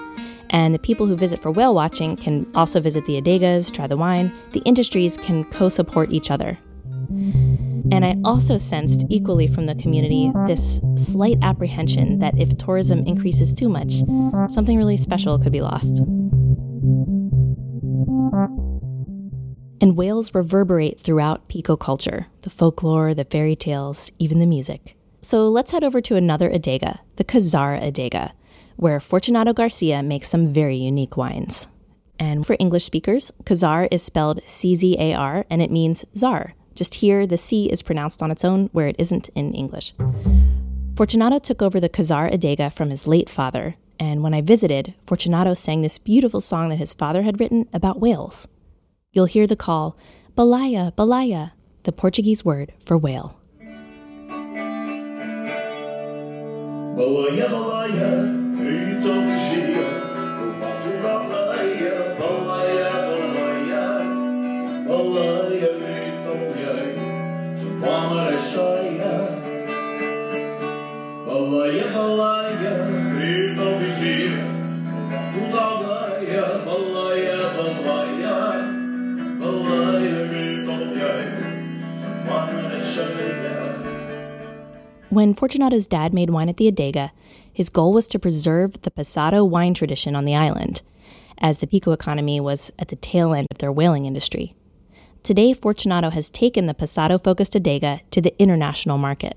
And 0.51 0.75
the 0.75 0.81
people 0.81 1.07
who 1.07 1.15
visit 1.15 1.41
for 1.41 1.53
whale 1.53 1.73
watching 1.73 2.17
can 2.17 2.51
also 2.57 2.81
visit 2.81 3.07
the 3.07 3.23
adegas, 3.23 3.71
try 3.73 3.87
the 3.87 3.97
wine. 3.97 4.33
The 4.55 4.63
industries 4.65 5.17
can 5.19 5.45
co 5.53 5.69
support 5.69 6.11
each 6.11 6.33
other. 6.33 6.59
And 7.93 8.05
I 8.05 8.17
also 8.25 8.57
sensed 8.57 9.05
equally 9.09 9.47
from 9.47 9.67
the 9.67 9.75
community 9.77 10.33
this 10.47 10.81
slight 10.97 11.39
apprehension 11.43 12.19
that 12.19 12.39
if 12.39 12.57
tourism 12.59 13.07
increases 13.07 13.55
too 13.55 13.69
much, 13.69 14.03
something 14.53 14.77
really 14.77 14.97
special 14.97 15.39
could 15.39 15.53
be 15.53 15.61
lost. 15.61 16.03
And 19.81 19.97
whales 19.97 20.35
reverberate 20.35 20.99
throughout 20.99 21.49
Pico 21.49 21.77
culture 21.77 22.27
the 22.43 22.51
folklore, 22.51 23.15
the 23.15 23.25
fairy 23.25 23.55
tales, 23.57 24.11
even 24.19 24.41
the 24.41 24.47
music. 24.47 24.97
So 25.21 25.49
let's 25.49 25.71
head 25.71 25.85
over 25.85 26.01
to 26.03 26.17
another 26.17 26.51
adega, 26.51 26.99
the 27.17 27.41
Czar 27.41 27.79
Adega, 27.79 28.33
where 28.77 29.01
Fortunato 29.01 29.53
Garcia 29.53 30.03
makes 30.03 30.29
some 30.29 30.53
very 30.53 30.77
unique 30.77 31.17
wines. 31.17 31.69
And 32.19 32.47
for 32.47 32.57
English 32.59 32.85
speakers, 32.85 33.33
Czar 33.53 33.89
is 33.91 34.03
spelled 34.03 34.41
C 34.47 34.77
Z 34.77 34.97
A 34.99 35.15
R 35.15 35.45
and 35.51 35.61
it 35.61 35.71
means 35.71 36.05
czar. 36.17 36.55
Just 36.77 36.97
here, 36.97 37.27
the 37.27 37.39
C 37.39 37.71
is 37.71 37.83
pronounced 37.83 38.23
on 38.23 38.31
its 38.31 38.45
own 38.45 38.69
where 38.73 38.87
it 38.87 38.97
isn't 38.99 39.31
in 39.35 39.55
English. 39.55 39.95
Fortunato 40.95 41.39
took 41.39 41.63
over 41.63 41.81
the 41.81 41.89
Czar 42.03 42.29
Adega 42.29 42.71
from 42.71 42.91
his 42.91 43.07
late 43.07 43.31
father, 43.31 43.77
and 43.99 44.23
when 44.23 44.35
I 44.35 44.43
visited, 44.43 44.93
Fortunato 45.07 45.55
sang 45.55 45.81
this 45.81 45.97
beautiful 45.97 46.43
song 46.43 46.69
that 46.69 46.77
his 46.77 46.93
father 46.93 47.23
had 47.23 47.41
written 47.41 47.67
about 47.73 47.99
whales. 47.99 48.47
You'll 49.13 49.25
hear 49.25 49.47
the 49.47 49.57
call, 49.57 49.97
Baleia, 50.37 50.93
Baleia, 50.93 51.53
the 51.85 51.93
Portuguese 51.93 52.45
word 52.45 52.75
for 52.85 52.99
whale. 52.99 53.39
Baleia, 56.97 57.49
baleia, 57.49 58.11
grito 58.57 59.15
vigia, 59.25 59.89
o 60.41 60.43
mato 60.61 60.93
da 61.01 61.15
baleia, 61.25 61.95
baleia, 62.19 62.91
baleia, 63.09 63.85
Baleia, 71.37 71.93
baleia, 71.93 72.73
baleia. 72.97 73.67
When 85.11 85.35
Fortunato's 85.35 85.87
dad 85.87 86.15
made 86.15 86.31
wine 86.31 86.49
at 86.49 86.57
the 86.57 86.73
Adega, 86.73 87.11
his 87.53 87.69
goal 87.69 87.93
was 87.93 88.09
to 88.09 88.19
preserve 88.19 88.81
the 88.81 88.91
Passado 88.91 89.45
wine 89.45 89.75
tradition 89.75 90.17
on 90.17 90.25
the 90.25 90.35
island, 90.35 90.81
as 91.39 91.59
the 91.59 91.67
Pico 91.67 91.93
economy 91.93 92.41
was 92.41 92.73
at 92.79 92.89
the 92.89 92.97
tail 92.97 93.35
end 93.35 93.49
of 93.51 93.59
their 93.59 93.73
whaling 93.73 94.07
industry. 94.07 94.55
Today, 95.23 95.53
Fortunato 95.53 96.09
has 96.11 96.31
taken 96.31 96.65
the 96.65 96.73
Passado 96.75 97.19
focused 97.19 97.53
Adega 97.53 98.01
to 98.11 98.23
the 98.23 98.35
international 98.41 98.97
market. 98.97 99.37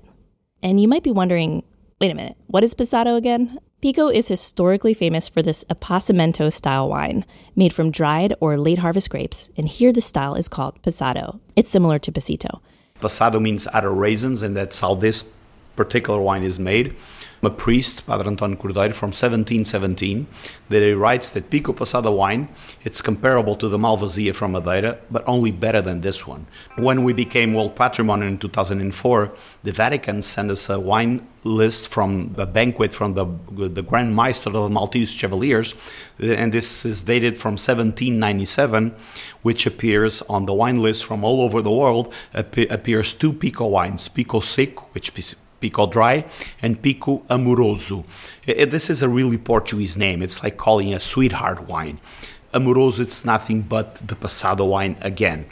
And 0.62 0.80
you 0.80 0.88
might 0.88 1.02
be 1.02 1.10
wondering 1.10 1.62
wait 2.00 2.10
a 2.10 2.14
minute, 2.14 2.36
what 2.46 2.64
is 2.64 2.72
Passado 2.72 3.14
again? 3.14 3.58
Pico 3.82 4.08
is 4.08 4.28
historically 4.28 4.94
famous 4.94 5.28
for 5.28 5.42
this 5.42 5.64
Appassimento 5.64 6.50
style 6.50 6.88
wine, 6.88 7.26
made 7.54 7.74
from 7.74 7.90
dried 7.90 8.34
or 8.40 8.56
late 8.56 8.78
harvest 8.78 9.10
grapes, 9.10 9.50
and 9.54 9.68
here 9.68 9.92
the 9.92 10.00
style 10.00 10.34
is 10.34 10.48
called 10.48 10.80
Passado. 10.80 11.40
It's 11.56 11.68
similar 11.68 11.98
to 11.98 12.10
Passito. 12.10 12.60
Passado 13.00 13.38
means 13.38 13.68
out 13.74 13.84
of 13.84 13.98
raisins, 13.98 14.40
and 14.40 14.56
that's 14.56 14.80
how 14.80 14.94
this 14.94 15.28
particular 15.76 16.20
wine 16.22 16.42
is 16.42 16.58
made. 16.58 16.96
A 17.42 17.50
priest, 17.50 18.06
Padre 18.06 18.26
Antonio 18.26 18.56
Cordeiro, 18.56 18.92
from 18.92 19.08
1717, 19.08 20.26
that 20.68 20.82
he 20.82 20.92
writes 20.92 21.30
that 21.30 21.48
Pico 21.48 21.72
Passada 21.72 22.10
wine, 22.10 22.48
it's 22.84 23.00
comparable 23.00 23.56
to 23.56 23.68
the 23.68 23.78
Malvasia 23.78 24.34
from 24.34 24.52
Madeira, 24.52 24.98
but 25.10 25.24
only 25.26 25.50
better 25.50 25.80
than 25.80 26.02
this 26.02 26.26
one. 26.26 26.46
When 26.76 27.02
we 27.02 27.12
became 27.14 27.54
World 27.54 27.76
Patrimony 27.76 28.26
in 28.26 28.38
2004, 28.38 29.32
the 29.62 29.72
Vatican 29.72 30.20
sent 30.20 30.50
us 30.50 30.68
a 30.68 30.78
wine 30.78 31.26
list 31.42 31.88
from 31.88 32.34
a 32.36 32.44
banquet 32.44 32.92
from 32.92 33.14
the, 33.14 33.24
the 33.68 33.82
Grand 33.82 34.14
Master 34.14 34.50
of 34.50 34.64
the 34.64 34.68
Maltese 34.68 35.10
Chevaliers, 35.10 35.74
and 36.18 36.52
this 36.52 36.84
is 36.84 37.02
dated 37.02 37.38
from 37.38 37.52
1797, 37.52 38.94
which 39.40 39.64
appears 39.64 40.20
on 40.22 40.44
the 40.44 40.52
wine 40.52 40.82
list 40.82 41.06
from 41.06 41.24
all 41.24 41.40
over 41.40 41.62
the 41.62 41.70
world, 41.70 42.12
appears 42.34 43.14
two 43.14 43.32
Pico 43.32 43.66
wines, 43.66 44.08
Pico 44.08 44.40
Seco, 44.40 44.82
which 44.92 45.14
Pico 45.60 45.86
Dry, 45.86 46.24
and 46.62 46.80
Pico 46.82 47.22
Amoroso. 47.28 48.04
This 48.46 48.90
is 48.90 49.02
a 49.02 49.08
really 49.08 49.38
Portuguese 49.38 49.96
name. 49.96 50.22
It's 50.22 50.42
like 50.42 50.56
calling 50.56 50.92
a 50.94 51.00
sweetheart 51.00 51.68
wine. 51.68 52.00
Amoroso, 52.52 53.02
it's 53.02 53.24
nothing 53.24 53.62
but 53.62 53.96
the 53.96 54.16
Passado 54.16 54.64
wine 54.64 54.96
again. 55.00 55.46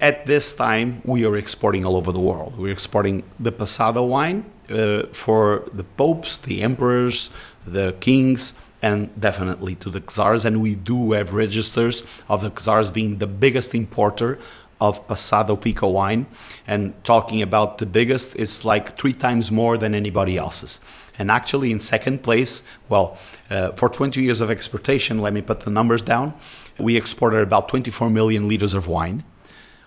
At 0.00 0.26
this 0.26 0.54
time, 0.54 1.02
we 1.04 1.24
are 1.24 1.36
exporting 1.36 1.84
all 1.84 1.96
over 1.96 2.12
the 2.12 2.20
world. 2.20 2.58
We're 2.58 2.72
exporting 2.72 3.24
the 3.40 3.50
Passado 3.50 4.04
wine 4.04 4.44
uh, 4.70 5.04
for 5.12 5.68
the 5.72 5.84
popes, 5.84 6.36
the 6.36 6.62
emperors, 6.62 7.30
the 7.66 7.96
kings, 7.98 8.52
and 8.80 9.08
definitely 9.20 9.74
to 9.76 9.90
the 9.90 10.02
czars. 10.08 10.44
And 10.44 10.62
we 10.62 10.76
do 10.76 11.12
have 11.12 11.32
registers 11.32 12.04
of 12.28 12.42
the 12.42 12.52
czars 12.60 12.90
being 12.90 13.18
the 13.18 13.26
biggest 13.26 13.74
importer 13.74 14.38
of 14.80 15.06
Passado 15.08 15.56
Pico 15.56 15.88
wine. 15.88 16.26
And 16.66 16.92
talking 17.04 17.42
about 17.42 17.78
the 17.78 17.86
biggest, 17.86 18.36
it's 18.36 18.64
like 18.64 18.98
three 18.98 19.12
times 19.12 19.50
more 19.50 19.76
than 19.76 19.94
anybody 19.94 20.36
else's. 20.36 20.80
And 21.18 21.30
actually, 21.30 21.72
in 21.72 21.80
second 21.80 22.22
place, 22.22 22.62
well, 22.88 23.18
uh, 23.50 23.72
for 23.72 23.88
20 23.88 24.22
years 24.22 24.40
of 24.40 24.50
exportation, 24.50 25.18
let 25.18 25.32
me 25.32 25.42
put 25.42 25.60
the 25.60 25.70
numbers 25.70 26.02
down. 26.02 26.34
We 26.78 26.96
exported 26.96 27.42
about 27.42 27.68
24 27.68 28.08
million 28.08 28.46
liters 28.46 28.72
of 28.72 28.86
wine, 28.86 29.24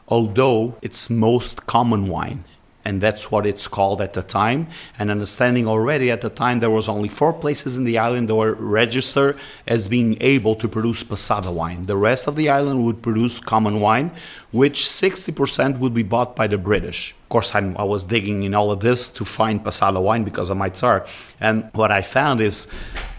although 0.09 0.77
it's 0.81 1.09
most 1.09 1.65
common 1.67 2.09
wine 2.09 2.43
and 2.83 3.01
that's 3.01 3.31
what 3.31 3.45
it's 3.45 3.67
called 3.67 4.01
at 4.01 4.13
the 4.13 4.23
time. 4.23 4.67
And 4.97 5.11
understanding 5.11 5.67
already 5.67 6.09
at 6.09 6.21
the 6.21 6.29
time 6.29 6.59
there 6.59 6.69
was 6.69 6.89
only 6.89 7.09
four 7.09 7.33
places 7.33 7.77
in 7.77 7.83
the 7.83 7.97
island 7.97 8.29
that 8.29 8.35
were 8.35 8.53
registered 8.53 9.37
as 9.67 9.87
being 9.87 10.17
able 10.21 10.55
to 10.55 10.67
produce 10.67 11.03
passada 11.03 11.51
wine. 11.51 11.85
The 11.85 11.97
rest 11.97 12.27
of 12.27 12.35
the 12.35 12.49
island 12.49 12.83
would 12.85 13.01
produce 13.01 13.39
common 13.39 13.79
wine, 13.79 14.11
which 14.51 14.81
60% 14.81 15.79
would 15.79 15.93
be 15.93 16.03
bought 16.03 16.35
by 16.35 16.47
the 16.47 16.57
British. 16.57 17.11
Of 17.23 17.29
course, 17.29 17.55
I'm, 17.55 17.77
i 17.77 17.83
was 17.83 18.05
digging 18.05 18.43
in 18.43 18.53
all 18.53 18.71
of 18.71 18.79
this 18.79 19.09
to 19.09 19.25
find 19.25 19.63
passada 19.63 20.01
wine 20.01 20.23
because 20.23 20.49
of 20.49 20.57
my 20.57 20.69
tsar. 20.69 21.05
And 21.39 21.69
what 21.73 21.91
I 21.91 22.01
found 22.01 22.41
is 22.41 22.67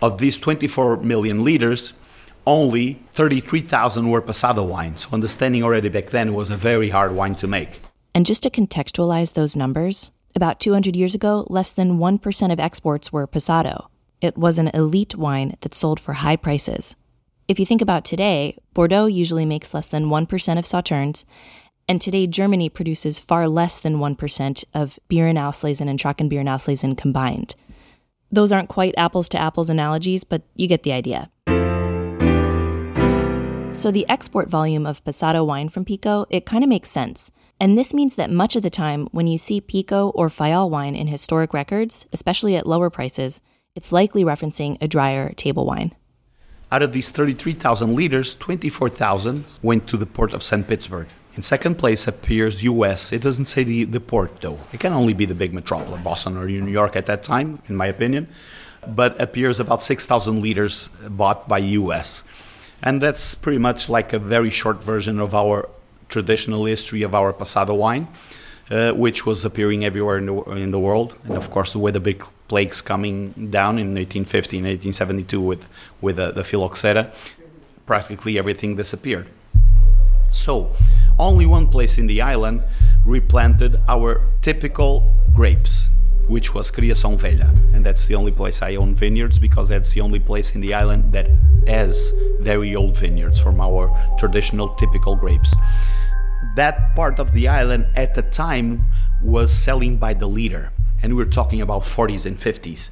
of 0.00 0.18
these 0.18 0.38
24 0.38 0.98
million 0.98 1.44
liters, 1.44 1.92
only 2.46 3.00
33,000 3.12 4.08
were 4.08 4.20
passada 4.20 4.62
wine. 4.62 4.96
So 4.96 5.10
understanding 5.12 5.62
already 5.62 5.88
back 5.88 6.10
then 6.10 6.34
was 6.34 6.50
a 6.50 6.56
very 6.56 6.90
hard 6.90 7.14
wine 7.14 7.36
to 7.36 7.46
make. 7.46 7.80
And 8.14 8.26
just 8.26 8.42
to 8.42 8.50
contextualize 8.50 9.34
those 9.34 9.56
numbers, 9.56 10.10
about 10.34 10.60
200 10.60 10.94
years 10.94 11.14
ago, 11.14 11.46
less 11.48 11.72
than 11.72 11.98
1% 11.98 12.52
of 12.52 12.60
exports 12.60 13.12
were 13.12 13.26
Passado. 13.26 13.88
It 14.20 14.36
was 14.36 14.58
an 14.58 14.68
elite 14.74 15.16
wine 15.16 15.56
that 15.60 15.74
sold 15.74 15.98
for 15.98 16.14
high 16.14 16.36
prices. 16.36 16.94
If 17.48 17.58
you 17.58 17.66
think 17.66 17.82
about 17.82 18.04
today, 18.04 18.58
Bordeaux 18.74 19.06
usually 19.06 19.46
makes 19.46 19.74
less 19.74 19.86
than 19.86 20.06
1% 20.06 20.58
of 20.58 20.64
Sauternes, 20.64 21.24
and 21.88 22.00
today 22.00 22.26
Germany 22.26 22.68
produces 22.68 23.18
far 23.18 23.48
less 23.48 23.80
than 23.80 23.96
1% 23.96 24.64
of 24.72 24.98
Beerenauslesen 25.10 25.88
and 25.88 25.98
Trockenbeerenauslesen 25.98 26.96
combined. 26.96 27.56
Those 28.30 28.52
aren't 28.52 28.68
quite 28.68 28.94
apples 28.96 29.28
to 29.30 29.40
apples 29.40 29.68
analogies, 29.68 30.24
but 30.24 30.42
you 30.54 30.68
get 30.68 30.84
the 30.84 30.92
idea. 30.92 31.30
So 33.74 33.90
the 33.90 34.06
export 34.08 34.48
volume 34.48 34.86
of 34.86 35.04
Passado 35.04 35.42
wine 35.44 35.68
from 35.68 35.84
Pico, 35.84 36.26
it 36.30 36.46
kind 36.46 36.62
of 36.62 36.68
makes 36.68 36.90
sense. 36.90 37.30
And 37.62 37.78
this 37.78 37.94
means 37.94 38.16
that 38.16 38.28
much 38.28 38.56
of 38.56 38.64
the 38.64 38.70
time, 38.70 39.06
when 39.12 39.28
you 39.28 39.38
see 39.38 39.60
Pico 39.60 40.08
or 40.16 40.28
Fayal 40.28 40.68
wine 40.68 40.96
in 40.96 41.06
historic 41.06 41.54
records, 41.54 42.08
especially 42.12 42.56
at 42.56 42.66
lower 42.66 42.90
prices, 42.90 43.40
it's 43.76 43.92
likely 43.92 44.24
referencing 44.24 44.76
a 44.80 44.88
drier 44.88 45.32
table 45.34 45.64
wine. 45.64 45.94
Out 46.72 46.82
of 46.82 46.92
these 46.92 47.10
33,000 47.10 47.94
liters, 47.94 48.34
24,000 48.34 49.44
went 49.62 49.86
to 49.86 49.96
the 49.96 50.06
port 50.06 50.34
of 50.34 50.42
St. 50.42 50.66
Petersburg. 50.66 51.06
In 51.36 51.44
second 51.44 51.76
place 51.76 52.08
appears 52.08 52.64
US. 52.64 53.12
It 53.12 53.22
doesn't 53.22 53.44
say 53.44 53.62
the, 53.62 53.84
the 53.84 54.00
port, 54.00 54.40
though. 54.40 54.58
It 54.72 54.80
can 54.80 54.92
only 54.92 55.12
be 55.12 55.24
the 55.24 55.36
big 55.36 55.54
metropolis, 55.54 56.02
Boston 56.02 56.36
or 56.36 56.46
New 56.48 56.66
York 56.66 56.96
at 56.96 57.06
that 57.06 57.22
time, 57.22 57.62
in 57.68 57.76
my 57.76 57.86
opinion. 57.86 58.26
But 58.88 59.20
appears 59.20 59.60
about 59.60 59.84
6,000 59.84 60.42
liters 60.42 60.88
bought 61.08 61.46
by 61.46 61.58
US. 61.58 62.24
And 62.82 63.00
that's 63.00 63.36
pretty 63.36 63.58
much 63.58 63.88
like 63.88 64.12
a 64.12 64.18
very 64.18 64.50
short 64.50 64.82
version 64.82 65.20
of 65.20 65.32
our 65.32 65.68
traditional 66.12 66.66
history 66.66 67.02
of 67.02 67.14
our 67.14 67.32
Passado 67.32 67.74
wine, 67.74 68.06
uh, 68.70 68.92
which 68.92 69.26
was 69.26 69.44
appearing 69.44 69.84
everywhere 69.84 70.18
in 70.18 70.26
the, 70.26 70.34
in 70.52 70.70
the 70.70 70.78
world. 70.78 71.14
And 71.24 71.36
of 71.36 71.50
course, 71.50 71.74
with 71.74 71.94
the 71.94 72.00
big 72.00 72.22
plagues 72.48 72.80
coming 72.82 73.32
down 73.50 73.78
in 73.78 73.94
1850 73.94 74.58
and 74.58 74.66
1872 74.66 75.40
with, 75.40 75.68
with 76.00 76.18
uh, 76.18 76.30
the 76.30 76.44
phylloxera, 76.44 77.10
practically 77.86 78.38
everything 78.38 78.76
disappeared. 78.76 79.26
So, 80.30 80.74
only 81.18 81.46
one 81.46 81.68
place 81.68 81.98
in 81.98 82.06
the 82.06 82.20
island 82.20 82.62
replanted 83.04 83.80
our 83.88 84.20
typical 84.40 85.14
grapes, 85.34 85.88
which 86.28 86.54
was 86.54 86.70
Criação 86.70 87.18
Velha. 87.18 87.50
And 87.74 87.84
that's 87.84 88.04
the 88.06 88.14
only 88.14 88.32
place 88.32 88.62
I 88.62 88.76
own 88.76 88.94
vineyards 88.94 89.38
because 89.38 89.68
that's 89.68 89.92
the 89.92 90.00
only 90.00 90.20
place 90.20 90.54
in 90.54 90.60
the 90.60 90.74
island 90.74 91.12
that 91.12 91.28
has 91.66 92.12
very 92.40 92.74
old 92.74 92.96
vineyards 92.96 93.40
from 93.40 93.60
our 93.60 93.90
traditional 94.18 94.74
typical 94.76 95.16
grapes 95.16 95.54
that 96.54 96.94
part 96.94 97.18
of 97.18 97.32
the 97.32 97.48
island 97.48 97.86
at 97.96 98.14
the 98.14 98.22
time 98.22 98.86
was 99.22 99.52
selling 99.52 99.96
by 99.96 100.14
the 100.14 100.26
liter. 100.26 100.70
And 101.02 101.16
we're 101.16 101.24
talking 101.24 101.60
about 101.60 101.82
40s 101.82 102.26
and 102.26 102.38
50s, 102.38 102.90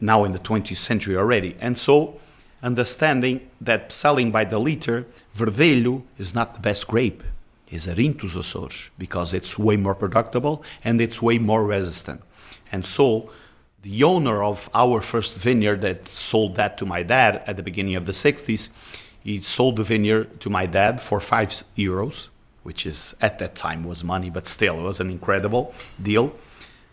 now 0.00 0.24
in 0.24 0.32
the 0.32 0.38
20th 0.38 0.76
century 0.76 1.16
already. 1.16 1.56
And 1.60 1.76
so, 1.76 2.20
understanding 2.62 3.50
that 3.60 3.92
selling 3.92 4.30
by 4.30 4.44
the 4.44 4.58
liter, 4.58 5.06
Verdelho 5.36 6.04
is 6.18 6.34
not 6.34 6.54
the 6.54 6.60
best 6.60 6.86
grape, 6.86 7.22
is 7.70 7.86
a 7.86 7.94
Arinto 7.94 8.20
dos 8.20 8.34
Açores, 8.34 8.90
because 8.98 9.34
it's 9.34 9.58
way 9.58 9.76
more 9.76 9.94
productable 9.94 10.62
and 10.82 11.00
it's 11.00 11.20
way 11.20 11.38
more 11.38 11.64
resistant. 11.64 12.22
And 12.72 12.86
so, 12.86 13.30
the 13.82 14.04
owner 14.04 14.42
of 14.42 14.68
our 14.74 15.00
first 15.00 15.38
vineyard 15.38 15.80
that 15.80 16.06
sold 16.06 16.56
that 16.56 16.76
to 16.78 16.86
my 16.86 17.02
dad 17.02 17.42
at 17.46 17.56
the 17.56 17.62
beginning 17.62 17.96
of 17.96 18.04
the 18.04 18.12
60s, 18.12 18.68
he 19.22 19.40
sold 19.40 19.76
the 19.76 19.84
vineyard 19.84 20.40
to 20.40 20.50
my 20.50 20.66
dad 20.66 21.00
for 21.00 21.18
five 21.18 21.48
euros 21.76 22.28
which 22.62 22.86
is 22.86 23.16
at 23.20 23.38
that 23.38 23.54
time 23.54 23.84
was 23.84 24.04
money, 24.04 24.30
but 24.30 24.46
still 24.46 24.78
it 24.78 24.82
was 24.82 25.00
an 25.00 25.10
incredible 25.10 25.74
deal. 26.00 26.34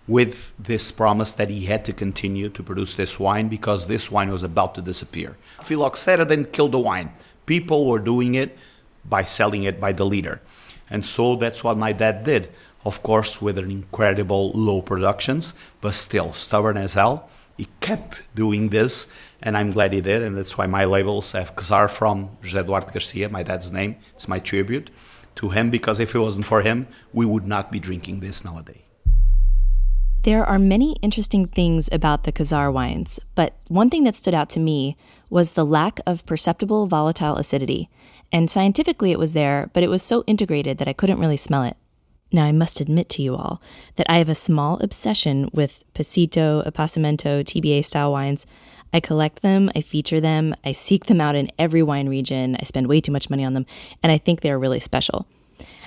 With 0.08 0.54
this 0.58 0.90
promise 0.92 1.34
that 1.34 1.50
he 1.50 1.66
had 1.66 1.84
to 1.86 1.94
continue 1.94 2.48
to 2.50 2.64
produce 2.64 2.94
this 2.94 3.20
wine 3.20 3.50
because 3.50 3.88
this 3.88 4.10
wine 4.10 4.30
was 4.30 4.42
about 4.42 4.74
to 4.76 4.82
disappear. 4.82 5.36
Phylloxera 5.62 6.24
then 6.24 6.46
killed 6.46 6.72
the 6.72 6.80
wine. 6.80 7.12
People 7.46 7.86
were 7.86 8.00
doing 8.00 8.36
it 8.36 8.58
by 9.04 9.24
selling 9.24 9.64
it 9.64 9.82
by 9.82 9.92
the 9.92 10.06
liter. 10.06 10.42
And 10.90 11.06
so 11.06 11.36
that's 11.36 11.62
what 11.62 11.78
my 11.78 11.92
dad 11.92 12.24
did. 12.24 12.50
Of 12.88 13.04
course, 13.04 13.42
with 13.42 13.58
an 13.58 13.70
incredible 13.70 14.52
low 14.54 14.82
productions, 14.82 15.54
but 15.82 15.94
still 15.94 16.32
stubborn 16.32 16.78
as 16.78 16.94
hell. 16.94 17.30
He 17.58 17.68
kept 17.82 18.34
doing 18.34 18.70
this, 18.70 19.12
and 19.44 19.58
I'm 19.58 19.72
glad 19.72 19.92
he 19.92 20.00
did. 20.00 20.22
And 20.22 20.38
that's 20.38 20.58
why 20.58 20.68
my 20.68 20.86
labels 20.86 21.34
have 21.34 21.52
Czar 21.60 21.90
from 21.90 22.30
José 22.42 22.66
Duarte 22.66 22.94
Garcia, 22.94 23.28
my 23.28 23.44
dad's 23.44 23.74
name. 23.74 23.98
It's 24.16 24.30
my 24.30 24.40
tribute 24.40 24.90
to 25.36 25.50
him 25.50 25.70
because 25.70 26.00
if 26.00 26.16
it 26.16 26.20
wasn't 26.20 26.46
for 26.46 26.62
him, 26.62 26.88
we 27.12 27.26
would 27.26 27.46
not 27.46 27.74
be 27.74 27.80
drinking 27.82 28.22
this 28.22 28.46
nowadays. 28.46 28.84
There 30.24 30.46
are 30.46 30.58
many 30.58 30.96
interesting 31.02 31.46
things 31.46 31.90
about 31.92 32.24
the 32.24 32.46
Czar 32.46 32.72
wines, 32.72 33.20
but 33.36 33.58
one 33.68 33.90
thing 33.90 34.06
that 34.06 34.16
stood 34.16 34.34
out 34.34 34.50
to 34.52 34.62
me 34.62 34.96
was 35.30 35.54
the 35.54 35.66
lack 35.66 36.00
of 36.08 36.26
perceptible 36.26 36.88
volatile 36.88 37.36
acidity. 37.36 37.90
And 38.32 38.50
scientifically 38.50 39.12
it 39.12 39.20
was 39.20 39.34
there, 39.34 39.70
but 39.74 39.84
it 39.84 39.90
was 39.90 40.02
so 40.02 40.24
integrated 40.26 40.78
that 40.78 40.88
I 40.88 40.94
couldn't 40.94 41.20
really 41.20 41.36
smell 41.36 41.64
it. 41.64 41.76
Now, 42.32 42.46
I 42.46 42.52
must 42.52 42.82
admit 42.82 43.10
to 43.10 43.22
you 43.22 43.36
all 43.36 43.62
that 43.96 44.10
I 44.10 44.18
have 44.18 44.30
a 44.30 44.36
small 44.36 44.80
obsession 44.80 45.50
with 45.54 45.84
Passito, 45.94 46.66
Appassimento, 46.68 47.44
TBA 47.44 47.86
style 47.86 48.12
wines. 48.12 48.46
I 48.94 49.00
collect 49.00 49.42
them, 49.42 49.70
I 49.76 49.82
feature 49.82 50.20
them, 50.20 50.56
I 50.64 50.72
seek 50.72 51.06
them 51.06 51.22
out 51.22 51.36
in 51.36 51.52
every 51.60 51.84
wine 51.84 52.10
region, 52.10 52.58
I 52.60 52.64
spend 52.64 52.88
way 52.88 53.02
too 53.02 53.12
much 53.12 53.30
money 53.30 53.44
on 53.44 53.54
them, 53.54 53.66
and 54.02 54.12
I 54.12 54.18
think 54.18 54.42
they're 54.42 54.60
really 54.60 54.80
special. 54.80 55.26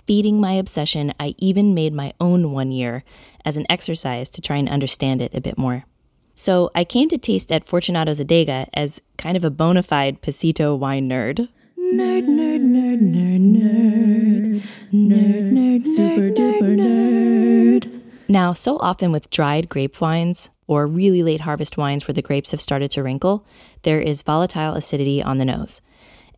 Feeding 0.07 0.41
my 0.41 0.53
obsession, 0.53 1.13
I 1.21 1.35
even 1.39 1.75
made 1.75 1.93
my 1.93 2.13
own 2.21 2.53
one 2.53 2.73
year 2.73 3.05
as 3.45 3.57
an 3.57 3.67
exercise 3.71 4.29
to 4.31 4.41
try 4.41 4.57
and 4.57 4.69
understand 4.69 5.23
it 5.23 5.35
a 5.35 5.41
bit 5.41 5.57
more. 5.57 5.85
So 6.35 6.71
I 6.75 6.85
came 6.85 7.09
to 7.11 7.19
taste 7.19 7.53
at 7.53 7.67
Fortunato's 7.67 8.21
Adega 8.21 8.69
as 8.73 9.03
kind 9.19 9.37
of 9.37 9.45
a 9.45 9.51
bona 9.51 9.83
fide 9.83 10.23
Passito 10.23 10.77
wine 10.79 11.09
nerd. 11.09 11.49
Nerd, 11.79 12.27
nerd, 12.27 12.63
nerd, 12.63 13.01
nerd, 13.01 13.41
nerd. 13.41 14.30
Nerd, 14.93 15.53
nerd, 15.53 15.87
super 15.87 16.31
duper 16.31 16.77
nerd. 16.77 18.01
Now, 18.29 18.53
so 18.53 18.79
often 18.79 19.11
with 19.13 19.31
dried 19.31 19.69
grape 19.69 20.01
wines, 20.01 20.51
or 20.67 20.87
really 20.87 21.25
late 21.25 21.41
harvest 21.41 21.77
wines 21.77 22.07
where 22.07 22.15
the 22.15 22.23
grapes 22.23 22.53
have 22.53 22.61
started 22.61 22.93
to 22.93 23.03
wrinkle, 23.03 23.45
there 23.83 24.01
is 24.01 24.23
volatile 24.23 24.75
acidity 24.75 25.21
on 25.21 25.39
the 25.39 25.45
nose. 25.45 25.83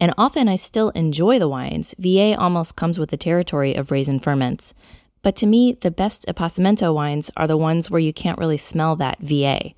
And 0.01 0.15
often 0.17 0.49
I 0.49 0.57
still 0.57 0.89
enjoy 0.91 1.39
the 1.39 1.49
wines. 1.49 1.95
VA 1.99 2.35
almost 2.39 2.75
comes 2.75 2.99
with 2.99 3.11
the 3.11 3.19
territory 3.19 3.75
of 3.75 3.91
raisin 3.91 4.21
ferments. 4.21 4.73
But 5.23 5.37
to 5.37 5.47
me, 5.47 5.75
the 5.75 5.91
best 5.91 6.25
Appassimento 6.27 6.95
wines 6.95 7.31
are 7.37 7.47
the 7.47 7.59
ones 7.59 7.91
where 7.91 8.01
you 8.01 8.13
can't 8.13 8.39
really 8.39 8.57
smell 8.57 8.97
that 8.97 9.21
VA. 9.21 9.73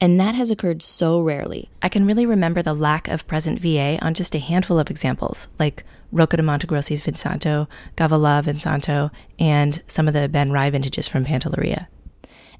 And 0.00 0.20
that 0.20 0.36
has 0.36 0.52
occurred 0.52 0.80
so 0.80 1.20
rarely. 1.20 1.68
I 1.82 1.88
can 1.88 2.06
really 2.06 2.24
remember 2.24 2.62
the 2.62 2.72
lack 2.72 3.08
of 3.08 3.26
present 3.26 3.60
VA 3.60 3.98
on 4.00 4.14
just 4.14 4.34
a 4.34 4.38
handful 4.38 4.78
of 4.78 4.90
examples, 4.90 5.48
like 5.58 5.84
Rocca 6.12 6.36
di 6.36 6.42
Montegrossi's 6.42 7.02
Vinsanto, 7.02 7.68
Gavala 7.96 8.42
Vinsanto, 8.42 9.10
and 9.38 9.82
some 9.86 10.08
of 10.08 10.14
the 10.14 10.28
Ben 10.28 10.50
Rye 10.50 10.70
vintages 10.70 11.08
from 11.08 11.24
Pantelleria. 11.24 11.86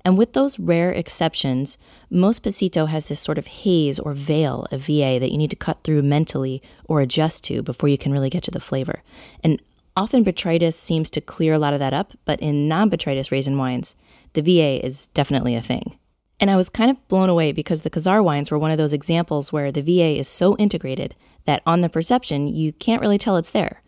And 0.04 0.16
with 0.16 0.32
those 0.32 0.58
rare 0.58 0.90
exceptions, 0.92 1.76
most 2.10 2.42
passito 2.42 2.88
has 2.88 3.06
this 3.06 3.20
sort 3.20 3.38
of 3.38 3.46
haze 3.46 3.98
or 3.98 4.12
veil 4.14 4.66
of 4.70 4.82
VA 4.82 5.18
that 5.18 5.32
you 5.32 5.38
need 5.38 5.50
to 5.50 5.56
cut 5.56 5.82
through 5.82 6.02
mentally 6.02 6.62
or 6.84 7.00
adjust 7.00 7.44
to 7.44 7.62
before 7.62 7.88
you 7.88 7.98
can 7.98 8.12
really 8.12 8.30
get 8.30 8.42
to 8.44 8.50
the 8.50 8.60
flavor. 8.60 9.02
And 9.42 9.60
often 9.96 10.24
botrytis 10.24 10.74
seems 10.74 11.10
to 11.10 11.20
clear 11.20 11.54
a 11.54 11.58
lot 11.58 11.74
of 11.74 11.80
that 11.80 11.92
up, 11.92 12.14
but 12.24 12.40
in 12.40 12.68
non 12.68 12.90
botrytis 12.90 13.30
raisin 13.30 13.58
wines, 13.58 13.96
the 14.34 14.42
VA 14.42 14.84
is 14.84 15.08
definitely 15.08 15.54
a 15.56 15.60
thing. 15.60 15.98
And 16.40 16.50
I 16.50 16.56
was 16.56 16.70
kind 16.70 16.90
of 16.90 17.08
blown 17.08 17.28
away 17.28 17.52
because 17.52 17.82
the 17.82 18.00
Czar 18.00 18.22
wines 18.22 18.50
were 18.50 18.58
one 18.58 18.70
of 18.70 18.78
those 18.78 18.92
examples 18.92 19.52
where 19.52 19.72
the 19.72 19.82
VA 19.82 20.18
is 20.18 20.28
so 20.28 20.56
integrated 20.56 21.14
that 21.46 21.62
on 21.66 21.80
the 21.80 21.88
perception, 21.88 22.46
you 22.46 22.72
can't 22.72 23.00
really 23.00 23.18
tell 23.18 23.36
it's 23.36 23.50
there. 23.50 23.82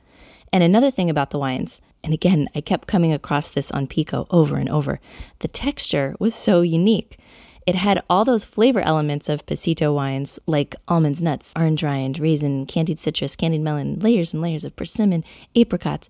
And 0.52 0.64
another 0.64 0.90
thing 0.90 1.08
about 1.08 1.30
the 1.30 1.38
wines, 1.38 1.80
and 2.02 2.12
again, 2.12 2.48
I 2.54 2.60
kept 2.60 2.88
coming 2.88 3.12
across 3.12 3.50
this 3.50 3.70
on 3.70 3.86
Pico 3.86 4.26
over 4.30 4.56
and 4.56 4.68
over, 4.68 4.98
the 5.40 5.48
texture 5.48 6.16
was 6.18 6.34
so 6.34 6.60
unique. 6.62 7.18
It 7.66 7.76
had 7.76 8.02
all 8.10 8.24
those 8.24 8.44
flavor 8.44 8.80
elements 8.80 9.28
of 9.28 9.46
Passito 9.46 9.94
wines, 9.94 10.40
like 10.46 10.74
almonds, 10.88 11.22
nuts, 11.22 11.52
orange 11.56 11.84
rind, 11.84 12.18
raisin, 12.18 12.66
candied 12.66 12.98
citrus, 12.98 13.36
candied 13.36 13.60
melon, 13.60 14.00
layers 14.00 14.32
and 14.32 14.42
layers 14.42 14.64
of 14.64 14.74
persimmon, 14.74 15.22
apricots. 15.54 16.08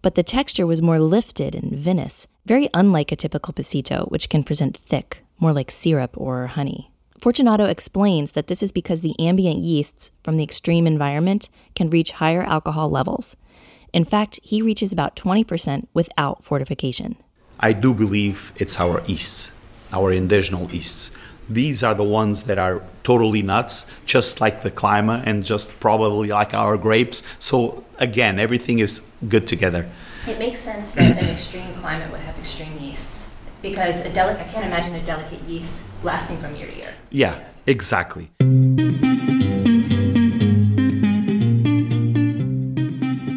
But 0.00 0.14
the 0.14 0.22
texture 0.22 0.66
was 0.66 0.80
more 0.80 0.98
lifted 0.98 1.54
and 1.54 1.72
vinous, 1.72 2.28
very 2.46 2.70
unlike 2.72 3.12
a 3.12 3.16
typical 3.16 3.52
Passito, 3.52 4.10
which 4.10 4.28
can 4.28 4.42
present 4.42 4.76
thick, 4.76 5.22
more 5.42 5.52
like 5.52 5.70
syrup 5.70 6.16
or 6.16 6.46
honey. 6.46 6.92
Fortunato 7.18 7.66
explains 7.66 8.32
that 8.32 8.46
this 8.46 8.62
is 8.62 8.72
because 8.72 9.00
the 9.00 9.14
ambient 9.18 9.58
yeasts 9.58 10.12
from 10.22 10.36
the 10.36 10.44
extreme 10.44 10.86
environment 10.86 11.50
can 11.74 11.90
reach 11.90 12.12
higher 12.12 12.42
alcohol 12.42 12.88
levels. 12.88 13.36
In 13.92 14.04
fact, 14.04 14.40
he 14.42 14.62
reaches 14.62 14.92
about 14.92 15.16
20% 15.16 15.86
without 15.94 16.42
fortification. 16.42 17.16
I 17.60 17.72
do 17.74 17.92
believe 17.92 18.52
it's 18.56 18.80
our 18.80 19.02
yeasts, 19.06 19.52
our 19.92 20.12
indigenous 20.12 20.72
yeasts. 20.72 21.10
These 21.48 21.82
are 21.82 21.94
the 21.94 22.04
ones 22.04 22.44
that 22.44 22.58
are 22.58 22.82
totally 23.02 23.42
nuts, 23.42 23.90
just 24.06 24.40
like 24.40 24.62
the 24.62 24.70
climate 24.70 25.22
and 25.26 25.44
just 25.44 25.78
probably 25.78 26.28
like 26.28 26.54
our 26.54 26.78
grapes. 26.78 27.22
So, 27.38 27.84
again, 27.98 28.38
everything 28.38 28.78
is 28.78 29.02
good 29.28 29.46
together. 29.46 29.88
It 30.26 30.38
makes 30.38 30.58
sense 30.58 30.94
that 30.94 31.18
an 31.22 31.28
extreme 31.28 31.72
climate 31.74 32.10
would 32.10 32.20
have 32.20 32.38
extreme 32.38 32.78
yeasts 32.78 33.21
because 33.62 34.04
a 34.04 34.12
deli- 34.12 34.34
I 34.34 34.44
can't 34.44 34.66
imagine 34.66 34.94
a 34.94 35.04
delicate 35.06 35.40
yeast 35.48 35.82
lasting 36.02 36.38
from 36.38 36.54
year 36.56 36.66
to 36.66 36.76
year. 36.76 36.94
Yeah, 37.10 37.38
exactly. 37.66 38.30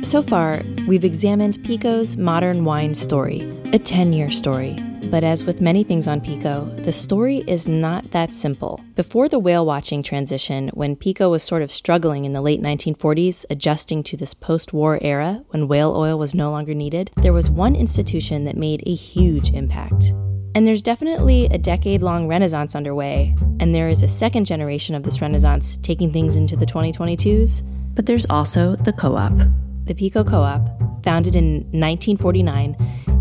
So 0.03 0.21
far, 0.21 0.61
we've 0.87 1.03
examined 1.03 1.57
Pico's 1.63 2.15
modern 2.15 2.63
wine 2.63 2.93
story, 2.93 3.41
a 3.73 3.79
10 3.79 4.13
year 4.13 4.29
story. 4.29 4.77
But 5.09 5.23
as 5.23 5.45
with 5.45 5.61
many 5.61 5.83
things 5.83 6.07
on 6.07 6.19
Pico, 6.19 6.65
the 6.79 6.91
story 6.91 7.43
is 7.47 7.67
not 7.67 8.11
that 8.11 8.33
simple. 8.33 8.81
Before 8.95 9.29
the 9.29 9.39
whale 9.39 9.65
watching 9.65 10.03
transition, 10.03 10.69
when 10.73 10.95
Pico 10.95 11.29
was 11.29 11.43
sort 11.43 11.61
of 11.61 11.71
struggling 11.71 12.25
in 12.25 12.33
the 12.33 12.41
late 12.41 12.61
1940s, 12.61 13.45
adjusting 13.49 14.03
to 14.03 14.17
this 14.17 14.33
post 14.33 14.73
war 14.73 14.99
era 15.01 15.43
when 15.49 15.67
whale 15.67 15.95
oil 15.95 16.17
was 16.17 16.35
no 16.35 16.51
longer 16.51 16.73
needed, 16.73 17.11
there 17.21 17.33
was 17.33 17.49
one 17.49 17.75
institution 17.75 18.43
that 18.45 18.57
made 18.57 18.83
a 18.85 18.93
huge 18.93 19.51
impact. 19.51 20.13
And 20.55 20.65
there's 20.65 20.81
definitely 20.81 21.45
a 21.47 21.57
decade 21.57 22.01
long 22.01 22.27
renaissance 22.27 22.75
underway, 22.75 23.35
and 23.59 23.75
there 23.75 23.89
is 23.89 24.03
a 24.03 24.07
second 24.07 24.45
generation 24.45 24.95
of 24.95 25.03
this 25.03 25.21
renaissance 25.21 25.77
taking 25.77 26.11
things 26.11 26.35
into 26.35 26.55
the 26.55 26.65
2022s. 26.65 27.61
But 27.93 28.05
there's 28.05 28.25
also 28.29 28.75
the 28.75 28.93
co 28.93 29.15
op. 29.15 29.37
The 29.85 29.93
Pico 29.93 30.23
Co 30.23 30.41
op, 30.41 30.67
founded 31.03 31.35
in 31.35 31.57
1949, 31.71 32.75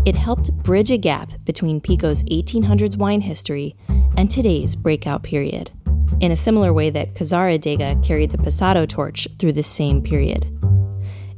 it 0.05 0.15
helped 0.15 0.53
bridge 0.63 0.91
a 0.91 0.97
gap 0.97 1.31
between 1.45 1.81
Pico's 1.81 2.23
1800s 2.25 2.95
wine 2.95 3.21
history 3.21 3.75
and 4.15 4.29
today's 4.29 4.75
breakout 4.75 5.23
period, 5.23 5.71
in 6.21 6.31
a 6.31 6.37
similar 6.37 6.71
way 6.71 6.91
that 6.91 7.15
Casaradega 7.15 8.03
carried 8.03 8.29
the 8.29 8.37
Passado 8.37 8.85
torch 8.85 9.27
through 9.39 9.53
the 9.53 9.63
same 9.63 10.01
period. 10.01 10.47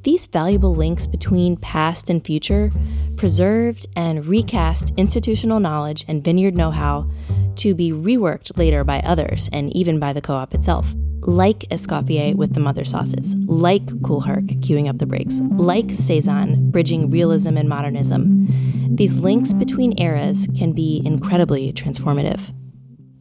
These 0.03 0.27
valuable 0.27 0.75
links 0.75 1.07
between 1.07 1.57
past 1.57 2.09
and 2.09 2.25
future 2.25 2.71
preserved 3.15 3.87
and 3.95 4.25
recast 4.25 4.93
institutional 4.97 5.59
knowledge 5.59 6.05
and 6.07 6.23
vineyard 6.23 6.55
know 6.55 6.71
how 6.71 7.09
to 7.55 7.73
be 7.73 7.91
reworked 7.91 8.57
later 8.57 8.83
by 8.83 8.99
others 8.99 9.49
and 9.51 9.75
even 9.75 9.99
by 9.99 10.13
the 10.13 10.21
co 10.21 10.35
op 10.35 10.53
itself 10.53 10.93
like 11.27 11.59
Escoffier 11.69 12.33
with 12.35 12.53
the 12.53 12.61
mother 12.61 12.85
sauces, 12.85 13.35
like 13.47 14.01
Kool 14.01 14.21
Herc 14.21 14.45
queuing 14.61 14.89
up 14.89 14.97
the 14.97 15.05
breaks, 15.05 15.41
like 15.57 15.91
Cezanne 15.91 16.71
bridging 16.71 17.09
realism 17.11 17.57
and 17.57 17.67
modernism. 17.67 18.47
These 18.95 19.17
links 19.17 19.51
between 19.53 19.99
eras 19.99 20.47
can 20.57 20.71
be 20.71 21.01
incredibly 21.05 21.73
transformative. 21.73 22.53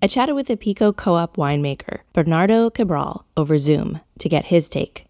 I 0.00 0.06
chatted 0.06 0.36
with 0.36 0.48
a 0.50 0.56
Pico 0.56 0.92
co 0.92 1.16
op 1.16 1.36
winemaker, 1.36 2.00
Bernardo 2.12 2.70
Cabral, 2.70 3.26
over 3.36 3.58
Zoom 3.58 4.00
to 4.20 4.28
get 4.28 4.46
his 4.46 4.68
take. 4.68 5.06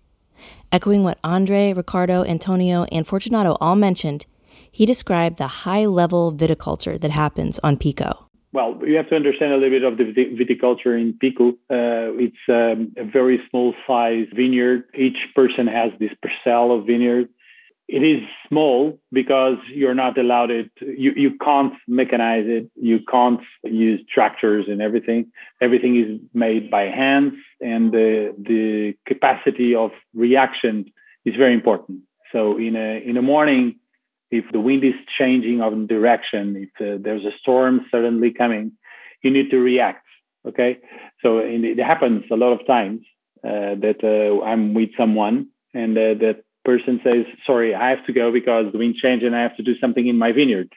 Echoing 0.73 1.05
what 1.05 1.18
Andre, 1.23 1.74
Ricardo, 1.74 2.24
Antonio, 2.24 2.85
and 2.85 3.06
Fortunato 3.06 3.59
all 3.60 3.77
mentioned, 3.77 4.24
he 4.73 4.86
described 4.86 5.36
the 5.36 5.47
high 5.47 5.85
level 5.85 6.32
viticulture 6.32 6.98
that 7.01 7.10
happens 7.10 7.59
on 7.60 7.77
Pico 7.77 8.26
well, 8.57 8.81
you 8.87 8.97
have 8.97 9.11
to 9.11 9.16
understand 9.16 9.53
a 9.53 9.57
little 9.57 9.69
bit 9.78 9.85
of 9.85 9.99
the 9.99 10.05
viticulture 10.41 10.99
in 10.99 11.12
Pico. 11.12 11.51
Uh, 11.69 12.24
it's 12.24 12.45
um, 12.49 12.91
a 12.97 13.05
very 13.05 13.39
small 13.51 13.74
size 13.87 14.28
vineyard. 14.35 14.85
Each 14.95 15.19
person 15.35 15.66
has 15.66 15.93
this 16.01 16.12
parcel 16.23 16.74
of 16.74 16.87
vineyard. 16.87 17.28
It 17.87 18.03
is 18.03 18.23
small 18.49 18.99
because 19.12 19.59
you're 19.69 20.01
not 20.05 20.16
allowed 20.16 20.51
it. 20.51 20.70
You, 20.81 21.12
you 21.15 21.37
can't 21.37 21.74
mechanize 21.87 22.49
it. 22.49 22.70
You 22.74 23.01
can't 23.01 23.43
use 23.62 24.01
tractors 24.11 24.65
and 24.69 24.81
everything. 24.81 25.31
Everything 25.61 25.95
is 26.03 26.19
made 26.33 26.70
by 26.70 26.85
hands, 26.85 27.35
and 27.61 27.93
the 27.93 28.35
the 28.53 28.95
capacity 29.05 29.74
of 29.74 29.91
reaction 30.15 30.91
is 31.27 31.35
very 31.37 31.53
important. 31.53 31.99
So 32.33 32.57
in 32.57 32.74
a 32.74 33.03
in 33.07 33.19
a 33.19 33.23
morning, 33.23 33.77
if 34.31 34.44
the 34.53 34.61
wind 34.61 34.85
is 34.85 34.94
changing 35.19 35.61
of 35.61 35.89
direction, 35.89 36.57
if 36.57 36.70
uh, 36.81 36.98
there's 37.03 37.24
a 37.24 37.36
storm 37.40 37.86
suddenly 37.90 38.32
coming, 38.32 38.73
you 39.23 39.31
need 39.31 39.51
to 39.51 39.59
react. 39.59 40.05
Okay, 40.47 40.78
so 41.23 41.39
it 41.39 41.78
happens 41.78 42.24
a 42.31 42.36
lot 42.36 42.53
of 42.53 42.66
times 42.66 43.01
uh, 43.44 43.74
that 43.82 43.98
uh, 44.05 44.44
I'm 44.44 44.74
with 44.74 44.90
someone 44.97 45.48
and 45.74 45.98
uh, 45.98 46.15
that 46.20 46.44
person 46.65 47.01
says, 47.03 47.27
"Sorry, 47.47 47.74
I 47.74 47.90
have 47.90 48.07
to 48.07 48.12
go 48.12 48.32
because 48.32 48.73
the 48.73 48.78
wind 48.78 48.94
changed 48.97 49.24
and 49.24 49.35
I 49.35 49.43
have 49.43 49.57
to 49.57 49.62
do 49.62 49.77
something 49.78 50.07
in 50.07 50.19
my 50.19 50.32
vineyard." 50.32 50.73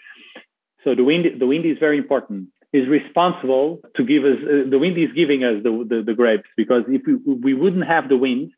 So 0.84 0.96
the 0.96 1.04
wind, 1.04 1.26
the 1.40 1.48
wind 1.48 1.66
is 1.66 1.78
very 1.80 1.98
important. 1.98 2.50
Is 2.72 2.88
responsible 2.88 3.82
to 3.96 4.04
give 4.04 4.24
us 4.24 4.38
uh, 4.44 4.70
the 4.70 4.78
wind 4.78 4.98
is 4.98 5.12
giving 5.16 5.44
us 5.44 5.64
the, 5.64 5.72
the, 5.92 6.04
the 6.06 6.14
grapes 6.14 6.50
because 6.56 6.84
if 6.88 7.02
we, 7.08 7.16
we 7.34 7.54
wouldn't 7.54 7.88
have 7.88 8.10
the 8.10 8.18
wind, 8.18 8.52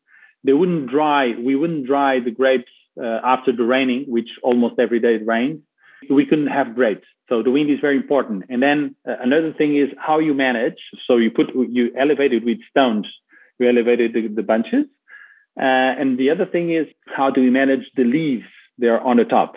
they 0.44 0.52
wouldn't 0.52 0.90
dry. 0.90 1.32
We 1.38 1.56
wouldn't 1.56 1.86
dry 1.86 2.20
the 2.20 2.30
grapes 2.30 2.72
uh, 3.00 3.20
after 3.24 3.52
the 3.52 3.64
raining, 3.64 4.04
which 4.08 4.28
almost 4.42 4.78
every 4.78 5.00
day 5.00 5.16
it 5.16 5.26
rains, 5.26 5.60
we 6.10 6.26
couldn't 6.26 6.48
have 6.48 6.74
grapes. 6.74 7.06
So 7.28 7.42
the 7.42 7.50
wind 7.50 7.70
is 7.70 7.80
very 7.80 7.96
important. 7.96 8.44
And 8.48 8.62
then 8.62 8.96
uh, 9.08 9.16
another 9.20 9.52
thing 9.52 9.76
is 9.76 9.88
how 9.98 10.18
you 10.18 10.34
manage. 10.34 10.78
So 11.06 11.16
you 11.16 11.30
put 11.30 11.54
you 11.54 11.90
elevate 11.98 12.32
it 12.32 12.44
with 12.44 12.58
stones. 12.68 13.06
You 13.58 13.68
elevated 13.68 14.12
the, 14.12 14.28
the 14.28 14.42
bunches. 14.42 14.86
Uh, 15.58 15.92
and 16.00 16.18
the 16.18 16.30
other 16.30 16.46
thing 16.46 16.72
is 16.72 16.86
how 17.06 17.30
do 17.30 17.40
we 17.40 17.50
manage 17.50 17.84
the 17.96 18.04
leaves? 18.04 18.44
They're 18.78 19.00
on 19.00 19.18
the 19.18 19.24
top. 19.24 19.56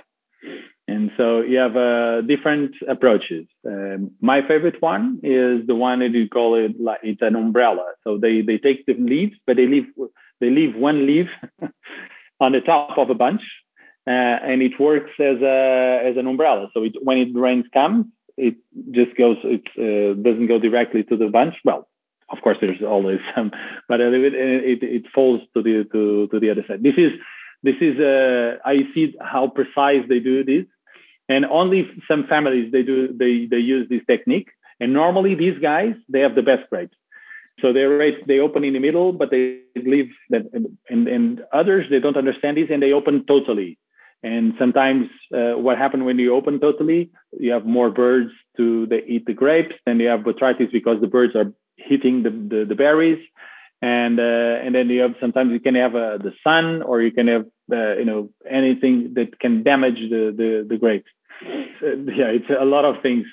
And 0.87 1.09
so 1.17 1.41
you 1.41 1.57
have 1.57 1.75
uh, 1.75 2.21
different 2.21 2.75
approaches. 2.87 3.47
Um, 3.65 4.11
my 4.21 4.47
favorite 4.47 4.79
one 4.81 5.19
is 5.23 5.65
the 5.65 5.73
one 5.73 5.99
that 5.99 6.11
you 6.11 6.29
call 6.29 6.53
it 6.55 6.79
like 6.79 6.99
it's 7.01 7.23
an 7.23 7.35
umbrella. 7.35 7.93
So 8.03 8.19
they 8.19 8.41
they 8.41 8.59
take 8.59 8.85
the 8.85 8.93
leaves, 8.93 9.35
but 9.47 9.57
they 9.57 9.65
leave 9.65 9.87
they 10.39 10.49
leave 10.49 10.75
one 10.75 11.07
leaf 11.07 11.27
on 12.39 12.51
the 12.51 12.61
top 12.61 12.97
of 12.97 13.09
a 13.09 13.15
bunch, 13.15 13.41
uh, 14.07 14.11
and 14.11 14.61
it 14.61 14.79
works 14.79 15.11
as 15.19 15.41
a 15.41 16.01
as 16.05 16.17
an 16.17 16.27
umbrella. 16.27 16.69
So 16.73 16.83
it, 16.83 16.93
when 17.01 17.17
it 17.17 17.29
rains 17.33 17.65
comes, 17.73 18.05
it 18.37 18.55
just 18.91 19.15
goes. 19.17 19.37
It 19.43 19.65
uh, 19.77 20.21
doesn't 20.21 20.47
go 20.47 20.59
directly 20.59 21.03
to 21.03 21.17
the 21.17 21.27
bunch. 21.27 21.55
Well, 21.63 21.87
of 22.29 22.41
course, 22.41 22.57
there's 22.61 22.81
always 22.81 23.19
some, 23.35 23.51
but 23.87 24.01
it, 24.01 24.33
it, 24.33 24.83
it 24.83 25.05
falls 25.13 25.41
to 25.55 25.61
the 25.61 25.85
to, 25.91 26.27
to 26.27 26.39
the 26.39 26.49
other 26.49 26.63
side. 26.67 26.83
This 26.83 26.95
is 26.97 27.11
this 27.63 27.75
is 27.81 27.99
uh, 27.99 28.57
I 28.65 28.87
see 28.93 29.15
how 29.21 29.47
precise 29.47 30.03
they 30.07 30.19
do 30.19 30.43
this, 30.43 30.65
and 31.29 31.45
only 31.45 31.89
some 32.07 32.27
families 32.27 32.71
they 32.71 32.83
do 32.83 33.07
they 33.07 33.47
they 33.49 33.57
use 33.57 33.87
this 33.89 34.01
technique. 34.07 34.49
And 34.79 34.91
normally 34.91 35.35
these 35.35 35.57
guys 35.59 35.95
they 36.09 36.19
have 36.19 36.35
the 36.35 36.43
best 36.43 36.69
grapes. 36.69 36.97
So 37.61 37.71
they 37.71 37.83
right, 37.83 38.15
they 38.27 38.39
open 38.39 38.63
in 38.63 38.73
the 38.73 38.79
middle, 38.79 39.13
but 39.13 39.31
they 39.31 39.59
leave 39.75 40.11
that, 40.29 40.43
and, 40.89 41.07
and 41.07 41.41
others 41.53 41.85
they 41.89 41.99
don't 41.99 42.17
understand 42.17 42.57
this 42.57 42.69
and 42.69 42.81
they 42.81 42.91
open 42.91 43.25
totally. 43.25 43.77
And 44.23 44.53
sometimes 44.57 45.07
uh, 45.33 45.53
what 45.53 45.77
happens 45.77 46.03
when 46.03 46.17
you 46.17 46.33
open 46.35 46.59
totally, 46.59 47.11
you 47.39 47.51
have 47.51 47.65
more 47.65 47.89
birds 47.91 48.31
to 48.57 48.87
they 48.87 49.03
eat 49.07 49.25
the 49.25 49.33
grapes, 49.33 49.75
then 49.85 49.99
you 49.99 50.07
have 50.07 50.21
botrytis 50.21 50.71
because 50.71 50.99
the 50.99 51.07
birds 51.07 51.35
are 51.35 51.53
hitting 51.77 52.23
the, 52.23 52.29
the, 52.29 52.65
the 52.65 52.75
berries, 52.75 53.23
and 53.81 54.19
uh, 54.19 54.63
and 54.63 54.73
then 54.73 54.89
you 54.89 55.01
have 55.01 55.15
sometimes 55.21 55.51
you 55.51 55.59
can 55.59 55.75
have 55.75 55.95
uh, 55.95 56.17
the 56.17 56.33
sun 56.43 56.81
or 56.81 57.01
you 57.01 57.11
can 57.11 57.27
have 57.27 57.45
uh, 57.71 57.95
you 57.97 58.05
know 58.05 58.29
anything 58.49 59.13
that 59.13 59.39
can 59.39 59.63
damage 59.63 59.99
the 60.09 60.33
the, 60.35 60.65
the 60.67 60.77
grapes. 60.77 61.09
Uh, 61.83 61.95
yeah, 62.19 62.31
it's 62.37 62.49
a 62.49 62.65
lot 62.65 62.85
of 62.85 63.01
things. 63.01 63.25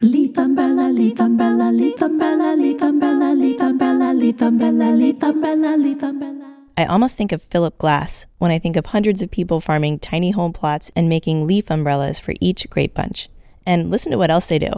Leaf 0.00 0.38
umbrella, 0.38 0.92
leaf 0.92 1.18
umbrella, 1.18 1.72
leaf 1.72 2.00
umbrella, 2.00 2.54
leaf 2.54 2.80
umbrella, 2.80 3.34
leaf 3.34 3.60
umbrella, 3.60 4.14
leaf 4.14 4.40
umbrella, 4.40 4.92
leaf 4.92 5.20
umbrella, 5.24 5.76
leaf 5.76 6.00
umbrella. 6.04 6.54
I 6.76 6.84
almost 6.84 7.18
think 7.18 7.32
of 7.32 7.42
Philip 7.42 7.76
Glass 7.78 8.26
when 8.38 8.52
I 8.52 8.60
think 8.60 8.76
of 8.76 8.86
hundreds 8.86 9.22
of 9.22 9.30
people 9.32 9.58
farming 9.58 9.98
tiny 9.98 10.30
home 10.30 10.52
plots 10.52 10.92
and 10.94 11.08
making 11.08 11.48
leaf 11.48 11.68
umbrellas 11.68 12.20
for 12.20 12.32
each 12.40 12.70
grape 12.70 12.94
bunch. 12.94 13.28
And 13.66 13.90
listen 13.90 14.12
to 14.12 14.18
what 14.18 14.30
else 14.30 14.46
they 14.46 14.60
do. 14.60 14.70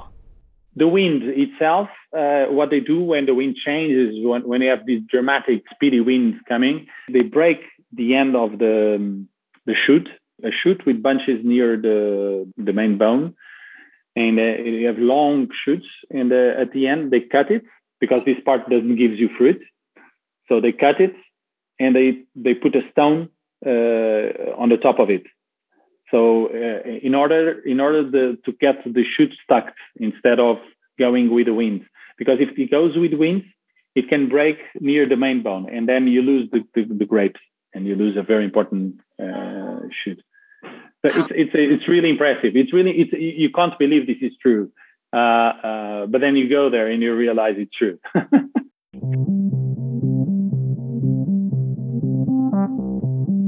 The 0.75 0.89
wind 0.89 1.23
itself, 1.25 1.91
uh, 2.17 2.47
what 2.47 2.71
they 2.71 2.81
do 2.81 3.03
when 3.03 3.27
the 3.27 3.35
wind 3.35 3.57
changes, 3.63 4.15
when, 4.25 4.49
when 4.49 4.61
they 4.61 4.69
have 4.69 4.87
these 4.87 5.03
dramatic, 5.11 5.65
speedy 5.75 6.01
winds 6.01 6.39
coming, 6.49 6.87
they 7.13 7.21
break 7.21 7.59
the 7.93 8.15
end 8.15 8.37
of 8.37 8.53
the, 8.53 9.23
the 9.67 9.75
shoot, 9.87 10.09
a 10.43 10.49
shoot 10.51 10.81
with 10.87 11.03
bunches 11.03 11.45
near 11.45 11.77
the, 11.77 12.51
the 12.57 12.73
main 12.73 12.97
bone. 12.97 13.35
And 14.21 14.35
uh, 14.39 14.63
you 14.81 14.87
have 14.91 15.01
long 15.17 15.49
shoots. 15.63 15.89
And 16.19 16.29
uh, 16.33 16.63
at 16.63 16.69
the 16.75 16.83
end, 16.93 17.03
they 17.13 17.23
cut 17.37 17.49
it 17.57 17.65
because 18.03 18.23
this 18.25 18.41
part 18.49 18.63
doesn't 18.75 18.97
give 19.03 19.15
you 19.23 19.29
fruit. 19.39 19.61
So 20.49 20.61
they 20.65 20.73
cut 20.73 20.99
it 21.07 21.15
and 21.81 21.91
they 21.97 22.09
they 22.45 22.55
put 22.65 22.75
a 22.77 22.85
stone 22.93 23.19
uh, 23.71 24.27
on 24.63 24.69
the 24.69 24.81
top 24.87 24.99
of 25.05 25.09
it. 25.11 25.25
So 26.11 26.21
uh, 26.49 26.81
in 27.09 27.15
order 27.15 27.61
in 27.73 27.79
order 27.87 28.03
the, 28.17 28.27
to 28.45 28.53
get 28.65 28.77
the 28.85 29.05
shoot 29.15 29.33
stuck 29.45 29.67
instead 29.97 30.39
of 30.41 30.57
going 30.99 31.27
with 31.35 31.47
the 31.47 31.55
wind, 31.55 31.81
because 32.19 32.39
if 32.41 32.51
it 32.59 32.71
goes 32.71 32.93
with 32.97 33.15
wind, 33.15 33.45
it 33.95 34.09
can 34.09 34.29
break 34.29 34.59
near 34.89 35.09
the 35.09 35.17
main 35.17 35.43
bone, 35.43 35.67
and 35.75 35.89
then 35.89 36.07
you 36.15 36.23
lose 36.23 36.51
the, 36.53 36.61
the, 36.75 36.83
the 37.01 37.05
grapes, 37.13 37.41
and 37.75 37.87
you 37.87 37.95
lose 37.95 38.17
a 38.17 38.23
very 38.23 38.45
important 38.45 39.01
uh, 39.23 39.81
shoot. 41.05 41.13
But 41.13 41.17
it's 41.17 41.31
it's 41.31 41.51
it's 41.55 41.89
really 41.89 42.11
impressive. 42.11 42.57
It's 42.57 42.73
really 42.73 42.93
it's 42.93 43.13
you 43.13 43.51
can't 43.51 43.79
believe 43.79 44.07
this 44.07 44.17
is 44.21 44.33
true. 44.41 44.71
Uh, 45.13 45.17
uh, 45.17 46.07
but 46.07 46.21
then 46.21 46.37
you 46.37 46.49
go 46.49 46.71
there 46.71 46.87
and 46.87 47.03
you 47.03 47.15
realize 47.15 47.55
it's 47.59 47.75
true. 47.77 47.99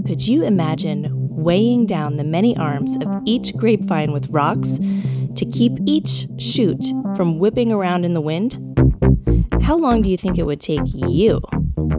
Could 0.06 0.26
you 0.26 0.44
imagine 0.44 1.08
weighing 1.10 1.86
down 1.86 2.16
the 2.16 2.24
many 2.24 2.56
arms 2.56 2.96
of 2.96 3.22
each 3.24 3.56
grapevine 3.56 4.12
with 4.12 4.28
rocks 4.28 4.78
to 5.36 5.46
keep 5.46 5.72
each 5.86 6.26
shoot 6.38 6.84
from 7.16 7.38
whipping 7.38 7.72
around 7.72 8.04
in 8.04 8.12
the 8.12 8.20
wind? 8.20 8.58
How 9.62 9.78
long 9.78 10.02
do 10.02 10.10
you 10.10 10.16
think 10.16 10.38
it 10.38 10.44
would 10.44 10.60
take 10.60 10.80
you 10.84 11.40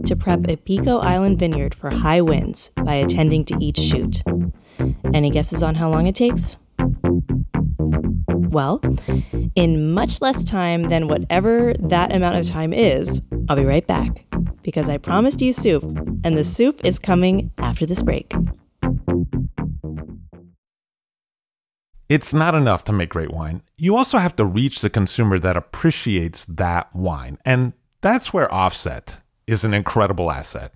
to 0.06 0.16
prep 0.16 0.46
a 0.48 0.56
Pico 0.56 0.98
Island 0.98 1.38
vineyard 1.38 1.74
for 1.74 1.90
high 1.90 2.20
winds 2.20 2.70
by 2.76 2.94
attending 2.94 3.44
to 3.46 3.56
each 3.60 3.78
shoot? 3.78 4.22
Any 5.12 5.30
guesses 5.30 5.62
on 5.62 5.74
how 5.74 5.90
long 5.90 6.06
it 6.06 6.14
takes? 6.14 6.56
Well, 8.28 8.80
in 9.54 9.92
much 9.92 10.20
less 10.20 10.44
time 10.44 10.84
than 10.84 11.08
whatever 11.08 11.74
that 11.80 12.14
amount 12.14 12.36
of 12.36 12.46
time 12.46 12.72
is, 12.72 13.20
I'll 13.48 13.56
be 13.56 13.64
right 13.64 13.86
back 13.86 14.24
because 14.62 14.88
I 14.88 14.96
promised 14.98 15.42
you 15.42 15.52
soup, 15.52 15.82
and 16.24 16.36
the 16.36 16.44
soup 16.44 16.80
is 16.84 16.98
coming 16.98 17.50
after 17.58 17.84
this 17.84 18.02
break. 18.02 18.32
It's 22.08 22.34
not 22.34 22.54
enough 22.54 22.84
to 22.84 22.92
make 22.92 23.08
great 23.10 23.32
wine. 23.32 23.62
You 23.76 23.96
also 23.96 24.18
have 24.18 24.36
to 24.36 24.44
reach 24.44 24.80
the 24.80 24.90
consumer 24.90 25.38
that 25.38 25.56
appreciates 25.56 26.44
that 26.44 26.94
wine. 26.94 27.38
And 27.44 27.72
that's 28.02 28.32
where 28.32 28.52
Offset 28.52 29.18
is 29.46 29.64
an 29.64 29.74
incredible 29.74 30.30
asset. 30.30 30.72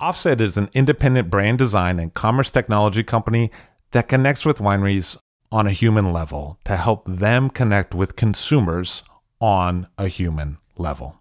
Offset 0.00 0.40
is 0.40 0.56
an 0.56 0.70
independent 0.74 1.28
brand 1.28 1.58
design 1.58 1.98
and 1.98 2.14
commerce 2.14 2.52
technology 2.52 3.02
company 3.02 3.50
that 3.90 4.06
connects 4.06 4.46
with 4.46 4.58
wineries 4.58 5.16
on 5.50 5.66
a 5.66 5.72
human 5.72 6.12
level 6.12 6.56
to 6.64 6.76
help 6.76 7.04
them 7.08 7.50
connect 7.50 7.96
with 7.96 8.14
consumers 8.14 9.02
on 9.40 9.88
a 9.98 10.06
human 10.06 10.58
level. 10.76 11.16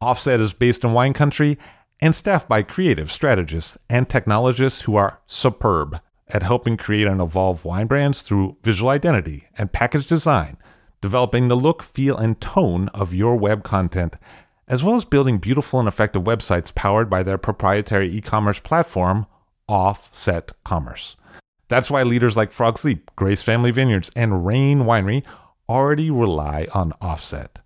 Offset 0.00 0.40
is 0.40 0.54
based 0.54 0.82
in 0.82 0.94
wine 0.94 1.12
country 1.12 1.58
and 2.00 2.14
staffed 2.14 2.48
by 2.48 2.62
creative 2.62 3.12
strategists 3.12 3.76
and 3.90 4.08
technologists 4.08 4.82
who 4.82 4.96
are 4.96 5.20
superb 5.26 6.00
at 6.28 6.42
helping 6.42 6.78
create 6.78 7.06
and 7.06 7.20
evolve 7.20 7.66
wine 7.66 7.86
brands 7.86 8.22
through 8.22 8.56
visual 8.62 8.88
identity 8.88 9.44
and 9.58 9.72
package 9.72 10.06
design, 10.06 10.56
developing 11.02 11.48
the 11.48 11.56
look, 11.56 11.82
feel, 11.82 12.16
and 12.16 12.40
tone 12.40 12.88
of 12.94 13.12
your 13.12 13.36
web 13.36 13.62
content, 13.62 14.16
as 14.70 14.82
well 14.84 14.94
as 14.94 15.04
building 15.04 15.38
beautiful 15.38 15.80
and 15.80 15.88
effective 15.88 16.22
websites 16.22 16.72
powered 16.72 17.10
by 17.10 17.24
their 17.24 17.36
proprietary 17.36 18.08
e 18.10 18.20
commerce 18.20 18.60
platform, 18.60 19.26
Offset 19.68 20.52
Commerce. 20.64 21.16
That's 21.66 21.90
why 21.90 22.04
leaders 22.04 22.36
like 22.36 22.52
Frog's 22.52 22.84
Leap, 22.84 23.10
Grace 23.16 23.42
Family 23.42 23.72
Vineyards, 23.72 24.12
and 24.14 24.46
Rain 24.46 24.84
Winery 24.84 25.24
already 25.68 26.08
rely 26.08 26.68
on 26.72 26.92
Offset. 27.00 27.58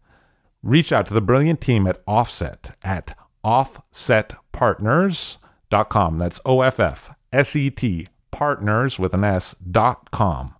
Reach 0.62 0.92
out 0.92 1.06
to 1.06 1.14
the 1.14 1.20
brilliant 1.20 1.60
team 1.60 1.86
at 1.86 2.02
Offset 2.06 2.74
at 2.82 3.14
offsetpartners.com. 3.44 6.18
That's 6.18 6.40
O 6.46 6.62
F 6.62 6.80
F 6.80 7.10
S 7.32 7.54
E 7.54 7.70
T 7.70 8.08
partners 8.30 8.98
with 8.98 9.12
an 9.12 9.24
S 9.24 9.54
dot 9.70 10.10
com. 10.10 10.54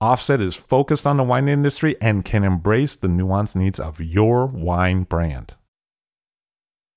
Offset 0.00 0.40
is 0.40 0.54
focused 0.54 1.08
on 1.08 1.16
the 1.16 1.24
wine 1.24 1.48
industry 1.48 1.96
and 2.00 2.24
can 2.24 2.44
embrace 2.44 2.94
the 2.94 3.08
nuanced 3.08 3.56
needs 3.56 3.80
of 3.80 4.00
your 4.00 4.46
wine 4.46 5.02
brand. 5.02 5.56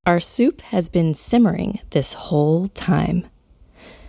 Our 0.03 0.19
soup 0.19 0.61
has 0.61 0.89
been 0.89 1.13
simmering 1.13 1.79
this 1.91 2.13
whole 2.13 2.69
time. 2.69 3.27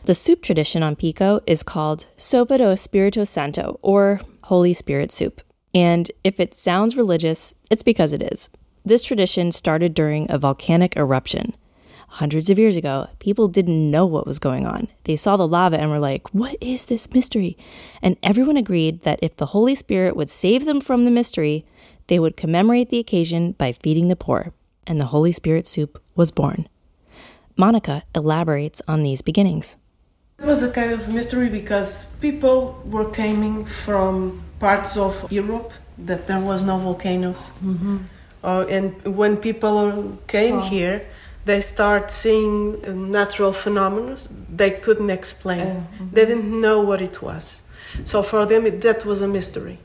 The 0.05 0.14
soup 0.14 0.40
tradition 0.40 0.82
on 0.82 0.97
Pico 0.97 1.40
is 1.47 1.62
called 1.62 2.06
Sopa 2.16 2.56
do 2.56 2.64
Espírito 2.64 3.28
Santo, 3.28 3.78
or 3.82 4.23
Holy 4.44 4.73
Spirit 4.73 5.12
soup. 5.12 5.43
And 5.74 6.10
if 6.24 6.40
it 6.40 6.55
sounds 6.55 6.97
religious, 6.97 7.55
it's 7.70 7.82
because 7.82 8.14
it 8.14 8.23
is. 8.23 8.48
This 8.86 9.05
tradition 9.05 9.52
started 9.52 9.93
during 9.93 10.31
a 10.31 10.39
volcanic 10.39 10.97
eruption. 10.97 11.55
Hundreds 12.09 12.48
of 12.48 12.59
years 12.59 12.77
ago, 12.77 13.09
people 13.19 13.47
didn't 13.47 13.90
know 13.90 14.06
what 14.06 14.27
was 14.27 14.39
going 14.39 14.66
on. 14.66 14.89
They 15.05 15.16
saw 15.16 15.36
the 15.36 15.47
lava 15.47 15.78
and 15.78 15.90
were 15.90 15.98
like, 15.98 16.32
What 16.32 16.56
is 16.62 16.86
this 16.86 17.12
mystery? 17.12 17.59
And 18.01 18.16
everyone 18.23 18.56
agreed 18.56 19.02
that 19.02 19.19
if 19.20 19.36
the 19.36 19.52
Holy 19.52 19.74
Spirit 19.74 20.16
would 20.16 20.31
save 20.31 20.64
them 20.64 20.81
from 20.81 21.05
the 21.05 21.10
mystery, 21.10 21.66
they 22.06 22.19
would 22.19 22.39
commemorate 22.39 22.89
the 22.89 22.98
occasion 22.98 23.52
by 23.52 23.73
feeding 23.73 24.09
the 24.09 24.16
poor. 24.16 24.55
And 24.86 25.00
the 25.00 25.06
Holy 25.06 25.32
Spirit 25.32 25.66
soup 25.66 26.02
was 26.14 26.30
born. 26.30 26.68
Monica 27.56 28.02
elaborates 28.14 28.82
on 28.88 29.02
these 29.02 29.22
beginnings. 29.22 29.76
It 30.38 30.46
was 30.46 30.62
a 30.62 30.70
kind 30.70 30.92
of 30.92 31.09
mystery 31.09 31.48
because 31.48 32.16
people 32.16 32.82
were 32.84 33.04
coming 33.09 33.64
from 33.64 34.42
parts 34.59 34.96
of 34.96 35.30
Europe 35.30 35.72
that 35.98 36.26
there 36.26 36.40
was 36.40 36.62
no 36.62 36.78
volcanoes. 36.78 37.52
Mm-hmm. 37.62 37.98
Uh, 38.42 38.64
and 38.68 39.00
when 39.04 39.36
people 39.36 40.18
came 40.26 40.62
So- 40.62 40.68
here, 40.68 41.06
they 41.44 41.60
start 41.60 42.10
seeing 42.10 42.80
natural 43.10 43.52
phenomena 43.52 44.16
they 44.48 44.70
couldn't 44.70 45.10
explain. 45.10 45.60
Uh, 45.66 45.82
They 46.12 46.24
didn't 46.24 46.60
know 46.60 46.80
what 46.80 47.00
it 47.00 47.20
was. 47.20 47.62
So 48.04 48.22
for 48.22 48.46
them, 48.46 48.64
it, 48.66 48.80
that 48.82 49.04
was 49.04 49.20
a 49.22 49.28
mystery. 49.28 49.78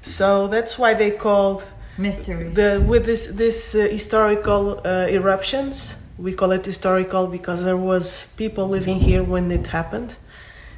So 0.00 0.46
that's 0.48 0.78
why 0.78 0.94
they 0.94 1.10
called 1.10 1.64
Mystery. 1.98 2.48
the 2.48 2.82
with 2.86 3.04
this 3.04 3.26
this 3.26 3.74
uh, 3.74 3.80
historical 3.90 4.80
uh, 4.84 5.06
eruptions. 5.08 5.96
We 6.18 6.32
call 6.32 6.52
it 6.52 6.64
historical 6.64 7.26
because 7.26 7.64
there 7.64 7.76
was 7.76 8.32
people 8.36 8.68
living 8.68 9.00
here 9.00 9.22
when 9.22 9.50
it 9.50 9.66
happened. 9.68 10.16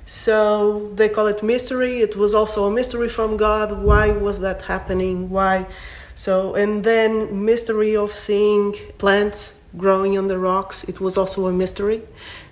So 0.07 0.91
they 0.95 1.09
call 1.09 1.27
it 1.27 1.43
mystery. 1.43 2.01
It 2.01 2.17
was 2.17 2.35
also 2.35 2.67
a 2.67 2.71
mystery 2.71 3.09
from 3.09 3.37
God. 3.37 3.83
Why 3.83 4.11
was 4.11 4.41
that 4.41 4.63
happening? 4.63 5.31
Why? 5.31 5.67
So 6.15 6.55
and 6.55 6.85
then 6.85 7.45
mystery 7.45 7.97
of 7.97 8.13
seeing 8.13 8.75
plants 8.99 9.63
growing 9.77 10.17
on 10.19 10.29
the 10.29 10.39
rocks. 10.39 10.85
It 10.85 11.01
was 11.01 11.17
also 11.17 11.47
a 11.47 11.53
mystery. 11.53 12.03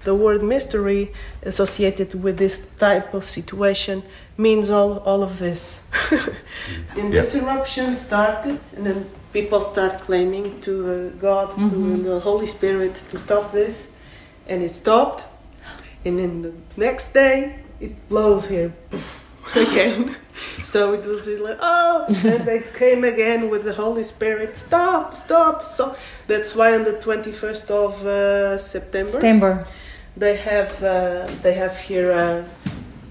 The 0.04 0.14
word 0.14 0.42
mystery 0.42 1.12
associated 1.42 2.14
with 2.22 2.36
this 2.38 2.66
type 2.78 3.14
of 3.14 3.28
situation 3.30 4.02
means 4.36 4.70
all, 4.70 4.98
all 5.00 5.22
of 5.22 5.38
this. 5.38 5.82
and 6.96 7.12
this 7.12 7.34
eruption 7.34 7.94
started, 7.94 8.58
and 8.76 8.84
then 8.86 9.06
people 9.32 9.60
start 9.60 9.92
claiming 10.00 10.60
to 10.62 10.72
uh, 10.72 11.20
God, 11.20 11.54
to 11.54 11.76
Mhm. 11.76 12.04
the 12.04 12.20
Holy 12.20 12.46
Spirit 12.46 12.94
to 13.10 13.18
stop 13.18 13.52
this, 13.52 13.90
and 14.48 14.62
it 14.62 14.74
stopped. 14.74 15.24
And 16.04 16.18
then 16.18 16.42
the 16.42 16.52
next 16.76 17.12
day, 17.14 17.60
it 17.80 17.92
blows 18.08 18.48
here. 18.48 18.72
Again. 19.54 20.16
So 20.62 20.94
it 20.94 21.04
will 21.04 21.20
be 21.24 21.36
like, 21.36 21.58
oh, 21.60 22.06
and 22.08 22.46
they 22.46 22.62
came 22.78 23.04
again 23.04 23.50
with 23.50 23.64
the 23.64 23.74
Holy 23.74 24.02
Spirit. 24.02 24.56
Stop, 24.56 25.14
stop. 25.14 25.62
So 25.62 25.94
that's 26.26 26.54
why 26.56 26.74
on 26.74 26.84
the 26.84 26.92
twenty 27.06 27.32
first 27.32 27.70
of 27.70 28.06
uh, 28.06 28.56
September, 28.58 29.12
September. 29.12 29.66
They 30.16 30.36
have 30.36 30.82
uh, 30.82 31.26
they 31.42 31.54
have 31.54 31.76
here 31.78 32.12
uh, 32.12 32.42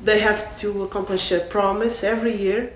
they 0.04 0.20
have 0.20 0.56
to 0.58 0.84
accomplish 0.84 1.32
a 1.32 1.40
promise 1.40 2.04
every 2.04 2.36
year 2.36 2.72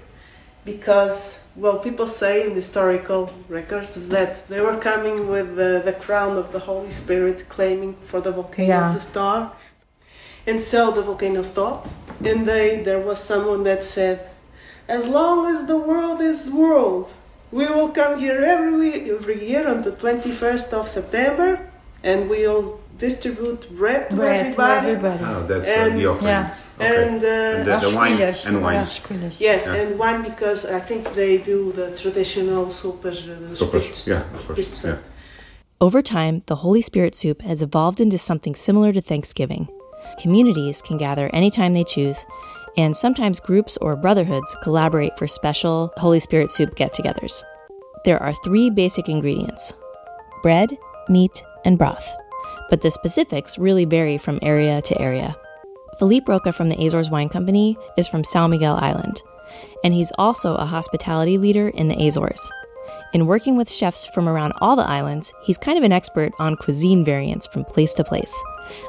because 0.64 1.48
well 1.56 1.80
people 1.80 2.08
say 2.08 2.48
in 2.48 2.56
historical 2.56 3.32
records 3.50 4.08
that 4.10 4.48
they 4.50 4.60
were 4.62 4.78
coming 4.78 5.28
with 5.30 5.56
the, 5.56 5.82
the 5.86 5.94
crown 5.94 6.38
of 6.38 6.52
the 6.52 6.60
Holy 6.60 6.92
Spirit 6.92 7.46
claiming 7.50 7.94
for 8.04 8.20
the 8.22 8.32
volcano 8.32 8.68
Yeah. 8.68 8.92
to 8.92 9.00
start 9.00 9.54
and 10.48 10.60
so 10.60 10.92
the 10.92 11.02
volcano 11.02 11.42
stopped 11.44 11.90
and 12.24 12.48
they 12.48 12.82
there 12.84 13.00
was 13.00 13.20
someone 13.24 13.64
that 13.64 13.84
said 13.84 14.30
as 14.88 15.08
long 15.08 15.46
as 15.46 15.66
the 15.68 15.78
world 15.78 16.22
is 16.22 16.50
world 16.50 17.12
we 17.52 17.66
will 17.68 17.90
come 17.90 18.20
here 18.20 18.40
every 18.44 19.10
every 19.12 19.40
year 19.50 19.68
on 19.68 19.84
the 19.84 19.92
21st 19.92 20.74
of 20.74 20.88
September 20.90 21.50
and 22.04 22.30
we'll 22.30 22.80
distribute 22.98 23.62
bread 23.78 24.10
to 24.10 24.16
Bread 24.16 24.54
to 24.56 24.62
everybody. 24.62 24.88
everybody. 24.88 25.24
Oh, 25.24 25.46
that's, 25.48 25.68
uh, 25.68 25.90
the 25.90 26.06
offerings. 26.06 26.24
Yeah. 26.80 26.86
Okay. 26.86 27.04
And, 27.04 27.24
uh, 27.24 27.28
And 27.28 27.66
the- 27.68 27.90
the 27.90 27.96
wine- 27.96 28.36
and 28.46 28.62
wine. 28.64 28.88
Yes, 29.40 29.68
Yeah. 29.68 29.74
and 29.82 30.00
wine 30.00 30.22
because 30.24 30.66
I 30.66 30.80
think 30.80 31.14
they 31.16 31.38
do 31.38 31.72
the 31.72 31.88
traditional 32.02 32.68
sopas. 32.68 33.18
uh, 33.28 33.48
Sopas, 33.48 33.68
spirits- 33.68 34.08
yeah, 34.08 34.22
of 34.36 34.48
course, 34.48 34.84
yeah. 34.86 34.96
Over 35.82 36.02
time, 36.02 36.42
the 36.46 36.56
Holy 36.58 36.82
Spirit 36.82 37.16
soup 37.16 37.42
has 37.42 37.62
evolved 37.62 38.00
into 38.00 38.18
something 38.18 38.56
similar 38.56 38.94
to 38.94 39.02
Thanksgiving. 39.02 39.68
Communities 40.22 40.82
can 40.82 40.98
gather 40.98 41.30
anytime 41.34 41.74
they 41.74 41.84
choose, 41.84 42.26
and 42.78 42.96
sometimes 42.96 43.40
groups 43.40 43.78
or 43.82 43.96
brotherhoods 43.98 44.56
collaborate 44.64 45.18
for 45.18 45.28
special 45.28 45.92
Holy 45.98 46.20
Spirit 46.22 46.52
soup 46.52 46.76
get 46.76 46.94
togethers. 46.94 47.44
There 48.06 48.22
are 48.24 48.34
three 48.46 48.70
basic 48.70 49.10
ingredients 49.10 49.74
bread, 50.44 50.70
meat, 51.10 51.44
and 51.66 51.78
broth, 51.78 52.08
but 52.70 52.82
the 52.82 52.92
specifics 52.92 53.58
really 53.58 53.86
vary 53.86 54.18
from 54.18 54.40
area 54.42 54.82
to 54.82 55.00
area. 55.02 55.36
Filipe 56.00 56.28
Rocha 56.28 56.52
from 56.52 56.70
the 56.70 56.86
Azores 56.86 57.10
Wine 57.10 57.30
Company 57.30 57.78
is 57.98 58.08
from 58.08 58.24
São 58.24 58.50
Miguel 58.50 58.76
Island, 58.76 59.22
and 59.84 59.94
he's 59.94 60.12
also 60.18 60.56
a 60.56 60.66
hospitality 60.66 61.38
leader 61.38 61.70
in 61.70 61.88
the 61.88 62.08
Azores. 62.08 62.52
In 63.14 63.28
working 63.28 63.56
with 63.56 63.72
chefs 63.72 64.06
from 64.06 64.28
around 64.28 64.54
all 64.60 64.76
the 64.76 64.88
islands, 64.88 65.34
he's 65.44 65.58
kind 65.58 65.78
of 65.78 65.84
an 65.84 65.94
expert 65.94 66.34
on 66.38 66.58
cuisine 66.58 67.06
variants 67.06 67.48
from 67.48 67.64
place 67.64 67.94
to 67.94 68.04
place. 68.04 68.34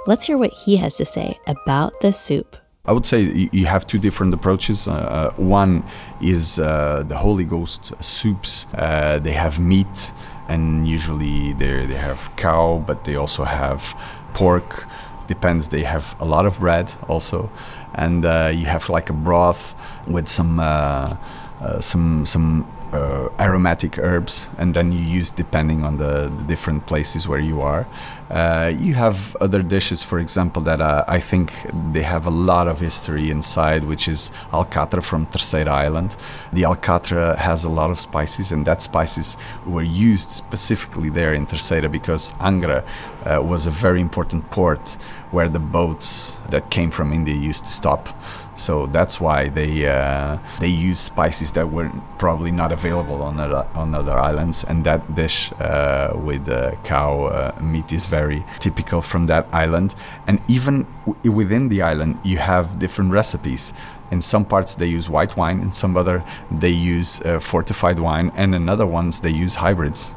Let's 0.07 0.25
hear 0.25 0.37
what 0.37 0.53
he 0.53 0.77
has 0.77 0.97
to 0.97 1.05
say 1.05 1.39
about 1.47 2.01
the 2.01 2.13
soup. 2.13 2.57
I 2.87 2.93
would 2.93 3.07
say 3.07 3.49
you 3.53 3.67
have 3.67 3.87
two 3.87 3.99
different 3.99 4.33
approaches. 4.33 4.87
Uh, 4.87 4.93
uh, 4.93 5.31
one 5.33 5.85
is 6.23 6.59
uh, 6.59 7.05
the 7.07 7.17
Holy 7.17 7.45
Ghost 7.45 7.93
soups. 8.01 8.67
Uh, 8.75 9.19
they 9.19 9.33
have 9.33 9.59
meat, 9.59 10.13
and 10.49 10.87
usually 10.89 11.53
they 11.53 11.87
they 11.87 11.95
have 11.95 12.31
cow, 12.37 12.83
but 12.87 13.05
they 13.05 13.17
also 13.17 13.45
have 13.45 13.95
pork. 14.35 14.87
Depends. 15.27 15.69
They 15.69 15.83
have 15.83 16.15
a 16.21 16.25
lot 16.25 16.47
of 16.47 16.59
bread 16.61 16.95
also, 17.09 17.51
and 17.95 18.25
uh, 18.25 18.53
you 18.55 18.67
have 18.67 18.89
like 18.89 19.11
a 19.11 19.13
broth 19.13 19.75
with 20.07 20.29
some 20.29 20.61
uh, 20.61 21.17
uh, 21.61 21.81
some 21.81 22.25
some 22.27 22.67
uh, 22.93 23.29
aromatic 23.39 23.99
herbs, 23.99 24.49
and 24.59 24.75
then 24.75 24.93
you 24.93 24.99
use 24.99 25.31
depending 25.31 25.85
on 25.85 25.99
the, 25.99 26.33
the 26.37 26.45
different 26.45 26.87
places 26.87 27.27
where 27.27 27.39
you 27.39 27.61
are. 27.61 27.87
Uh, 28.31 28.73
you 28.79 28.95
have 28.95 29.37
other 29.41 29.63
dishes, 29.63 30.03
for 30.03 30.19
example, 30.19 30.63
that 30.63 30.81
uh, 30.81 31.05
I 31.07 31.21
think 31.21 31.53
they 31.93 32.03
have 32.03 32.27
a 32.27 32.31
lot 32.31 32.69
of 32.69 32.81
history 32.81 33.31
inside, 33.31 33.85
which 33.85 34.09
is 34.09 34.31
alcatra 34.51 35.03
from 35.03 35.27
Terceira 35.27 35.73
Island. 35.73 36.17
The 36.53 36.63
alcatra 36.63 37.37
has 37.37 37.65
a 37.65 37.69
lot 37.69 37.91
of 37.91 38.01
spices, 38.01 38.53
and 38.53 38.67
that 38.67 38.83
spices 38.83 39.37
were 39.65 39.83
used 39.83 40.31
specifically 40.31 41.11
there 41.11 41.35
in 41.35 41.47
Terceira 41.47 41.89
because 41.89 42.31
Angra 42.41 42.85
uh, 43.25 43.43
was 43.43 43.67
a 43.67 43.71
very 43.71 44.01
important 44.01 44.51
port 44.51 44.97
where 45.31 45.49
the 45.49 45.59
boats 45.59 46.33
that 46.51 46.71
came 46.71 46.91
from 46.91 47.13
India 47.13 47.35
used 47.35 47.65
to 47.65 47.71
stop. 47.71 48.09
So 48.57 48.87
that's 48.87 49.21
why 49.21 49.49
they 49.49 49.87
uh, 49.87 50.39
they 50.61 50.69
use 50.69 50.99
spices 50.99 51.53
that 51.53 51.71
were 51.71 51.91
probably 52.19 52.51
not 52.51 52.73
available 52.73 53.23
on 53.23 53.39
other, 53.39 53.67
on 53.75 53.95
other 53.95 54.19
islands, 54.19 54.65
and 54.65 54.85
that 54.85 55.15
dish 55.15 55.53
uh, 55.61 56.13
with 56.15 56.49
uh, 56.49 56.73
cow 56.83 57.27
uh, 57.27 57.53
meat 57.61 57.93
is 57.93 58.07
very 58.07 58.45
typical 58.59 59.03
from 59.03 59.27
that 59.27 59.47
island. 59.53 59.95
And 60.27 60.41
even 60.49 60.87
within 61.23 61.69
the 61.69 61.83
island, 61.83 62.19
you 62.25 62.39
have 62.39 62.79
different 62.79 63.13
recipes. 63.13 63.73
In 64.11 64.23
some 64.23 64.45
parts 64.45 64.75
they 64.75 64.87
use 64.87 65.11
white 65.11 65.37
wine, 65.37 65.61
in 65.61 65.73
some 65.73 65.97
other 65.97 66.25
they 66.51 66.71
use 66.71 67.21
uh, 67.21 67.41
fortified 67.41 67.99
wine, 67.99 68.33
and 68.37 68.55
in 68.55 68.69
other 68.69 68.87
ones 68.87 69.21
they 69.21 69.31
use 69.31 69.57
hybrids. 69.57 70.13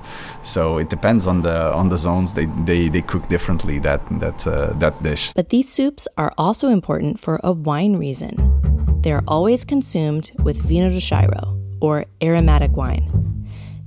So 0.49 0.79
it 0.79 0.89
depends 0.89 1.27
on 1.27 1.43
the 1.43 1.71
on 1.73 1.89
the 1.89 1.97
zones. 1.97 2.33
They 2.33 2.47
they, 2.65 2.89
they 2.89 3.01
cook 3.01 3.27
differently 3.29 3.77
that 3.79 4.01
that 4.19 4.47
uh, 4.47 4.73
that 4.79 5.01
dish. 5.03 5.33
But 5.33 5.49
these 5.49 5.69
soups 5.69 6.07
are 6.17 6.33
also 6.37 6.69
important 6.69 7.19
for 7.19 7.39
a 7.43 7.51
wine 7.51 7.97
reason. 7.97 8.33
They 9.03 9.11
are 9.11 9.23
always 9.27 9.63
consumed 9.63 10.31
with 10.43 10.63
vinho 10.63 10.89
de 10.89 10.99
cheiro, 10.99 11.55
or 11.79 12.05
aromatic 12.21 12.75
wine. 12.75 13.05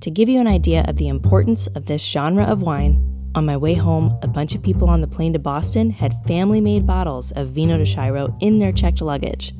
To 0.02 0.10
give 0.10 0.28
you 0.28 0.40
an 0.40 0.47
idea 0.47 0.84
of 0.86 0.97
the 0.97 1.09
importance 1.09 1.66
of 1.74 1.86
this 1.86 2.02
genre 2.02 2.44
of 2.44 2.62
wine, 2.62 3.11
on 3.34 3.46
my 3.46 3.56
way 3.56 3.74
home, 3.74 4.18
a 4.22 4.28
bunch 4.28 4.54
of 4.54 4.62
people 4.62 4.88
on 4.88 5.00
the 5.00 5.06
plane 5.06 5.32
to 5.32 5.38
Boston 5.38 5.90
had 5.90 6.12
family 6.26 6.60
made 6.60 6.86
bottles 6.86 7.32
of 7.32 7.48
Vinho 7.48 7.78
de 7.78 7.84
Cheiro 7.84 8.36
in 8.40 8.59
their 8.59 8.72
checked 8.72 9.00
luggage. 9.00 9.52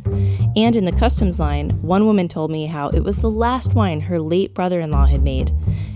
And 0.57 0.77
in 0.77 0.85
the 0.85 0.93
customs 0.93 1.41
line, 1.41 1.71
one 1.83 2.05
woman 2.05 2.29
told 2.29 2.51
me 2.51 2.67
how 2.67 2.89
it 2.91 3.01
was 3.01 3.21
the 3.21 3.31
last 3.31 3.75
wine 3.75 4.01
her 4.01 4.21
late 4.21 4.55
brother 4.55 4.81
in 4.81 4.91
law 4.91 5.07
had 5.07 5.23
made, 5.23 5.51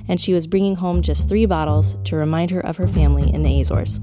and 0.08 0.20
she 0.20 0.32
was 0.32 0.46
bringing 0.46 0.76
home 0.76 1.02
just 1.02 1.28
three 1.28 1.46
bottles 1.46 1.96
to 2.04 2.16
remind 2.16 2.50
her 2.50 2.60
of 2.60 2.76
her 2.76 2.88
family 2.88 3.32
in 3.32 3.42
the 3.42 3.60
Azores. 3.60 4.00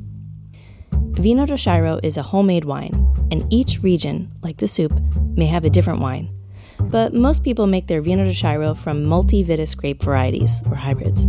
Vinho 0.92 1.48
de 1.48 1.54
Cheiro 1.54 2.00
is 2.04 2.18
a 2.18 2.24
homemade 2.24 2.66
wine, 2.66 3.28
and 3.32 3.46
each 3.52 3.82
region, 3.82 4.32
like 4.42 4.58
the 4.58 4.68
soup, 4.68 4.94
may 5.36 5.46
have 5.46 5.66
a 5.66 5.70
different 5.70 6.00
wine. 6.00 6.30
But 6.80 7.14
most 7.14 7.44
people 7.44 7.68
make 7.68 7.88
their 7.88 8.02
Vinho 8.02 8.26
de 8.26 8.34
Cheiro 8.34 8.76
from 8.76 9.06
multi-vitis 9.06 9.76
grape 9.76 10.02
varieties, 10.02 10.62
or 10.70 10.76
hybrids. 10.76 11.26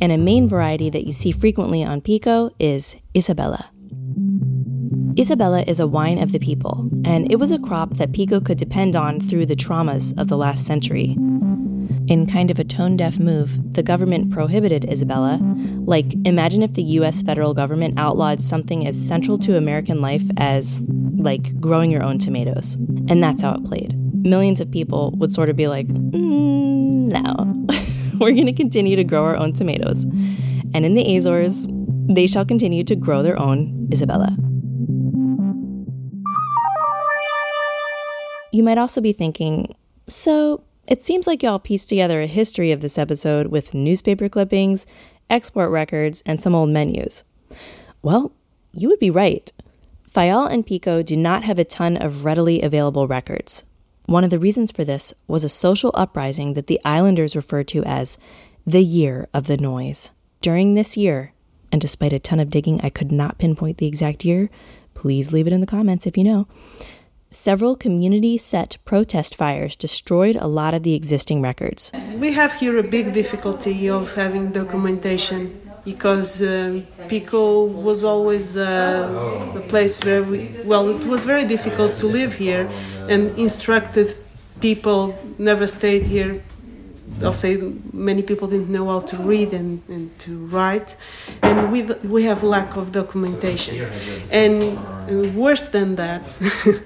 And 0.00 0.12
a 0.12 0.18
main 0.18 0.48
variety 0.48 0.90
that 0.90 1.06
you 1.06 1.12
see 1.12 1.32
frequently 1.32 1.82
on 1.82 2.00
Pico 2.00 2.50
is 2.58 2.96
Isabella. 3.16 3.70
Isabella 5.18 5.62
is 5.62 5.80
a 5.80 5.86
wine 5.86 6.18
of 6.18 6.30
the 6.30 6.38
people, 6.38 6.88
and 7.04 7.30
it 7.32 7.36
was 7.36 7.50
a 7.50 7.58
crop 7.58 7.96
that 7.96 8.12
Pico 8.12 8.40
could 8.40 8.58
depend 8.58 8.94
on 8.94 9.18
through 9.18 9.46
the 9.46 9.56
traumas 9.56 10.16
of 10.16 10.28
the 10.28 10.36
last 10.36 10.64
century. 10.64 11.16
In 12.06 12.26
kind 12.30 12.52
of 12.52 12.60
a 12.60 12.64
tone 12.64 12.96
deaf 12.96 13.18
move, 13.18 13.74
the 13.74 13.82
government 13.82 14.30
prohibited 14.30 14.84
Isabella. 14.84 15.40
Like, 15.84 16.14
imagine 16.24 16.62
if 16.62 16.74
the 16.74 16.82
US 16.82 17.22
federal 17.22 17.52
government 17.52 17.98
outlawed 17.98 18.40
something 18.40 18.86
as 18.86 18.96
central 18.96 19.36
to 19.38 19.56
American 19.56 20.00
life 20.00 20.22
as, 20.36 20.82
like, 21.16 21.60
growing 21.60 21.90
your 21.90 22.04
own 22.04 22.18
tomatoes. 22.18 22.74
And 23.08 23.22
that's 23.22 23.42
how 23.42 23.54
it 23.54 23.64
played. 23.64 23.94
Millions 24.24 24.60
of 24.60 24.70
people 24.70 25.12
would 25.18 25.32
sort 25.32 25.48
of 25.48 25.56
be 25.56 25.66
like, 25.66 25.88
mm, 25.88 27.08
no, 27.10 27.66
we're 28.18 28.32
going 28.32 28.46
to 28.46 28.52
continue 28.52 28.96
to 28.96 29.04
grow 29.04 29.24
our 29.24 29.36
own 29.36 29.52
tomatoes. 29.52 30.04
And 30.74 30.84
in 30.84 30.94
the 30.94 31.16
Azores, 31.16 31.66
they 32.08 32.26
shall 32.26 32.44
continue 32.44 32.84
to 32.84 32.96
grow 32.96 33.22
their 33.22 33.38
own 33.38 33.88
Isabella. 33.92 34.36
You 38.52 38.62
might 38.62 38.78
also 38.78 39.00
be 39.00 39.12
thinking, 39.12 39.74
so 40.06 40.64
it 40.86 41.02
seems 41.02 41.26
like 41.26 41.42
y'all 41.42 41.58
pieced 41.58 41.88
together 41.88 42.22
a 42.22 42.26
history 42.26 42.72
of 42.72 42.80
this 42.80 42.96
episode 42.96 43.48
with 43.48 43.74
newspaper 43.74 44.28
clippings, 44.28 44.86
export 45.28 45.70
records, 45.70 46.22
and 46.24 46.40
some 46.40 46.54
old 46.54 46.70
menus. 46.70 47.24
Well, 48.00 48.32
you 48.72 48.88
would 48.88 48.98
be 48.98 49.10
right. 49.10 49.52
Fayal 50.10 50.50
and 50.50 50.64
Pico 50.64 51.02
do 51.02 51.16
not 51.16 51.44
have 51.44 51.58
a 51.58 51.64
ton 51.64 51.98
of 51.98 52.24
readily 52.24 52.62
available 52.62 53.06
records. 53.06 53.64
One 54.08 54.24
of 54.24 54.30
the 54.30 54.38
reasons 54.38 54.72
for 54.72 54.84
this 54.84 55.12
was 55.26 55.44
a 55.44 55.50
social 55.50 55.90
uprising 55.92 56.54
that 56.54 56.66
the 56.66 56.80
islanders 56.82 57.36
referred 57.36 57.68
to 57.68 57.84
as 57.84 58.16
the 58.66 58.80
Year 58.80 59.28
of 59.34 59.48
the 59.48 59.58
Noise. 59.58 60.12
During 60.40 60.72
this 60.72 60.96
year, 60.96 61.34
and 61.70 61.78
despite 61.78 62.14
a 62.14 62.18
ton 62.18 62.40
of 62.40 62.48
digging, 62.48 62.80
I 62.80 62.88
could 62.88 63.12
not 63.12 63.36
pinpoint 63.36 63.76
the 63.76 63.86
exact 63.86 64.24
year. 64.24 64.48
Please 64.94 65.34
leave 65.34 65.46
it 65.46 65.52
in 65.52 65.60
the 65.60 65.66
comments 65.66 66.06
if 66.06 66.16
you 66.16 66.24
know. 66.24 66.48
Several 67.30 67.76
community 67.76 68.38
set 68.38 68.78
protest 68.86 69.36
fires 69.36 69.76
destroyed 69.76 70.36
a 70.36 70.48
lot 70.48 70.72
of 70.72 70.84
the 70.84 70.94
existing 70.94 71.42
records. 71.42 71.92
We 72.14 72.32
have 72.32 72.54
here 72.54 72.78
a 72.78 72.82
big 72.82 73.12
difficulty 73.12 73.90
of 73.90 74.14
having 74.14 74.52
documentation 74.52 75.67
because 75.92 76.42
um, 76.42 76.86
Pico 77.08 77.64
was 77.64 78.04
always 78.04 78.56
uh, 78.58 79.54
a 79.56 79.60
place 79.72 79.94
where 80.04 80.22
we, 80.22 80.38
well, 80.64 80.84
it 80.90 81.06
was 81.06 81.24
very 81.24 81.46
difficult 81.54 81.92
to 82.02 82.06
live 82.06 82.34
here, 82.34 82.64
and 83.12 83.22
instructed 83.38 84.08
people 84.60 85.00
never 85.38 85.66
stayed 85.66 86.02
here. 86.14 86.42
I'll 87.22 87.40
say 87.46 87.52
many 88.08 88.22
people 88.22 88.46
didn't 88.48 88.72
know 88.76 88.86
how 88.92 89.00
to 89.12 89.16
read 89.32 89.50
and, 89.60 89.82
and 89.88 90.06
to 90.24 90.32
write, 90.54 90.90
and 91.42 91.72
we 91.72 91.80
we 92.16 92.22
have 92.30 92.40
lack 92.56 92.70
of 92.76 92.92
documentation, 92.92 93.74
and, 94.30 94.60
worse 95.44 95.66
than 95.76 95.96
that. 95.96 96.26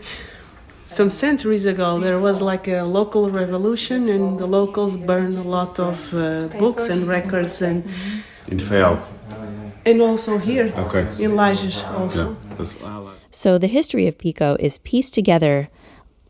some 0.84 1.10
centuries 1.10 1.64
ago 1.64 1.88
there 2.06 2.18
was 2.18 2.42
like 2.42 2.66
a 2.68 2.82
local 2.82 3.24
revolution 3.30 4.08
and 4.14 4.24
the 4.42 4.48
locals 4.60 4.96
burned 4.96 5.38
a 5.38 5.48
lot 5.58 5.78
of 5.78 5.96
uh, 6.12 6.48
books 6.62 6.88
and 6.92 7.00
records 7.06 7.62
and 7.62 7.78
In 8.48 8.58
Fayal. 8.58 9.02
and 9.84 10.00
also 10.00 10.38
here 10.38 10.72
Okay. 10.76 11.06
in 11.22 11.32
Lages 11.32 11.82
also. 11.98 12.36
So 13.30 13.58
the 13.58 13.66
history 13.66 14.06
of 14.06 14.18
Pico 14.18 14.56
is 14.60 14.78
pieced 14.78 15.14
together 15.14 15.68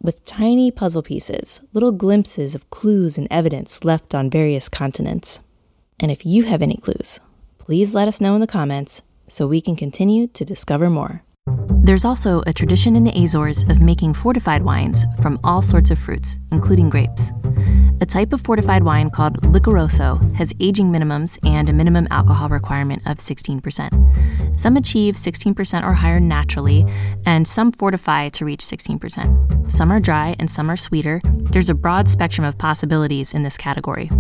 with 0.01 0.25
tiny 0.25 0.71
puzzle 0.71 1.03
pieces, 1.03 1.61
little 1.73 1.93
glimpses 1.93 2.55
of 2.55 2.69
clues 2.71 3.19
and 3.19 3.29
evidence 3.31 3.85
left 3.85 4.15
on 4.15 4.31
various 4.31 4.69
continents. 4.69 5.41
And 6.01 6.11
if 6.11 6.25
you 6.25 6.45
have 6.45 6.63
any 6.63 6.77
clues, 6.77 7.21
please 7.59 7.95
let 7.95 8.09
us 8.09 8.21
know 8.21 8.35
in 8.35 8.41
the 8.41 8.47
comments 8.47 9.03
so 9.29 9.47
we 9.47 9.61
can 9.61 9.77
continue 9.77 10.27
to 10.29 10.45
discover 10.45 10.89
more. 10.91 11.23
There's 11.85 12.05
also 12.05 12.43
a 12.47 12.53
tradition 12.53 12.97
in 12.97 13.05
the 13.05 13.13
Azores 13.23 13.65
of 13.65 13.81
making 13.81 14.15
fortified 14.15 14.63
wines 14.63 15.05
from 15.21 15.39
all 15.45 15.63
sorts 15.63 15.91
of 15.91 15.99
fruits, 15.99 16.39
including 16.53 16.89
grapes. 16.91 17.33
A 18.03 18.05
type 18.05 18.33
of 18.33 18.41
fortified 18.41 18.83
wine 18.83 19.11
called 19.11 19.41
Licoroso 19.43 20.35
has 20.35 20.53
aging 20.59 20.91
minimums 20.91 21.39
and 21.49 21.69
a 21.69 21.73
minimum 21.73 22.09
alcohol 22.11 22.49
requirement 22.49 23.01
of 23.07 23.19
16%. 23.19 24.59
Some 24.59 24.77
achieve 24.77 25.15
16% 25.15 25.87
or 25.87 25.93
higher 25.93 26.19
naturally, 26.19 26.85
and 27.25 27.47
some 27.47 27.71
fortify 27.71 28.29
to 28.31 28.45
reach 28.45 28.59
16%. 28.59 29.71
Some 29.71 29.93
are 29.93 30.01
dry 30.01 30.35
and 30.41 30.51
some 30.51 30.69
are 30.69 30.77
sweeter. 30.77 31.21
There's 31.25 31.71
a 31.71 31.75
broad 31.75 32.09
spectrum 32.09 32.45
of 32.45 32.59
possibilities 32.59 33.35
in 33.35 33.45
this 33.45 33.57
category. 33.57 34.11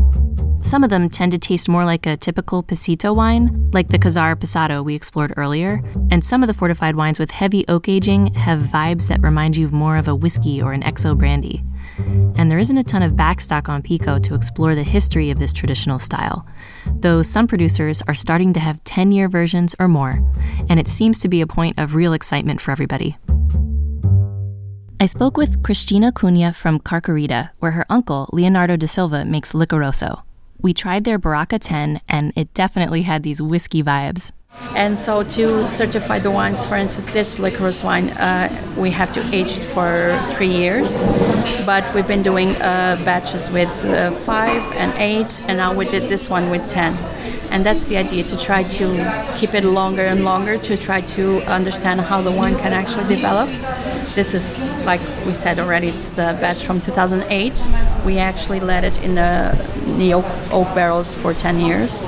Some 0.62 0.84
of 0.84 0.90
them 0.90 1.09
tend 1.09 1.32
to 1.32 1.38
taste 1.38 1.68
more 1.68 1.84
like 1.84 2.06
a 2.06 2.16
typical 2.16 2.62
passito 2.62 3.12
wine, 3.12 3.68
like 3.72 3.88
the 3.88 3.98
Czar 4.09 4.36
Passado 4.36 4.80
we 4.84 4.94
explored 4.94 5.34
earlier, 5.36 5.82
and 6.09 6.24
some 6.24 6.44
of 6.44 6.46
the 6.46 6.54
fortified 6.54 6.94
wines 6.94 7.18
with 7.18 7.32
heavy 7.32 7.64
oak 7.66 7.88
aging 7.88 8.32
have 8.34 8.60
vibes 8.60 9.09
that 9.09 9.20
remind 9.22 9.56
you 9.56 9.68
more 9.70 9.96
of 9.96 10.06
a 10.06 10.14
whiskey 10.14 10.62
or 10.62 10.72
an 10.72 10.82
XO 10.82 11.18
brandy. 11.18 11.64
And 12.36 12.50
there 12.50 12.58
isn't 12.58 12.76
a 12.76 12.84
ton 12.84 13.02
of 13.02 13.12
backstock 13.12 13.68
on 13.68 13.82
Pico 13.82 14.18
to 14.18 14.34
explore 14.34 14.74
the 14.74 14.82
history 14.82 15.30
of 15.30 15.38
this 15.38 15.52
traditional 15.52 15.98
style, 15.98 16.46
though 17.00 17.22
some 17.22 17.46
producers 17.46 18.02
are 18.08 18.14
starting 18.14 18.52
to 18.54 18.60
have 18.60 18.82
10 18.84 19.12
year 19.12 19.28
versions 19.28 19.74
or 19.78 19.88
more, 19.88 20.20
and 20.68 20.80
it 20.80 20.88
seems 20.88 21.18
to 21.20 21.28
be 21.28 21.40
a 21.40 21.46
point 21.46 21.78
of 21.78 21.94
real 21.94 22.12
excitement 22.12 22.60
for 22.60 22.70
everybody. 22.70 23.16
I 25.02 25.06
spoke 25.06 25.36
with 25.36 25.62
Cristina 25.64 26.12
Cunha 26.12 26.54
from 26.54 26.78
Carcarita, 26.78 27.50
where 27.58 27.72
her 27.72 27.86
uncle, 27.90 28.28
Leonardo 28.32 28.76
da 28.76 28.86
Silva, 28.86 29.24
makes 29.24 29.52
Licoroso. 29.52 30.22
We 30.60 30.72
tried 30.72 31.02
their 31.02 31.18
Baraka 31.18 31.58
10, 31.58 32.00
and 32.08 32.32
it 32.36 32.54
definitely 32.54 33.02
had 33.02 33.24
these 33.24 33.42
whiskey 33.42 33.82
vibes. 33.82 34.30
And 34.74 34.98
so 34.98 35.22
to 35.22 35.68
certify 35.68 36.18
the 36.18 36.30
wines, 36.30 36.64
for 36.64 36.76
instance, 36.76 37.12
this 37.12 37.38
licorice 37.38 37.84
wine, 37.84 38.08
uh, 38.10 38.48
we 38.76 38.90
have 38.90 39.12
to 39.14 39.20
age 39.34 39.58
it 39.58 39.64
for 39.64 40.18
three 40.30 40.48
years. 40.48 41.04
But 41.66 41.84
we've 41.94 42.08
been 42.08 42.22
doing 42.22 42.56
uh, 42.56 43.00
batches 43.04 43.50
with 43.50 43.68
uh, 43.84 44.10
five 44.10 44.62
and 44.72 44.92
eight, 44.94 45.42
and 45.46 45.58
now 45.58 45.74
we 45.74 45.84
did 45.84 46.08
this 46.08 46.28
one 46.28 46.50
with 46.50 46.68
10. 46.70 46.96
And 47.50 47.66
that's 47.66 47.84
the 47.84 47.98
idea 47.98 48.24
to 48.24 48.36
try 48.36 48.62
to 48.62 49.36
keep 49.36 49.52
it 49.52 49.62
longer 49.62 50.02
and 50.02 50.24
longer 50.24 50.56
to 50.56 50.76
try 50.76 51.02
to 51.02 51.42
understand 51.42 52.00
how 52.00 52.22
the 52.22 52.32
wine 52.32 52.56
can 52.56 52.72
actually 52.72 53.14
develop. 53.14 53.50
This 54.14 54.32
is, 54.32 54.58
like 54.86 55.02
we 55.26 55.34
said 55.34 55.58
already, 55.58 55.88
it's 55.88 56.08
the 56.08 56.36
batch 56.40 56.64
from 56.64 56.80
2008. 56.80 57.52
We 58.06 58.18
actually 58.18 58.60
let 58.60 58.84
it 58.84 59.02
in 59.02 59.16
the, 59.16 60.12
oak 60.50 60.74
barrels 60.74 61.12
for 61.12 61.34
10 61.34 61.60
years. 61.60 62.06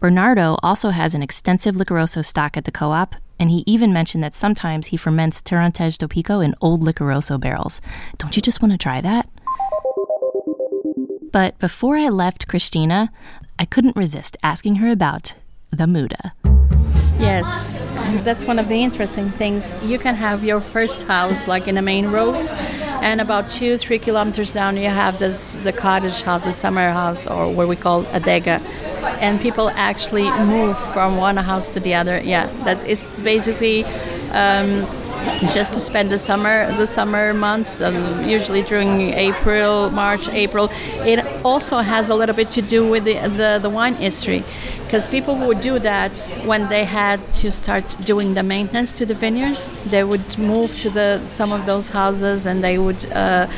Bernardo 0.00 0.56
also 0.62 0.90
has 0.90 1.14
an 1.14 1.22
extensive 1.22 1.74
Licoroso 1.74 2.24
stock 2.24 2.56
at 2.56 2.64
the 2.64 2.70
co 2.70 2.92
op, 2.92 3.16
and 3.38 3.50
he 3.50 3.64
even 3.66 3.92
mentioned 3.92 4.22
that 4.22 4.34
sometimes 4.34 4.88
he 4.88 4.96
ferments 4.96 5.42
Terrantez 5.42 5.98
do 5.98 6.06
Pico 6.06 6.40
in 6.40 6.54
old 6.60 6.82
Licoroso 6.82 7.40
barrels. 7.40 7.80
Don't 8.16 8.36
you 8.36 8.42
just 8.42 8.62
want 8.62 8.72
to 8.72 8.78
try 8.78 9.00
that? 9.00 9.28
But 11.32 11.58
before 11.58 11.96
I 11.96 12.08
left 12.08 12.48
Cristina, 12.48 13.10
I 13.58 13.64
couldn't 13.64 13.96
resist 13.96 14.36
asking 14.42 14.76
her 14.76 14.88
about 14.88 15.34
the 15.70 15.86
Muda. 15.86 16.32
Yes, 17.18 17.82
that's 18.22 18.44
one 18.44 18.58
of 18.58 18.68
the 18.68 18.80
interesting 18.82 19.30
things. 19.30 19.76
You 19.82 19.98
can 19.98 20.14
have 20.14 20.44
your 20.44 20.60
first 20.60 21.02
house 21.06 21.48
like 21.48 21.66
in 21.66 21.76
a 21.76 21.82
main 21.82 22.06
road, 22.06 22.46
and 23.02 23.20
about 23.20 23.50
two, 23.50 23.76
three 23.76 23.98
kilometers 23.98 24.52
down, 24.52 24.76
you 24.76 24.88
have 24.88 25.18
this 25.18 25.54
the 25.64 25.72
cottage 25.72 26.22
house, 26.22 26.44
the 26.44 26.52
summer 26.52 26.90
house, 26.90 27.26
or 27.26 27.52
what 27.52 27.66
we 27.66 27.74
call 27.76 28.02
a 28.02 28.20
adega, 28.20 28.60
and 29.20 29.40
people 29.40 29.68
actually 29.70 30.30
move 30.44 30.78
from 30.92 31.16
one 31.16 31.36
house 31.36 31.74
to 31.74 31.80
the 31.80 31.94
other. 31.94 32.20
Yeah, 32.22 32.46
that's 32.64 32.84
it's 32.84 33.20
basically. 33.20 33.84
Um, 34.32 34.86
just 35.52 35.72
to 35.72 35.80
spend 35.80 36.10
the 36.10 36.18
summer 36.18 36.70
the 36.76 36.86
summer 36.86 37.32
months 37.32 37.80
um, 37.80 38.24
usually 38.28 38.62
during 38.62 39.00
april 39.28 39.90
march 39.90 40.28
april. 40.28 40.70
It 41.12 41.24
also 41.44 41.78
has 41.78 42.10
a 42.10 42.14
little 42.14 42.34
bit 42.34 42.50
to 42.52 42.62
do 42.62 42.88
with 42.88 43.04
the, 43.04 43.14
the, 43.14 43.58
the 43.60 43.70
wine 43.70 43.94
history 43.94 44.44
because 44.84 45.06
people 45.06 45.36
would 45.36 45.60
do 45.60 45.78
that 45.78 46.18
when 46.44 46.68
they 46.68 46.84
had 46.84 47.20
to 47.34 47.52
start 47.52 47.84
doing 48.04 48.34
the 48.34 48.42
maintenance 48.42 48.92
to 48.94 49.04
the 49.04 49.14
vineyards. 49.14 49.80
They 49.90 50.02
would 50.02 50.38
move 50.38 50.76
to 50.78 50.90
the 50.90 51.26
some 51.26 51.52
of 51.52 51.66
those 51.66 51.90
houses 51.90 52.46
and 52.46 52.64
they 52.64 52.78
would 52.78 53.04
uh, 53.12 53.48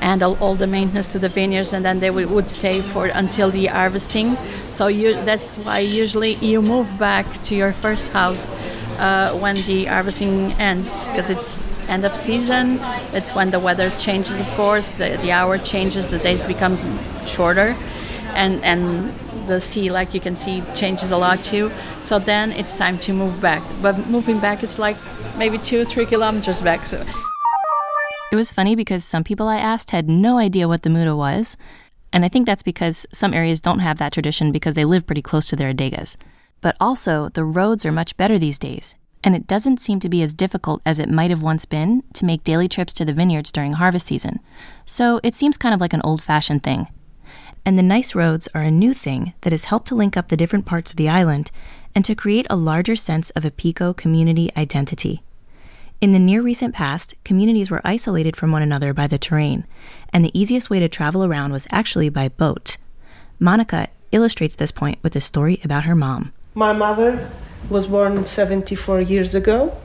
handle 0.00 0.36
all 0.40 0.54
the 0.54 0.66
maintenance 0.66 1.08
to 1.08 1.18
the 1.18 1.28
vineyards 1.28 1.72
and 1.72 1.84
then 1.84 2.00
they 2.00 2.10
would, 2.10 2.30
would 2.30 2.50
stay 2.50 2.80
for 2.80 3.06
until 3.06 3.50
the 3.50 3.66
harvesting. 3.66 4.36
So 4.70 4.86
you, 4.86 5.12
that's 5.12 5.56
why 5.58 5.80
usually 5.80 6.34
you 6.34 6.62
move 6.62 6.98
back 6.98 7.26
to 7.44 7.54
your 7.54 7.72
first 7.72 8.12
house 8.12 8.50
uh, 8.98 9.36
when 9.38 9.56
the 9.56 9.84
harvesting 9.84 10.52
ends 10.52 11.04
because 11.04 11.30
it's 11.30 11.70
end 11.88 12.04
of 12.04 12.16
season. 12.16 12.78
It's 13.12 13.34
when 13.34 13.50
the 13.50 13.58
weather 13.58 13.90
changes 13.98 14.40
of 14.40 14.46
course. 14.52 14.90
The, 14.90 15.18
the 15.22 15.32
hour 15.32 15.58
changes 15.58 16.08
the 16.08 16.18
days 16.18 16.44
becomes 16.46 16.84
shorter. 17.26 17.76
And 18.34 18.62
and 18.64 19.12
the 19.48 19.60
sea 19.60 19.90
like 19.90 20.14
you 20.14 20.20
can 20.20 20.36
see 20.36 20.62
changes 20.74 21.10
a 21.10 21.16
lot 21.16 21.42
too. 21.42 21.70
So 22.02 22.18
then 22.18 22.52
it's 22.52 22.76
time 22.76 22.98
to 23.00 23.12
move 23.12 23.40
back. 23.40 23.62
But 23.82 24.06
moving 24.08 24.38
back 24.38 24.62
it's 24.62 24.78
like 24.78 24.96
maybe 25.36 25.58
two 25.58 25.84
three 25.84 26.06
kilometers 26.06 26.60
back 26.60 26.86
so 26.86 27.04
It 28.30 28.36
was 28.36 28.52
funny 28.52 28.76
because 28.76 29.04
some 29.04 29.24
people 29.24 29.48
I 29.48 29.58
asked 29.58 29.90
had 29.90 30.08
no 30.08 30.38
idea 30.38 30.68
what 30.68 30.82
the 30.82 30.90
Muda 30.90 31.16
was, 31.16 31.56
and 32.12 32.24
I 32.24 32.28
think 32.28 32.46
that's 32.46 32.62
because 32.62 33.04
some 33.12 33.34
areas 33.34 33.58
don't 33.58 33.80
have 33.80 33.98
that 33.98 34.12
tradition 34.12 34.52
because 34.52 34.74
they 34.74 34.84
live 34.84 35.04
pretty 35.04 35.22
close 35.22 35.48
to 35.48 35.56
their 35.56 35.74
adegas. 35.74 36.16
But 36.60 36.76
also, 36.78 37.28
the 37.30 37.44
roads 37.44 37.84
are 37.84 37.90
much 37.90 38.16
better 38.16 38.38
these 38.38 38.56
days, 38.56 38.94
and 39.24 39.34
it 39.34 39.48
doesn't 39.48 39.80
seem 39.80 39.98
to 39.98 40.08
be 40.08 40.22
as 40.22 40.32
difficult 40.32 40.80
as 40.86 41.00
it 41.00 41.10
might 41.10 41.30
have 41.30 41.42
once 41.42 41.64
been 41.64 42.04
to 42.14 42.24
make 42.24 42.44
daily 42.44 42.68
trips 42.68 42.92
to 42.94 43.04
the 43.04 43.12
vineyards 43.12 43.50
during 43.50 43.72
harvest 43.72 44.06
season. 44.06 44.38
So 44.84 45.18
it 45.24 45.34
seems 45.34 45.58
kind 45.58 45.74
of 45.74 45.80
like 45.80 45.92
an 45.92 46.02
old 46.04 46.22
fashioned 46.22 46.62
thing. 46.62 46.86
And 47.66 47.76
the 47.76 47.82
nice 47.82 48.14
roads 48.14 48.48
are 48.54 48.62
a 48.62 48.70
new 48.70 48.94
thing 48.94 49.34
that 49.40 49.52
has 49.52 49.66
helped 49.66 49.88
to 49.88 49.96
link 49.96 50.16
up 50.16 50.28
the 50.28 50.36
different 50.36 50.66
parts 50.66 50.92
of 50.92 50.96
the 50.96 51.08
island 51.08 51.50
and 51.96 52.04
to 52.04 52.14
create 52.14 52.46
a 52.48 52.56
larger 52.56 52.94
sense 52.94 53.30
of 53.30 53.44
a 53.44 53.50
Pico 53.50 53.92
community 53.92 54.50
identity. 54.56 55.24
In 56.00 56.12
the 56.12 56.18
near 56.18 56.40
recent 56.40 56.74
past, 56.74 57.14
communities 57.24 57.70
were 57.70 57.82
isolated 57.84 58.34
from 58.34 58.52
one 58.52 58.62
another 58.62 58.94
by 58.94 59.06
the 59.06 59.18
terrain, 59.18 59.66
and 60.14 60.24
the 60.24 60.40
easiest 60.40 60.70
way 60.70 60.80
to 60.80 60.88
travel 60.88 61.22
around 61.22 61.52
was 61.52 61.66
actually 61.70 62.08
by 62.08 62.28
boat. 62.28 62.78
Monica 63.38 63.88
illustrates 64.10 64.54
this 64.54 64.72
point 64.72 64.98
with 65.02 65.14
a 65.14 65.20
story 65.20 65.60
about 65.62 65.84
her 65.84 65.94
mom. 65.94 66.32
My 66.54 66.72
mother 66.72 67.30
was 67.68 67.86
born 67.86 68.24
74 68.24 69.02
years 69.02 69.34
ago, 69.34 69.76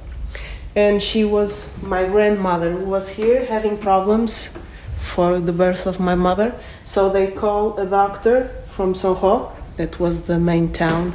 and 0.73 1.03
she 1.03 1.25
was 1.25 1.77
my 1.83 2.05
grandmother 2.05 2.71
who 2.71 2.85
was 2.85 3.09
here 3.09 3.45
having 3.47 3.77
problems 3.77 4.57
for 4.97 5.41
the 5.41 5.51
birth 5.51 5.85
of 5.85 5.99
my 5.99 6.15
mother. 6.15 6.55
So 6.85 7.09
they 7.09 7.29
called 7.29 7.77
a 7.77 7.85
doctor 7.85 8.55
from 8.67 8.93
Roque, 8.93 9.53
that 9.75 9.99
was 9.99 10.27
the 10.27 10.39
main 10.39 10.71
town, 10.71 11.13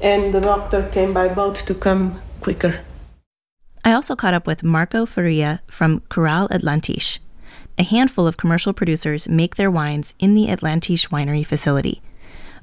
and 0.00 0.32
the 0.32 0.40
doctor 0.40 0.88
came 0.92 1.12
by 1.12 1.26
boat 1.34 1.56
to 1.56 1.74
come 1.74 2.22
quicker. 2.40 2.84
I 3.84 3.92
also 3.92 4.14
caught 4.14 4.34
up 4.34 4.46
with 4.46 4.62
Marco 4.62 5.06
Faria 5.06 5.62
from 5.66 6.00
Curral 6.10 6.48
Atlantis. 6.50 7.18
A 7.78 7.82
handful 7.82 8.26
of 8.26 8.36
commercial 8.36 8.74
producers 8.74 9.28
make 9.28 9.56
their 9.56 9.70
wines 9.70 10.12
in 10.18 10.34
the 10.34 10.50
Atlantiche 10.50 11.08
winery 11.08 11.46
facility. 11.46 12.02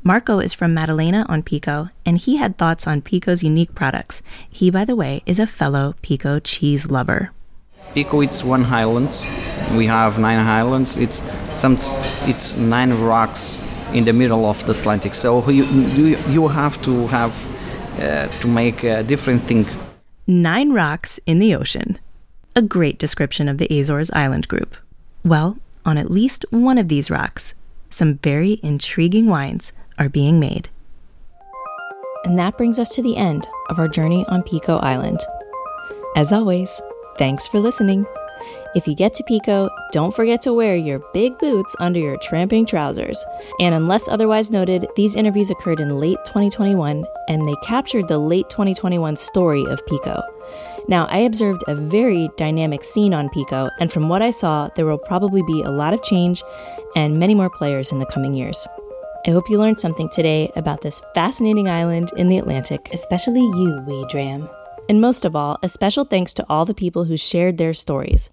Marco 0.03 0.39
is 0.39 0.53
from 0.53 0.75
Madalena 0.75 1.25
on 1.27 1.41
Pico, 1.41 1.89
and 2.05 2.19
he 2.19 2.37
had 2.37 2.57
thoughts 2.57 2.85
on 2.85 3.01
Pico's 3.01 3.43
unique 3.43 3.73
products. 3.73 4.21
He, 4.47 4.69
by 4.69 4.85
the 4.85 4.95
way, 4.95 5.23
is 5.25 5.39
a 5.39 5.47
fellow 5.47 5.95
Pico 6.03 6.39
cheese 6.39 6.91
lover. 6.91 7.31
Pico, 7.95 8.21
it's 8.21 8.43
one 8.43 8.65
island. 8.65 9.09
We 9.75 9.87
have 9.87 10.19
nine 10.19 10.37
islands. 10.37 10.97
It's 10.97 11.23
some, 11.53 11.77
it's 12.29 12.55
nine 12.55 12.93
rocks 13.01 13.65
in 13.91 14.05
the 14.05 14.13
middle 14.13 14.45
of 14.45 14.63
the 14.67 14.73
Atlantic. 14.73 15.15
So 15.15 15.49
you 15.49 15.65
you, 15.65 16.17
you 16.29 16.47
have 16.47 16.79
to 16.83 17.07
have 17.07 17.33
uh, 17.99 18.27
to 18.41 18.47
make 18.47 18.83
a 18.83 19.01
different 19.01 19.41
thing. 19.43 19.65
Nine 20.29 20.73
rocks 20.73 21.21
in 21.25 21.39
the 21.39 21.55
ocean. 21.55 21.97
A 22.53 22.61
great 22.61 22.99
description 22.99 23.47
of 23.47 23.59
the 23.59 23.79
Azores 23.79 24.11
Island 24.11 24.49
group. 24.49 24.75
Well, 25.23 25.57
on 25.85 25.97
at 25.97 26.11
least 26.11 26.43
one 26.49 26.77
of 26.77 26.89
these 26.89 27.09
rocks, 27.09 27.53
some 27.89 28.15
very 28.15 28.59
intriguing 28.61 29.27
wines 29.27 29.71
are 29.97 30.09
being 30.09 30.37
made. 30.37 30.67
And 32.25 32.37
that 32.37 32.57
brings 32.57 32.77
us 32.77 32.93
to 32.95 33.01
the 33.01 33.15
end 33.15 33.47
of 33.69 33.79
our 33.79 33.87
journey 33.87 34.25
on 34.27 34.43
Pico 34.43 34.79
Island. 34.79 35.21
As 36.17 36.33
always, 36.33 36.81
thanks 37.17 37.47
for 37.47 37.61
listening. 37.61 38.05
If 38.77 38.87
you 38.87 38.93
get 38.93 39.15
to 39.15 39.23
Pico, 39.23 39.71
don't 39.91 40.13
forget 40.13 40.39
to 40.43 40.53
wear 40.53 40.75
your 40.75 40.99
big 41.11 41.35
boots 41.39 41.75
under 41.79 41.99
your 41.99 42.15
tramping 42.17 42.63
trousers. 42.63 43.25
And 43.59 43.73
unless 43.73 44.07
otherwise 44.07 44.51
noted, 44.51 44.85
these 44.95 45.15
interviews 45.15 45.49
occurred 45.49 45.79
in 45.79 45.99
late 45.99 46.19
2021 46.25 47.03
and 47.27 47.47
they 47.47 47.55
captured 47.63 48.07
the 48.07 48.19
late 48.19 48.47
2021 48.51 49.15
story 49.15 49.65
of 49.65 49.83
Pico. 49.87 50.21
Now, 50.87 51.07
I 51.07 51.17
observed 51.17 51.63
a 51.67 51.73
very 51.73 52.29
dynamic 52.37 52.83
scene 52.83 53.15
on 53.15 53.29
Pico, 53.29 53.67
and 53.79 53.91
from 53.91 54.09
what 54.09 54.21
I 54.21 54.29
saw, 54.29 54.69
there 54.75 54.85
will 54.85 54.99
probably 54.99 55.41
be 55.47 55.63
a 55.63 55.71
lot 55.71 55.95
of 55.95 56.03
change 56.03 56.43
and 56.95 57.19
many 57.19 57.33
more 57.33 57.49
players 57.49 57.91
in 57.91 57.97
the 57.97 58.05
coming 58.05 58.35
years. 58.35 58.67
I 59.25 59.31
hope 59.31 59.49
you 59.49 59.57
learned 59.57 59.79
something 59.79 60.07
today 60.07 60.51
about 60.55 60.81
this 60.81 61.01
fascinating 61.15 61.67
island 61.67 62.11
in 62.15 62.29
the 62.29 62.37
Atlantic, 62.37 62.89
especially 62.93 63.41
you, 63.41 63.83
Wee 63.87 64.05
Dram. 64.07 64.47
And 64.87 65.01
most 65.01 65.25
of 65.25 65.35
all, 65.35 65.57
a 65.63 65.67
special 65.67 66.05
thanks 66.05 66.31
to 66.35 66.45
all 66.47 66.63
the 66.63 66.75
people 66.75 67.05
who 67.05 67.17
shared 67.17 67.57
their 67.57 67.73
stories. 67.73 68.29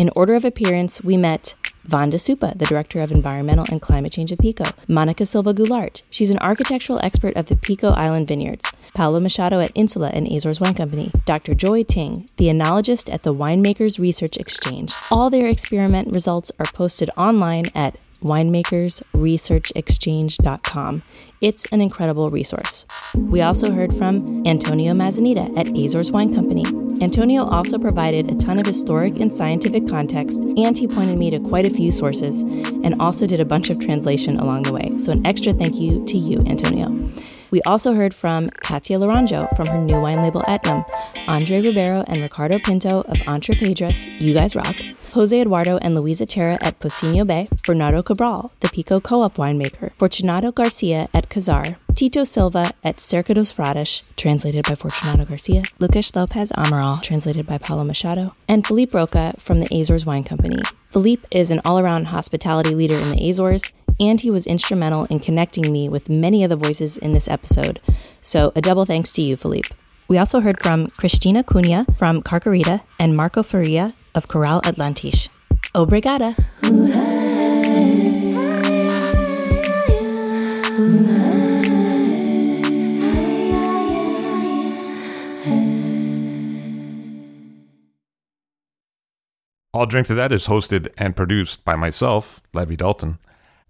In 0.00 0.08
order 0.16 0.34
of 0.34 0.46
appearance, 0.46 1.04
we 1.04 1.18
met 1.18 1.54
Vanda 1.84 2.16
Supa, 2.16 2.58
the 2.58 2.64
Director 2.64 3.02
of 3.02 3.12
Environmental 3.12 3.66
and 3.70 3.82
Climate 3.82 4.12
Change 4.12 4.32
at 4.32 4.38
Pico. 4.38 4.64
Monica 4.88 5.26
Silva 5.26 5.52
Goulart. 5.52 6.00
She's 6.08 6.30
an 6.30 6.38
architectural 6.38 6.98
expert 7.02 7.36
of 7.36 7.48
the 7.48 7.56
Pico 7.56 7.90
Island 7.90 8.26
Vineyards. 8.26 8.72
Paulo 8.94 9.20
Machado 9.20 9.60
at 9.60 9.72
Insula 9.74 10.08
and 10.14 10.26
Azores 10.26 10.58
Wine 10.58 10.72
Company. 10.72 11.10
Dr. 11.26 11.52
Joy 11.54 11.82
Ting, 11.82 12.26
the 12.38 12.46
enologist 12.46 13.12
at 13.12 13.24
the 13.24 13.34
Winemakers 13.34 13.98
Research 13.98 14.38
Exchange. 14.38 14.94
All 15.10 15.28
their 15.28 15.50
experiment 15.50 16.10
results 16.10 16.50
are 16.58 16.72
posted 16.72 17.10
online 17.18 17.66
at 17.74 17.98
winemakersresearchexchange.com. 18.20 21.02
It's 21.40 21.66
an 21.66 21.80
incredible 21.80 22.28
resource. 22.28 22.84
We 23.14 23.40
also 23.40 23.72
heard 23.72 23.94
from 23.94 24.46
Antonio 24.46 24.92
Maçanita 24.92 25.56
at 25.58 25.74
Azores 25.76 26.10
Wine 26.10 26.34
Company. 26.34 26.64
Antonio 27.02 27.44
also 27.44 27.78
provided 27.78 28.30
a 28.30 28.36
ton 28.36 28.58
of 28.58 28.66
historic 28.66 29.18
and 29.18 29.32
scientific 29.32 29.88
context, 29.88 30.38
and 30.38 30.76
he 30.76 30.86
pointed 30.86 31.16
me 31.16 31.30
to 31.30 31.40
quite 31.40 31.64
a 31.64 31.70
few 31.70 31.90
sources 31.90 32.42
and 32.42 33.00
also 33.00 33.26
did 33.26 33.40
a 33.40 33.44
bunch 33.44 33.70
of 33.70 33.78
translation 33.78 34.38
along 34.38 34.64
the 34.64 34.72
way. 34.72 34.92
So, 34.98 35.12
an 35.12 35.26
extra 35.26 35.54
thank 35.54 35.76
you 35.76 36.04
to 36.04 36.18
you, 36.18 36.44
Antonio. 36.46 36.88
We 37.50 37.60
also 37.62 37.94
heard 37.94 38.14
from 38.14 38.50
Katia 38.50 38.98
Laranjo 38.98 39.54
from 39.56 39.66
her 39.66 39.78
new 39.78 40.00
wine 40.00 40.22
label 40.22 40.42
Etnam, 40.42 40.84
Andre 41.26 41.60
Ribeiro 41.60 42.04
and 42.06 42.22
Ricardo 42.22 42.58
Pinto 42.58 43.00
of 43.02 43.20
Entre 43.26 43.54
Pedras, 43.54 44.06
You 44.20 44.34
Guys 44.34 44.54
Rock, 44.54 44.76
Jose 45.12 45.40
Eduardo 45.40 45.78
and 45.78 45.94
Luisa 45.96 46.26
Terra 46.26 46.58
at 46.60 46.78
Pocinho 46.78 47.26
Bay, 47.26 47.46
Bernardo 47.66 48.02
Cabral, 48.02 48.52
the 48.60 48.68
Pico 48.68 49.00
Co-op 49.00 49.36
winemaker, 49.36 49.92
Fortunato 49.98 50.52
Garcia 50.52 51.08
at 51.12 51.32
Czar, 51.32 51.76
Tito 51.96 52.22
Silva 52.24 52.70
at 52.84 52.98
Cerca 52.98 53.34
dos 53.34 53.52
Frades, 53.52 54.02
translated 54.16 54.64
by 54.68 54.76
Fortunato 54.76 55.24
Garcia, 55.24 55.62
Lucas 55.80 56.14
Lopez 56.14 56.52
Amaral, 56.52 57.02
translated 57.02 57.46
by 57.46 57.58
Paulo 57.58 57.82
Machado, 57.82 58.34
and 58.46 58.64
Filipe 58.66 58.94
Rocha 58.94 59.34
from 59.38 59.60
the 59.60 59.68
Azores 59.74 60.06
Wine 60.06 60.24
Company. 60.24 60.62
Filipe 60.90 61.26
is 61.30 61.50
an 61.50 61.60
all-around 61.64 62.06
hospitality 62.06 62.74
leader 62.74 62.94
in 62.94 63.10
the 63.10 63.28
Azores, 63.28 63.72
and 64.00 64.20
he 64.20 64.30
was 64.30 64.46
instrumental 64.46 65.04
in 65.04 65.20
connecting 65.20 65.70
me 65.70 65.88
with 65.88 66.08
many 66.08 66.42
of 66.42 66.50
the 66.50 66.56
voices 66.56 66.96
in 66.96 67.12
this 67.12 67.28
episode. 67.28 67.78
So, 68.22 68.52
a 68.56 68.60
double 68.60 68.86
thanks 68.86 69.12
to 69.12 69.22
you, 69.22 69.36
Filipe. 69.36 69.66
We 70.08 70.18
also 70.18 70.40
heard 70.40 70.60
from 70.60 70.88
Cristina 70.88 71.44
Cunha 71.44 71.86
from 71.96 72.22
Carcarita 72.22 72.82
and 72.98 73.16
Marco 73.16 73.44
Faria 73.44 73.90
of 74.14 74.26
Curral 74.26 74.60
Atlantis. 74.64 75.28
Obrigada. 75.74 76.34
I'll 89.72 89.86
Drink 89.86 90.08
to 90.08 90.14
That 90.14 90.32
is 90.32 90.46
hosted 90.46 90.92
and 90.98 91.14
produced 91.14 91.64
by 91.64 91.76
myself, 91.76 92.42
Levi 92.52 92.74
Dalton. 92.74 93.18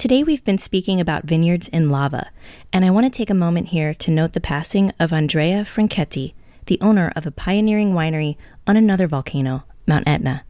Today 0.00 0.24
we've 0.24 0.42
been 0.44 0.56
speaking 0.56 0.98
about 0.98 1.26
vineyards 1.26 1.68
in 1.68 1.90
lava, 1.90 2.30
and 2.72 2.86
I 2.86 2.90
want 2.90 3.04
to 3.04 3.14
take 3.14 3.28
a 3.28 3.34
moment 3.34 3.68
here 3.68 3.92
to 3.92 4.10
note 4.10 4.32
the 4.32 4.40
passing 4.40 4.94
of 4.98 5.12
Andrea 5.12 5.62
Franchetti, 5.62 6.32
the 6.64 6.80
owner 6.80 7.12
of 7.14 7.26
a 7.26 7.30
pioneering 7.30 7.92
winery 7.92 8.38
on 8.66 8.78
another 8.78 9.06
volcano, 9.06 9.64
Mount 9.86 10.08
Etna. 10.08 10.46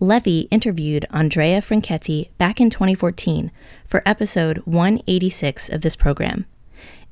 Levi 0.00 0.46
interviewed 0.50 1.04
Andrea 1.10 1.60
Franchetti 1.60 2.30
back 2.38 2.62
in 2.62 2.70
2014 2.70 3.50
for 3.86 4.02
episode 4.06 4.62
186 4.64 5.68
of 5.68 5.82
this 5.82 5.94
program. 5.94 6.46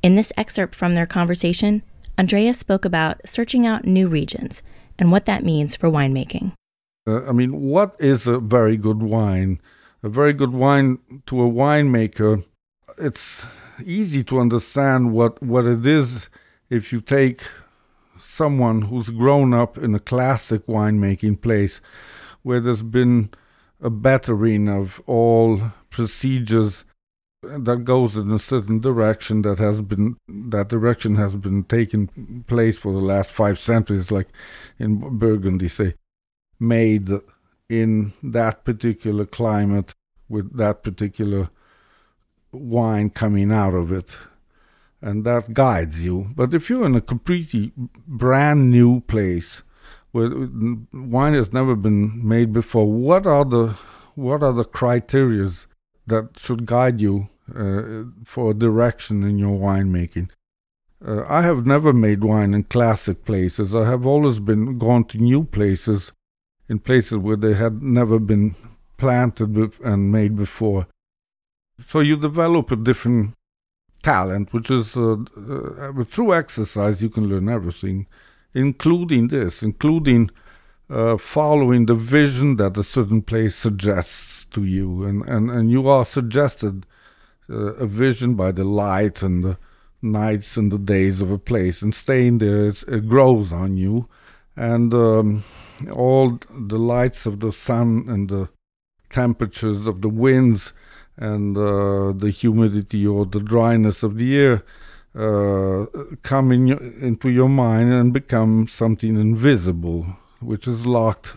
In 0.02 0.14
this 0.14 0.32
excerpt 0.34 0.74
from 0.74 0.94
their 0.94 1.04
conversation, 1.04 1.82
Andrea 2.16 2.54
spoke 2.54 2.86
about 2.86 3.20
searching 3.28 3.66
out 3.66 3.84
new 3.84 4.08
regions 4.08 4.62
and 4.98 5.12
what 5.12 5.26
that 5.26 5.44
means 5.44 5.76
for 5.76 5.90
winemaking. 5.90 6.52
Uh, 7.06 7.26
I 7.26 7.32
mean, 7.32 7.60
what 7.60 7.96
is 7.98 8.26
a 8.26 8.40
very 8.40 8.78
good 8.78 9.02
wine? 9.02 9.60
A 10.02 10.08
very 10.08 10.32
good 10.32 10.52
wine 10.52 10.98
to 11.26 11.42
a 11.42 11.50
winemaker, 11.50 12.44
it's 12.98 13.46
easy 13.84 14.22
to 14.24 14.40
understand 14.40 15.12
what, 15.12 15.42
what 15.42 15.66
it 15.66 15.84
is 15.86 16.28
if 16.70 16.92
you 16.92 17.00
take 17.00 17.42
someone 18.18 18.82
who's 18.82 19.10
grown 19.10 19.54
up 19.54 19.78
in 19.78 19.94
a 19.94 20.00
classic 20.00 20.66
winemaking 20.66 21.40
place 21.40 21.80
where 22.42 22.60
there's 22.60 22.82
been 22.82 23.30
a 23.80 23.90
battering 23.90 24.68
of 24.68 25.00
all 25.06 25.60
procedures 25.90 26.84
that 27.42 27.84
goes 27.84 28.16
in 28.16 28.30
a 28.30 28.38
certain 28.38 28.80
direction 28.80 29.42
that 29.42 29.58
has 29.58 29.82
been 29.82 30.16
that 30.28 30.68
direction 30.68 31.16
has 31.16 31.34
been 31.36 31.62
taking 31.64 32.44
place 32.48 32.76
for 32.76 32.92
the 32.92 32.98
last 32.98 33.30
five 33.30 33.58
centuries 33.58 34.10
like 34.10 34.28
in 34.78 35.18
burgundy 35.18 35.68
say 35.68 35.94
made 36.58 37.10
in 37.68 38.12
that 38.22 38.64
particular 38.64 39.26
climate 39.26 39.94
with 40.28 40.56
that 40.56 40.82
particular 40.82 41.50
wine 42.52 43.10
coming 43.10 43.52
out 43.52 43.74
of 43.74 43.92
it. 43.92 44.16
And 45.00 45.24
that 45.24 45.54
guides 45.54 46.02
you. 46.02 46.28
But 46.34 46.54
if 46.54 46.70
you're 46.70 46.86
in 46.86 46.96
a 46.96 47.00
completely 47.00 47.72
brand 48.06 48.70
new 48.70 49.00
place 49.02 49.62
where 50.12 50.30
wine 50.92 51.34
has 51.34 51.52
never 51.52 51.76
been 51.76 52.26
made 52.26 52.52
before 52.52 52.90
what 52.90 53.26
are 53.26 53.44
the 53.44 53.76
what 54.14 54.42
are 54.42 54.52
the 54.54 54.64
criterias 54.64 55.66
that 56.06 56.38
should 56.38 56.64
guide 56.64 57.02
you 57.02 57.28
uh, 57.54 58.04
for 58.24 58.54
direction 58.54 59.22
in 59.22 59.38
your 59.38 59.58
winemaking? 59.58 60.30
Uh, 61.06 61.24
I 61.28 61.42
have 61.42 61.66
never 61.66 61.92
made 61.92 62.24
wine 62.24 62.54
in 62.54 62.64
classic 62.64 63.26
places. 63.26 63.74
I 63.74 63.84
have 63.84 64.06
always 64.06 64.40
been 64.40 64.78
gone 64.78 65.04
to 65.06 65.18
new 65.18 65.44
places, 65.44 66.12
in 66.68 66.78
places 66.78 67.18
where 67.18 67.36
they 67.36 67.54
had 67.54 67.82
never 67.82 68.18
been 68.18 68.54
planted 68.96 69.72
and 69.84 70.12
made 70.12 70.36
before. 70.36 70.86
So 71.86 72.00
you 72.00 72.16
develop 72.16 72.70
a 72.70 72.76
different 72.76 73.34
talent, 74.02 74.52
which 74.52 74.70
is 74.70 74.96
uh, 74.96 75.16
uh, 75.36 76.04
through 76.04 76.34
exercise 76.34 77.02
you 77.02 77.10
can 77.10 77.28
learn 77.28 77.48
everything, 77.48 78.06
including 78.54 79.28
this, 79.28 79.62
including 79.62 80.30
uh, 80.88 81.16
following 81.18 81.86
the 81.86 81.94
vision 81.94 82.56
that 82.56 82.76
a 82.76 82.84
certain 82.84 83.22
place 83.22 83.54
suggests 83.56 84.46
to 84.46 84.64
you, 84.64 85.04
and 85.04 85.22
and 85.28 85.50
and 85.50 85.70
you 85.70 85.88
are 85.88 86.04
suggested 86.04 86.86
uh, 87.50 87.74
a 87.84 87.86
vision 87.86 88.34
by 88.34 88.52
the 88.52 88.64
light 88.64 89.22
and 89.22 89.44
the 89.44 89.58
nights 90.02 90.56
and 90.56 90.70
the 90.70 90.78
days 90.78 91.20
of 91.20 91.30
a 91.30 91.38
place 91.38 91.82
and 91.82 91.94
staying 91.94 92.38
there 92.38 92.66
it 92.68 93.08
grows 93.08 93.52
on 93.52 93.76
you 93.76 94.08
and 94.56 94.94
um, 94.94 95.44
all 95.92 96.38
the 96.50 96.78
lights 96.78 97.26
of 97.26 97.40
the 97.40 97.52
sun 97.52 98.06
and 98.08 98.28
the 98.30 98.48
temperatures 99.10 99.86
of 99.86 100.00
the 100.00 100.08
winds 100.08 100.72
and 101.16 101.56
uh, 101.56 102.12
the 102.12 102.30
humidity 102.30 103.06
or 103.06 103.26
the 103.26 103.40
dryness 103.40 104.02
of 104.02 104.16
the 104.16 104.36
air 104.36 104.64
uh, 105.14 105.86
come 106.22 106.52
in 106.52 106.66
your, 106.66 106.82
into 106.82 107.30
your 107.30 107.48
mind 107.48 107.92
and 107.92 108.12
become 108.12 108.68
something 108.68 109.16
invisible, 109.16 110.06
which 110.40 110.68
is 110.68 110.86
locked 110.86 111.34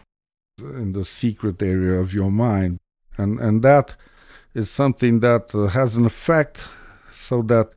in 0.59 0.91
the 0.91 1.05
secret 1.05 1.61
area 1.61 1.97
of 1.97 2.13
your 2.13 2.29
mind, 2.29 2.77
and 3.17 3.39
and 3.39 3.61
that 3.61 3.95
is 4.53 4.69
something 4.69 5.21
that 5.21 5.55
uh, 5.55 5.67
has 5.67 5.95
an 5.95 6.05
effect, 6.05 6.63
so 7.11 7.41
that 7.41 7.69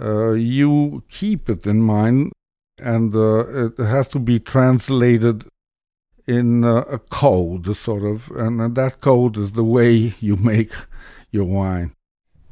uh, 0.00 0.32
you 0.32 1.02
keep 1.10 1.50
it 1.50 1.66
in 1.66 1.82
mind, 1.82 2.32
and 2.78 3.14
uh, 3.14 3.66
it 3.66 3.78
has 3.78 4.08
to 4.08 4.18
be 4.18 4.38
translated 4.38 5.48
in 6.26 6.64
uh, 6.64 6.80
a 6.82 6.98
code, 6.98 7.76
sort 7.76 8.02
of, 8.02 8.30
and 8.32 8.74
that 8.74 9.00
code 9.00 9.36
is 9.36 9.52
the 9.52 9.64
way 9.64 10.14
you 10.20 10.36
make 10.36 10.72
your 11.30 11.44
wine. 11.44 11.92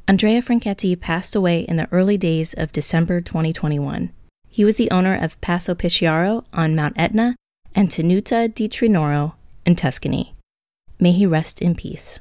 Andrea 0.07 0.43
Franchetti 0.43 1.01
passed 1.01 1.35
away 1.35 1.61
in 1.61 1.77
the 1.77 1.89
early 1.91 2.19
days 2.19 2.55
of 2.55 2.73
December 2.73 3.21
2021. 3.21 4.13
He 4.49 4.65
was 4.65 4.77
the 4.77 4.91
owner 4.91 5.15
of 5.15 5.41
Passopisciaro 5.41 6.45
on 6.53 6.77
Mount 6.77 6.95
Etna 6.97 7.35
and 7.75 7.89
Tenuta 7.89 8.55
di 8.55 8.69
Trinoro 8.69 9.35
in 9.67 9.75
Tuscany. 9.75 10.35
May 11.01 11.13
he 11.13 11.27
rest 11.27 11.61
in 11.61 11.75
peace. 11.75 12.21